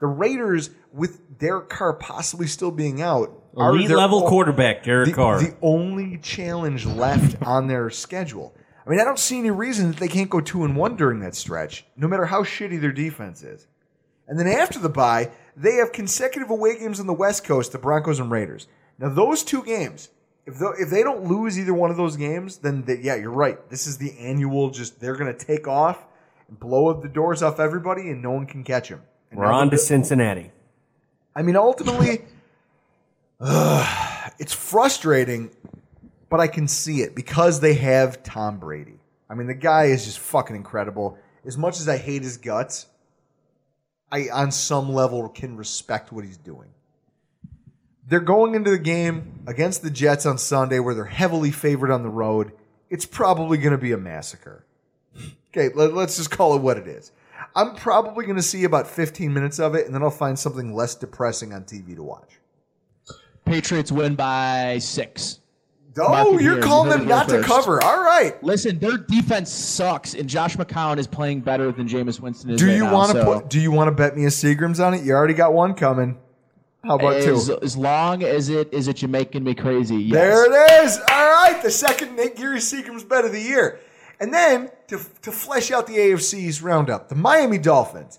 The 0.00 0.06
Raiders, 0.06 0.70
with 0.92 1.38
Derek 1.38 1.68
Carr 1.68 1.92
possibly 1.92 2.46
still 2.46 2.70
being 2.70 3.02
out, 3.02 3.42
are 3.56 3.70
Elite 3.70 3.90
level 3.90 4.24
o- 4.24 4.28
quarterback, 4.28 4.84
Derek 4.84 5.08
the, 5.08 5.14
Carr. 5.14 5.40
the 5.40 5.56
only 5.60 6.18
challenge 6.18 6.86
left 6.86 7.42
on 7.42 7.66
their 7.66 7.90
schedule. 7.90 8.54
I 8.88 8.90
mean, 8.90 9.00
I 9.00 9.04
don't 9.04 9.18
see 9.18 9.38
any 9.38 9.50
reason 9.50 9.90
that 9.90 10.00
they 10.00 10.08
can't 10.08 10.30
go 10.30 10.40
two 10.40 10.64
and 10.64 10.74
one 10.74 10.96
during 10.96 11.20
that 11.20 11.34
stretch, 11.34 11.84
no 11.94 12.08
matter 12.08 12.24
how 12.24 12.42
shitty 12.42 12.80
their 12.80 12.90
defense 12.90 13.42
is. 13.42 13.66
And 14.26 14.40
then 14.40 14.46
after 14.46 14.78
the 14.78 14.88
bye, 14.88 15.30
they 15.54 15.74
have 15.74 15.92
consecutive 15.92 16.48
away 16.48 16.78
games 16.78 16.98
on 16.98 17.06
the 17.06 17.12
West 17.12 17.44
Coast, 17.44 17.72
the 17.72 17.78
Broncos 17.78 18.18
and 18.18 18.30
Raiders. 18.30 18.66
Now, 18.98 19.10
those 19.10 19.42
two 19.42 19.62
games, 19.62 20.08
if 20.46 20.54
if 20.78 20.88
they 20.88 21.02
don't 21.02 21.24
lose 21.24 21.58
either 21.58 21.74
one 21.74 21.90
of 21.90 21.98
those 21.98 22.16
games, 22.16 22.58
then 22.58 22.82
they, 22.84 22.96
yeah, 23.00 23.14
you're 23.16 23.30
right. 23.30 23.58
This 23.68 23.86
is 23.86 23.98
the 23.98 24.18
annual. 24.18 24.70
Just 24.70 25.00
they're 25.00 25.16
going 25.16 25.36
to 25.36 25.44
take 25.44 25.68
off 25.68 26.06
and 26.48 26.58
blow 26.58 26.88
up 26.88 27.02
the 27.02 27.08
doors 27.08 27.42
off 27.42 27.60
everybody, 27.60 28.08
and 28.08 28.22
no 28.22 28.30
one 28.30 28.46
can 28.46 28.64
catch 28.64 28.88
them. 28.88 29.02
And 29.30 29.38
We're 29.38 29.52
on 29.52 29.68
to 29.68 29.76
Cincinnati. 29.76 30.50
I 31.36 31.42
mean, 31.42 31.56
ultimately, 31.56 32.24
ugh, 33.38 34.32
it's 34.38 34.54
frustrating, 34.54 35.50
but 36.30 36.40
I 36.40 36.46
can 36.46 36.68
see 36.68 37.00
it 37.00 37.14
because 37.14 37.60
they 37.60 37.74
have 37.74 38.22
Tom 38.22 38.58
Brady. 38.58 39.00
I 39.30 39.34
mean, 39.34 39.46
the 39.46 39.54
guy 39.54 39.84
is 39.86 40.04
just 40.04 40.18
fucking 40.18 40.56
incredible. 40.56 41.18
As 41.44 41.56
much 41.56 41.80
as 41.80 41.88
I 41.88 41.96
hate 41.96 42.22
his 42.22 42.36
guts, 42.36 42.86
I, 44.10 44.28
on 44.32 44.50
some 44.50 44.92
level, 44.92 45.28
can 45.28 45.56
respect 45.56 46.12
what 46.12 46.24
he's 46.24 46.38
doing. 46.38 46.68
They're 48.06 48.20
going 48.20 48.54
into 48.54 48.70
the 48.70 48.78
game 48.78 49.42
against 49.46 49.82
the 49.82 49.90
Jets 49.90 50.24
on 50.24 50.38
Sunday 50.38 50.78
where 50.78 50.94
they're 50.94 51.04
heavily 51.04 51.50
favored 51.50 51.90
on 51.90 52.02
the 52.02 52.08
road. 52.08 52.52
It's 52.88 53.04
probably 53.04 53.58
going 53.58 53.72
to 53.72 53.78
be 53.78 53.92
a 53.92 53.98
massacre. 53.98 54.64
Okay, 55.50 55.68
let, 55.74 55.92
us 55.92 56.16
just 56.16 56.30
call 56.30 56.56
it 56.56 56.62
what 56.62 56.78
it 56.78 56.86
is. 56.86 57.12
I'm 57.54 57.74
probably 57.74 58.24
going 58.24 58.36
to 58.36 58.42
see 58.42 58.64
about 58.64 58.86
15 58.86 59.32
minutes 59.32 59.58
of 59.58 59.74
it, 59.74 59.86
and 59.86 59.94
then 59.94 60.02
I'll 60.02 60.10
find 60.10 60.38
something 60.38 60.74
less 60.74 60.94
depressing 60.94 61.52
on 61.52 61.64
TV 61.64 61.94
to 61.96 62.02
watch. 62.02 62.38
Patriots 63.44 63.90
win 63.90 64.14
by 64.14 64.78
six. 64.78 65.40
Oh, 66.00 66.38
you're 66.38 66.62
calling 66.62 66.90
them 66.90 67.06
not 67.06 67.28
to 67.28 67.42
cover. 67.42 67.82
All 67.82 68.02
right. 68.02 68.42
Listen, 68.42 68.78
their 68.78 68.96
defense 68.96 69.50
sucks, 69.50 70.14
and 70.14 70.28
Josh 70.28 70.56
McCown 70.56 70.98
is 70.98 71.06
playing 71.06 71.40
better 71.40 71.72
than 71.72 71.88
Jameis 71.88 72.20
Winston 72.20 72.50
is. 72.50 72.60
Do 72.60 72.66
right 72.66 72.76
you 72.76 72.84
want 72.84 73.12
to 73.12 73.22
so- 73.22 73.40
put? 73.40 73.50
Do 73.50 73.60
you 73.60 73.70
want 73.70 73.88
to 73.88 73.92
bet 73.92 74.16
me 74.16 74.24
a 74.24 74.28
Seagrams 74.28 74.84
on 74.84 74.94
it? 74.94 75.02
You 75.02 75.12
already 75.12 75.34
got 75.34 75.52
one 75.52 75.74
coming. 75.74 76.18
How 76.84 76.96
about 76.96 77.16
as, 77.16 77.46
two? 77.46 77.58
As 77.60 77.76
long 77.76 78.22
as 78.22 78.48
it 78.48 78.72
is 78.72 78.88
it 78.88 79.02
you 79.02 79.08
making 79.08 79.44
me 79.44 79.54
crazy. 79.54 79.96
Yes. 79.96 80.12
There 80.14 80.46
it 80.46 80.84
is. 80.84 80.96
All 81.10 81.32
right, 81.32 81.60
the 81.62 81.70
second 81.70 82.16
Nate 82.16 82.36
Geary 82.36 82.58
Seagram's 82.58 83.04
bet 83.04 83.24
of 83.24 83.32
the 83.32 83.40
year. 83.40 83.80
And 84.20 84.32
then 84.32 84.70
to, 84.88 85.00
to 85.22 85.32
flesh 85.32 85.70
out 85.70 85.86
the 85.86 85.96
AFC's 85.96 86.62
roundup, 86.62 87.08
the 87.08 87.14
Miami 87.14 87.58
Dolphins. 87.58 88.18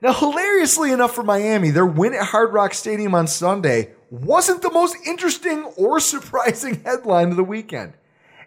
Now, 0.00 0.12
hilariously 0.12 0.92
enough 0.92 1.14
for 1.14 1.22
Miami, 1.22 1.70
their 1.70 1.86
win 1.86 2.14
at 2.14 2.26
Hard 2.26 2.52
Rock 2.52 2.74
Stadium 2.74 3.14
on 3.14 3.26
Sunday 3.26 3.92
wasn't 4.14 4.62
the 4.62 4.70
most 4.70 4.96
interesting 5.06 5.64
or 5.76 6.00
surprising 6.00 6.82
headline 6.84 7.30
of 7.30 7.36
the 7.36 7.44
weekend, 7.44 7.94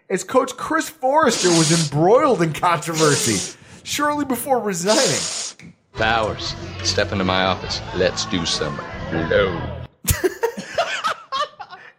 as 0.08 0.24
Coach 0.24 0.56
Chris 0.56 0.88
Foerster 0.88 1.48
was 1.48 1.84
embroiled 1.84 2.42
in 2.42 2.52
controversy 2.52 3.56
shortly 3.82 4.24
before 4.24 4.60
resigning. 4.60 5.74
Bowers, 5.98 6.54
step 6.82 7.12
into 7.12 7.24
my 7.24 7.44
office. 7.44 7.80
Let's 7.94 8.24
do 8.26 8.46
some 8.46 8.78
low. 9.12 9.60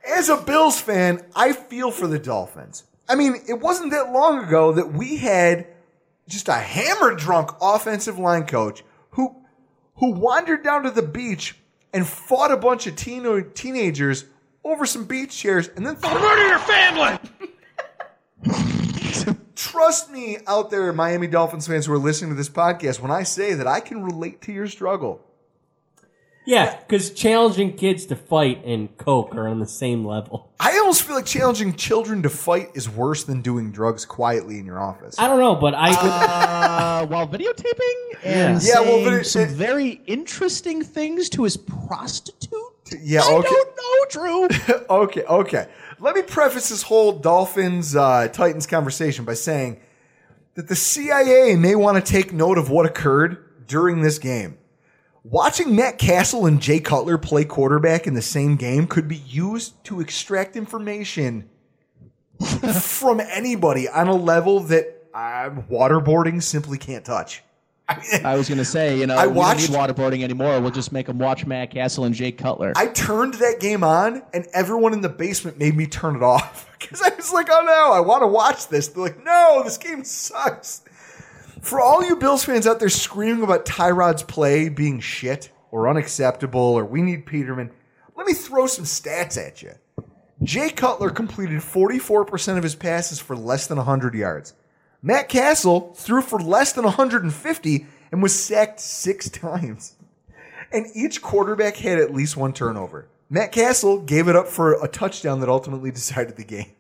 As 0.08 0.30
a 0.30 0.38
Bills 0.38 0.82
fan, 0.82 1.22
I 1.36 1.54
feel 1.54 1.92
for 1.92 2.08
the 2.08 2.20
Dolphins. 2.20 2.84
I 3.08 3.16
mean, 3.16 3.36
it 3.48 3.60
wasn't 3.60 3.92
that 3.92 4.12
long 4.12 4.44
ago 4.44 4.74
that 4.74 4.94
we 4.94 5.18
had 5.18 5.68
just 6.28 6.48
a 6.48 6.54
hammer 6.54 7.16
drunk 7.16 7.52
offensive 7.62 8.18
line 8.18 8.46
coach 8.46 8.84
who 9.12 9.36
who 9.96 10.12
wandered 10.12 10.64
down 10.64 10.84
to 10.84 10.92
the 10.92 11.02
beach 11.02 11.56
and 11.94 12.08
fought 12.08 12.52
a 12.52 12.58
bunch 12.58 12.88
of 12.88 12.96
teen- 12.96 13.52
teenagers 13.54 14.26
over 14.64 14.86
some 14.86 15.06
beach 15.06 15.36
chairs 15.38 15.70
and 15.76 15.86
then 15.86 15.96
thought, 15.96 16.20
murder 16.20 16.48
your 16.48 16.60
family. 16.60 17.18
Trust 19.56 20.12
me 20.12 20.38
out 20.48 20.70
there, 20.72 20.92
Miami 20.94 21.28
Dolphins 21.28 21.68
fans 21.68 21.86
who 21.86 21.94
are 21.94 21.98
listening 21.98 22.32
to 22.32 22.36
this 22.36 22.50
podcast, 22.50 23.00
when 23.00 23.12
I 23.12 23.24
say 23.24 23.54
that 23.54 23.68
I 23.68 23.80
can 23.80 24.04
relate 24.04 24.42
to 24.44 24.52
your 24.52 24.68
struggle. 24.68 25.26
Yeah, 26.46 26.76
because 26.80 27.12
challenging 27.12 27.74
kids 27.76 28.06
to 28.08 28.16
fight 28.16 28.64
and 28.66 28.98
coke 28.98 29.36
are 29.36 29.48
on 29.48 29.60
the 29.60 29.68
same 29.68 30.04
level. 30.04 30.50
I 30.60 30.78
almost 30.80 31.04
feel 31.04 31.16
like 31.18 31.26
challenging 31.26 31.74
children 31.76 32.24
to 32.24 32.30
fight 32.30 32.70
is 32.74 32.90
worse 32.90 33.24
than 33.24 33.42
doing 33.42 33.72
drugs 33.72 34.04
quietly 34.06 34.58
in 34.58 34.66
your 34.66 34.80
office. 34.80 35.16
I 35.20 35.28
don't 35.28 35.40
know, 35.40 35.56
but 35.56 35.76
I 35.76 35.92
uh, 35.92 37.06
while 37.08 37.28
videotaping 37.28 38.24
and 38.24 38.64
Yeah, 38.64 38.80
well, 38.80 38.86
saying 38.86 39.04
video- 39.06 39.24
some 39.24 39.48
very 39.50 40.02
interesting 40.08 40.82
things 40.84 41.30
to 41.30 41.44
his 41.44 41.56
prostitute. 41.56 42.52
Yeah, 43.02 43.22
I 43.22 43.34
okay. 43.34 43.48
don't 43.48 43.70
know, 43.78 44.48
Drew. 44.48 44.76
okay, 44.90 45.24
okay. 45.24 45.68
Let 46.00 46.16
me 46.16 46.24
preface 46.24 46.70
this 46.70 46.82
whole 46.82 47.12
Dolphins 47.12 47.96
uh, 47.96 48.28
Titans 48.30 48.66
conversation 48.66 49.26
by 49.26 49.36
saying 49.36 49.80
that 50.56 50.68
the 50.68 50.76
CIA 50.76 51.56
may 51.58 51.76
want 51.76 52.04
to 52.04 52.12
take 52.12 52.34
note 52.34 52.58
of 52.58 52.70
what 52.70 52.86
occurred 52.86 53.66
during 53.68 54.02
this 54.02 54.18
game. 54.18 54.58
Watching 55.30 55.76
Matt 55.76 56.00
Cassel 56.00 56.48
and 56.48 56.60
Jay 56.60 56.80
Cutler 56.80 57.20
play 57.20 57.46
quarterback 57.46 58.08
in 58.08 58.16
the 58.16 58.22
same 58.22 58.56
game 58.56 58.88
could 58.88 59.08
be 59.08 59.18
used 59.18 59.84
to 59.84 60.02
extract 60.02 60.56
information 60.56 61.48
from 62.82 63.20
anybody 63.20 63.88
on 63.88 64.08
a 64.08 64.16
level 64.16 64.62
that 64.62 65.04
uh, 65.14 65.52
waterboarding 65.70 66.42
simply 66.42 66.80
can't 66.80 67.06
touch. 67.06 67.44
I 68.24 68.36
was 68.36 68.48
going 68.48 68.58
to 68.58 68.66
say, 68.66 69.00
you 69.00 69.06
know, 69.06 69.16
I 69.16 69.28
we 69.28 69.36
don't 69.36 69.58
need 69.58 69.70
waterboarding 69.70 70.24
anymore. 70.24 70.60
We'll 70.62 70.72
just 70.72 70.92
make 70.92 71.06
them 71.06 71.20
watch 71.20 71.46
Matt 71.46 71.72
Cassel 71.72 72.06
and 72.06 72.16
Jake 72.16 72.40
Cutler. 72.40 72.74
I 72.76 72.88
turned 72.88 73.36
that 73.36 73.60
game 73.60 73.84
on, 73.84 74.24
and 74.34 74.48
everyone 74.54 74.94
in 74.94 75.02
the 75.02 75.10
basement 75.10 75.58
made 75.58 75.76
me 75.76 75.86
turn 75.86 76.16
it 76.16 76.24
off 76.24 76.70
because 76.80 77.02
I 77.02 77.10
was 77.16 77.34
like, 77.34 77.48
"Oh 77.52 77.64
no, 77.66 77.92
I 77.92 78.00
want 78.00 78.22
to 78.22 78.28
watch 78.28 78.68
this." 78.68 78.90
They're 78.90 79.04
like, 79.04 79.24
"No, 79.24 79.62
this 79.64 79.78
game 79.78 80.04
sucks." 80.04 80.84
For 81.62 81.82
all 81.82 82.04
you 82.04 82.16
Bills 82.16 82.44
fans 82.44 82.68
out 82.68 82.80
there 82.80 82.90
screaming 82.90 83.44
about 83.44 83.66
Tyrod's 83.66 84.24
play 84.24 84.70
being 84.70 85.00
shit 85.00 85.50
or 85.72 85.90
unacceptable 85.90 86.60
or 86.62 86.86
we 86.86 87.02
need 87.02 87.26
Peterman, 87.26 87.72
let 88.16 88.26
me 88.26 88.34
throw 88.34 88.68
some 88.68 88.86
stats 88.86 89.38
at 89.38 89.62
you. 89.62 89.72
Jay 90.42 90.70
Cutler 90.70 91.10
completed 91.10 91.60
44% 91.60 92.58
of 92.58 92.64
his 92.64 92.76
passes 92.76 93.20
for 93.20 93.36
less 93.36 93.68
than 93.68 93.78
100 93.78 94.14
yards. 94.14 94.54
Matt 95.02 95.30
Cassel 95.30 95.94
threw 95.96 96.22
for 96.22 96.40
less 96.40 96.74
than 96.74 96.86
150 96.86 97.86
and 98.12 98.24
was 98.24 98.38
sacked 98.38 98.80
six 98.80 99.30
times. 99.30 99.96
And 100.72 100.88
each 100.94 101.22
quarterback 101.22 101.78
had 101.78 102.00
at 102.00 102.14
least 102.14 102.38
one 102.38 102.54
turnover. 102.54 103.08
Matt 103.30 103.52
Cassel 103.52 104.00
gave 104.02 104.28
it 104.28 104.36
up 104.36 104.48
for 104.48 104.82
a 104.84 104.88
touchdown 104.88 105.40
that 105.42 105.50
ultimately 105.50 105.92
decided 105.92 106.36
the 106.36 106.46
game. 106.46 106.72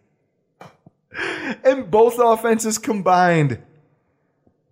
And 1.63 1.89
both 1.89 2.19
offenses 2.19 2.77
combined 2.77 3.61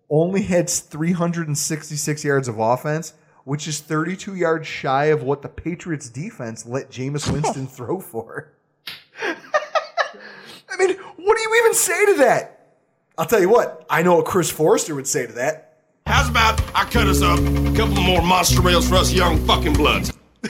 only 0.10 0.44
had 0.44 0.70
366 0.70 2.24
yards 2.24 2.48
of 2.48 2.60
offense, 2.60 3.14
which 3.44 3.68
is 3.68 3.80
32 3.80 4.36
yards 4.36 4.68
shy 4.68 5.06
of 5.06 5.24
what 5.24 5.42
the 5.42 5.50
Patriots 5.50 6.10
defense 6.10 6.66
let 6.66 6.90
Jameis 6.90 7.32
Winston 7.34 7.68
throw 7.68 8.00
for. 8.00 8.52
I 9.22 10.78
mean, 10.78 10.96
what 10.98 11.38
do 11.38 11.42
you 11.42 11.62
even 11.62 11.74
say 11.74 12.06
to 12.08 12.14
that? 12.20 12.54
I'll 13.18 13.26
tell 13.26 13.42
you 13.42 13.50
what, 13.50 13.86
I 13.90 14.04
know 14.04 14.18
what 14.18 14.26
Chris 14.26 14.52
Foerster 14.52 14.94
would 14.94 15.08
say 15.08 15.26
to 15.26 15.34
that. 15.34 15.80
How's 16.06 16.30
about 16.30 16.62
I 16.74 16.86
cut 16.86 17.08
us 17.08 17.22
up 17.22 17.40
a 17.40 17.76
couple 17.76 18.02
more 18.02 18.22
monster 18.22 18.62
rails 18.62 18.88
for 18.88 18.96
us 18.96 19.12
young 19.12 19.46
fucking 19.46 19.74
bloods? 19.74 20.14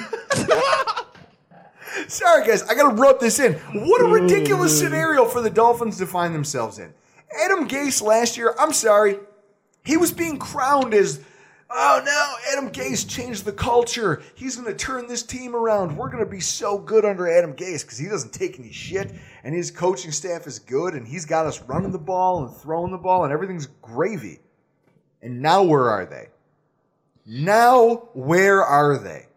Sorry, 2.08 2.46
guys, 2.46 2.62
I 2.64 2.76
gotta 2.76 2.94
rub 2.96 3.20
this 3.20 3.40
in. 3.40 3.54
What 3.74 4.02
a 4.02 4.06
ridiculous 4.06 4.78
scenario 4.78 5.26
for 5.26 5.42
the 5.42 5.50
Dolphins 5.50 5.98
to 5.98 6.06
find 6.06 6.36
themselves 6.36 6.78
in. 6.78 6.94
Adam 7.44 7.68
Gase 7.68 8.02
last 8.02 8.38
year, 8.38 8.54
I'm 8.60 8.72
sorry, 8.72 9.18
he 9.88 9.96
was 9.96 10.12
being 10.12 10.38
crowned 10.38 10.94
as, 10.94 11.22
oh 11.70 12.02
no, 12.04 12.52
Adam 12.52 12.70
Gase 12.70 13.08
changed 13.08 13.46
the 13.46 13.54
culture. 13.54 14.22
He's 14.36 14.58
gonna 14.58 14.74
turn 14.74 15.08
this 15.08 15.24
team 15.24 15.56
around. 15.56 15.96
We're 15.96 16.10
gonna 16.10 16.26
be 16.26 16.42
so 16.42 16.78
good 16.78 17.06
under 17.06 17.26
Adam 17.26 17.54
Gase 17.54 17.84
because 17.84 17.98
he 17.98 18.10
doesn't 18.10 18.34
take 18.34 18.60
any 18.60 18.74
shit 18.74 19.14
and 19.46 19.56
his 19.56 19.72
coaching 19.72 20.12
staff 20.12 20.46
is 20.46 20.60
good 20.60 20.94
and 20.94 21.08
he's 21.08 21.24
got 21.24 21.46
us 21.46 21.62
running 21.62 21.94
the 21.94 21.98
ball 21.98 22.44
and 22.46 22.54
throwing 22.58 22.92
the 22.92 22.98
ball 22.98 23.24
and 23.24 23.32
everything's 23.32 23.68
gravy. 23.82 24.40
And 25.22 25.42
now 25.42 25.64
where 25.64 25.90
are 25.90 26.06
they? 26.06 26.28
Now 27.26 28.10
where 28.14 28.66
are 28.66 28.98
they? 28.98 29.28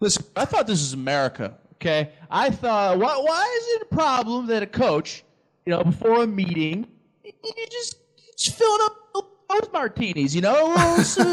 Listen, 0.00 0.26
I 0.36 0.44
thought 0.44 0.66
this 0.66 0.80
was 0.80 0.92
America. 0.92 1.54
Okay, 1.76 2.10
I 2.30 2.50
thought, 2.50 2.98
why, 2.98 3.16
why 3.16 3.58
is 3.62 3.68
it 3.76 3.88
a 3.90 3.94
problem 3.94 4.48
that 4.48 4.62
a 4.62 4.66
coach, 4.66 5.24
you 5.64 5.70
know, 5.70 5.82
before 5.82 6.24
a 6.24 6.26
meeting, 6.26 6.86
you 7.24 7.32
just, 7.70 7.96
just 8.36 8.54
filling 8.54 8.80
up 8.82 9.07
nose 9.50 9.68
martinis, 9.72 10.34
you 10.34 10.40
know, 10.40 10.74
some, 11.02 11.26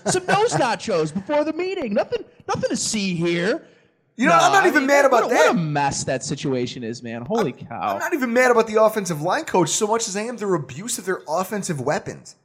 some 0.06 0.26
nose 0.26 0.52
nachos 0.54 1.12
before 1.12 1.44
the 1.44 1.52
meeting. 1.52 1.94
Nothing, 1.94 2.24
nothing 2.48 2.70
to 2.70 2.76
see 2.76 3.14
here. 3.14 3.66
You 4.16 4.26
know, 4.26 4.34
I'm 4.34 4.52
not 4.52 4.64
I 4.64 4.68
even 4.68 4.80
mean, 4.82 4.88
mad 4.88 5.04
about 5.06 5.24
what, 5.24 5.32
a- 5.32 5.34
that. 5.34 5.46
What 5.54 5.56
a 5.56 5.58
mess 5.58 6.04
that 6.04 6.22
situation 6.22 6.84
is, 6.84 7.02
man. 7.02 7.22
Holy 7.22 7.52
cow! 7.52 7.80
I'm 7.94 7.98
not 7.98 8.12
even 8.12 8.32
mad 8.32 8.50
about 8.50 8.66
the 8.66 8.82
offensive 8.82 9.22
line 9.22 9.44
coach 9.44 9.70
so 9.70 9.86
much 9.86 10.08
as 10.08 10.16
I 10.16 10.22
am 10.22 10.36
their 10.36 10.54
abuse 10.54 10.98
of 10.98 11.06
their 11.06 11.22
offensive 11.26 11.80
weapons. 11.80 12.36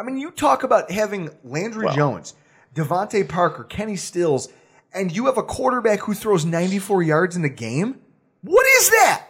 I 0.00 0.02
mean, 0.02 0.16
you 0.16 0.32
talk 0.32 0.64
about 0.64 0.90
having 0.90 1.30
Landry 1.44 1.84
Well- 1.86 1.94
Jones, 1.94 2.34
DeVante 2.74 3.28
Parker, 3.28 3.62
Kenny 3.64 3.94
Stills, 3.94 4.48
and 4.92 5.14
you 5.14 5.26
have 5.26 5.38
a 5.38 5.42
quarterback 5.44 6.00
who 6.00 6.14
throws 6.14 6.44
94 6.44 7.04
yards 7.04 7.36
in 7.36 7.44
a 7.44 7.48
game? 7.48 8.00
What 8.42 8.66
is 8.78 8.90
that? 8.90 9.26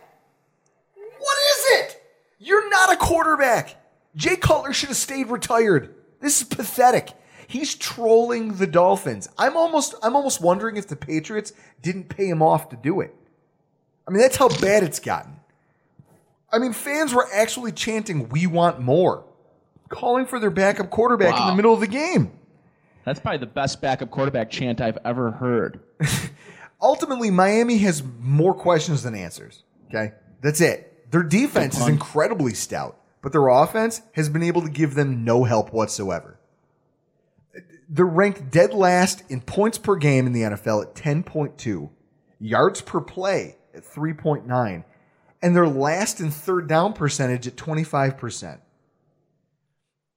What 0.95 1.37
is 1.51 1.67
it? 1.81 2.03
You're 2.39 2.71
not 2.71 2.93
a 2.93 2.97
quarterback. 2.97 3.77
Jay 4.17 4.37
Cutler 4.37 4.73
should 4.73 4.89
have 4.89 4.99
stayed 4.99 5.29
retired. 5.29 5.95
This 6.21 6.41
is 6.41 6.49
pathetic. 6.49 7.11
He's 7.47 7.75
trolling 7.75 8.55
the 8.57 8.67
Dolphins. 8.67 9.29
I'm 9.37 9.57
almost 9.57 9.95
I'm 10.03 10.17
almost 10.17 10.41
wondering 10.41 10.77
if 10.77 10.89
the 10.89 10.97
Patriots 10.97 11.53
didn't 11.83 12.09
pay 12.09 12.29
him 12.29 12.43
off 12.43 12.69
to 12.71 12.77
do 12.77 13.01
it. 13.01 13.15
I 14.07 14.11
mean, 14.11 14.21
that's 14.21 14.37
how 14.37 14.49
bad 14.49 14.83
it's 14.83 14.99
gotten. 14.99 15.37
I 16.53 16.59
mean, 16.59 16.73
fans 16.73 17.15
were 17.15 17.27
actually 17.33 17.73
chanting, 17.73 18.29
We 18.29 18.47
want 18.47 18.81
more, 18.81 19.25
calling 19.89 20.27
for 20.27 20.39
their 20.39 20.51
backup 20.51 20.91
quarterback 20.91 21.39
in 21.41 21.47
the 21.47 21.55
middle 21.55 21.73
of 21.73 21.81
the 21.81 21.87
game. 21.87 22.33
That's 23.05 23.19
probably 23.19 23.39
the 23.39 23.47
best 23.47 23.81
backup 23.81 24.11
quarterback 24.11 24.51
chant 24.51 24.81
I've 24.81 24.99
ever 25.05 25.31
heard. 25.33 25.81
Ultimately, 26.81 27.31
Miami 27.31 27.79
has 27.79 28.03
more 28.21 28.55
questions 28.55 29.03
than 29.03 29.15
answers. 29.15 29.63
Okay? 29.89 30.13
That's 30.41 30.61
it. 30.61 31.11
Their 31.11 31.23
defense 31.23 31.79
is 31.79 31.89
incredibly 31.89 32.55
stout, 32.55 32.99
but 33.23 33.33
their 33.33 33.49
offense 33.49 34.03
has 34.13 34.29
been 34.29 34.43
able 34.43 34.63
to 34.63 34.71
give 34.71 34.95
them 34.95 35.25
no 35.25 35.45
help 35.45 35.73
whatsoever. 35.73 36.39
They're 37.89 38.05
ranked 38.05 38.51
dead 38.51 38.75
last 38.75 39.23
in 39.29 39.41
points 39.41 39.79
per 39.79 39.97
game 39.97 40.27
in 40.27 40.33
the 40.33 40.43
NFL 40.43 40.83
at 40.83 40.95
10.2, 40.95 41.91
yards 42.41 42.81
per 42.83 43.01
play 43.01 43.57
at 43.75 43.85
3.9, 43.85 44.85
and 45.41 45.57
they're 45.57 45.69
last 45.69 46.21
in 46.21 46.31
third 46.31 46.69
down 46.69 46.93
percentage 46.93 47.47
at 47.47 47.57
25%. 47.57 48.59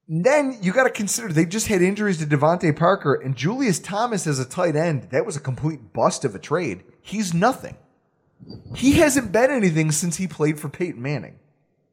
Then 0.07 0.57
you 0.61 0.71
got 0.71 0.83
to 0.83 0.91
consider 0.91 1.29
they 1.29 1.45
just 1.45 1.67
had 1.67 1.81
injuries 1.81 2.19
to 2.19 2.25
DeVante 2.25 2.75
Parker 2.75 3.15
and 3.15 3.35
Julius 3.35 3.79
Thomas 3.79 4.27
as 4.27 4.37
a 4.39 4.45
tight 4.45 4.75
end. 4.75 5.09
That 5.09 5.25
was 5.25 5.35
a 5.35 5.39
complete 5.39 5.93
bust 5.93 6.23
of 6.25 6.35
a 6.35 6.39
trade. 6.39 6.83
He's 7.01 7.33
nothing. 7.33 7.75
He 8.75 8.93
hasn't 8.93 9.31
been 9.31 9.49
anything 9.49 9.91
since 9.91 10.17
he 10.17 10.27
played 10.27 10.59
for 10.59 10.69
Peyton 10.69 11.01
Manning, 11.01 11.39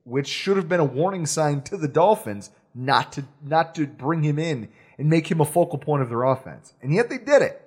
which 0.04 0.28
should 0.28 0.56
have 0.56 0.68
been 0.68 0.80
a 0.80 0.84
warning 0.84 1.26
sign 1.26 1.62
to 1.62 1.76
the 1.76 1.88
Dolphins 1.88 2.50
not 2.74 3.12
to 3.12 3.24
not 3.42 3.74
to 3.74 3.86
bring 3.86 4.22
him 4.22 4.38
in 4.38 4.68
and 4.98 5.08
make 5.08 5.30
him 5.30 5.40
a 5.40 5.44
focal 5.44 5.78
point 5.78 6.02
of 6.02 6.08
their 6.08 6.22
offense. 6.24 6.74
And 6.82 6.94
yet 6.94 7.08
they 7.08 7.18
did 7.18 7.42
it. 7.42 7.60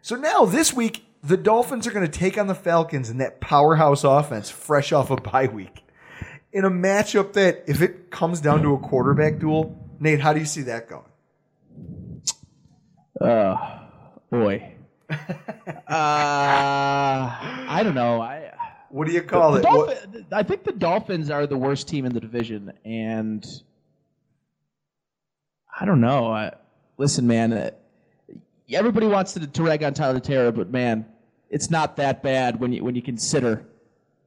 So 0.00 0.16
now 0.16 0.44
this 0.44 0.72
week 0.72 1.04
the 1.22 1.36
Dolphins 1.36 1.86
are 1.86 1.92
going 1.92 2.08
to 2.08 2.18
take 2.18 2.36
on 2.36 2.46
the 2.46 2.54
Falcons 2.54 3.08
in 3.08 3.18
that 3.18 3.40
powerhouse 3.40 4.04
offense 4.04 4.50
fresh 4.50 4.92
off 4.92 5.10
a 5.10 5.16
bye 5.16 5.46
week. 5.46 5.84
In 6.52 6.64
a 6.64 6.70
matchup 6.70 7.32
that 7.34 7.64
if 7.66 7.80
it 7.80 8.10
comes 8.10 8.40
down 8.40 8.62
to 8.62 8.74
a 8.74 8.78
quarterback 8.78 9.38
duel, 9.38 9.78
Nate, 10.00 10.20
how 10.20 10.32
do 10.32 10.40
you 10.40 10.46
see 10.46 10.62
that 10.62 10.88
going? 10.88 11.04
Uh, 13.20 13.78
boy. 14.30 14.74
uh, 15.10 15.16
I 15.88 17.80
don't 17.84 17.94
know. 17.94 18.20
I 18.20 18.41
what 18.92 19.08
do 19.08 19.14
you 19.14 19.22
call 19.22 19.56
it? 19.56 19.62
Dolphin- 19.62 20.26
I 20.30 20.42
think 20.42 20.64
the 20.64 20.72
Dolphins 20.72 21.30
are 21.30 21.46
the 21.46 21.56
worst 21.56 21.88
team 21.88 22.04
in 22.04 22.12
the 22.12 22.20
division, 22.20 22.72
and 22.84 23.44
I 25.80 25.86
don't 25.86 26.00
know. 26.00 26.30
I, 26.30 26.52
listen, 26.98 27.26
man. 27.26 27.52
Uh, 27.54 27.70
everybody 28.70 29.06
wants 29.06 29.32
to, 29.32 29.46
to 29.46 29.62
rag 29.62 29.82
on 29.82 29.94
Tyler 29.94 30.20
Terra, 30.20 30.52
but 30.52 30.70
man, 30.70 31.06
it's 31.48 31.70
not 31.70 31.96
that 31.96 32.22
bad 32.22 32.60
when 32.60 32.72
you 32.72 32.84
when 32.84 32.94
you 32.94 33.00
consider 33.00 33.64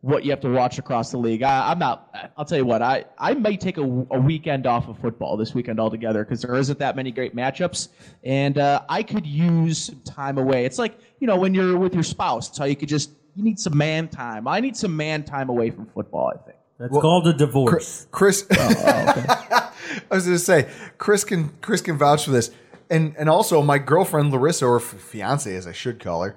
what 0.01 0.23
you 0.23 0.31
have 0.31 0.41
to 0.41 0.49
watch 0.49 0.79
across 0.79 1.11
the 1.11 1.17
league. 1.17 1.43
I, 1.43 1.69
I'm 1.69 1.77
not. 1.77 2.31
I'll 2.35 2.45
tell 2.45 2.57
you 2.57 2.65
what. 2.65 2.81
I 2.81 3.05
I 3.19 3.35
might 3.35 3.61
take 3.61 3.77
a, 3.77 3.83
a 3.83 4.19
weekend 4.19 4.65
off 4.65 4.87
of 4.87 4.97
football 4.97 5.37
this 5.37 5.53
weekend 5.53 5.79
altogether 5.79 6.23
because 6.23 6.41
there 6.41 6.55
isn't 6.55 6.79
that 6.79 6.95
many 6.95 7.11
great 7.11 7.35
matchups, 7.35 7.89
and 8.23 8.57
uh, 8.57 8.81
I 8.89 9.03
could 9.03 9.27
use 9.27 9.77
some 9.77 10.01
time 10.01 10.39
away. 10.39 10.65
It's 10.65 10.79
like 10.79 10.97
you 11.19 11.27
know 11.27 11.37
when 11.37 11.53
you're 11.53 11.77
with 11.77 11.93
your 11.93 12.03
spouse. 12.03 12.49
It's 12.49 12.57
how 12.57 12.65
you 12.65 12.75
could 12.75 12.89
just 12.89 13.11
you 13.35 13.43
need 13.43 13.59
some 13.59 13.77
man 13.77 14.07
time. 14.07 14.47
I 14.47 14.59
need 14.59 14.77
some 14.77 14.95
man 14.95 15.23
time 15.23 15.49
away 15.49 15.69
from 15.69 15.85
football. 15.87 16.31
I 16.33 16.37
think. 16.45 16.57
That's 16.77 16.91
called 16.91 17.27
a 17.27 17.33
divorce. 17.33 18.07
Chris, 18.11 18.45
Oh, 18.51 18.55
I 20.11 20.15
was 20.15 20.25
going 20.25 20.35
to 20.37 20.39
say, 20.43 20.69
Chris 20.97 21.23
can 21.23 21.49
Chris 21.61 21.81
can 21.81 21.97
vouch 21.97 22.25
for 22.25 22.31
this. 22.31 22.51
And 22.89 23.15
and 23.17 23.29
also 23.29 23.61
my 23.61 23.77
girlfriend 23.79 24.31
Larissa, 24.31 24.65
or 24.65 24.77
f- 24.77 24.83
fiance 24.83 25.53
as 25.55 25.65
I 25.67 25.71
should 25.71 25.99
call 25.99 26.23
her, 26.23 26.35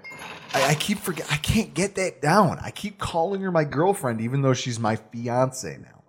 I, 0.55 0.71
I 0.71 0.75
keep 0.75 0.99
forget. 0.99 1.27
I 1.31 1.37
can't 1.37 1.75
get 1.75 1.97
that 1.97 2.23
down. 2.23 2.59
I 2.63 2.71
keep 2.71 2.99
calling 2.99 3.41
her 3.43 3.51
my 3.51 3.65
girlfriend, 3.65 4.21
even 4.21 4.43
though 4.43 4.55
she's 4.55 4.79
my 4.79 4.97
fiance 4.97 5.77
now. 5.83 6.03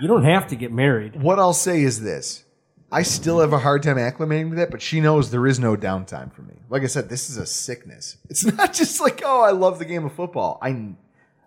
You 0.00 0.06
don't 0.08 0.24
have 0.24 0.46
to 0.48 0.56
get 0.56 0.70
married. 0.72 1.20
What 1.20 1.38
I'll 1.38 1.52
say 1.52 1.82
is 1.82 2.00
this: 2.02 2.44
I 2.92 3.02
still 3.02 3.40
have 3.40 3.54
a 3.54 3.58
hard 3.58 3.82
time 3.82 3.96
acclimating 3.96 4.50
to 4.50 4.56
that, 4.56 4.70
but 4.70 4.82
she 4.82 5.00
knows 5.00 5.30
there 5.30 5.46
is 5.46 5.58
no 5.58 5.76
downtime 5.76 6.30
for 6.30 6.42
me. 6.42 6.56
Like 6.68 6.82
I 6.82 6.86
said, 6.88 7.08
this 7.08 7.30
is 7.30 7.38
a 7.38 7.46
sickness. 7.46 8.18
It's 8.28 8.44
not 8.56 8.74
just 8.74 9.00
like, 9.00 9.22
oh, 9.24 9.40
I 9.40 9.50
love 9.50 9.78
the 9.78 9.86
game 9.86 10.04
of 10.04 10.12
football. 10.12 10.58
I, 10.60 10.92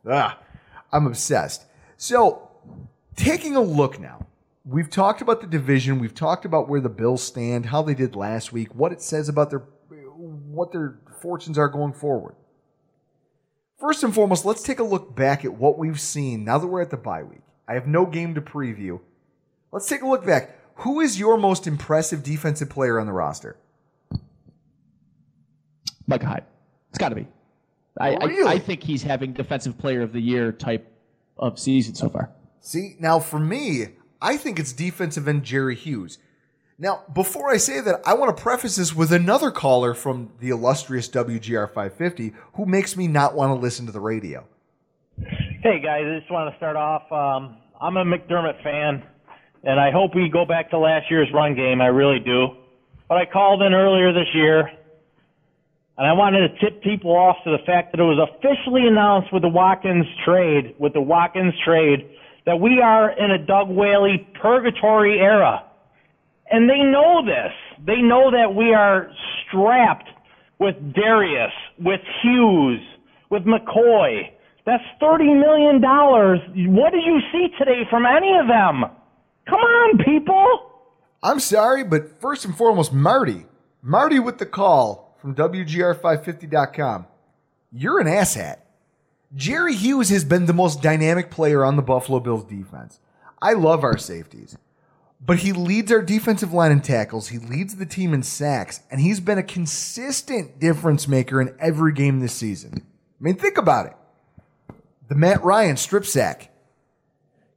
ah, 0.09 0.39
I'm 0.91 1.05
obsessed. 1.05 1.65
So, 1.97 2.49
taking 3.15 3.55
a 3.55 3.61
look 3.61 3.99
now, 3.99 4.25
we've 4.65 4.89
talked 4.89 5.21
about 5.21 5.39
the 5.39 5.45
division. 5.45 5.99
We've 5.99 6.15
talked 6.15 6.45
about 6.45 6.67
where 6.67 6.81
the 6.81 6.89
Bills 6.89 7.21
stand, 7.21 7.67
how 7.67 7.83
they 7.83 7.93
did 7.93 8.15
last 8.15 8.51
week, 8.51 8.73
what 8.73 8.91
it 8.91 9.01
says 9.01 9.29
about 9.29 9.51
their, 9.51 9.63
what 9.89 10.71
their 10.71 10.97
fortunes 11.21 11.59
are 11.59 11.69
going 11.69 11.93
forward. 11.93 12.35
First 13.79 14.03
and 14.03 14.15
foremost, 14.15 14.45
let's 14.45 14.63
take 14.63 14.79
a 14.79 14.83
look 14.83 15.15
back 15.15 15.45
at 15.45 15.53
what 15.53 15.77
we've 15.77 16.01
seen 16.01 16.43
now 16.43 16.57
that 16.57 16.65
we're 16.65 16.81
at 16.81 16.89
the 16.89 16.97
bye 16.97 17.21
week. 17.21 17.41
I 17.67 17.75
have 17.75 17.85
no 17.85 18.07
game 18.07 18.33
to 18.33 18.41
preview. 18.41 18.99
Let's 19.71 19.87
take 19.87 20.01
a 20.01 20.07
look 20.07 20.25
back. 20.25 20.57
Who 20.79 20.99
is 20.99 21.19
your 21.19 21.37
most 21.37 21.67
impressive 21.67 22.23
defensive 22.23 22.69
player 22.69 22.99
on 22.99 23.05
the 23.05 23.13
roster? 23.13 23.57
Micah 26.07 26.25
Hyde. 26.25 26.43
It's 26.89 26.97
got 26.97 27.09
to 27.09 27.15
be. 27.15 27.27
I, 27.99 28.15
Really? 28.15 28.43
I, 28.47 28.53
I 28.53 28.59
think 28.59 28.83
he's 28.83 29.03
having 29.03 29.33
defensive 29.33 29.77
player 29.77 30.01
of 30.01 30.11
the 30.11 30.19
year 30.19 30.51
type 30.51 30.91
of 31.37 31.57
season 31.57 31.95
so 31.95 32.09
far. 32.09 32.29
See, 32.59 32.95
now 32.99 33.19
for 33.19 33.39
me, 33.39 33.87
I 34.21 34.37
think 34.37 34.59
it's 34.59 34.73
defensive 34.73 35.27
end 35.27 35.43
Jerry 35.43 35.75
Hughes. 35.75 36.17
Now, 36.77 37.03
before 37.13 37.49
I 37.49 37.57
say 37.57 37.79
that, 37.79 38.01
I 38.05 38.15
want 38.15 38.35
to 38.35 38.43
preface 38.43 38.75
this 38.75 38.93
with 38.93 39.13
another 39.13 39.49
caller 39.49 39.93
from 39.93 40.33
the 40.39 40.49
illustrious 40.49 41.07
WGR 41.07 41.67
550 41.67 42.33
who 42.55 42.65
makes 42.65 42.97
me 42.97 43.07
not 43.07 43.33
want 43.33 43.51
to 43.51 43.55
listen 43.55 43.85
to 43.85 43.93
the 43.93 44.01
radio. 44.01 44.45
Hey 45.17 45.79
guys, 45.79 46.03
I 46.05 46.19
just 46.19 46.29
want 46.29 46.51
to 46.51 46.57
start 46.57 46.75
off. 46.75 47.09
Um, 47.11 47.57
I'm 47.79 47.95
a 47.95 48.03
McDermott 48.03 48.61
fan, 48.61 49.03
and 49.65 49.79
I 49.79 49.91
hope 49.91 50.15
we 50.15 50.29
go 50.29 50.45
back 50.45 50.69
to 50.69 50.77
last 50.77 51.09
year's 51.09 51.27
run 51.33 51.55
game. 51.55 51.81
I 51.81 51.87
really 51.87 52.19
do. 52.19 52.49
But 53.09 53.17
I 53.17 53.25
called 53.25 53.61
in 53.61 53.73
earlier 53.73 54.13
this 54.13 54.29
year, 54.33 54.69
and 55.97 56.07
I 56.07 56.13
wanted 56.13 56.47
to 56.47 56.59
tip 56.59 56.83
people 56.83 57.11
off 57.11 57.37
to 57.43 57.51
the 57.51 57.63
fact 57.65 57.91
that 57.91 57.99
it 57.99 58.03
was 58.03 58.21
officially 58.29 58.87
announced 58.87 59.33
with 59.33 59.41
the 59.41 59.49
Watkins 59.49 60.05
trade, 60.23 60.75
with 60.79 60.93
the 60.93 61.01
Watkins 61.01 61.53
trade, 61.65 62.09
that 62.45 62.59
we 62.59 62.79
are 62.81 63.11
in 63.11 63.31
a 63.31 63.37
Doug 63.43 63.69
Whaley 63.69 64.27
purgatory 64.41 65.19
era. 65.19 65.63
And 66.51 66.69
they 66.69 66.83
know 66.83 67.25
this. 67.25 67.53
They 67.85 68.01
know 68.01 68.29
that 68.31 68.53
we 68.53 68.73
are 68.73 69.09
strapped 69.47 70.09
with 70.59 70.75
Dareus, 70.93 71.51
with 71.79 72.01
Hughes, 72.21 72.81
with 73.31 73.43
McCoy. 73.43 74.29
That's 74.65 74.83
$30 75.01 75.39
million. 75.39 75.81
What 76.73 76.91
did 76.93 77.03
you 77.03 77.19
see 77.31 77.47
today 77.57 77.81
from 77.89 78.05
any 78.05 78.37
of 78.39 78.47
them? 78.47 78.91
Come 79.47 79.59
on, 79.59 79.97
people. 80.03 80.71
I'm 81.21 81.39
sorry, 81.39 81.83
but 81.83 82.19
first 82.21 82.45
and 82.45 82.55
foremost, 82.55 82.93
Marty. 82.93 83.45
Marty 83.81 84.19
with 84.19 84.37
the 84.37 84.45
call 84.45 85.15
from 85.21 85.35
WGR550.com. 85.35 87.07
You're 87.71 87.99
an 87.99 88.07
asshat. 88.07 88.57
Jerry 89.35 89.75
Hughes 89.75 90.09
has 90.09 90.23
been 90.23 90.45
the 90.45 90.53
most 90.53 90.81
dynamic 90.81 91.29
player 91.29 91.65
on 91.65 91.75
the 91.75 91.81
Buffalo 91.81 92.19
Bills 92.19 92.45
defense. 92.45 92.99
I 93.41 93.53
love 93.53 93.83
our 93.83 93.97
safeties, 93.97 94.57
but 95.19 95.39
he 95.39 95.51
leads 95.51 95.91
our 95.91 96.01
defensive 96.01 96.53
line 96.53 96.71
in 96.71 96.81
tackles. 96.81 97.27
He 97.27 97.37
leads 97.37 97.75
the 97.75 97.85
team 97.85 98.13
in 98.13 98.23
sacks, 98.23 98.81
and 98.89 99.01
he's 99.01 99.19
been 99.19 99.37
a 99.37 99.43
consistent 99.43 100.59
difference 100.59 101.07
maker 101.07 101.41
in 101.41 101.55
every 101.59 101.91
game 101.91 102.19
this 102.19 102.33
season. 102.33 102.73
I 102.77 103.23
mean, 103.23 103.35
think 103.35 103.57
about 103.57 103.87
it. 103.87 103.93
The 105.09 105.15
Matt 105.15 105.43
Ryan 105.43 105.77
strip 105.77 106.05
sack. 106.05 106.51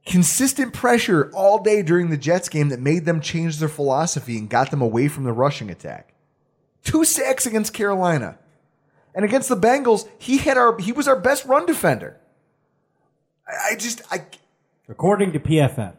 Consistent 0.05 0.73
pressure 0.73 1.31
all 1.33 1.61
day 1.61 1.81
during 1.81 2.09
the 2.09 2.17
Jets 2.17 2.49
game 2.49 2.69
that 2.69 2.79
made 2.79 3.05
them 3.05 3.21
change 3.21 3.57
their 3.57 3.69
philosophy 3.69 4.37
and 4.37 4.49
got 4.49 4.71
them 4.71 4.81
away 4.81 5.07
from 5.07 5.23
the 5.23 5.33
rushing 5.33 5.69
attack. 5.69 6.13
Two 6.83 7.05
sacks 7.05 7.45
against 7.45 7.73
Carolina. 7.73 8.37
And 9.13 9.25
against 9.25 9.49
the 9.49 9.57
Bengals, 9.57 10.07
he 10.17 10.37
had 10.37 10.57
our 10.57 10.77
he 10.79 10.91
was 10.91 11.07
our 11.07 11.19
best 11.19 11.45
run 11.45 11.65
defender. 11.65 12.17
I, 13.47 13.73
I 13.73 13.75
just 13.75 14.01
I 14.11 14.25
According 14.89 15.33
to 15.33 15.39
PFF. 15.39 15.93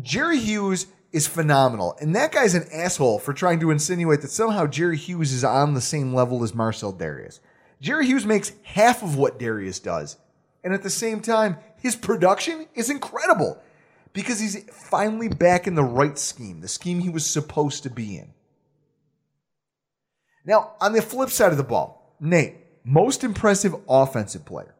Jerry 0.00 0.38
Hughes 0.38 0.86
is 1.12 1.28
phenomenal. 1.28 1.96
And 2.00 2.16
that 2.16 2.32
guy's 2.32 2.54
an 2.54 2.66
asshole 2.72 3.20
for 3.20 3.32
trying 3.32 3.60
to 3.60 3.70
insinuate 3.70 4.20
that 4.22 4.30
somehow 4.30 4.66
Jerry 4.66 4.96
Hughes 4.96 5.32
is 5.32 5.44
on 5.44 5.74
the 5.74 5.80
same 5.80 6.12
level 6.12 6.42
as 6.42 6.54
Marcell 6.54 6.92
Dareus. 6.92 7.38
Jerry 7.80 8.06
Hughes 8.06 8.26
makes 8.26 8.52
half 8.64 9.02
of 9.02 9.16
what 9.16 9.38
Dareus 9.38 9.80
does. 9.80 10.16
And 10.64 10.74
at 10.74 10.82
the 10.82 10.90
same 10.90 11.20
time, 11.20 11.56
his 11.82 11.96
production 11.96 12.66
is 12.74 12.88
incredible 12.88 13.60
because 14.12 14.38
he's 14.38 14.62
finally 14.70 15.28
back 15.28 15.66
in 15.66 15.74
the 15.74 15.82
right 15.82 16.16
scheme, 16.16 16.60
the 16.60 16.68
scheme 16.68 17.00
he 17.00 17.08
was 17.08 17.26
supposed 17.26 17.82
to 17.82 17.90
be 17.90 18.18
in. 18.18 18.32
Now, 20.44 20.72
on 20.80 20.92
the 20.92 21.02
flip 21.02 21.30
side 21.30 21.50
of 21.50 21.58
the 21.58 21.64
ball, 21.64 22.16
Nate, 22.20 22.54
most 22.84 23.24
impressive 23.24 23.74
offensive 23.88 24.44
player. 24.44 24.74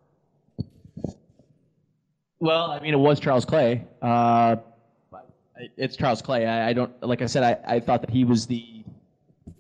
Well, 2.39 2.71
I 2.71 2.79
mean, 2.79 2.95
it 2.95 2.99
was 2.99 3.19
Charles 3.19 3.45
Clay. 3.45 3.85
Uh, 4.01 4.57
it's 5.77 5.97
Charles 5.97 6.23
Clay. 6.23 6.47
I, 6.47 6.71
I 6.71 6.73
don't 6.73 7.03
like 7.03 7.21
I 7.21 7.27
said. 7.27 7.43
I, 7.43 7.77
I 7.77 7.81
thought 7.81 8.01
that 8.01 8.11
he 8.11 8.25
was 8.25 8.47
the 8.47 8.85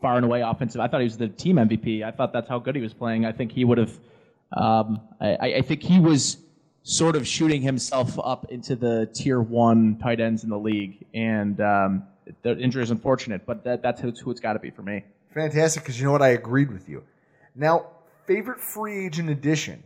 far 0.01 0.17
and 0.17 0.25
away 0.25 0.43
offensive. 0.43 0.81
I 0.81 0.87
thought 0.87 1.01
he 1.01 1.07
was 1.07 1.19
the 1.19 1.29
team 1.29 1.57
MVP. 1.57 2.05
I 2.05 2.13
thought 2.13 2.33
that's 2.33 2.49
how 2.49 2.61
good 2.61 2.77
he 2.77 2.83
was 2.83 2.95
playing. 2.95 3.25
I 3.25 3.33
think 3.33 3.51
he 3.51 3.65
would 3.65 3.79
have. 3.79 3.99
Um, 4.57 5.01
I, 5.21 5.55
I 5.55 5.63
think 5.63 5.83
he 5.83 5.99
was 5.99 6.39
sort 6.83 7.17
of 7.17 7.27
shooting 7.27 7.63
himself 7.63 8.19
up 8.23 8.47
into 8.51 8.77
the 8.77 9.09
tier 9.15 9.41
one 9.41 9.99
tight 9.99 10.21
ends 10.21 10.45
in 10.45 10.51
the 10.51 10.59
league, 10.59 11.05
and 11.15 11.61
um, 11.61 12.05
the 12.43 12.59
injury 12.59 12.83
is 12.83 12.91
unfortunate, 12.91 13.47
but 13.47 13.65
that, 13.65 13.83
that's 13.83 14.01
who 14.01 14.11
who 14.11 14.31
it's 14.31 14.41
got 14.41 14.55
to 14.55 14.59
be 14.59 14.71
for 14.71 14.83
me. 14.83 15.05
Fantastic, 15.35 15.83
because 15.83 15.99
you 15.99 16.07
know 16.07 16.13
what? 16.13 16.23
I 16.23 16.31
agreed 16.31 16.71
with 16.71 16.89
you. 16.89 17.05
Now, 17.55 17.87
favorite 18.27 18.61
free 18.61 19.07
agent 19.07 19.31
addition. 19.31 19.85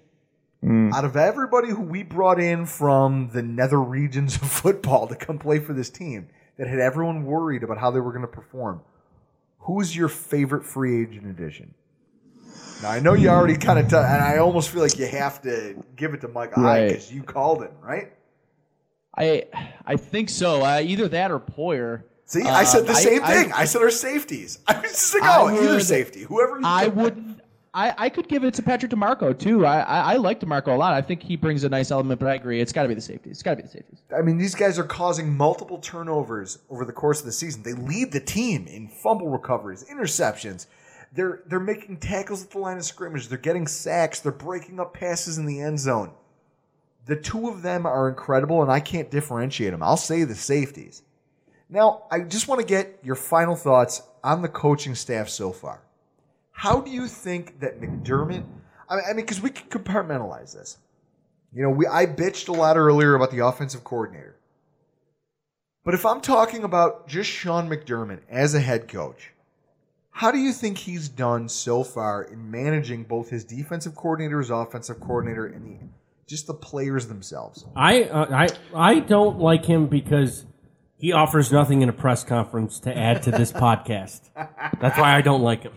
Out 0.93 1.05
of 1.05 1.16
everybody 1.16 1.68
who 1.68 1.82
we 1.82 2.02
brought 2.02 2.40
in 2.40 2.66
from 2.66 3.31
the 3.32 3.43
nether 3.43 3.81
regions 3.81 4.36
of 4.36 4.43
football 4.51 5.06
to 5.06 5.14
come 5.14 5.39
play 5.39 5.60
for 5.60 5.73
this 5.73 5.90
team 5.90 6.28
that 6.56 6.66
had 6.66 6.81
everyone 6.81 7.24
worried 7.24 7.62
about 7.62 7.78
how 7.78 7.90
they 7.90 8.01
were 8.01 8.10
going 8.10 8.23
to 8.23 8.27
perform, 8.27 8.81
who's 9.60 9.94
your 9.94 10.09
favorite 10.09 10.64
free 10.64 11.02
agent 11.02 11.27
addition? 11.27 11.74
Now, 12.82 12.90
I 12.90 13.01
know 13.01 13.15
you 13.15 13.28
already 13.31 13.57
kind 13.57 13.78
of, 13.78 13.89
t- 13.89 13.97
and 13.97 14.23
I 14.23 14.39
almost 14.39 14.70
feel 14.70 14.82
like 14.82 14.98
you 14.98 15.07
have 15.07 15.40
to 15.43 15.82
give 15.97 16.12
it 16.15 16.20
to 16.20 16.28
Mike 16.28 16.57
Right. 16.57 16.89
because 16.89 17.12
you 17.12 17.23
called 17.23 17.62
him, 17.62 17.70
right? 17.82 18.12
I 19.16 19.44
I 19.86 19.97
think 19.97 20.28
so. 20.28 20.62
Uh, 20.62 20.81
either 20.85 21.09
that 21.09 21.31
or 21.31 21.40
Poyer. 21.40 22.03
See, 22.27 22.43
I 22.43 22.65
said 22.65 22.81
Um, 22.81 22.86
the 22.89 22.94
same 22.94 23.23
thing. 23.23 23.51
I, 23.53 23.65
said 23.65 23.81
our 23.81 23.90
safeties. 23.90 24.59
I 24.66 24.81
was 24.81 24.90
just 24.90 25.15
like, 25.15 25.23
I 25.23 25.40
oh, 25.40 25.48
either 25.48 25.74
would- 25.74 25.82
safety, 25.82 26.23
whoever. 26.23 26.59
You 26.59 26.66
I 26.66 26.89
would. 26.89 27.40
I, 27.73 27.94
I 27.98 28.09
could 28.09 28.27
give 28.27 28.43
it 28.43 28.55
to 28.55 28.62
Patrick 28.62 28.90
DiMarco 28.90 29.39
too. 29.39 29.66
I, 29.66 29.81
I 29.81 30.01
I 30.12 30.16
like 30.16 30.40
DiMarco 30.40 30.69
a 30.69 30.73
lot. 30.73 30.94
I 30.94 31.03
think 31.03 31.23
he 31.23 31.36
brings 31.36 31.62
a 31.65 31.69
nice 31.69 31.90
element, 31.90 32.19
but 32.20 32.27
I 32.28 32.35
agree. 32.35 32.59
It's 32.61 32.73
got 32.73 32.82
to 32.82 32.89
be 32.89 32.94
the 32.94 33.01
safeties. 33.03 33.32
It's 33.32 33.43
got 33.43 33.51
to 33.51 33.57
be 33.57 33.62
the 33.62 33.69
safeties. 33.69 34.01
I 34.16 34.23
mean, 34.23 34.39
these 34.39 34.55
guys 34.55 34.78
are 34.78 34.85
causing 34.85 35.35
multiple 35.36 35.77
turnovers 35.78 36.59
over 36.70 36.86
the 36.86 36.93
course 36.94 37.20
of 37.20 37.27
the 37.27 37.32
season. 37.32 37.62
They 37.62 37.74
lead 37.74 38.12
the 38.12 38.20
team 38.20 38.66
in 38.66 38.89
fumble 38.89 39.28
recoveries, 39.28 39.85
interceptions. 39.90 40.66
They're 41.17 41.43
they're 41.47 41.61
making 41.61 41.97
tackles 41.97 42.45
at 42.45 42.51
the 42.51 42.59
line 42.59 42.77
of 42.77 42.85
scrimmage. 42.85 43.29
They're 43.29 43.39
getting 43.39 43.67
sacks. 43.67 44.21
They're 44.21 44.33
breaking 44.33 44.79
up 44.79 44.95
passes 44.95 45.39
in 45.39 45.47
the 45.47 45.61
end 45.61 45.81
zone. 45.81 46.13
The 47.07 47.17
two 47.17 47.49
of 47.49 47.63
them 47.63 47.87
are 47.87 48.09
incredible, 48.09 48.63
and 48.63 48.71
I 48.71 48.81
can't 48.81 49.11
differentiate 49.11 49.71
them. 49.71 49.83
I'll 49.83 49.97
say 49.97 50.25
the 50.25 50.35
safeties. 50.35 51.03
Now, 51.71 52.05
I 52.11 52.21
just 52.21 52.49
want 52.49 52.61
to 52.61 52.67
get 52.67 52.99
your 53.03 53.15
final 53.15 53.57
thoughts 53.57 54.03
on 54.23 54.43
the 54.43 54.49
coaching 54.49 54.95
staff 54.95 55.29
so 55.29 55.53
far. 55.53 55.83
How 56.53 56.81
do 56.81 56.91
you 56.91 57.07
think 57.07 57.61
that 57.61 57.81
McDermott? 57.81 58.45
I 58.89 58.97
mean, 59.09 59.17
because 59.17 59.41
we 59.41 59.51
can 59.51 59.69
compartmentalize 59.69 60.55
this. 60.55 60.79
You 61.53 61.63
know, 61.63 61.71
we 61.71 61.87
I 61.87 62.07
bitched 62.07 62.49
a 62.49 62.53
lot 62.53 62.77
earlier 62.77 63.15
about 63.15 63.31
the 63.31 63.47
offensive 63.47 63.85
coordinator. 63.85 64.37
But 65.85 65.95
if 65.95 66.05
I'm 66.05 66.21
talking 66.21 66.65
about 66.65 67.09
just 67.09 67.31
Sean 67.31 67.71
McDermott 67.71 68.21
as 68.29 68.55
a 68.55 68.61
head 68.61 68.89
coach, 68.89 69.33
how 70.17 70.31
do 70.31 70.39
you 70.39 70.51
think 70.51 70.79
he's 70.79 71.11
done 71.11 71.47
so 71.47 71.85
far 71.85 72.23
in 72.23 72.51
managing 72.51 73.05
both 73.05 73.29
his 73.29 73.45
defensive 73.45 73.95
coordinator, 73.95 74.39
his 74.39 74.49
offensive 74.49 74.99
coordinator, 74.99 75.45
and 75.45 75.67
the, 75.67 75.87
just 76.27 76.47
the 76.47 76.55
players 76.55 77.07
themselves? 77.07 77.67
I 77.77 78.05
uh, 78.05 78.27
I 78.35 78.49
I 78.75 79.01
don't 79.01 79.39
like 79.39 79.67
him 79.67 79.89
because 79.89 80.47
he 80.97 81.13
offers 81.13 81.53
nothing 81.53 81.83
in 81.83 81.91
a 81.91 81.93
press 81.93 82.25
conference 82.25 82.81
to 82.81 82.97
add 82.97 83.25
to 83.25 83.31
this 83.31 83.53
podcast. 83.67 84.31
That's 84.81 84.99
why 84.99 85.15
I 85.15 85.21
don't 85.21 85.43
like 85.43 85.63
him. 85.63 85.75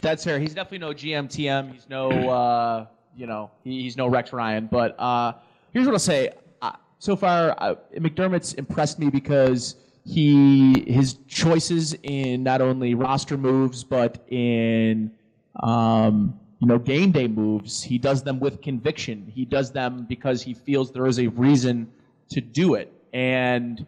That's 0.00 0.24
fair. 0.24 0.40
He's 0.40 0.54
definitely 0.54 0.78
no 0.78 0.92
GMTM. 0.92 1.72
He's 1.72 1.88
no, 1.88 2.10
uh, 2.10 2.86
you 3.16 3.28
know, 3.28 3.52
he, 3.62 3.82
he's 3.82 3.96
no 3.96 4.08
Rex 4.08 4.32
Ryan. 4.32 4.68
But 4.72 4.98
uh, 4.98 5.34
here's 5.72 5.86
what 5.86 5.92
I'll 5.92 6.00
say. 6.00 6.30
Uh, 6.60 6.72
so 6.98 7.14
far, 7.14 7.54
uh, 7.58 7.76
McDermott's 7.96 8.54
impressed 8.54 8.98
me 8.98 9.08
because 9.08 9.76
he 10.04 10.84
his 10.90 11.18
choices 11.28 11.94
in 12.02 12.42
not 12.42 12.60
only 12.60 12.94
roster 12.94 13.38
moves 13.38 13.84
but 13.84 14.24
in 14.28 15.12
um, 15.60 16.38
you 16.60 16.66
know 16.66 16.78
game 16.78 17.12
day 17.12 17.28
moves. 17.28 17.82
He 17.82 17.98
does 17.98 18.22
them 18.22 18.40
with 18.40 18.62
conviction. 18.62 19.30
He 19.34 19.44
does 19.44 19.72
them 19.72 20.06
because 20.08 20.42
he 20.42 20.54
feels 20.54 20.92
there 20.92 21.06
is 21.06 21.18
a 21.18 21.28
reason 21.28 21.90
to 22.30 22.40
do 22.40 22.74
it. 22.74 22.92
And 23.12 23.84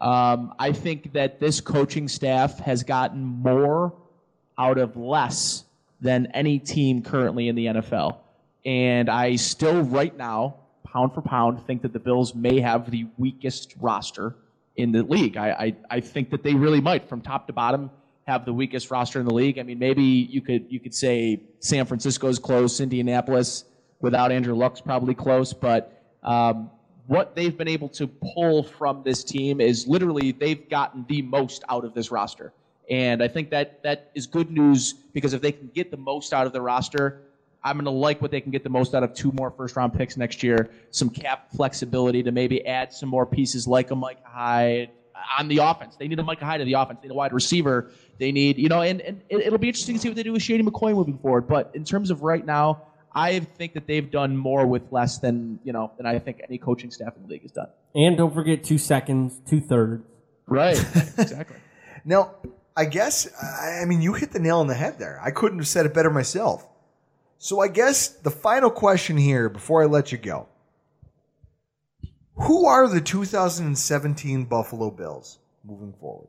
um, 0.00 0.54
I 0.58 0.72
think 0.72 1.12
that 1.12 1.38
this 1.38 1.60
coaching 1.60 2.08
staff 2.08 2.58
has 2.58 2.82
gotten 2.82 3.22
more 3.22 3.94
out 4.58 4.78
of 4.78 4.96
less 4.96 5.64
than 6.00 6.26
any 6.34 6.58
team 6.58 7.02
currently 7.02 7.48
in 7.48 7.54
the 7.54 7.66
NFL. 7.66 8.18
And 8.64 9.08
I 9.08 9.36
still, 9.36 9.82
right 9.82 10.16
now, 10.16 10.56
pound 10.84 11.12
for 11.14 11.22
pound, 11.22 11.64
think 11.66 11.82
that 11.82 11.92
the 11.92 11.98
Bills 11.98 12.34
may 12.34 12.60
have 12.60 12.90
the 12.90 13.06
weakest 13.18 13.74
roster 13.80 14.36
in 14.76 14.92
the 14.92 15.02
league. 15.02 15.36
I, 15.36 15.50
I, 15.50 15.76
I 15.90 16.00
think 16.00 16.30
that 16.30 16.42
they 16.42 16.54
really 16.54 16.80
might, 16.80 17.08
from 17.08 17.20
top 17.20 17.46
to 17.46 17.52
bottom, 17.52 17.90
have 18.26 18.44
the 18.44 18.52
weakest 18.52 18.90
roster 18.90 19.20
in 19.20 19.26
the 19.26 19.34
league. 19.34 19.58
I 19.58 19.62
mean, 19.62 19.78
maybe 19.78 20.02
you 20.02 20.40
could 20.40 20.66
you 20.70 20.80
could 20.80 20.94
say 20.94 21.42
San 21.60 21.84
Francisco's 21.84 22.38
close, 22.38 22.80
Indianapolis 22.80 23.64
without 24.00 24.32
Andrew 24.32 24.54
Luck's 24.54 24.80
probably 24.80 25.14
close, 25.14 25.52
but 25.52 26.02
um, 26.22 26.70
what 27.06 27.34
they've 27.34 27.56
been 27.56 27.68
able 27.68 27.88
to 27.90 28.06
pull 28.06 28.62
from 28.62 29.02
this 29.04 29.24
team 29.24 29.60
is 29.60 29.86
literally 29.86 30.32
they've 30.32 30.68
gotten 30.68 31.04
the 31.08 31.22
most 31.22 31.64
out 31.68 31.84
of 31.84 31.94
this 31.94 32.10
roster. 32.10 32.52
And 32.90 33.22
I 33.22 33.28
think 33.28 33.50
that 33.50 33.82
that 33.82 34.10
is 34.14 34.26
good 34.26 34.50
news 34.50 34.92
because 34.92 35.32
if 35.32 35.40
they 35.40 35.52
can 35.52 35.68
get 35.68 35.90
the 35.90 35.96
most 35.96 36.32
out 36.32 36.46
of 36.46 36.52
the 36.52 36.60
roster, 36.60 37.22
I'm 37.64 37.76
going 37.76 37.86
to 37.86 37.90
like 37.90 38.20
what 38.20 38.30
they 38.30 38.42
can 38.42 38.52
get 38.52 38.62
the 38.62 38.68
most 38.68 38.94
out 38.94 39.02
of 39.02 39.14
two 39.14 39.32
more 39.32 39.50
first 39.50 39.74
round 39.74 39.94
picks 39.94 40.18
next 40.18 40.42
year, 40.42 40.70
some 40.90 41.08
cap 41.08 41.50
flexibility 41.56 42.22
to 42.22 42.30
maybe 42.30 42.64
add 42.66 42.92
some 42.92 43.08
more 43.08 43.24
pieces 43.24 43.66
like 43.66 43.90
a 43.90 43.96
Micah 43.96 44.20
Hyde 44.24 44.90
on 45.38 45.48
the 45.48 45.58
offense. 45.58 45.96
They 45.96 46.06
need 46.06 46.18
a 46.18 46.22
Micah 46.22 46.44
Hyde 46.44 46.60
in 46.60 46.66
the 46.66 46.74
offense. 46.74 47.00
They 47.00 47.08
need 47.08 47.14
a 47.14 47.16
wide 47.16 47.32
receiver. 47.32 47.90
They 48.18 48.32
need, 48.32 48.58
you 48.58 48.68
know, 48.68 48.82
and, 48.82 49.00
and 49.00 49.22
it'll 49.30 49.58
be 49.58 49.68
interesting 49.68 49.94
to 49.94 50.00
see 50.00 50.08
what 50.08 50.16
they 50.16 50.22
do 50.22 50.32
with 50.32 50.42
Shady 50.42 50.62
McCoy 50.62 50.94
moving 50.94 51.18
forward. 51.18 51.48
But 51.48 51.70
in 51.74 51.84
terms 51.84 52.10
of 52.10 52.22
right 52.22 52.44
now, 52.44 52.82
I 53.14 53.40
think 53.40 53.74
that 53.74 53.86
they've 53.86 54.10
done 54.10 54.36
more 54.36 54.66
with 54.66 54.92
less 54.92 55.18
than, 55.18 55.58
you 55.64 55.72
know, 55.72 55.92
than 55.96 56.04
I 56.04 56.18
think 56.18 56.42
any 56.46 56.58
coaching 56.58 56.90
staff 56.90 57.16
in 57.16 57.22
the 57.22 57.28
league 57.28 57.42
has 57.42 57.52
done. 57.52 57.68
And 57.94 58.16
don't 58.16 58.34
forget 58.34 58.64
two 58.64 58.78
seconds, 58.78 59.40
two 59.48 59.60
thirds. 59.60 60.04
Right. 60.46 60.78
exactly. 61.18 61.56
Now, 62.04 62.34
I 62.76 62.84
guess, 62.84 63.28
I 63.40 63.82
I 63.82 63.84
mean, 63.86 64.02
you 64.02 64.14
hit 64.14 64.32
the 64.32 64.40
nail 64.40 64.58
on 64.58 64.66
the 64.66 64.74
head 64.74 64.98
there. 64.98 65.20
I 65.22 65.30
couldn't 65.30 65.58
have 65.58 65.68
said 65.68 65.86
it 65.86 65.94
better 65.94 66.10
myself. 66.10 66.66
So 67.44 67.60
I 67.60 67.68
guess 67.68 68.08
the 68.08 68.30
final 68.30 68.70
question 68.70 69.18
here 69.18 69.50
before 69.50 69.82
I 69.82 69.84
let 69.84 70.10
you 70.10 70.16
go 70.16 70.48
Who 72.36 72.64
are 72.64 72.88
the 72.88 73.02
2017 73.02 74.46
Buffalo 74.46 74.90
Bills 74.90 75.40
moving 75.62 75.92
forward? 76.00 76.28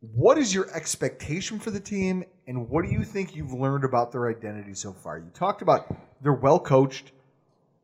What 0.00 0.38
is 0.38 0.52
your 0.52 0.68
expectation 0.74 1.60
for 1.60 1.70
the 1.70 1.78
team, 1.78 2.24
and 2.48 2.68
what 2.68 2.84
do 2.84 2.90
you 2.90 3.04
think 3.04 3.36
you've 3.36 3.52
learned 3.52 3.84
about 3.84 4.10
their 4.10 4.28
identity 4.28 4.74
so 4.74 4.92
far? 4.92 5.18
You 5.18 5.30
talked 5.32 5.62
about 5.62 5.94
they're 6.22 6.32
well 6.32 6.58
coached. 6.58 7.12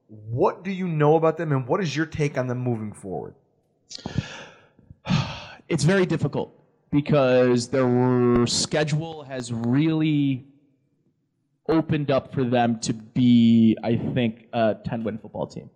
What 0.09 0.65
do 0.65 0.73
you 0.73 0.89
know 0.89 1.15
about 1.15 1.37
them, 1.37 1.53
and 1.53 1.65
what 1.65 1.81
is 1.81 1.95
your 1.95 2.07
take 2.07 2.37
on 2.37 2.49
them 2.49 2.59
moving 2.59 2.93
forward? 2.93 3.37
It's 5.69 5.85
very 5.85 6.07
difficult 6.07 6.59
because 6.91 7.69
their 7.69 8.47
schedule 8.49 9.23
has 9.23 9.53
really 9.53 10.45
opened 11.69 12.11
up 12.11 12.33
for 12.33 12.45
them 12.45 12.79
to 12.81 12.93
be, 12.93 13.77
I 13.83 13.97
think, 13.97 14.47
a 14.53 14.77
10 14.85 15.05
win 15.05 15.19
football 15.19 15.47
team. 15.47 15.71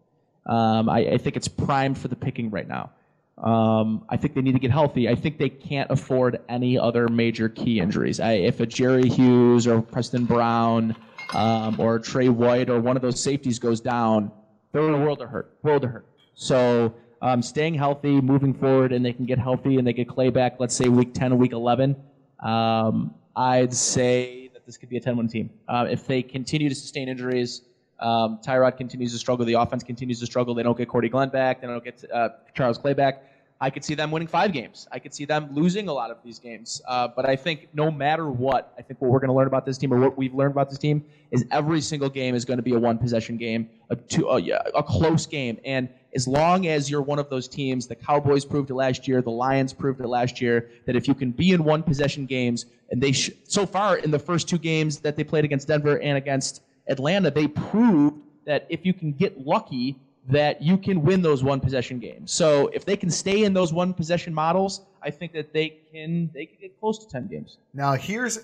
Um, 0.46 0.88
I, 0.88 1.00
I 1.12 1.18
think 1.18 1.36
it's 1.36 1.48
primed 1.48 1.98
for 1.98 2.08
the 2.08 2.16
picking 2.16 2.50
right 2.50 2.66
now. 2.66 2.90
Um, 3.38 4.04
I 4.08 4.16
think 4.16 4.34
they 4.34 4.42
need 4.42 4.52
to 4.52 4.58
get 4.58 4.70
healthy. 4.70 5.08
I 5.08 5.14
think 5.14 5.38
they 5.38 5.48
can't 5.48 5.90
afford 5.90 6.40
any 6.48 6.78
other 6.78 7.08
major 7.08 7.48
key 7.48 7.80
injuries. 7.80 8.20
I, 8.20 8.32
if 8.32 8.60
a 8.60 8.66
Jerry 8.66 9.08
Hughes 9.08 9.66
or 9.66 9.82
Preston 9.82 10.24
Brown 10.24 10.96
um, 11.32 11.78
or 11.80 11.98
Trey 11.98 12.28
White 12.28 12.70
or 12.70 12.80
one 12.80 12.96
of 12.96 13.02
those 13.02 13.20
safeties 13.20 13.58
goes 13.58 13.80
down, 13.80 14.30
they're 14.72 14.86
in 14.86 14.94
a 14.94 14.98
world 14.98 15.22
of 15.22 15.28
hurt. 15.28 15.56
World 15.62 15.84
of 15.84 15.90
hurt. 15.90 16.06
So 16.34 16.94
um, 17.20 17.42
staying 17.42 17.74
healthy, 17.74 18.20
moving 18.20 18.54
forward, 18.54 18.92
and 18.92 19.04
they 19.04 19.12
can 19.12 19.26
get 19.26 19.38
healthy 19.38 19.76
and 19.76 19.86
they 19.86 19.92
get 19.92 20.08
Clay 20.08 20.30
back. 20.30 20.56
Let's 20.58 20.74
say 20.74 20.88
week 20.88 21.14
10 21.14 21.32
or 21.32 21.36
week 21.36 21.52
11. 21.52 21.96
Um, 22.40 23.14
I'd 23.34 23.72
say 23.72 24.41
this 24.66 24.76
could 24.76 24.88
be 24.88 24.96
a 24.96 25.00
10-win 25.00 25.28
team. 25.28 25.50
Uh, 25.68 25.86
if 25.90 26.06
they 26.06 26.22
continue 26.22 26.68
to 26.68 26.74
sustain 26.74 27.08
injuries, 27.08 27.62
um, 28.00 28.40
Tyrod 28.44 28.76
continues 28.76 29.12
to 29.12 29.18
struggle. 29.18 29.46
The 29.46 29.54
offense 29.54 29.82
continues 29.82 30.20
to 30.20 30.26
struggle. 30.26 30.54
They 30.54 30.62
don't 30.62 30.76
get 30.76 30.88
Cordy 30.88 31.08
Glenn 31.08 31.28
back. 31.28 31.60
They 31.60 31.66
don't 31.66 31.84
get 31.84 32.04
uh, 32.12 32.30
Charles 32.54 32.78
Clay 32.78 32.94
back. 32.94 33.24
I 33.60 33.70
could 33.70 33.84
see 33.84 33.94
them 33.94 34.10
winning 34.10 34.26
five 34.26 34.52
games. 34.52 34.88
I 34.90 34.98
could 34.98 35.14
see 35.14 35.24
them 35.24 35.50
losing 35.52 35.86
a 35.86 35.92
lot 35.92 36.10
of 36.10 36.16
these 36.24 36.40
games. 36.40 36.82
Uh, 36.88 37.06
but 37.06 37.24
I 37.24 37.36
think 37.36 37.68
no 37.72 37.92
matter 37.92 38.28
what, 38.28 38.74
I 38.76 38.82
think 38.82 39.00
what 39.00 39.12
we're 39.12 39.20
going 39.20 39.28
to 39.28 39.34
learn 39.34 39.46
about 39.46 39.64
this 39.64 39.78
team, 39.78 39.94
or 39.94 40.00
what 40.00 40.18
we've 40.18 40.34
learned 40.34 40.50
about 40.50 40.68
this 40.68 40.80
team, 40.80 41.04
is 41.30 41.44
every 41.52 41.80
single 41.80 42.08
game 42.08 42.34
is 42.34 42.44
going 42.44 42.56
to 42.56 42.62
be 42.62 42.74
a 42.74 42.78
one 42.78 42.98
possession 42.98 43.36
game, 43.36 43.70
a 43.88 43.94
two, 43.94 44.26
a 44.28 44.82
close 44.82 45.26
game. 45.26 45.60
And 45.64 45.88
as 46.14 46.28
long 46.28 46.66
as 46.66 46.90
you're 46.90 47.02
one 47.02 47.18
of 47.18 47.30
those 47.30 47.48
teams, 47.48 47.86
the 47.86 47.94
Cowboys 47.94 48.44
proved 48.44 48.70
it 48.70 48.74
last 48.74 49.08
year, 49.08 49.22
the 49.22 49.30
Lions 49.30 49.72
proved 49.72 50.00
it 50.00 50.06
last 50.06 50.40
year, 50.40 50.70
that 50.86 50.94
if 50.94 51.08
you 51.08 51.14
can 51.14 51.30
be 51.30 51.52
in 51.52 51.64
one 51.64 51.82
possession 51.82 52.26
games, 52.26 52.66
and 52.90 53.02
they 53.02 53.12
sh- 53.12 53.30
so 53.44 53.64
far 53.64 53.96
in 53.96 54.10
the 54.10 54.18
first 54.18 54.48
two 54.48 54.58
games 54.58 54.98
that 54.98 55.16
they 55.16 55.24
played 55.24 55.44
against 55.44 55.68
Denver 55.68 55.98
and 56.00 56.18
against 56.18 56.62
Atlanta, 56.88 57.30
they 57.30 57.48
proved 57.48 58.20
that 58.44 58.66
if 58.68 58.84
you 58.84 58.92
can 58.92 59.12
get 59.12 59.46
lucky, 59.46 59.98
that 60.28 60.62
you 60.62 60.76
can 60.76 61.02
win 61.02 61.22
those 61.22 61.42
one 61.42 61.60
possession 61.60 61.98
games. 61.98 62.32
So 62.32 62.68
if 62.68 62.84
they 62.84 62.96
can 62.96 63.10
stay 63.10 63.44
in 63.44 63.52
those 63.52 63.72
one 63.72 63.92
possession 63.92 64.32
models, 64.32 64.82
I 65.02 65.10
think 65.10 65.32
that 65.32 65.52
they 65.52 65.80
can 65.92 66.30
they 66.32 66.46
can 66.46 66.58
get 66.60 66.78
close 66.78 66.98
to 66.98 67.08
ten 67.08 67.26
games. 67.26 67.58
Now 67.74 67.94
here's 67.94 68.38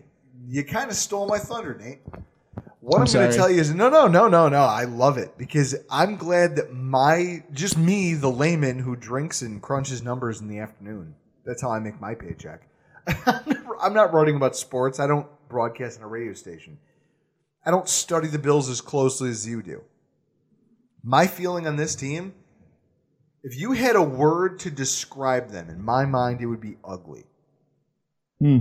you 0.48 0.64
kind 0.64 0.90
of 0.90 0.96
stole 0.96 1.26
my 1.26 1.38
thunder, 1.38 1.78
Nate. 1.80 2.00
What 2.80 2.96
I'm 2.96 3.06
I'm, 3.06 3.12
going 3.12 3.30
to 3.30 3.36
tell 3.36 3.50
you 3.50 3.60
is 3.60 3.74
no, 3.74 3.90
no, 3.90 4.06
no, 4.06 4.28
no, 4.28 4.48
no. 4.48 4.62
I 4.62 4.84
love 4.84 5.18
it 5.18 5.36
because 5.36 5.74
I'm 5.90 6.16
glad 6.16 6.56
that 6.56 6.72
my 6.72 7.44
just 7.52 7.76
me, 7.76 8.14
the 8.14 8.30
layman 8.30 8.78
who 8.78 8.96
drinks 8.96 9.42
and 9.42 9.60
crunches 9.60 10.02
numbers 10.02 10.40
in 10.40 10.48
the 10.48 10.58
afternoon. 10.58 11.14
That's 11.44 11.60
how 11.60 11.70
I 11.70 11.78
make 11.78 12.00
my 12.00 12.14
paycheck. 12.14 12.62
I'm 13.26 13.92
not 13.92 14.14
writing 14.14 14.36
about 14.36 14.56
sports. 14.56 14.98
I 14.98 15.06
don't 15.06 15.26
broadcast 15.48 15.98
on 15.98 16.04
a 16.04 16.08
radio 16.08 16.32
station. 16.32 16.78
I 17.64 17.70
don't 17.70 17.88
study 17.88 18.28
the 18.28 18.38
Bills 18.38 18.70
as 18.70 18.80
closely 18.80 19.28
as 19.28 19.46
you 19.46 19.62
do. 19.62 19.82
My 21.02 21.26
feeling 21.26 21.66
on 21.66 21.76
this 21.76 21.94
team, 21.94 22.34
if 23.42 23.58
you 23.58 23.72
had 23.72 23.96
a 23.96 24.02
word 24.02 24.58
to 24.60 24.70
describe 24.70 25.50
them, 25.50 25.68
in 25.68 25.82
my 25.82 26.06
mind, 26.06 26.40
it 26.40 26.46
would 26.46 26.60
be 26.60 26.76
ugly. 26.84 27.24
Hmm. 28.38 28.58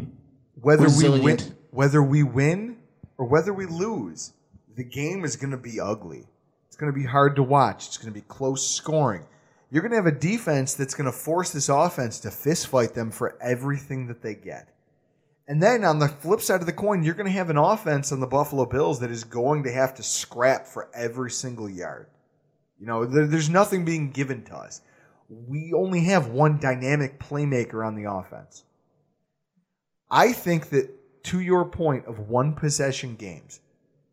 Whether 0.55 0.87
we 0.89 1.19
win, 1.19 1.39
whether 1.71 2.03
we 2.03 2.23
win 2.23 2.78
or 3.19 3.25
whether 3.25 3.53
we 3.53 3.65
lose, 3.65 4.31
the 4.77 4.83
game 4.83 5.25
is 5.25 5.35
going 5.35 5.51
to 5.51 5.57
be 5.57 5.79
ugly. 5.79 6.25
It's 6.67 6.77
going 6.77 6.91
to 6.91 6.97
be 6.97 7.05
hard 7.05 7.35
to 7.35 7.43
watch. 7.43 7.87
It's 7.87 7.97
going 7.97 8.11
to 8.11 8.17
be 8.19 8.25
close 8.25 8.65
scoring. 8.65 9.25
You're 9.69 9.81
going 9.81 9.91
to 9.91 9.97
have 9.97 10.05
a 10.05 10.11
defense 10.11 10.73
that's 10.73 10.95
going 10.95 11.05
to 11.05 11.11
force 11.11 11.51
this 11.51 11.67
offense 11.67 12.19
to 12.21 12.31
fist 12.31 12.67
fight 12.67 12.95
them 12.95 13.11
for 13.11 13.37
everything 13.41 14.07
that 14.07 14.21
they 14.21 14.35
get. 14.35 14.73
And 15.49 15.61
then 15.61 15.83
on 15.83 15.99
the 15.99 16.07
flip 16.07 16.39
side 16.39 16.61
of 16.61 16.65
the 16.65 16.71
coin, 16.71 17.03
you're 17.03 17.13
going 17.13 17.25
to 17.25 17.33
have 17.33 17.49
an 17.49 17.57
offense 17.57 18.13
on 18.13 18.21
the 18.21 18.25
Buffalo 18.27 18.65
Bills 18.65 19.01
that 19.01 19.11
is 19.11 19.25
going 19.25 19.63
to 19.63 19.71
have 19.71 19.95
to 19.95 20.03
scrap 20.03 20.65
for 20.65 20.89
every 20.93 21.29
single 21.29 21.69
yard. 21.69 22.07
You 22.79 22.85
know, 22.85 23.05
there, 23.05 23.27
there's 23.27 23.49
nothing 23.49 23.83
being 23.83 24.11
given 24.11 24.45
to 24.45 24.55
us. 24.55 24.81
We 25.27 25.73
only 25.75 26.05
have 26.05 26.27
one 26.29 26.57
dynamic 26.57 27.19
playmaker 27.19 27.85
on 27.85 27.95
the 27.95 28.09
offense. 28.09 28.63
I 30.09 30.31
think 30.31 30.69
that 30.69 30.89
to 31.30 31.39
your 31.39 31.65
point 31.65 32.06
of 32.06 32.27
one 32.30 32.53
possession 32.53 33.15
games, 33.15 33.60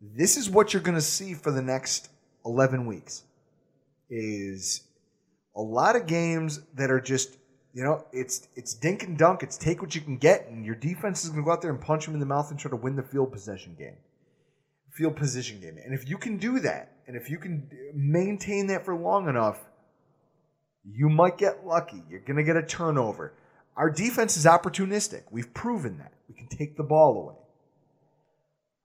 this 0.01 0.37
is 0.37 0.49
what 0.49 0.73
you're 0.73 0.83
going 0.83 0.95
to 0.95 1.01
see 1.01 1.33
for 1.33 1.51
the 1.51 1.61
next 1.61 2.09
11 2.45 2.85
weeks 2.85 3.23
is 4.09 4.83
a 5.55 5.61
lot 5.61 5.95
of 5.95 6.05
games 6.05 6.61
that 6.75 6.91
are 6.91 7.01
just 7.01 7.37
you 7.73 7.83
know 7.83 8.05
it's 8.13 8.47
it's 8.55 8.73
dink 8.73 9.03
and 9.03 9.17
dunk 9.17 9.43
it's 9.43 9.57
take 9.57 9.81
what 9.81 9.93
you 9.93 9.99
can 9.99 10.15
get 10.17 10.47
and 10.47 10.65
your 10.65 10.75
defense 10.75 11.23
is 11.23 11.29
going 11.29 11.41
to 11.41 11.45
go 11.45 11.51
out 11.51 11.61
there 11.61 11.71
and 11.71 11.81
punch 11.81 12.05
them 12.05 12.13
in 12.13 12.21
the 12.21 12.25
mouth 12.25 12.49
and 12.51 12.59
try 12.59 12.69
to 12.69 12.77
win 12.77 12.95
the 12.95 13.03
field 13.03 13.31
possession 13.33 13.75
game 13.77 13.97
field 14.91 15.15
position 15.15 15.59
game. 15.59 15.77
And 15.83 15.93
if 15.93 16.09
you 16.09 16.17
can 16.17 16.37
do 16.37 16.59
that 16.59 16.93
and 17.07 17.15
if 17.15 17.29
you 17.29 17.37
can 17.37 17.69
maintain 17.93 18.67
that 18.67 18.85
for 18.85 18.95
long 18.95 19.27
enough 19.27 19.59
you 20.89 21.09
might 21.09 21.37
get 21.37 21.65
lucky. 21.65 22.01
You're 22.09 22.21
going 22.21 22.37
to 22.37 22.43
get 22.43 22.55
a 22.55 22.63
turnover 22.63 23.33
our 23.77 23.89
defense 23.89 24.35
is 24.35 24.43
opportunistic 24.43 25.23
we've 25.31 25.53
proven 25.53 25.97
that 25.99 26.11
we 26.27 26.35
can 26.35 26.47
take 26.47 26.75
the 26.75 26.83
ball 26.83 27.17
away 27.17 27.35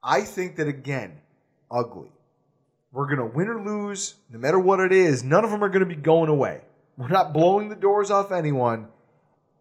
i 0.02 0.20
think 0.20 0.56
that 0.56 0.68
again 0.68 1.20
ugly 1.70 2.12
we're 2.92 3.06
going 3.06 3.18
to 3.18 3.34
win 3.36 3.48
or 3.48 3.64
lose, 3.64 4.16
no 4.30 4.38
matter 4.38 4.58
what 4.58 4.78
it 4.78 4.92
is. 4.92 5.24
None 5.24 5.44
of 5.44 5.50
them 5.50 5.64
are 5.64 5.70
going 5.70 5.80
to 5.80 5.86
be 5.86 5.96
going 5.96 6.28
away. 6.28 6.60
We're 6.98 7.08
not 7.08 7.32
blowing 7.32 7.70
the 7.70 7.74
doors 7.74 8.10
off 8.10 8.30
anyone. 8.30 8.88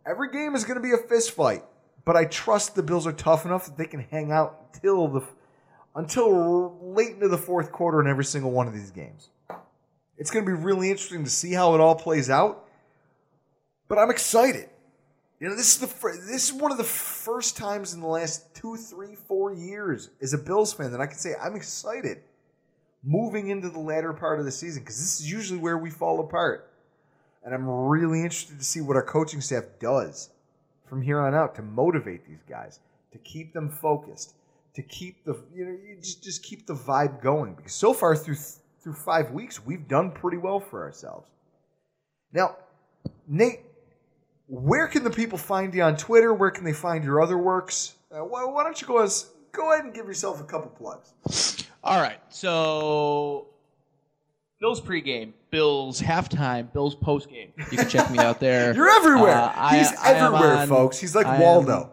Every 0.06 0.30
game 0.32 0.54
is 0.54 0.66
going 0.66 0.76
to 0.76 0.82
be 0.82 0.92
a 0.92 0.98
fist 0.98 1.32
fight, 1.32 1.64
but 2.04 2.18
I 2.18 2.26
trust 2.26 2.76
the 2.76 2.84
Bills 2.84 3.08
are 3.08 3.14
tough 3.14 3.46
enough 3.46 3.66
that 3.68 3.78
they 3.78 3.86
can 3.86 4.02
hang 4.02 4.32
out 4.32 4.72
until 4.74 5.08
the 5.08 5.22
until 5.96 6.78
late 6.94 7.12
into 7.12 7.28
the 7.28 7.38
fourth 7.38 7.72
quarter 7.72 8.02
in 8.02 8.08
every 8.08 8.24
single 8.24 8.52
one 8.52 8.68
of 8.68 8.74
these 8.74 8.92
games. 8.92 9.30
It's 10.18 10.32
going 10.32 10.46
to 10.46 10.50
be 10.50 10.58
really 10.58 10.90
interesting 10.90 11.24
to 11.24 11.30
see 11.30 11.54
how 11.54 11.74
it 11.76 11.82
all 11.82 11.96
plays 11.96 12.30
out. 12.30 12.68
But 13.88 13.98
I'm 13.98 14.10
excited 14.10 14.70
You 15.42 15.50
know, 15.50 15.56
this 15.56 15.74
is 15.74 15.80
the 15.80 15.88
fir- 15.88 16.18
this 16.18 16.50
is 16.50 16.54
one 16.54 16.72
of 16.72 16.78
the 16.78 16.84
first 16.84 17.58
times 17.58 17.96
in 17.96 18.00
the 18.00 18.08
last 18.08 18.54
two, 18.54 18.78
three, 18.78 19.16
four 19.16 19.52
years 19.52 20.12
as 20.22 20.34
a 20.34 20.38
Bills 20.38 20.72
fan 20.72 20.92
that 20.92 21.02
I 21.02 21.08
can 21.08 21.18
say 21.18 21.34
I'm 21.42 21.56
excited 21.56 22.20
moving 23.04 23.50
into 23.50 23.68
the 23.68 23.80
latter 23.80 24.14
part 24.14 24.38
of 24.38 24.46
the 24.46 24.52
season 24.52 24.84
because 24.84 25.00
this 25.00 25.20
is 25.20 25.32
usually 25.32 25.58
where 25.58 25.80
we 25.80 25.90
fall 25.90 26.20
apart, 26.20 26.72
and 27.44 27.56
I'm 27.56 27.68
really 27.68 28.20
interested 28.20 28.60
to 28.60 28.64
see 28.64 28.82
what 28.82 28.96
our 28.96 29.04
coaching 29.04 29.42
staff 29.42 29.64
does 29.80 30.30
from 30.86 31.02
here 31.02 31.20
on 31.20 31.34
out 31.34 31.56
to 31.56 31.64
motivate 31.64 32.28
these 32.28 32.44
guys, 32.48 32.80
to 33.12 33.18
keep 33.18 33.52
them 33.52 33.68
focused, 33.68 34.36
to 34.76 34.84
keep 34.84 35.26
the 35.26 35.34
you 35.56 35.66
know 35.66 35.72
you 35.72 35.98
just 36.00 36.24
just 36.24 36.44
keep 36.44 36.68
the 36.68 36.76
vibe 36.76 37.20
going 37.20 37.56
because 37.56 37.74
so 37.74 37.96
far 37.96 38.16
through 38.16 38.38
through 38.84 38.94
five 38.94 39.32
weeks 39.32 39.66
we've 39.66 39.88
done 39.88 40.12
pretty 40.12 40.38
well 40.38 40.60
for 40.60 40.84
ourselves. 40.84 41.26
Now, 42.32 42.58
Nate, 43.28 43.62
where 44.52 44.88
can 44.90 45.04
the 45.06 45.10
people 45.10 45.38
find 45.38 45.74
you 45.74 45.82
on 45.82 45.96
Twitter? 45.96 46.34
Where 46.34 46.52
can 46.52 46.66
they 46.66 46.74
find 46.74 47.06
your 47.06 47.22
other 47.22 47.38
works? 47.38 47.96
Uh, 48.12 48.18
why, 48.20 48.44
why 48.44 48.64
don't 48.64 48.80
you 48.82 48.86
go 48.86 48.98
as 49.00 49.30
go 49.54 49.72
ahead 49.72 49.86
and 49.86 49.94
give 49.94 50.06
yourself 50.08 50.42
a 50.42 50.44
couple 50.44 50.70
plugs? 50.72 51.66
All 51.82 52.02
right. 52.02 52.20
So 52.30 53.48
Bills 54.60 54.82
pregame, 54.82 55.32
Bills 55.52 56.02
halftime, 56.02 56.72
Bills 56.74 56.96
postgame. 56.98 57.52
You 57.72 57.78
can 57.78 57.88
check 57.88 58.12
me 58.12 58.20
out 58.20 58.42
there. 58.42 58.74
You're 58.76 58.90
everywhere. 58.90 59.54
Uh, 59.56 59.70
He's 59.70 59.92
I 59.94 60.12
am 60.12 60.34
everywhere, 60.34 60.58
on- 60.58 60.68
folks. 60.68 61.00
He's 61.00 61.16
like 61.16 61.26
I 61.26 61.36
am- 61.36 61.42
Waldo. 61.42 61.92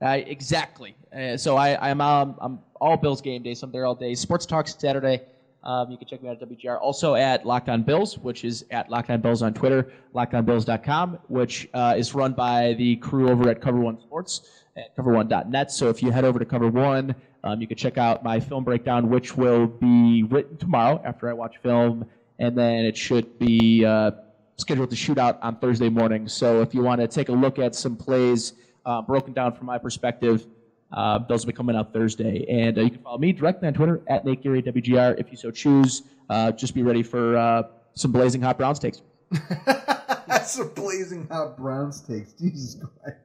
Exactly. 0.00 0.96
Uh, 1.16 1.36
so 1.36 1.56
I, 1.56 1.90
I'm 1.90 2.00
um, 2.00 2.34
I'm 2.40 2.58
all 2.80 2.96
Bills 2.96 3.20
game 3.20 3.42
day. 3.44 3.54
So 3.54 3.66
I'm 3.66 3.72
there 3.72 3.86
all 3.86 3.94
day. 3.94 4.14
Sports 4.16 4.46
Talk 4.46 4.66
Saturday. 4.66 5.22
Um, 5.64 5.90
you 5.90 5.98
can 5.98 6.06
check 6.06 6.22
me 6.22 6.28
out 6.28 6.40
at 6.40 6.48
WGR. 6.48 6.80
Also 6.80 7.14
at 7.14 7.44
Locked 7.44 7.68
On 7.68 7.82
Bills, 7.82 8.16
which 8.18 8.44
is 8.44 8.64
at 8.70 8.88
Locked 8.90 9.10
On 9.10 9.20
Bills 9.20 9.42
on 9.42 9.52
Twitter, 9.52 9.92
LockedOnBills.com, 10.14 11.18
which 11.28 11.68
uh, 11.74 11.94
is 11.96 12.14
run 12.14 12.32
by 12.32 12.74
the 12.74 12.96
crew 12.96 13.28
over 13.28 13.50
at 13.50 13.60
Cover 13.60 13.78
One 13.80 14.00
Sports 14.00 14.64
at 14.76 14.96
CoverOne.net. 14.96 15.70
So 15.72 15.88
if 15.88 16.02
you 16.02 16.10
head 16.10 16.24
over 16.24 16.38
to 16.38 16.44
Cover 16.44 16.68
One, 16.68 17.14
um, 17.44 17.60
you 17.60 17.66
can 17.66 17.76
check 17.76 17.98
out 17.98 18.22
my 18.22 18.40
film 18.40 18.64
breakdown, 18.64 19.10
which 19.10 19.36
will 19.36 19.66
be 19.66 20.22
written 20.24 20.56
tomorrow 20.56 21.00
after 21.04 21.28
I 21.28 21.32
watch 21.32 21.56
film, 21.62 22.06
and 22.38 22.56
then 22.56 22.84
it 22.84 22.96
should 22.96 23.38
be 23.38 23.84
uh, 23.84 24.12
scheduled 24.56 24.90
to 24.90 24.96
shoot 24.96 25.18
out 25.18 25.38
on 25.42 25.56
Thursday 25.56 25.88
morning. 25.88 26.28
So 26.28 26.60
if 26.62 26.74
you 26.74 26.82
want 26.82 27.00
to 27.00 27.08
take 27.08 27.28
a 27.28 27.32
look 27.32 27.58
at 27.58 27.74
some 27.74 27.96
plays 27.96 28.54
uh, 28.86 29.02
broken 29.02 29.32
down 29.32 29.54
from 29.54 29.66
my 29.66 29.78
perspective, 29.78 30.46
uh, 30.92 31.18
those 31.28 31.44
will 31.44 31.52
be 31.52 31.56
coming 31.56 31.76
out 31.76 31.92
Thursday. 31.92 32.46
And 32.48 32.78
uh, 32.78 32.82
you 32.82 32.90
can 32.90 33.02
follow 33.02 33.18
me 33.18 33.32
directly 33.32 33.68
on 33.68 33.74
Twitter 33.74 34.02
at 34.08 34.24
Nate 34.24 34.42
Geary 34.42 34.62
WGR 34.62 35.18
if 35.18 35.30
you 35.30 35.36
so 35.36 35.50
choose. 35.50 36.02
Uh, 36.30 36.52
just 36.52 36.74
be 36.74 36.82
ready 36.82 37.02
for 37.02 37.36
uh, 37.36 37.62
some 37.94 38.12
blazing 38.12 38.40
hot 38.40 38.58
Browns 38.58 38.78
takes. 38.78 39.02
That's 39.66 40.52
some 40.52 40.70
blazing 40.74 41.26
hot 41.28 41.56
Browns 41.56 42.00
takes. 42.00 42.32
Jesus 42.32 42.80
Christ. 43.02 43.18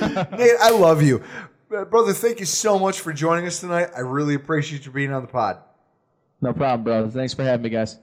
Nate, 0.32 0.56
I 0.60 0.70
love 0.70 1.02
you. 1.02 1.22
Uh, 1.74 1.84
Brother, 1.84 2.12
thank 2.12 2.38
you 2.38 2.46
so 2.46 2.78
much 2.78 3.00
for 3.00 3.12
joining 3.12 3.46
us 3.46 3.60
tonight. 3.60 3.88
I 3.96 4.00
really 4.00 4.34
appreciate 4.34 4.84
you 4.84 4.92
being 4.92 5.12
on 5.12 5.22
the 5.22 5.28
pod. 5.28 5.58
No 6.40 6.52
problem, 6.52 6.84
brother. 6.84 7.08
Thanks 7.08 7.32
for 7.32 7.44
having 7.44 7.62
me, 7.62 7.70
guys. 7.70 7.98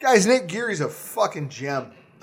Guys, 0.00 0.26
Nate 0.26 0.46
Geary's 0.46 0.80
a 0.80 0.88
fucking 0.88 1.48
gem. 1.48 1.90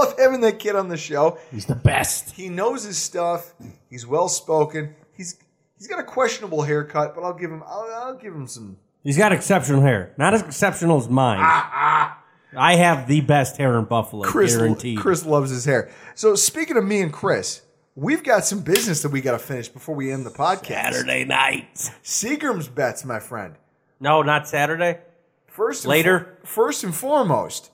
I 0.00 0.04
love 0.04 0.18
having 0.18 0.40
that 0.42 0.58
kid 0.58 0.76
on 0.76 0.88
the 0.88 0.96
show. 0.96 1.38
He's 1.50 1.66
the 1.66 1.74
best. 1.74 2.30
He 2.32 2.48
knows 2.48 2.84
his 2.84 2.98
stuff. 2.98 3.52
He's 3.88 4.06
well 4.06 4.28
spoken. 4.28 4.94
He's 5.16 5.36
he's 5.78 5.86
got 5.86 5.98
a 5.98 6.04
questionable 6.04 6.62
haircut, 6.62 7.14
but 7.14 7.22
I'll 7.22 7.34
give 7.34 7.50
him 7.50 7.62
I'll, 7.66 7.90
I'll 7.94 8.16
give 8.16 8.34
him 8.34 8.46
some. 8.46 8.78
He's 9.02 9.18
got 9.18 9.32
exceptional 9.32 9.82
hair. 9.82 10.14
Not 10.16 10.34
as 10.34 10.42
exceptional 10.42 10.98
as 10.98 11.08
mine. 11.08 11.38
Ah, 11.40 11.70
ah. 11.72 12.24
I 12.56 12.76
have 12.76 13.06
the 13.06 13.20
best 13.20 13.56
hair 13.56 13.78
in 13.78 13.84
Buffalo, 13.84 14.24
Chris 14.24 14.56
guaranteed. 14.56 14.98
Chris 14.98 15.24
loves 15.24 15.50
his 15.50 15.64
hair. 15.64 15.90
So 16.14 16.34
speaking 16.34 16.76
of 16.76 16.84
me 16.84 17.00
and 17.00 17.12
Chris, 17.12 17.62
we've 17.94 18.22
got 18.24 18.44
some 18.44 18.60
business 18.60 19.02
that 19.02 19.10
we 19.10 19.20
got 19.20 19.32
to 19.32 19.38
finish 19.38 19.68
before 19.68 19.94
we 19.94 20.10
end 20.10 20.26
the 20.26 20.30
podcast. 20.30 20.92
Saturday 20.92 21.24
night. 21.24 21.74
Seagram's 22.02 22.68
bets, 22.68 23.04
my 23.04 23.20
friend. 23.20 23.54
No, 24.00 24.22
not 24.22 24.48
Saturday. 24.48 24.98
First 25.46 25.86
Later? 25.86 26.38
first 26.44 26.84
and 26.84 26.94
foremost, 26.94 27.70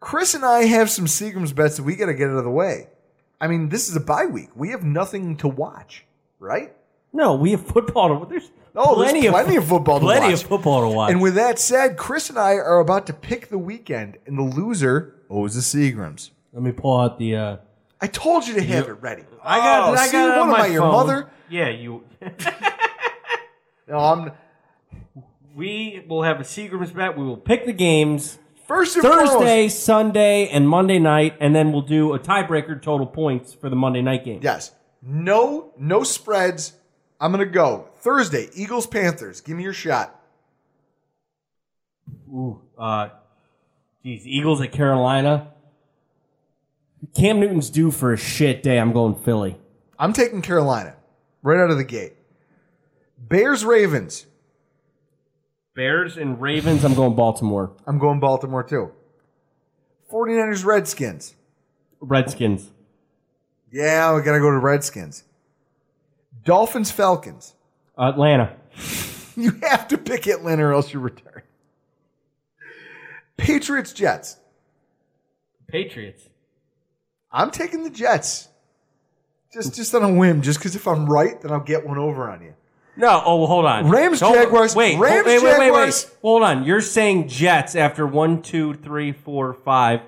Chris 0.00 0.34
and 0.34 0.44
I 0.44 0.64
have 0.64 0.90
some 0.90 1.06
Seagram's 1.06 1.52
bets 1.52 1.76
that 1.76 1.82
we 1.82 1.94
got 1.96 2.06
to 2.06 2.14
get 2.14 2.28
out 2.30 2.36
of 2.36 2.44
the 2.44 2.50
way. 2.50 2.88
I 3.40 3.46
mean, 3.48 3.68
this 3.68 3.88
is 3.88 3.96
a 3.96 4.00
bye 4.00 4.26
week. 4.26 4.48
We 4.54 4.70
have 4.70 4.82
nothing 4.82 5.36
to 5.38 5.48
watch, 5.48 6.04
right? 6.38 6.74
No, 7.12 7.34
we 7.34 7.50
have 7.52 7.66
football. 7.66 8.20
To, 8.20 8.26
there's 8.28 8.50
Oh, 8.74 8.94
plenty 8.94 9.22
there's 9.22 9.32
plenty 9.32 9.56
of, 9.56 9.66
football 9.66 9.98
to 9.98 10.04
plenty 10.06 10.32
watch. 10.32 10.42
of 10.42 10.48
football 10.48 10.88
to 10.88 10.94
watch. 10.96 11.10
And 11.10 11.20
with 11.20 11.34
that 11.34 11.58
said, 11.58 11.96
Chris 11.96 12.30
and 12.30 12.38
I 12.38 12.52
are 12.52 12.78
about 12.78 13.06
to 13.08 13.12
pick 13.12 13.48
the 13.48 13.58
weekend, 13.58 14.16
and 14.26 14.38
the 14.38 14.42
loser 14.42 15.16
owes 15.28 15.54
the 15.54 15.60
Seagrams. 15.60 16.30
Let 16.52 16.62
me 16.62 16.70
pull 16.72 17.00
out 17.00 17.18
the. 17.18 17.34
Uh, 17.36 17.56
I 18.00 18.06
told 18.06 18.46
you 18.46 18.54
to 18.54 18.62
have 18.62 18.86
You- 18.86 18.92
it 18.94 19.02
ready. 19.02 19.24
I 19.42 19.58
got. 19.58 19.88
Oh, 19.88 19.92
I 19.94 20.06
see, 20.06 20.12
got 20.12 20.24
it 20.24 20.28
what 20.30 20.38
on 20.38 20.48
am 20.50 20.52
my 20.52 20.60
I, 20.60 20.66
your 20.68 20.82
mother? 20.82 21.30
Yeah, 21.48 21.68
you. 21.70 22.04
No, 23.88 23.98
I'm. 23.98 24.32
we 25.56 26.04
will 26.08 26.22
have 26.22 26.38
a 26.38 26.44
Seagram's 26.44 26.92
bet. 26.92 27.18
We 27.18 27.24
will 27.24 27.36
pick 27.36 27.66
the 27.66 27.72
games 27.72 28.38
First 28.70 28.94
and 28.94 29.02
Thursday, 29.02 29.68
Sunday, 29.68 30.48
and 30.48 30.68
Monday 30.68 31.00
night, 31.00 31.34
and 31.40 31.56
then 31.56 31.72
we'll 31.72 31.82
do 31.82 32.14
a 32.14 32.20
tiebreaker 32.20 32.80
total 32.80 33.04
points 33.04 33.52
for 33.52 33.68
the 33.68 33.74
Monday 33.74 34.00
night 34.00 34.24
game. 34.24 34.38
Yes. 34.44 34.70
No, 35.02 35.72
no 35.76 36.04
spreads. 36.04 36.74
I'm 37.20 37.32
gonna 37.32 37.46
go 37.46 37.88
Thursday. 37.96 38.48
Eagles 38.54 38.86
Panthers. 38.86 39.40
Give 39.40 39.56
me 39.56 39.64
your 39.64 39.72
shot. 39.72 40.14
Ooh, 42.28 42.60
uh, 42.78 43.08
geez, 44.04 44.24
Eagles 44.24 44.60
at 44.60 44.70
Carolina. 44.70 45.48
Cam 47.16 47.40
Newton's 47.40 47.70
due 47.70 47.90
for 47.90 48.12
a 48.12 48.16
shit 48.16 48.62
day. 48.62 48.78
I'm 48.78 48.92
going 48.92 49.16
Philly. 49.16 49.56
I'm 49.98 50.12
taking 50.12 50.42
Carolina 50.42 50.94
right 51.42 51.58
out 51.58 51.72
of 51.72 51.76
the 51.76 51.82
gate. 51.82 52.12
Bears 53.18 53.64
Ravens. 53.64 54.26
Bears 55.80 56.18
and 56.18 56.38
Ravens. 56.38 56.84
I'm 56.84 56.92
going 56.92 57.14
Baltimore. 57.14 57.74
I'm 57.86 57.98
going 57.98 58.20
Baltimore 58.20 58.62
too. 58.62 58.92
49ers 60.12 60.62
Redskins. 60.62 61.34
Redskins. 62.02 62.70
Yeah, 63.72 64.14
we 64.14 64.20
gotta 64.20 64.40
go 64.40 64.50
to 64.50 64.58
Redskins. 64.58 65.24
Dolphins 66.44 66.90
Falcons. 66.90 67.54
Atlanta. 67.98 68.56
You 69.36 69.52
have 69.62 69.88
to 69.88 69.96
pick 69.96 70.26
Atlanta 70.26 70.66
or 70.66 70.72
else 70.74 70.92
you 70.92 71.00
return. 71.00 71.42
Patriots 73.38 73.94
Jets. 73.94 74.36
Patriots. 75.66 76.28
I'm 77.32 77.50
taking 77.50 77.84
the 77.84 77.90
Jets. 77.90 78.48
Just 79.50 79.76
just 79.76 79.94
on 79.94 80.02
a 80.02 80.12
whim, 80.12 80.42
just 80.42 80.58
because 80.58 80.76
if 80.76 80.86
I'm 80.86 81.06
right, 81.06 81.40
then 81.40 81.52
I'll 81.52 81.60
get 81.60 81.86
one 81.86 81.96
over 81.96 82.28
on 82.28 82.42
you. 82.42 82.54
No, 83.00 83.22
oh, 83.24 83.46
hold 83.46 83.64
on. 83.64 83.88
Rams, 83.88 84.20
Hold- 84.20 84.34
Jaguars. 84.34 84.76
Wait, 84.76 84.98
Rams, 84.98 85.26
wait, 85.26 85.42
wait, 85.42 85.58
wait, 85.58 85.58
Jaguars. 85.66 86.04
wait. 86.06 86.16
Hold 86.22 86.42
on. 86.42 86.64
You're 86.64 86.80
saying 86.82 87.28
Jets 87.28 87.74
after 87.74 88.06
one, 88.06 88.42
two, 88.42 88.74
three, 88.74 89.12
four, 89.12 89.54
five, 89.54 90.00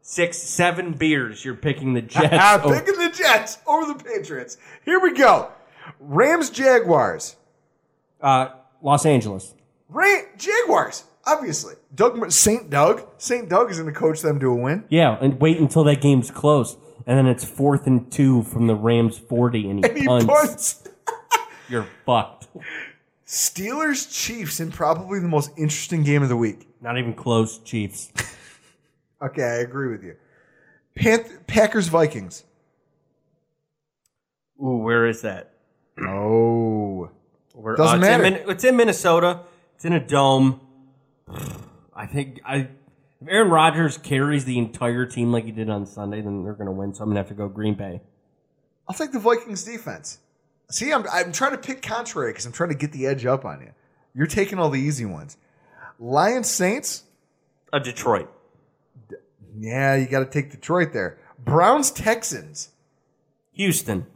six, 0.00 0.38
seven 0.38 0.92
beers. 0.92 1.44
You're 1.44 1.54
picking 1.54 1.92
the 1.94 2.02
Jets. 2.14 2.28
I'm 2.32 2.60
over- 2.62 2.74
picking 2.80 2.98
the 2.98 3.10
Jets 3.10 3.58
over 3.66 3.92
the 3.92 4.02
Patriots. 4.02 4.56
Here 4.84 4.98
we 4.98 5.12
go. 5.12 5.50
Rams, 6.00 6.50
Jaguars. 6.50 7.36
uh, 8.20 8.48
Los 8.82 9.04
Angeles. 9.06 9.54
Ram, 9.88 10.24
Jaguars, 10.36 11.04
obviously. 11.26 11.74
Doug 11.94 12.30
St. 12.32 12.68
Doug. 12.70 13.02
St. 13.18 13.48
Doug 13.48 13.70
is 13.70 13.78
going 13.78 13.92
to 13.92 13.98
coach 13.98 14.20
them 14.22 14.40
to 14.40 14.46
a 14.50 14.54
win. 14.54 14.84
Yeah, 14.88 15.16
and 15.20 15.40
wait 15.40 15.58
until 15.58 15.84
that 15.84 16.00
game's 16.00 16.30
close, 16.30 16.76
and 17.06 17.16
then 17.18 17.26
it's 17.26 17.44
fourth 17.44 17.86
and 17.86 18.10
two 18.10 18.42
from 18.42 18.66
the 18.66 18.74
Rams 18.74 19.16
forty, 19.18 19.68
and 19.70 19.84
he, 19.84 19.88
And 19.90 19.98
he 19.98 20.06
punts. 20.06 20.26
punts. 20.26 20.88
You're 21.68 21.86
fucked. 22.04 22.46
Steelers, 23.26 24.10
Chiefs, 24.12 24.60
in 24.60 24.70
probably 24.70 25.18
the 25.18 25.28
most 25.28 25.50
interesting 25.56 26.04
game 26.04 26.22
of 26.22 26.28
the 26.28 26.36
week. 26.36 26.68
Not 26.80 26.98
even 26.98 27.14
close, 27.14 27.58
Chiefs. 27.58 28.12
Okay, 29.22 29.42
I 29.42 29.54
agree 29.60 29.88
with 29.88 30.04
you. 30.04 30.14
Panth- 30.94 31.46
Packers, 31.46 31.88
Vikings. 31.88 32.44
Ooh, 34.62 34.76
where 34.76 35.06
is 35.06 35.22
that? 35.22 35.54
Oh. 36.06 37.10
Where, 37.54 37.72
uh, 37.72 37.76
Doesn't 37.76 38.00
it's 38.00 38.06
in 38.06 38.10
matter. 38.10 38.22
Min- 38.22 38.50
it's 38.50 38.64
in 38.64 38.76
Minnesota. 38.76 39.40
It's 39.74 39.86
in 39.86 39.94
a 39.94 40.06
dome. 40.06 40.60
I 41.96 42.04
think 42.06 42.40
I. 42.44 42.68
If 43.22 43.28
Aaron 43.28 43.48
Rodgers 43.50 43.96
carries 43.96 44.44
the 44.44 44.58
entire 44.58 45.06
team 45.06 45.32
like 45.32 45.44
he 45.46 45.50
did 45.50 45.70
on 45.70 45.86
Sunday, 45.86 46.20
then 46.20 46.44
they're 46.44 46.52
going 46.52 46.66
to 46.66 46.72
win. 46.72 46.92
So 46.92 47.02
I'm 47.02 47.08
going 47.08 47.14
to 47.14 47.20
have 47.20 47.28
to 47.28 47.34
go 47.34 47.48
Green 47.48 47.72
Bay. 47.74 48.02
I'll 48.86 48.94
take 48.94 49.12
the 49.12 49.18
Vikings 49.18 49.64
defense. 49.64 50.18
See, 50.70 50.92
I'm, 50.92 51.04
I'm 51.12 51.32
trying 51.32 51.52
to 51.52 51.58
pick 51.58 51.82
contrary 51.82 52.32
because 52.32 52.46
I'm 52.46 52.52
trying 52.52 52.70
to 52.70 52.76
get 52.76 52.92
the 52.92 53.06
edge 53.06 53.24
up 53.24 53.44
on 53.44 53.60
you. 53.60 53.72
You're 54.14 54.26
taking 54.26 54.58
all 54.58 54.70
the 54.70 54.80
easy 54.80 55.04
ones. 55.04 55.36
Lions, 55.98 56.50
Saints. 56.50 57.04
A 57.72 57.80
Detroit. 57.80 58.30
Yeah, 59.58 59.94
you 59.94 60.06
got 60.06 60.20
to 60.20 60.26
take 60.26 60.50
Detroit 60.50 60.92
there. 60.92 61.18
Browns, 61.38 61.90
Texans. 61.90 62.70
Houston. 63.52 64.06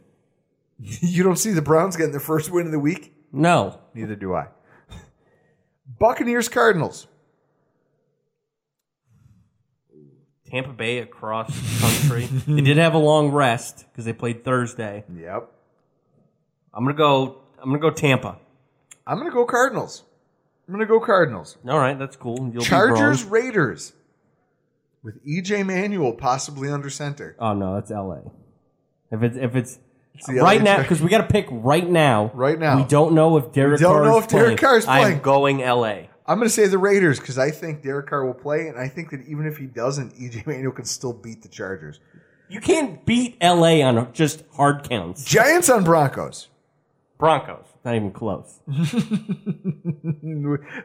you 0.77 1.23
don't 1.23 1.37
see 1.37 1.51
the 1.51 1.61
Browns 1.61 1.95
getting 1.95 2.11
their 2.11 2.19
first 2.19 2.51
win 2.51 2.65
of 2.65 2.71
the 2.71 2.79
week? 2.79 3.13
No. 3.31 3.79
Neither 3.93 4.15
do 4.15 4.35
I. 4.35 4.47
Buccaneers, 5.99 6.49
Cardinals. 6.49 7.07
Tampa 10.49 10.73
Bay 10.73 10.97
across 10.97 11.49
country. 11.79 12.25
they 12.47 12.61
did 12.61 12.77
have 12.77 12.93
a 12.93 12.97
long 12.97 13.31
rest 13.31 13.85
because 13.91 14.03
they 14.03 14.13
played 14.13 14.43
Thursday. 14.43 15.05
Yep. 15.15 15.49
I'm 16.73 16.83
gonna 16.83 16.95
go. 16.97 17.41
I'm 17.59 17.69
gonna 17.69 17.79
go 17.79 17.91
Tampa. 17.91 18.37
I'm 19.05 19.17
gonna 19.17 19.31
go 19.31 19.45
Cardinals. 19.45 20.03
I'm 20.67 20.73
gonna 20.73 20.85
go 20.85 20.99
Cardinals. 20.99 21.57
All 21.67 21.77
right, 21.77 21.97
that's 21.97 22.15
cool. 22.15 22.49
You'll 22.53 22.63
Chargers 22.63 23.23
Be 23.23 23.29
wrong. 23.29 23.43
Raiders 23.43 23.93
with 25.03 25.25
EJ 25.25 25.65
Manuel 25.65 26.13
possibly 26.13 26.69
under 26.69 26.89
center. 26.89 27.35
Oh 27.39 27.53
no, 27.53 27.75
that's 27.75 27.91
L.A. 27.91 28.21
If 29.11 29.23
it's 29.23 29.37
if 29.37 29.55
it's 29.55 29.79
It's 30.15 30.29
right 30.29 30.59
LA 30.59 30.63
now 30.63 30.77
because 30.81 31.01
we 31.01 31.09
got 31.09 31.19
to 31.19 31.27
pick 31.27 31.47
right 31.49 31.87
now. 31.87 32.31
Right 32.33 32.57
now. 32.57 32.77
we 32.77 32.83
don't 32.85 33.13
know 33.13 33.37
if 33.37 33.51
Derek. 33.51 33.79
don't 33.79 33.93
Carr 33.95 34.05
know 34.05 34.17
if 34.19 34.27
Derek. 34.27 34.59
Carr 34.59 34.77
is 34.77 34.85
playing. 34.85 35.17
I'm 35.17 35.19
going 35.21 35.61
L.A. 35.61 36.09
I'm 36.25 36.37
going 36.37 36.47
to 36.47 36.53
say 36.53 36.67
the 36.67 36.77
Raiders 36.77 37.19
because 37.19 37.37
I 37.37 37.51
think 37.51 37.81
Derek 37.81 38.07
Carr 38.07 38.25
will 38.25 38.33
play, 38.35 38.67
and 38.67 38.79
I 38.79 38.87
think 38.87 39.09
that 39.09 39.21
even 39.27 39.45
if 39.45 39.57
he 39.57 39.65
doesn't, 39.65 40.13
EJ 40.15 40.45
Manuel 40.47 40.71
can 40.71 40.85
still 40.85 41.11
beat 41.11 41.41
the 41.41 41.49
Chargers. 41.49 41.99
You 42.47 42.61
can't 42.61 43.05
beat 43.05 43.37
L.A. 43.41 43.81
on 43.81 44.13
just 44.13 44.43
hard 44.53 44.87
counts. 44.87 45.25
Giants 45.25 45.69
on 45.69 45.83
Broncos. 45.83 46.47
Broncos, 47.21 47.65
not 47.85 47.95
even 47.95 48.11
close. 48.11 48.59
the 48.67 48.81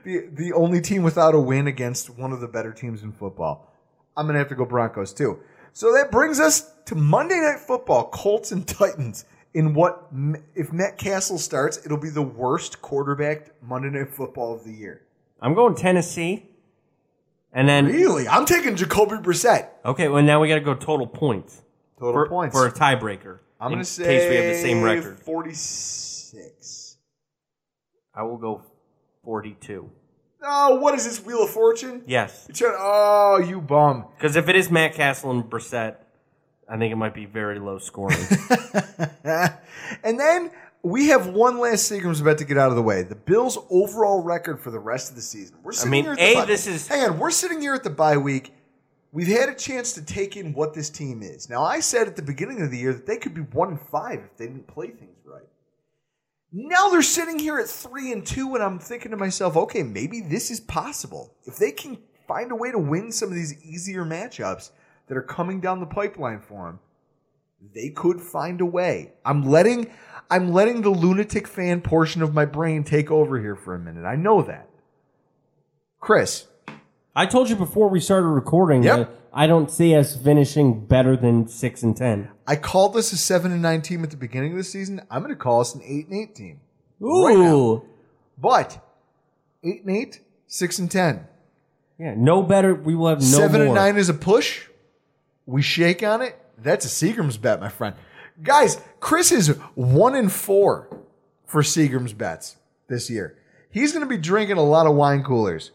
the 0.05 0.53
only 0.55 0.83
team 0.83 1.03
without 1.03 1.35
a 1.35 1.41
win 1.41 1.67
against 1.67 2.11
one 2.11 2.31
of 2.31 2.41
the 2.41 2.47
better 2.47 2.73
teams 2.73 3.03
in 3.03 3.11
football. 3.11 3.73
I'm 4.19 4.27
gonna 4.27 4.39
have 4.39 4.51
to 4.51 4.55
go 4.55 4.67
Broncos 4.67 5.15
too. 5.15 5.41
So 5.73 5.95
that 5.95 6.11
brings 6.11 6.39
us 6.39 6.73
to 6.85 6.95
Monday 6.95 7.41
Night 7.41 7.59
Football: 7.61 8.11
Colts 8.11 8.53
and 8.53 8.69
Titans. 8.69 9.25
In 9.55 9.73
what, 9.73 10.09
if 10.55 10.71
Matt 10.75 10.99
Cassel 10.99 11.39
starts, 11.39 11.79
it'll 11.87 11.97
be 11.97 12.11
the 12.11 12.21
worst 12.21 12.83
quarterback 12.83 13.53
Monday 13.63 13.89
Night 13.89 14.11
Football 14.11 14.55
of 14.55 14.65
the 14.65 14.73
year. 14.73 15.01
I'm 15.41 15.55
going 15.55 15.75
Tennessee, 15.75 16.45
and 17.55 17.67
then 17.67 17.87
Really, 17.87 18.29
I'm 18.29 18.45
taking 18.45 18.77
Jacoby 18.77 19.17
Brissett. 19.17 19.69
okay. 19.87 20.09
Well, 20.09 20.23
now 20.23 20.41
we 20.43 20.49
got 20.49 20.57
to 20.57 20.61
go 20.61 20.75
total 20.75 21.07
points. 21.07 21.63
Total 21.99 22.13
for, 22.13 22.29
points. 22.29 22.55
for 22.55 22.67
a 22.67 22.71
tiebreaker. 22.73 23.39
I'm 23.59 23.71
gonna 23.71 23.87
say 23.87 24.05
case 24.05 24.29
we 24.29 24.37
have 24.37 24.45
the 24.45 24.61
same 24.61 24.83
record. 24.83 25.19
46. 25.21 26.16
I 28.15 28.23
will 28.23 28.39
go 28.39 28.63
42. 29.25 29.91
Oh, 30.43 30.77
what 30.77 30.95
is 30.95 31.05
this 31.05 31.25
Wheel 31.25 31.43
of 31.45 31.51
Fortune? 31.51 32.03
Yes, 32.07 32.47
You're 32.49 32.71
trying, 32.71 32.77
oh, 32.79 33.39
you 33.39 33.61
bum. 33.61 34.07
because 34.17 34.37
if 34.37 34.49
it 34.49 34.57
is 34.57 34.71
Matt 34.71 34.95
Cassel 34.95 35.31
and 35.31 35.45
Brissett, 35.45 35.97
I 36.69 36.77
think 36.79 36.93
it 36.93 36.97
might 36.97 37.15
be 37.15 37.27
very 37.27 37.59
low 37.59 37.79
scoring. 37.79 38.19
and 39.25 40.19
then 40.21 40.51
we 40.83 41.09
have 41.09 41.29
one 41.29 41.59
last 41.59 41.91
Seagram's 41.91 42.21
about 42.21 42.39
to 42.39 42.45
get 42.45 42.59
out 42.59 42.71
of 42.71 42.77
the 42.77 42.83
way. 42.83 43.03
The 43.03 43.15
Bills' 43.15 43.59
overall 43.71 44.23
record 44.23 44.61
for 44.61 44.71
the 44.71 44.79
rest 44.79 45.11
of 45.11 45.17
the 45.17 45.23
season. 45.23 45.57
We're 45.63 45.73
sitting 45.73 45.91
mean, 45.91 46.05
here 46.05 46.13
at 46.13 46.19
A, 46.21 46.29
the 46.35 46.41
bye- 46.41 46.45
this 46.47 46.67
is- 46.67 46.87
hang 46.87 47.09
on. 47.09 47.19
We're 47.19 47.31
sitting 47.31 47.61
here 47.61 47.75
at 47.75 47.83
the 47.83 47.91
bye 47.91 48.17
week. 48.17 48.53
We've 49.13 49.27
had 49.29 49.49
a 49.49 49.55
chance 49.55 49.95
to 49.95 50.03
take 50.05 50.37
in 50.37 50.53
what 50.53 50.75
this 50.75 50.91
team 50.91 51.23
is. 51.23 51.49
Now, 51.49 51.63
I 51.63 51.81
said 51.81 52.07
at 52.07 52.17
the 52.17 52.23
beginning 52.23 52.61
of 52.63 52.71
the 52.71 52.77
year 52.79 52.93
that 52.93 53.07
they 53.07 53.17
could 53.17 53.35
be 53.35 53.41
one 53.41 53.69
and 53.71 53.81
five 53.81 54.21
if 54.21 54.37
they 54.37 54.47
didn't 54.47 54.67
play 54.67 54.89
things. 54.89 55.16
Now 56.53 56.89
they're 56.89 57.03
sitting 57.03 57.39
here 57.39 57.59
at 57.59 57.69
three 57.69 58.13
and 58.13 58.25
two, 58.25 58.55
and 58.55 58.63
I'm 58.63 58.79
thinking 58.79 59.11
to 59.11 59.17
myself, 59.17 59.57
okay, 59.57 59.83
maybe 59.83 60.21
this 60.21 60.51
is 60.51 60.61
possible. 60.61 61.35
If 61.45 61.57
they 61.57 61.73
can 61.73 61.99
find 62.27 62.51
a 62.53 62.57
way 62.57 62.71
to 62.71 62.79
win 62.79 63.13
some 63.13 63.29
of 63.29 63.35
these 63.35 63.63
easier 63.65 64.05
matchups 64.05 64.71
that 65.09 65.17
are 65.17 65.23
coming 65.23 65.61
down 65.61 65.81
the 65.81 65.87
pipeline 65.87 66.41
for 66.41 66.67
them, 66.67 66.81
they 67.75 67.91
could 67.91 68.21
find 68.21 68.61
a 68.61 68.67
way. 68.67 69.13
I'm 69.25 69.45
letting 69.45 69.91
I'm 70.31 70.53
letting 70.53 70.83
the 70.83 70.91
lunatic 70.91 71.47
fan 71.47 71.81
portion 71.81 72.23
of 72.23 72.35
my 72.35 72.45
brain 72.45 72.85
take 72.85 73.11
over 73.11 73.41
here 73.41 73.55
for 73.57 73.75
a 73.75 73.79
minute. 73.79 74.05
I 74.05 74.17
know 74.17 74.43
that. 74.43 74.69
Chris, 76.01 76.47
I 77.19 77.25
told 77.27 77.49
you 77.49 77.57
before 77.57 77.89
we 77.89 77.99
started 78.01 78.27
recording 78.29 78.83
Yep. 78.83 78.97
that 78.99 79.11
I 79.33 79.47
don't 79.47 79.71
see 79.71 79.95
us 79.97 80.15
finishing 80.15 80.85
better 80.87 81.17
than 81.17 81.49
six 81.49 81.83
and 81.83 81.97
ten. 81.97 82.29
I 82.47 82.57
called 82.57 82.93
this 82.95 83.11
a 83.13 83.17
seven 83.17 83.53
and 83.53 83.63
nine 83.63 83.81
team 83.83 84.05
at 84.05 84.11
the 84.11 84.17
beginning 84.19 84.53
of 84.53 84.59
the 84.59 84.65
season. 84.65 85.01
I'm 85.11 85.23
going 85.23 85.33
to 85.35 85.39
call 85.41 85.61
us 85.63 85.75
an 85.75 85.81
eight 85.85 86.09
and 86.09 86.15
eight 86.23 86.35
team. 86.35 86.61
Ooh, 87.03 87.27
Right 87.27 87.37
now. 87.39 87.83
But 88.39 88.85
eight 89.65 89.83
and 89.85 89.97
eight, 89.97 90.21
six 90.47 90.79
and 90.79 90.91
ten. 90.91 91.27
yeah, 91.99 92.15
no 92.17 92.43
better. 92.43 92.75
We 92.75 92.95
will 92.95 93.09
have 93.09 93.21
no 93.21 93.25
Seven 93.25 93.61
more. 93.63 93.67
and 93.69 93.75
nine 93.75 93.97
is 93.97 94.11
a 94.11 94.15
push. 94.15 94.67
We 95.47 95.63
shake 95.63 96.03
on 96.03 96.21
it. 96.21 96.39
That's 96.59 96.85
a 96.85 96.89
Seagram's 96.89 97.39
bet, 97.39 97.61
my 97.61 97.69
friend. 97.71 97.97
Guys, 98.43 98.79
Chris 99.01 99.33
is 99.33 99.49
one 99.75 100.15
and 100.15 100.31
four 100.31 100.89
for 101.47 101.63
Seagram's 101.63 102.13
bets 102.13 102.57
this 102.89 103.09
year. 103.09 103.39
He's 103.71 103.93
going 103.93 104.05
to 104.05 104.09
be 104.09 104.19
drinking 104.19 104.59
a 104.59 104.63
lot 104.63 104.87
of 104.87 104.95
wine 104.95 105.23
coolers. 105.23 105.71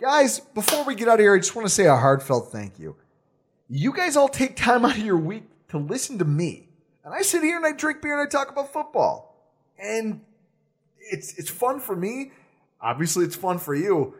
Guys, 0.00 0.40
before 0.40 0.84
we 0.84 0.94
get 0.94 1.08
out 1.08 1.14
of 1.14 1.20
here, 1.20 1.34
I 1.34 1.38
just 1.38 1.56
want 1.56 1.66
to 1.66 1.72
say 1.72 1.86
a 1.86 1.96
heartfelt 1.96 2.52
thank 2.52 2.78
you. 2.78 2.96
You 3.68 3.94
guys 3.94 4.16
all 4.16 4.28
take 4.28 4.54
time 4.54 4.84
out 4.84 4.92
of 4.92 5.04
your 5.04 5.16
week 5.16 5.44
to 5.68 5.78
listen 5.78 6.18
to 6.18 6.24
me. 6.24 6.68
And 7.04 7.14
I 7.14 7.22
sit 7.22 7.42
here 7.42 7.56
and 7.56 7.64
I 7.64 7.72
drink 7.72 8.02
beer 8.02 8.18
and 8.18 8.26
I 8.26 8.30
talk 8.30 8.50
about 8.50 8.72
football. 8.72 9.34
And 9.78 10.20
it's 10.98 11.38
it's 11.38 11.50
fun 11.50 11.80
for 11.80 11.96
me. 11.96 12.32
Obviously, 12.80 13.24
it's 13.24 13.36
fun 13.36 13.58
for 13.58 13.74
you. 13.74 14.14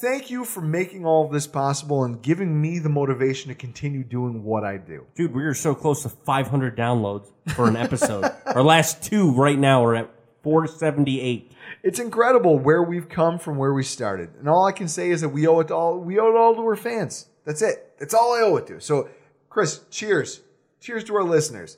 Thank 0.00 0.30
you 0.30 0.44
for 0.44 0.60
making 0.60 1.04
all 1.04 1.24
of 1.26 1.32
this 1.32 1.48
possible 1.48 2.04
and 2.04 2.22
giving 2.22 2.60
me 2.60 2.78
the 2.78 2.88
motivation 2.88 3.48
to 3.48 3.54
continue 3.56 4.04
doing 4.04 4.44
what 4.44 4.62
I 4.62 4.76
do. 4.76 5.06
Dude, 5.16 5.34
we 5.34 5.42
are 5.44 5.54
so 5.54 5.74
close 5.74 6.02
to 6.04 6.08
500 6.08 6.76
downloads 6.76 7.32
for 7.48 7.66
an 7.66 7.76
episode. 7.76 8.30
Our 8.46 8.62
last 8.62 9.02
two 9.02 9.32
right 9.32 9.58
now 9.58 9.84
are 9.84 9.96
at 9.96 10.10
478. 10.48 11.52
It's 11.82 11.98
incredible 11.98 12.58
where 12.58 12.82
we've 12.82 13.06
come 13.06 13.38
from 13.38 13.58
where 13.58 13.74
we 13.74 13.82
started. 13.82 14.30
And 14.38 14.48
all 14.48 14.64
I 14.64 14.72
can 14.72 14.88
say 14.88 15.10
is 15.10 15.20
that 15.20 15.28
we 15.28 15.46
owe 15.46 15.60
it 15.60 15.70
all 15.70 15.98
we 15.98 16.18
owe 16.18 16.30
it 16.30 16.36
all 16.36 16.54
to 16.54 16.62
our 16.62 16.74
fans. 16.74 17.26
That's 17.44 17.60
it. 17.60 17.92
That's 17.98 18.14
all 18.14 18.32
I 18.34 18.40
owe 18.40 18.56
it 18.56 18.66
to. 18.68 18.80
So, 18.80 19.10
Chris, 19.50 19.82
cheers. 19.90 20.40
Cheers 20.80 21.04
to 21.04 21.16
our 21.16 21.22
listeners. 21.22 21.76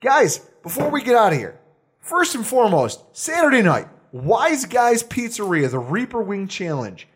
Guys, 0.00 0.38
before 0.62 0.88
we 0.88 1.02
get 1.02 1.16
out 1.16 1.32
of 1.32 1.38
here, 1.38 1.58
first 1.98 2.36
and 2.36 2.46
foremost, 2.46 3.02
Saturday 3.12 3.62
night, 3.62 3.88
Wise 4.12 4.64
Guys 4.64 5.02
Pizzeria, 5.02 5.68
the 5.68 5.80
Reaper 5.80 6.22
Wing 6.22 6.46
Challenge. 6.46 7.08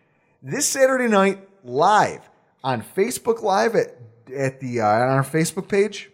This 0.43 0.66
Saturday 0.66 1.06
night, 1.06 1.39
live 1.62 2.28
on 2.64 2.82
Facebook 2.82 3.43
Live 3.43 3.77
at 3.77 3.97
at 4.36 4.59
the 4.59 4.81
uh, 4.81 4.86
on 4.86 5.09
our 5.09 5.24
Facebook 5.24 5.69
page, 5.69 6.10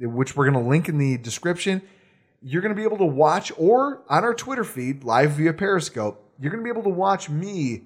which 0.00 0.34
we're 0.34 0.50
going 0.50 0.64
to 0.64 0.70
link 0.70 0.88
in 0.88 0.96
the 0.96 1.18
description. 1.18 1.82
You're 2.40 2.62
going 2.62 2.74
to 2.74 2.76
be 2.76 2.84
able 2.84 2.98
to 2.98 3.04
watch, 3.04 3.52
or 3.56 4.02
on 4.08 4.24
our 4.24 4.34
Twitter 4.34 4.64
feed, 4.64 5.04
live 5.04 5.32
via 5.32 5.52
Periscope. 5.52 6.24
You're 6.40 6.52
going 6.52 6.62
to 6.62 6.64
be 6.64 6.70
able 6.70 6.88
to 6.88 6.96
watch 6.96 7.28
me 7.28 7.82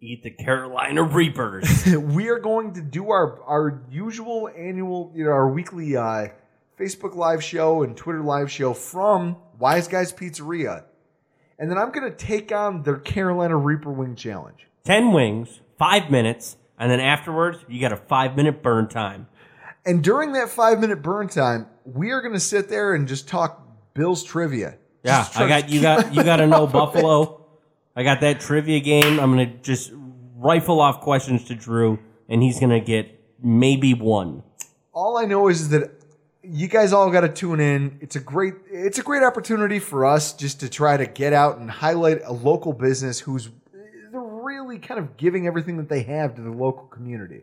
Eat 0.00 0.22
the 0.22 0.30
Carolina 0.30 1.02
Reapers. 1.02 1.84
we 1.96 2.28
are 2.28 2.38
going 2.38 2.72
to 2.74 2.80
do 2.80 3.10
our 3.10 3.42
our 3.42 3.82
usual 3.90 4.48
annual, 4.56 5.10
you 5.12 5.24
know, 5.24 5.30
our 5.30 5.48
weekly 5.48 5.96
uh, 5.96 6.28
Facebook 6.78 7.16
live 7.16 7.42
show 7.42 7.82
and 7.82 7.96
Twitter 7.96 8.22
live 8.22 8.48
show 8.48 8.74
from 8.74 9.36
Wise 9.58 9.88
Guys 9.88 10.12
Pizzeria, 10.12 10.84
and 11.58 11.68
then 11.68 11.78
I'm 11.78 11.90
going 11.90 12.08
to 12.08 12.16
take 12.16 12.52
on 12.52 12.84
their 12.84 12.98
Carolina 12.98 13.56
Reaper 13.56 13.90
Wing 13.90 14.14
Challenge. 14.14 14.68
10 14.84 15.12
wings, 15.12 15.60
five 15.76 16.12
minutes, 16.12 16.56
and 16.78 16.88
then 16.92 17.00
afterwards, 17.00 17.58
you 17.68 17.80
got 17.80 17.92
a 17.92 17.96
five 17.96 18.36
minute 18.36 18.62
burn 18.62 18.86
time. 18.86 19.26
And 19.84 20.04
during 20.04 20.32
that 20.34 20.48
five 20.48 20.78
minute 20.78 21.02
burn 21.02 21.26
time, 21.26 21.66
we 21.84 22.12
are 22.12 22.20
going 22.20 22.34
to 22.34 22.40
sit 22.40 22.68
there 22.68 22.94
and 22.94 23.08
just 23.08 23.26
talk 23.26 23.67
Bills 23.94 24.22
trivia. 24.24 24.76
Yeah, 25.04 25.26
I 25.36 25.48
got 25.48 25.68
you 25.68 25.80
got 25.80 26.14
you 26.14 26.24
got 26.24 26.36
to 26.36 26.46
know 26.46 26.64
off 26.64 26.68
of 26.68 26.70
it. 26.70 26.72
Buffalo. 26.72 27.46
I 27.96 28.02
got 28.02 28.20
that 28.20 28.40
trivia 28.40 28.80
game. 28.80 29.18
I'm 29.18 29.30
gonna 29.30 29.46
just 29.46 29.90
rifle 30.36 30.80
off 30.80 31.00
questions 31.00 31.44
to 31.44 31.54
Drew, 31.54 31.98
and 32.28 32.42
he's 32.42 32.60
gonna 32.60 32.80
get 32.80 33.08
maybe 33.42 33.94
one. 33.94 34.42
all 34.92 35.16
I 35.16 35.24
know 35.24 35.48
is 35.48 35.68
that 35.70 35.92
you 36.42 36.66
guys 36.68 36.92
all 36.92 37.10
got 37.10 37.20
to 37.22 37.28
tune 37.28 37.60
in. 37.60 37.98
It's 38.00 38.16
a 38.16 38.20
great 38.20 38.54
it's 38.70 38.98
a 38.98 39.02
great 39.02 39.22
opportunity 39.22 39.78
for 39.78 40.04
us 40.06 40.32
just 40.32 40.60
to 40.60 40.68
try 40.68 40.96
to 40.96 41.06
get 41.06 41.32
out 41.32 41.58
and 41.58 41.70
highlight 41.70 42.20
a 42.24 42.32
local 42.32 42.72
business 42.72 43.20
who's 43.20 43.50
they're 43.72 44.20
really 44.20 44.78
kind 44.78 44.98
of 44.98 45.16
giving 45.16 45.46
everything 45.46 45.76
that 45.76 45.88
they 45.88 46.02
have 46.02 46.34
to 46.36 46.42
the 46.42 46.50
local 46.50 46.84
community. 46.86 47.42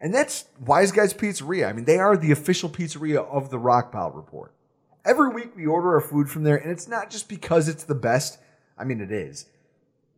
And 0.00 0.14
that's 0.14 0.46
Wise 0.64 0.92
Guys 0.92 1.12
Pizzeria. 1.12 1.68
I 1.68 1.72
mean, 1.74 1.84
they 1.84 1.98
are 1.98 2.16
the 2.16 2.32
official 2.32 2.68
pizzeria 2.70 3.24
of 3.26 3.50
the 3.50 3.58
Rockpile 3.58 4.16
Report. 4.16 4.52
Every 5.04 5.30
week 5.30 5.56
we 5.56 5.66
order 5.66 5.94
our 5.94 6.00
food 6.00 6.28
from 6.28 6.42
there, 6.42 6.56
and 6.56 6.70
it's 6.70 6.88
not 6.88 7.10
just 7.10 7.28
because 7.28 7.68
it's 7.68 7.84
the 7.84 7.94
best. 7.94 8.38
I 8.76 8.84
mean, 8.84 9.00
it 9.00 9.10
is. 9.10 9.46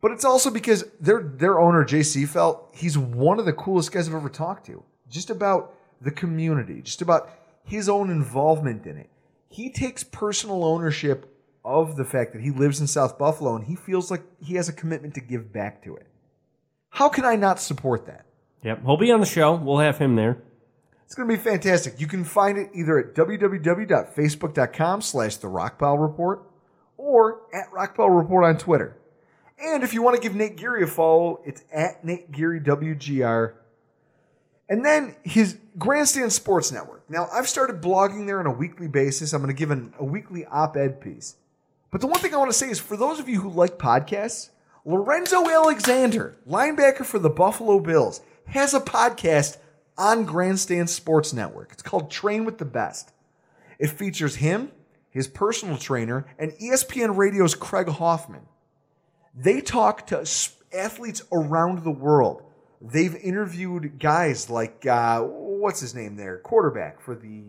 But 0.01 0.11
it's 0.11 0.25
also 0.25 0.49
because 0.49 0.83
their 0.99 1.21
their 1.23 1.59
owner, 1.59 1.85
JC 1.85 2.27
Felt, 2.27 2.69
he's 2.73 2.97
one 2.97 3.39
of 3.39 3.45
the 3.45 3.53
coolest 3.53 3.91
guys 3.91 4.09
I've 4.09 4.15
ever 4.15 4.29
talked 4.29 4.65
to. 4.65 4.83
Just 5.09 5.29
about 5.29 5.75
the 6.01 6.11
community, 6.11 6.81
just 6.81 7.01
about 7.01 7.29
his 7.63 7.87
own 7.87 8.09
involvement 8.09 8.85
in 8.85 8.97
it. 8.97 9.09
He 9.47 9.69
takes 9.69 10.03
personal 10.03 10.65
ownership 10.65 11.29
of 11.63 11.95
the 11.95 12.03
fact 12.03 12.33
that 12.33 12.41
he 12.41 12.51
lives 12.51 12.81
in 12.81 12.87
South 12.87 13.17
Buffalo 13.17 13.55
and 13.55 13.65
he 13.65 13.75
feels 13.75 14.11
like 14.11 14.23
he 14.41 14.55
has 14.55 14.67
a 14.67 14.73
commitment 14.73 15.13
to 15.13 15.21
give 15.21 15.53
back 15.53 15.81
to 15.83 15.95
it. 15.95 16.07
How 16.89 17.07
can 17.07 17.23
I 17.23 17.35
not 17.35 17.59
support 17.59 18.05
that? 18.07 18.25
Yep, 18.63 18.83
he'll 18.83 18.97
be 18.97 19.11
on 19.11 19.19
the 19.19 19.25
show. 19.25 19.55
We'll 19.55 19.79
have 19.79 19.97
him 19.97 20.15
there. 20.15 20.37
It's 21.05 21.15
going 21.15 21.29
to 21.29 21.35
be 21.35 21.41
fantastic. 21.41 21.99
You 21.99 22.07
can 22.07 22.23
find 22.23 22.57
it 22.57 22.69
either 22.73 22.97
at 22.97 23.13
www.facebook.com 23.13 25.01
slash 25.01 25.37
the 25.37 25.47
Report 25.47 26.49
or 26.97 27.41
at 27.53 27.69
Rockpile 27.71 28.17
Report 28.17 28.45
on 28.45 28.57
Twitter. 28.57 28.97
And 29.59 29.83
if 29.83 29.93
you 29.93 30.01
want 30.01 30.15
to 30.15 30.21
give 30.21 30.35
Nate 30.35 30.57
Geary 30.57 30.83
a 30.83 30.87
follow, 30.87 31.41
it's 31.45 31.63
at 31.71 32.03
Nate 32.03 32.31
Geary 32.31 32.59
WGR. 32.59 33.53
And 34.69 34.83
then 34.83 35.15
his 35.23 35.57
Grandstand 35.77 36.33
Sports 36.33 36.71
Network. 36.71 37.09
Now, 37.09 37.27
I've 37.31 37.49
started 37.49 37.81
blogging 37.81 38.25
there 38.25 38.39
on 38.39 38.47
a 38.47 38.51
weekly 38.51 38.87
basis. 38.87 39.33
I'm 39.33 39.41
going 39.41 39.53
to 39.53 39.59
give 39.59 39.71
an, 39.71 39.93
a 39.99 40.05
weekly 40.05 40.45
op 40.45 40.75
ed 40.77 41.01
piece. 41.01 41.35
But 41.91 42.01
the 42.01 42.07
one 42.07 42.19
thing 42.19 42.33
I 42.33 42.37
want 42.37 42.51
to 42.51 42.57
say 42.57 42.69
is 42.69 42.79
for 42.79 42.97
those 42.97 43.19
of 43.19 43.29
you 43.29 43.41
who 43.41 43.49
like 43.49 43.77
podcasts, 43.77 44.49
Lorenzo 44.85 45.47
Alexander, 45.49 46.37
linebacker 46.49 47.05
for 47.05 47.19
the 47.19 47.29
Buffalo 47.29 47.79
Bills, 47.79 48.21
has 48.47 48.73
a 48.73 48.79
podcast 48.79 49.57
on 49.97 50.25
Grandstand 50.25 50.89
Sports 50.89 51.33
Network. 51.33 51.71
It's 51.71 51.83
called 51.83 52.09
Train 52.11 52.45
with 52.45 52.57
the 52.57 52.65
Best. 52.65 53.11
It 53.79 53.89
features 53.89 54.35
him, 54.35 54.71
his 55.09 55.27
personal 55.27 55.77
trainer, 55.77 56.25
and 56.39 56.51
ESPN 56.53 57.15
Radio's 57.17 57.55
Craig 57.55 57.87
Hoffman. 57.87 58.43
They 59.35 59.61
talk 59.61 60.07
to 60.07 60.25
athletes 60.75 61.21
around 61.31 61.83
the 61.83 61.91
world. 61.91 62.43
They've 62.81 63.15
interviewed 63.15 63.99
guys 63.99 64.49
like, 64.49 64.85
uh, 64.85 65.21
what's 65.21 65.79
his 65.79 65.95
name 65.95 66.17
there? 66.17 66.37
Quarterback 66.39 66.99
for 67.01 67.15
the 67.15 67.43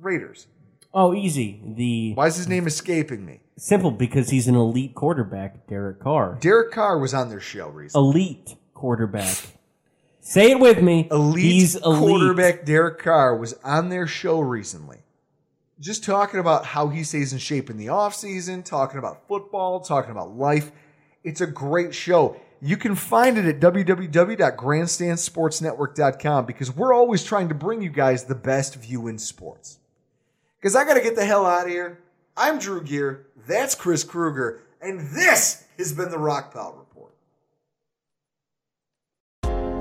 Raiders. 0.00 0.46
Oh, 0.94 1.14
easy. 1.14 1.60
The 1.64 2.14
Why 2.14 2.26
is 2.26 2.36
his 2.36 2.48
name 2.48 2.66
escaping 2.66 3.24
me? 3.24 3.40
simple 3.58 3.90
because 3.90 4.30
he's 4.30 4.46
an 4.46 4.54
elite 4.54 4.94
quarterback, 4.94 5.66
Derek 5.66 6.00
Carr. 6.00 6.38
Derek 6.40 6.70
Carr 6.72 6.98
was 6.98 7.12
on 7.12 7.28
their 7.28 7.40
show 7.40 7.68
recently. 7.68 8.08
Elite 8.08 8.54
quarterback. 8.72 9.36
Say 10.28 10.50
it 10.50 10.60
with 10.60 10.82
me. 10.82 11.08
Elite 11.10 11.42
he's 11.42 11.74
elite. 11.74 12.00
quarterback 12.00 12.66
Derek 12.66 12.98
Carr 12.98 13.34
was 13.34 13.54
on 13.64 13.88
their 13.88 14.06
show 14.06 14.40
recently. 14.40 14.98
Just 15.80 16.04
talking 16.04 16.38
about 16.38 16.66
how 16.66 16.88
he 16.88 17.02
stays 17.02 17.32
in 17.32 17.38
shape 17.38 17.70
in 17.70 17.78
the 17.78 17.86
offseason, 17.86 18.62
talking 18.62 18.98
about 18.98 19.26
football, 19.26 19.80
talking 19.80 20.10
about 20.10 20.36
life. 20.36 20.70
It's 21.24 21.40
a 21.40 21.46
great 21.46 21.94
show. 21.94 22.36
You 22.60 22.76
can 22.76 22.94
find 22.94 23.38
it 23.38 23.46
at 23.46 23.58
www.grandstandsportsnetwork.com 23.58 26.44
because 26.44 26.76
we're 26.76 26.92
always 26.92 27.24
trying 27.24 27.48
to 27.48 27.54
bring 27.54 27.80
you 27.80 27.88
guys 27.88 28.24
the 28.24 28.34
best 28.34 28.74
view 28.74 29.08
in 29.08 29.16
sports. 29.16 29.78
Because 30.60 30.76
I 30.76 30.84
got 30.84 30.92
to 30.94 31.00
get 31.00 31.16
the 31.16 31.24
hell 31.24 31.46
out 31.46 31.64
of 31.64 31.70
here. 31.70 32.00
I'm 32.36 32.58
Drew 32.58 32.82
Gear. 32.82 33.28
That's 33.46 33.74
Chris 33.74 34.04
Kruger. 34.04 34.60
And 34.82 35.00
this 35.16 35.64
has 35.78 35.94
been 35.94 36.10
the 36.10 36.18
Rockpile 36.18 36.76
Report. 36.76 36.88